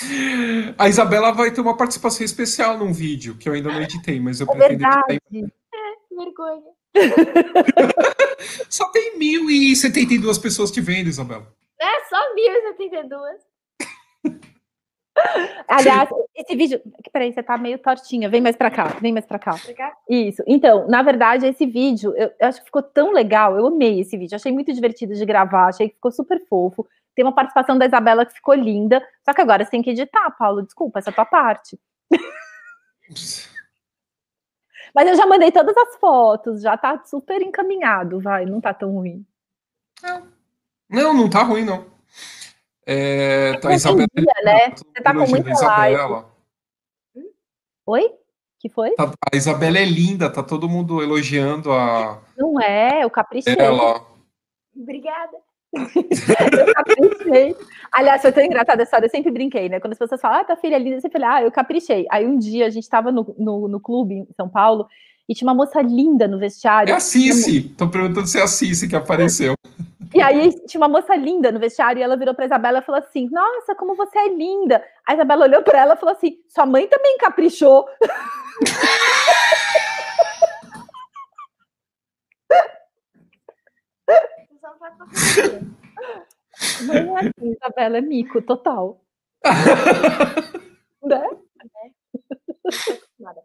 [0.78, 4.40] A Isabela vai ter uma participação especial num vídeo que eu ainda não editei, mas
[4.40, 5.20] eu é pretendo verdade.
[5.32, 5.52] editar.
[5.74, 6.76] É, vergonha.
[8.68, 11.46] Só tem 1.072 pessoas te vendo, Isabela.
[11.78, 13.36] É, só 1.072.
[15.68, 16.80] Aliás, esse vídeo.
[17.12, 18.28] Peraí, você tá meio tortinha.
[18.28, 19.58] Vem mais pra cá, vem mais pra cá.
[19.62, 19.96] pra cá.
[20.08, 20.42] Isso.
[20.46, 23.56] Então, na verdade, esse vídeo, eu, eu, acho que ficou tão legal.
[23.56, 24.36] Eu amei esse vídeo.
[24.36, 26.86] Achei muito divertido de gravar, achei que ficou super fofo.
[27.16, 29.02] Tem uma participação da Isabela que ficou linda.
[29.24, 30.62] Só que agora você tem que editar, Paulo.
[30.62, 31.80] Desculpa, essa é a tua parte.
[34.94, 38.92] Mas eu já mandei todas as fotos, já tá super encaminhado, vai, não tá tão
[38.92, 39.26] ruim.
[40.88, 41.86] Não, não tá ruim, não.
[42.86, 44.70] É, tá, Isabela, dia, né?
[44.70, 46.24] Você tá com muita live.
[47.84, 48.14] Oi?
[48.58, 48.92] que foi?
[48.92, 52.22] Tá, a Isabela é linda, tá todo mundo elogiando a.
[52.36, 53.54] Não é, eu caprichei.
[53.58, 54.02] Ela.
[54.74, 55.45] Obrigada
[55.76, 57.56] eu caprichei.
[57.92, 59.80] Aliás, foi tão engraçada essa história, eu sempre brinquei, né?
[59.80, 62.06] Quando as pessoas falam, ah, tua filha é linda, eu sempre falei, ah, eu caprichei.
[62.10, 64.86] Aí um dia a gente tava no, no, no clube em São Paulo
[65.28, 66.92] e tinha uma moça linda no vestiário.
[66.92, 69.54] É a Cici, tô perguntando se é a Cici que apareceu.
[70.14, 73.00] E aí tinha uma moça linda no vestiário e ela virou pra Isabela e falou
[73.00, 74.82] assim: Nossa, como você é linda.
[75.06, 77.86] A Isabela olhou pra ela e falou assim: Sua mãe também caprichou.
[86.86, 89.00] Não é assim, Isabela, é mico, total.
[91.02, 91.28] né?
[93.18, 93.42] Nada.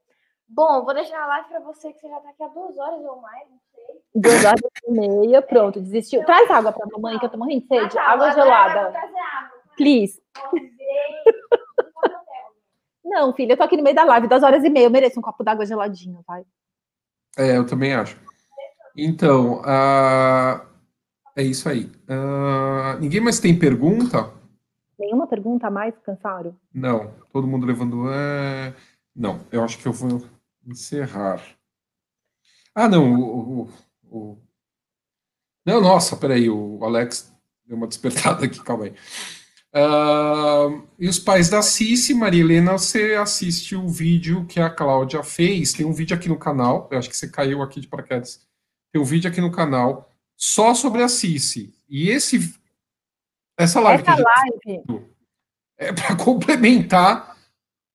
[0.48, 3.00] Bom, vou deixar a live pra você que você já tá aqui há duas horas
[3.06, 4.02] ou mais, não sei.
[4.14, 6.26] Duas horas e meia, pronto, desistiu.
[6.26, 7.98] Traz água pra mamãe, que eu tô morrendo de sede.
[7.98, 8.80] Ah, tá, água gelada.
[8.88, 9.00] água.
[9.78, 10.22] Please.
[13.03, 14.86] Não, filha, eu tô aqui no meio da live, duas horas e meia.
[14.86, 16.44] Eu mereço um copo d'água geladinho, vai.
[17.38, 18.20] É, eu também acho.
[18.95, 20.66] Então, ah,
[21.35, 21.90] é isso aí.
[22.08, 24.32] Ah, ninguém mais tem pergunta?
[25.00, 26.56] Nenhuma pergunta a mais, cansaram?
[26.74, 27.14] Não.
[27.32, 28.11] Todo mundo levando.
[28.11, 28.74] É...
[29.16, 30.24] Não, eu acho que eu vou
[30.66, 31.42] encerrar.
[32.76, 33.14] Ah, não.
[33.19, 33.69] O, o-
[34.11, 34.38] o-
[35.66, 36.50] Não, nossa, peraí.
[36.50, 37.34] O Alex
[37.66, 38.93] deu uma despertada aqui, calma aí.
[39.74, 40.68] Ah,
[41.00, 45.74] e os pais da Cici, Maria Helena, você assiste o vídeo que a Cláudia fez.
[45.74, 46.88] Tem um vídeo aqui no canal.
[46.92, 48.45] Eu acho que você caiu aqui de paraquedas.
[48.93, 50.11] Tem um vídeo aqui no canal
[50.42, 51.72] só sobre a Cici.
[51.88, 52.56] E esse,
[53.56, 55.06] essa live a Essa live,
[55.78, 57.38] é para complementar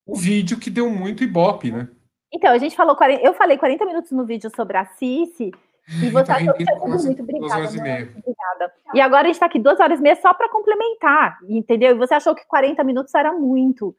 [0.06, 1.88] o vídeo que deu muito ibope, né?
[2.32, 5.50] Então, a gente falou, 40 eu falei 40 minutos no vídeo sobre a Cici,
[5.88, 7.76] e você achou que foi muito obrigada.
[7.76, 8.02] e meia.
[8.16, 8.74] obrigada.
[8.94, 11.92] E agora a gente tá aqui duas horas e meia só para complementar, entendeu?
[11.92, 13.96] E você achou que 40 minutos era muito.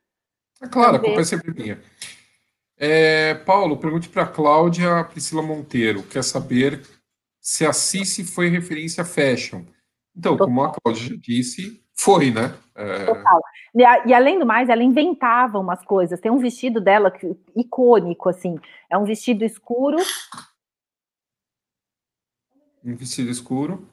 [0.61, 1.14] É claro, a Talvez.
[1.14, 1.82] culpa é sempre minha.
[2.77, 6.03] É, Paulo, pergunte para Cláudia Priscila Monteiro.
[6.03, 6.82] Quer saber
[7.48, 9.61] se a Cici foi referência fashion?
[10.14, 12.53] Então, como a Cláudia disse, foi, né?
[12.76, 13.42] É, Total.
[13.74, 16.19] E, a- e além do mais, ela inventava umas coisas.
[16.19, 18.59] Tem um vestido dela que, icônico, assim.
[18.90, 19.95] É um vestido escuro.
[22.84, 23.88] um vestido escuro.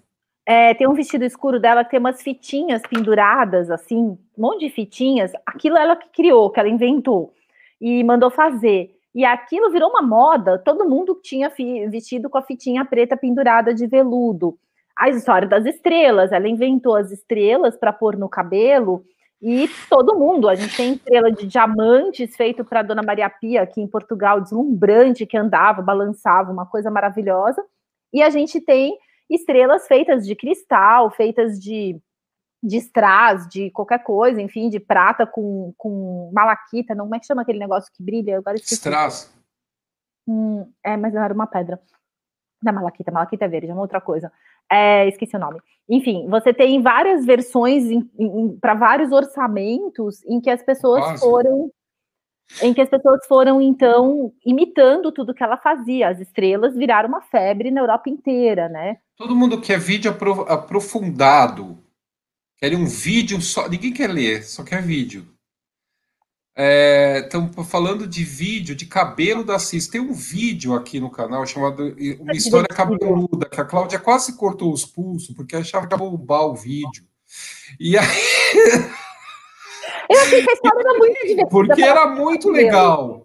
[0.44, 4.70] É, tem um vestido escuro dela que tem umas fitinhas penduradas, assim, um monte de
[4.70, 5.30] fitinhas.
[5.46, 7.32] Aquilo ela que criou, que ela inventou
[7.80, 8.98] e mandou fazer.
[9.14, 10.58] E aquilo virou uma moda.
[10.58, 11.50] Todo mundo tinha
[11.88, 14.58] vestido com a fitinha preta pendurada de veludo.
[14.96, 19.04] A história das estrelas, ela inventou as estrelas para pôr no cabelo.
[19.40, 23.80] E todo mundo, a gente tem estrela de diamantes feito para Dona Maria Pia aqui
[23.80, 27.62] em Portugal, deslumbrante, que andava, balançava, uma coisa maravilhosa.
[28.12, 28.96] E a gente tem
[29.28, 32.00] estrelas feitas de cristal, feitas de,
[32.64, 37.26] de strass, de qualquer coisa, enfim, de prata com, com malaquita, não, como é que
[37.26, 38.38] chama aquele negócio que brilha?
[38.38, 38.56] Agora.
[38.56, 39.30] Strass.
[40.26, 41.78] Hum, é, mas não era uma pedra.
[42.62, 44.32] Não é malaquita, malaquita é verde, é uma outra coisa.
[44.72, 45.60] É, esqueci o nome.
[45.86, 47.84] Enfim, você tem várias versões
[48.58, 51.70] para vários orçamentos em que as pessoas foram
[52.62, 56.08] em que as pessoas foram então imitando tudo que ela fazia.
[56.08, 58.98] As estrelas viraram uma febre na Europa inteira, né?
[59.16, 61.78] Todo mundo quer vídeo apro- aprofundado.
[62.64, 63.68] Quer um vídeo só.
[63.68, 65.28] Ninguém quer ler, só quer vídeo.
[66.56, 69.86] Estamos falando de vídeo, de cabelo da Cis.
[69.86, 74.72] Tem um vídeo aqui no canal chamado Uma História Cabeluda, que a Cláudia quase cortou
[74.72, 77.04] os pulsos, porque achava que ia bombar o vídeo.
[77.78, 78.06] E aí,
[80.08, 81.46] Eu achei que a história era muito divertida.
[81.50, 83.23] porque era muito legal.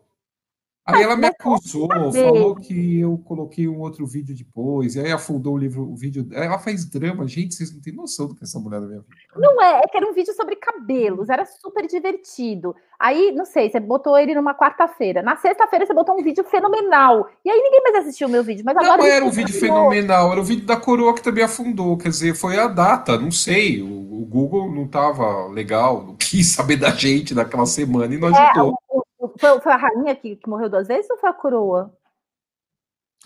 [0.96, 5.54] Aí ela me acusou, falou que eu coloquei um outro vídeo depois, e aí afundou
[5.54, 6.28] o livro, o vídeo.
[6.32, 9.16] Ela faz drama, gente, vocês não têm noção do que essa mulher da minha vida.
[9.36, 12.76] Não é, é que era um vídeo sobre cabelos, era super divertido.
[13.00, 15.22] Aí, não sei, você botou ele numa quarta-feira.
[15.22, 17.30] Na sexta-feira você botou um vídeo fenomenal.
[17.46, 18.64] E aí ninguém mais assistiu o meu vídeo.
[18.66, 21.98] Mas Não agora era um vídeo fenomenal, era o vídeo da coroa que também afundou.
[21.98, 23.82] Quer dizer, foi a data, não sei.
[23.82, 28.28] O, o Google não estava legal, não quis saber da gente naquela semana e não
[28.36, 28.78] É, ajudou.
[28.92, 29.04] o-
[29.40, 31.96] foi, foi a rainha que, que morreu duas vezes ou foi a coroa?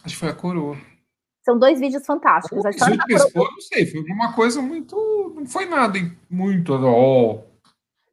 [0.04, 0.78] Acho que foi a coroa.
[1.44, 2.66] São dois vídeos fantásticos.
[2.66, 4.96] A história da expor, não sei, foi alguma coisa muito.
[5.36, 6.74] Não foi nada muito.
[6.74, 7.40] Ó,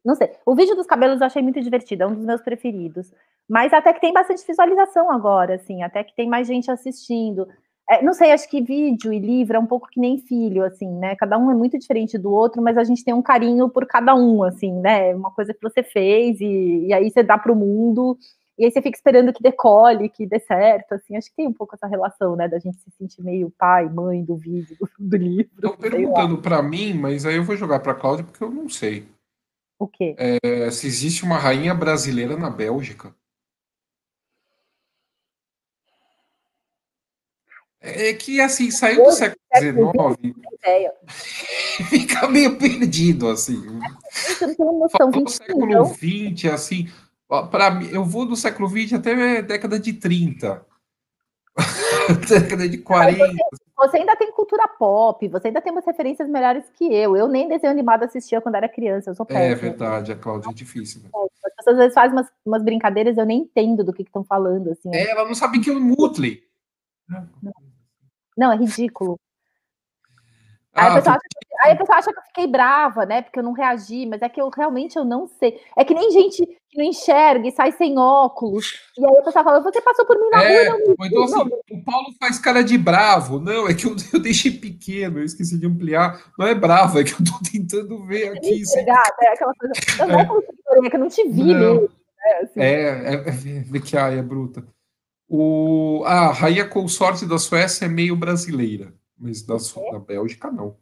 [0.03, 0.35] Não sei.
[0.45, 3.13] O vídeo dos cabelos eu achei muito divertido, é um dos meus preferidos.
[3.47, 7.47] Mas até que tem bastante visualização agora, assim, até que tem mais gente assistindo.
[7.91, 10.87] É, não sei, acho que vídeo e livro é um pouco que nem filho, assim,
[10.87, 11.13] né?
[11.17, 14.15] Cada um é muito diferente do outro, mas a gente tem um carinho por cada
[14.15, 15.13] um, assim, né?
[15.13, 18.17] Uma coisa que você fez e, e aí você dá para o mundo,
[18.57, 21.17] e aí você fica esperando que decole, que dê certo, assim.
[21.17, 22.47] Acho que tem um pouco essa relação, né?
[22.47, 25.51] Da gente se sentir meio pai, mãe do vídeo, do, livro.
[25.53, 29.05] Estão perguntando para mim, mas aí eu vou jogar para Cláudia porque eu não sei.
[29.77, 30.15] O quê?
[30.17, 33.13] É, se existe uma rainha brasileira na Bélgica.
[37.83, 43.59] É que assim, saiu do século XIX e fica meio perdido, assim.
[44.39, 45.09] Eu não noção.
[45.09, 45.85] 20 século?
[45.85, 46.87] XX, assim.
[47.49, 50.63] Para mim, eu vou do século XX até década de 30.
[52.29, 53.25] década de 40.
[53.75, 57.17] você ainda tem cultura pop, você ainda tem umas referências melhores que eu.
[57.17, 59.45] Eu nem desenho animado assistia quando era criança, eu sou péssima.
[59.45, 61.01] É verdade, a Cláudia é difícil.
[61.01, 61.09] Né?
[61.13, 64.69] As pessoas às vezes fazem umas, umas brincadeiras, eu nem entendo do que estão falando.
[64.69, 64.93] Assim.
[64.93, 66.43] É, ela não sabe que é o Mutley.
[67.09, 67.27] Não.
[68.41, 69.19] Não, é ridículo.
[70.73, 73.21] Aí, ah, a pessoa acha que, aí a pessoa acha que eu fiquei brava, né?
[73.21, 75.59] Porque eu não reagi, mas é que eu realmente eu não sei.
[75.77, 78.79] É que nem gente que não enxerga e sai sem óculos.
[78.97, 80.79] E aí a pessoa fala, você passou por mim na é, rua.
[80.79, 83.39] Não, então, assim, o Paulo faz cara de bravo.
[83.39, 86.19] Não, é que eu, eu, deixei pequeno, eu esqueci de ampliar.
[86.39, 88.61] Não é bravo, é que eu tô tentando ver aqui.
[88.61, 89.73] Enxergar, é aquela coisa.
[89.99, 90.25] Eu não é.
[90.25, 91.73] consigo, é que eu não te vi não.
[91.73, 91.81] mesmo.
[91.81, 92.59] Né, assim.
[92.61, 94.65] É, é, é, é, que ai, é bruta.
[95.33, 99.55] O, a rainha consorte da Suécia é meio brasileira mas da,
[99.91, 100.75] da Bélgica não.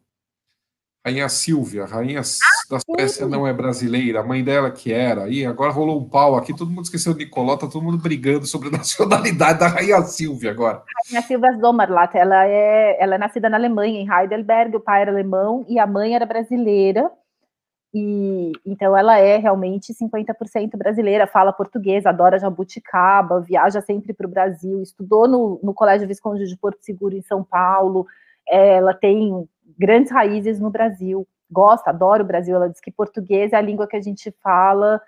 [1.05, 5.29] Rainha Silvia, rainha ah, da Suécia não é brasileira, a mãe dela que era.
[5.29, 8.45] E agora rolou um pau aqui, todo mundo esqueceu de Nicoló, tá todo mundo brigando
[8.45, 10.77] sobre a nacionalidade da rainha Silvia agora.
[10.77, 15.01] A rainha Silvia Sommerlath, ela é, ela é nascida na Alemanha, em Heidelberg, o pai
[15.01, 17.09] era alemão e a mãe era brasileira.
[17.93, 24.29] E então ela é realmente 50% brasileira, fala português, adora jabuticaba, viaja sempre para o
[24.29, 28.05] Brasil, estudou no, no Colégio Visconde de Porto Seguro em São Paulo,
[28.47, 32.55] ela tem grandes raízes no Brasil, gosta, adora o Brasil.
[32.55, 35.01] Ela diz que português é a língua que a gente fala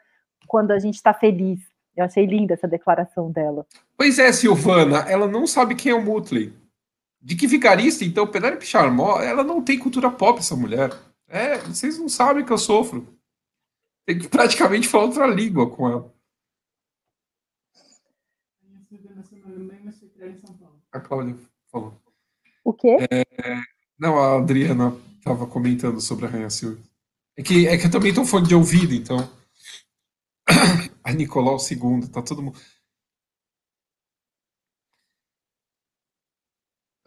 [0.48, 1.60] quando a gente está feliz.
[1.96, 3.66] Eu achei linda essa declaração dela.
[3.98, 6.54] Pois é, Silvana, ela não sabe quem é o Mutley.
[7.22, 10.90] De que vigarista, então, Penélope Charmó, ela não tem cultura pop, essa mulher.
[11.32, 13.08] É, vocês não sabem que eu sofro.
[14.06, 16.14] Tem que praticamente falar outra língua com ela.
[20.92, 21.38] A Cláudia
[21.72, 21.98] falou.
[22.66, 22.98] O quê?
[23.10, 23.24] É,
[23.98, 26.84] não, a Adriana estava comentando sobre a Rainha Silvia.
[27.38, 29.18] É que, é que eu também estou fone de ouvido, então.
[31.02, 32.60] A Nicolau II, tá todo mundo.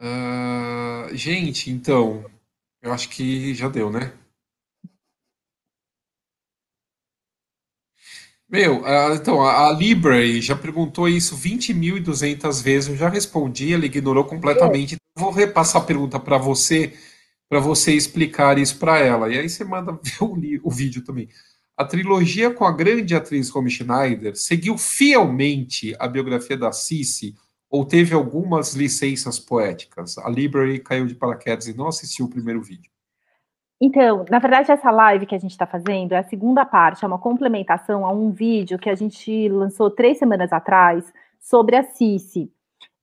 [0.00, 2.24] Uh, gente, então.
[2.84, 4.12] Eu acho que já deu, né?
[8.46, 14.96] Meu, então, a Library já perguntou isso 20.200 vezes, eu já respondi, ela ignorou completamente.
[15.16, 16.92] Vou repassar a pergunta para você,
[17.48, 19.32] para você explicar isso para ela.
[19.32, 21.28] E aí você manda ver o, o, vídeo também.
[21.76, 27.34] A trilogia com a grande atriz Romy Schneider seguiu fielmente a biografia da Cici
[27.74, 30.16] ou teve algumas licenças poéticas?
[30.18, 32.88] A Library caiu de paraquedas e não assistiu o primeiro vídeo.
[33.80, 37.08] Então, na verdade, essa live que a gente está fazendo é a segunda parte, é
[37.08, 42.48] uma complementação a um vídeo que a gente lançou três semanas atrás sobre a Cici,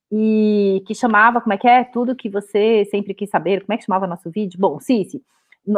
[0.09, 1.83] e que chamava, como é que é?
[1.83, 4.57] Tudo que você sempre quis saber, como é que chamava nosso vídeo?
[4.57, 5.21] Bom, Cici,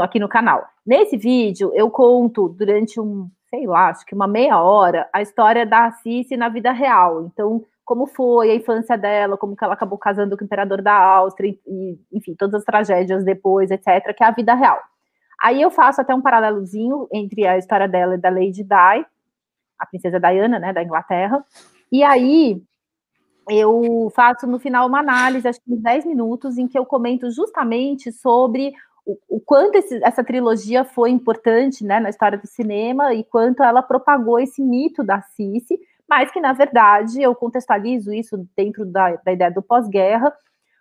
[0.01, 0.67] aqui no canal.
[0.85, 5.65] Nesse vídeo, eu conto durante um, sei lá, acho que uma meia hora, a história
[5.65, 7.25] da Cici na vida real.
[7.25, 10.93] Então, como foi a infância dela, como que ela acabou casando com o imperador da
[10.93, 14.79] Áustria, e, enfim, todas as tragédias depois, etc., que é a vida real.
[15.41, 19.05] Aí eu faço até um paralelozinho entre a história dela e da Lady Di,
[19.79, 21.43] a princesa Diana, né, da Inglaterra,
[21.91, 22.63] e aí
[23.49, 27.29] eu faço no final uma análise, acho que uns 10 minutos, em que eu comento
[27.29, 28.71] justamente sobre
[29.05, 33.61] o, o quanto esse, essa trilogia foi importante né, na história do cinema e quanto
[33.61, 35.77] ela propagou esse mito da Cici,
[36.09, 40.33] mas que, na verdade, eu contextualizo isso dentro da, da ideia do pós-guerra,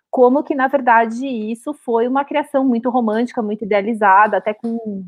[0.09, 5.07] como que, na verdade, isso foi uma criação muito romântica, muito idealizada, até com,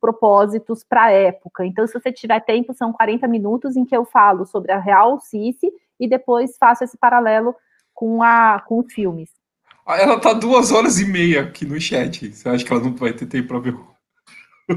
[0.00, 1.64] propósitos para a época.
[1.64, 5.20] Então, se você tiver tempo, são 40 minutos em que eu falo sobre a real
[5.20, 7.54] Cici e depois faço esse paralelo
[7.94, 9.30] com, a, com os filmes.
[9.86, 12.32] Ah, ela tá duas horas e meia aqui no chat.
[12.32, 13.76] Você acha que ela não vai ter tempo para ver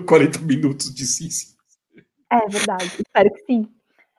[0.06, 1.54] 40 minutos de Cici?
[2.32, 3.70] É verdade, espero que sim.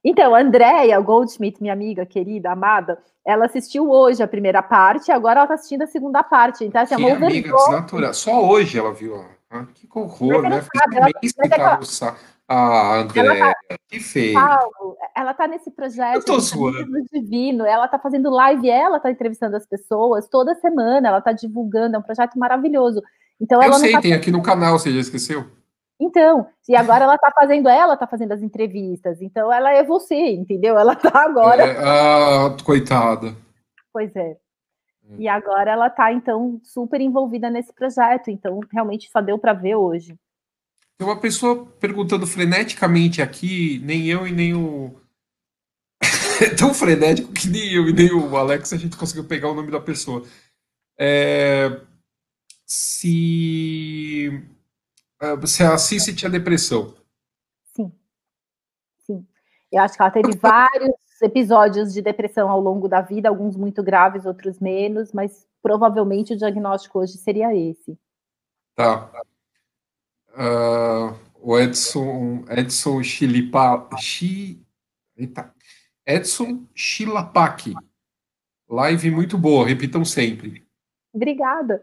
[0.04, 5.36] Então, a Andrea Goldschmidt, minha amiga querida, amada, ela assistiu hoje a primeira parte, agora
[5.36, 6.64] ela está assistindo a segunda parte.
[6.64, 8.12] Então, assim, que amiga assinatura.
[8.12, 9.24] Só hoje ela viu.
[9.50, 10.60] Ah, que horror, né?
[11.20, 11.80] Fez ela,
[12.46, 13.54] ah, André, tá,
[13.88, 14.34] que feio.
[14.34, 17.02] Paulo, ela tá nesse projeto Eu tô zoando.
[17.10, 21.96] divino, ela tá fazendo live, ela tá entrevistando as pessoas toda semana, ela tá divulgando,
[21.96, 23.02] é um projeto maravilhoso.
[23.40, 24.00] Então, Eu sei, tá...
[24.02, 25.46] tem aqui no canal, você já esqueceu?
[26.00, 30.32] Então, e agora ela tá fazendo, ela tá fazendo as entrevistas, então ela é você,
[30.32, 30.76] entendeu?
[30.76, 31.62] Ela tá agora.
[31.62, 33.34] É, ah, coitada.
[33.92, 34.30] Pois é.
[34.30, 34.36] é.
[35.18, 39.76] E agora ela tá, então, super envolvida nesse projeto, então realmente só deu para ver
[39.76, 40.18] hoje.
[40.98, 44.94] Tem uma pessoa perguntando freneticamente aqui, nem eu e nem o.
[46.40, 49.54] é tão frenético que nem eu e nem o Alex a gente conseguiu pegar o
[49.54, 50.24] nome da pessoa.
[50.98, 51.80] É...
[52.66, 54.42] Se
[55.20, 56.94] ah, você assiste tinha depressão.
[57.74, 57.92] Sim.
[58.98, 59.26] Sim.
[59.70, 63.82] Eu acho que ela teve vários episódios de depressão ao longo da vida, alguns muito
[63.82, 67.98] graves, outros menos, mas provavelmente o diagnóstico hoje seria esse.
[68.74, 69.10] Tá.
[70.30, 74.60] Uh, o Edson, Edson Chilipa, Chi,
[76.06, 77.72] Edson Chilapac.
[78.68, 80.63] Live muito boa, repitam sempre.
[81.14, 81.80] Obrigada.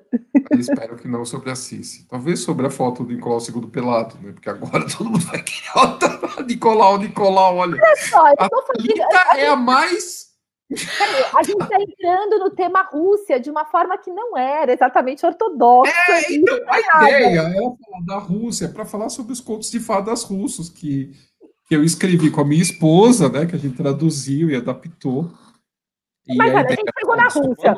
[0.52, 2.06] Eu espero que não sobre a Cici.
[2.10, 4.34] Talvez sobre a foto do Nicolau segundo pelado, né?
[4.34, 6.44] Porque agora todo mundo vai querer outra.
[6.44, 7.76] Nicolau, Nicolau, olha.
[7.82, 8.94] Olha só, eu a tô fazendo.
[8.94, 10.32] Thalita é a mais.
[10.70, 15.26] Peraí, A gente está entrando no tema Rússia de uma forma que não era exatamente
[15.26, 15.94] ortodoxa.
[16.10, 20.24] É, então, a ideia é falar da Rússia, para falar sobre os contos de fadas
[20.24, 21.12] russos que,
[21.68, 23.46] que eu escrevi com a minha esposa, né?
[23.46, 25.32] Que a gente traduziu e adaptou.
[26.28, 27.76] E Mas a olha, a gente chegou na Rússia.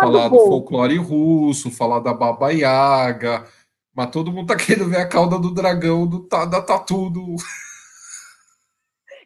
[0.00, 3.44] Falar do do folclore russo, falar da Baba Yaga,
[3.94, 7.36] mas todo mundo tá querendo ver a cauda do dragão do, da tatu do.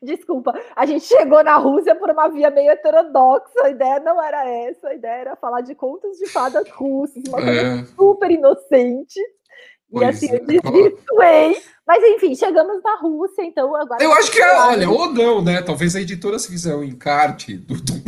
[0.00, 3.64] Desculpa, a gente chegou na Rússia por uma via meio heterodoxa.
[3.64, 7.42] A ideia não era essa, a ideia era falar de contos de fadas russos, uma
[7.42, 9.18] coisa É, super inocente.
[9.18, 10.36] E Pois assim, é.
[10.36, 11.56] eu desvirtuei.
[11.86, 14.02] Mas enfim, chegamos na Rússia, então agora.
[14.02, 15.62] eu acho que é, olha, ou não, né?
[15.62, 18.07] Talvez a editora, se fizer um encarte do, do,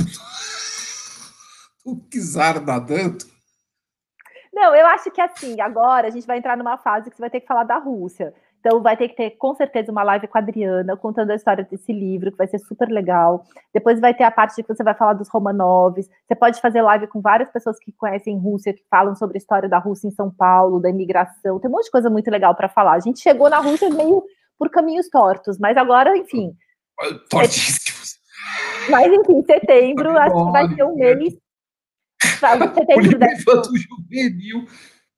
[1.84, 3.24] do Kizar nadando.
[4.52, 7.30] Não, eu acho que assim, agora a gente vai entrar numa fase que você vai
[7.30, 8.34] ter que falar da Rússia.
[8.60, 11.64] Então vai ter que ter com certeza uma live com a Adriana contando a história
[11.64, 13.44] desse livro, que vai ser super legal.
[13.72, 16.10] Depois vai ter a parte que você vai falar dos Romanovs.
[16.26, 19.68] Você pode fazer live com várias pessoas que conhecem Rússia, que falam sobre a história
[19.68, 21.58] da Rússia em São Paulo, da imigração.
[21.58, 22.92] Tem um monte de coisa muito legal para falar.
[22.92, 24.22] A gente chegou na Rússia meio
[24.58, 26.52] por caminhos tortos, mas agora, enfim.
[27.30, 28.18] Tortíssimos.
[28.90, 31.34] Mas enfim, setembro acho que vai ser um mês.
[32.96, 34.66] O Levanto Juvenil.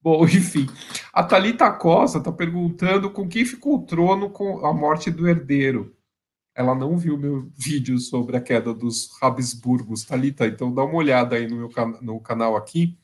[0.00, 0.66] Bom, enfim.
[1.12, 5.96] A Thalita Costa está perguntando com quem ficou o trono com a morte do herdeiro.
[6.54, 11.36] Ela não viu meu vídeo sobre a queda dos Habsburgos, Thalita, então dá uma olhada
[11.36, 12.98] aí no meu can- no canal aqui,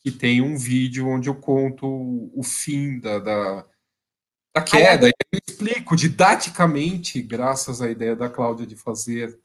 [0.00, 1.86] que tem um vídeo onde eu conto
[2.34, 3.66] o fim da, da,
[4.54, 5.08] da queda.
[5.08, 9.36] E eu explico didaticamente, graças à ideia da Cláudia de fazer.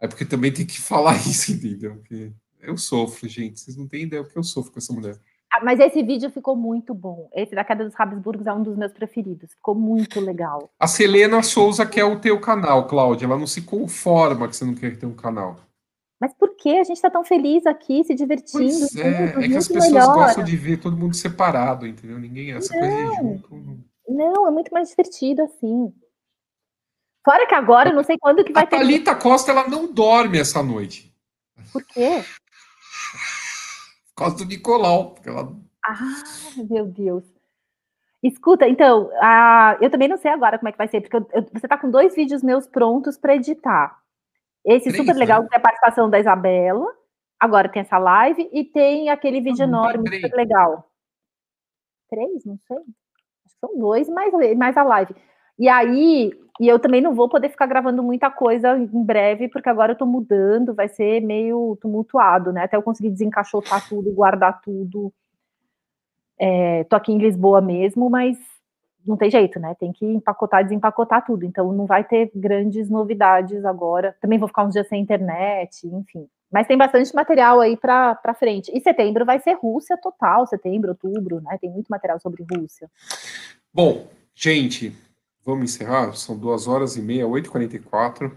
[0.00, 1.96] É porque também tem que falar isso, entendeu?
[1.96, 3.60] Porque eu sofro, gente.
[3.60, 5.18] Vocês não têm ideia o que eu sofro com essa mulher.
[5.52, 7.28] Ah, Mas esse vídeo ficou muito bom.
[7.34, 9.52] Esse da queda dos Habsburgos é um dos meus preferidos.
[9.52, 10.70] Ficou muito legal.
[10.80, 13.26] A Selena Souza quer o teu canal, Cláudia.
[13.26, 15.56] Ela não se conforma que você não quer ter um canal.
[16.18, 18.62] Mas por que a gente está tão feliz aqui, se divertindo?
[18.62, 22.18] Pois é, juntos, é que as pessoas gostam de ver todo mundo separado, entendeu?
[22.18, 23.56] Ninguém, essa coisa de junto.
[23.56, 25.92] não- Não, é muito mais divertido assim.
[27.24, 28.76] Fora que agora, eu não sei quando que vai A ter.
[28.78, 31.12] Thalita Costa, ela não dorme essa noite.
[31.72, 32.24] Por quê?
[34.22, 35.10] Causa do Nicolau.
[35.14, 35.52] Porque ela...
[35.84, 36.22] Ah,
[36.70, 37.24] meu Deus.
[38.22, 41.28] Escuta, então, a- eu também não sei agora como é que vai ser, porque eu-
[41.32, 43.98] eu- você tá com dois vídeos meus prontos para editar.
[44.64, 45.48] Esse Três, super legal, né?
[45.48, 46.86] que é a participação da Isabela.
[47.40, 50.88] Agora tem essa live e tem aquele vídeo não, enorme, super legal.
[52.08, 52.44] Três?
[52.44, 52.76] Não sei.
[52.76, 55.16] Acho que são dois, mais, mais a live.
[55.62, 59.68] E aí, e eu também não vou poder ficar gravando muita coisa em breve, porque
[59.68, 62.64] agora eu tô mudando, vai ser meio tumultuado, né?
[62.64, 65.12] Até eu conseguir desencaixotar tudo, guardar tudo.
[66.36, 68.36] É, tô aqui em Lisboa mesmo, mas
[69.06, 69.76] não tem jeito, né?
[69.78, 71.44] Tem que empacotar, desempacotar tudo.
[71.44, 74.16] Então não vai ter grandes novidades agora.
[74.20, 76.26] Também vou ficar uns dias sem internet, enfim.
[76.50, 78.68] Mas tem bastante material aí para frente.
[78.74, 81.56] E setembro vai ser Rússia total, setembro, outubro, né?
[81.60, 82.90] Tem muito material sobre Rússia.
[83.72, 84.92] Bom, gente,
[85.44, 86.12] vamos encerrar?
[86.14, 88.32] São duas horas e meia, 8h44.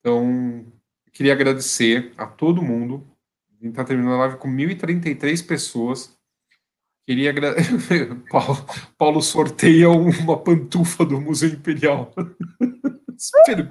[0.00, 0.64] Então,
[1.12, 3.06] queria agradecer a todo mundo.
[3.50, 6.16] A gente está terminando a live com 1.033 pessoas.
[7.06, 8.14] Queria agradecer.
[8.30, 8.56] Paulo,
[8.96, 12.12] Paulo sorteia uma pantufa do Museu Imperial.
[13.16, 13.68] Espero-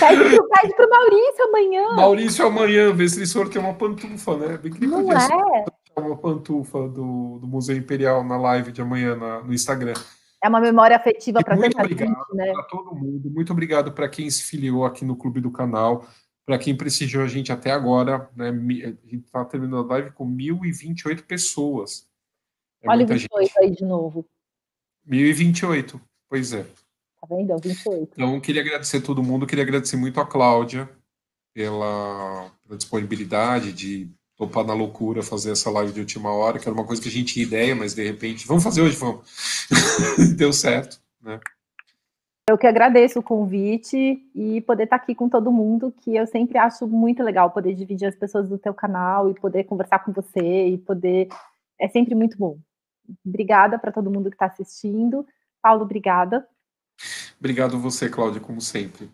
[0.00, 1.92] Pede pro, pede pro Maurício amanhã.
[1.94, 4.56] Maurício, amanhã, vê se ele sorteia uma pantufa, né?
[4.58, 5.20] Bem que ele Não é?
[5.20, 5.64] sortear
[5.96, 9.94] uma pantufa do, do Museu Imperial na live de amanhã na- no Instagram.
[10.46, 12.52] É uma memória afetiva para obrigado gente, né?
[12.52, 13.28] para todo mundo.
[13.28, 16.06] Muito obrigado para quem se filiou aqui no Clube do Canal,
[16.46, 18.30] para quem prestigiou a gente até agora.
[18.36, 18.50] Né?
[18.50, 22.08] A gente está terminando a live com 1.028 pessoas.
[22.80, 23.58] É Olha o muita 28 gente.
[23.58, 24.24] aí de novo.
[25.08, 26.62] 1.028, pois é.
[26.62, 27.50] Tá vendo?
[27.50, 28.12] É o 28.
[28.12, 30.88] Então, queria agradecer a todo mundo, queria agradecer muito a Cláudia
[31.52, 36.74] pela, pela disponibilidade de topar na loucura fazer essa live de última hora, que era
[36.74, 39.66] uma coisa que a gente tinha ideia, mas de repente, vamos fazer hoje, vamos.
[40.36, 41.40] Deu certo, né?
[42.48, 46.58] Eu que agradeço o convite e poder estar aqui com todo mundo, que eu sempre
[46.58, 50.68] acho muito legal poder dividir as pessoas do teu canal e poder conversar com você
[50.68, 51.26] e poder.
[51.80, 52.56] É sempre muito bom.
[53.26, 55.26] Obrigada para todo mundo que está assistindo.
[55.60, 56.46] Paulo, obrigada.
[57.38, 59.10] Obrigado você, Cláudia, como sempre.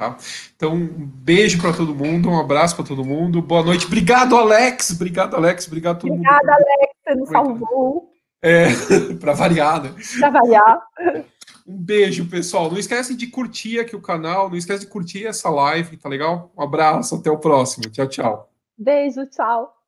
[0.00, 0.16] Tá?
[0.56, 3.84] Então, um beijo para todo mundo, um abraço para todo mundo, boa noite.
[3.84, 4.92] Obrigado, Alex.
[4.92, 5.66] Obrigado, Alex.
[5.66, 6.50] Obrigado a todo Obrigada, mundo.
[6.52, 8.12] Alex, você nos salvou.
[8.40, 8.68] É,
[9.20, 9.94] para variar, né?
[10.18, 10.82] Para variar.
[11.66, 12.70] Um beijo, pessoal.
[12.70, 16.50] Não esquece de curtir aqui o canal, não esquece de curtir essa live, tá legal?
[16.56, 17.90] Um abraço, até o próximo.
[17.90, 18.50] Tchau, tchau.
[18.78, 19.79] Beijo, tchau.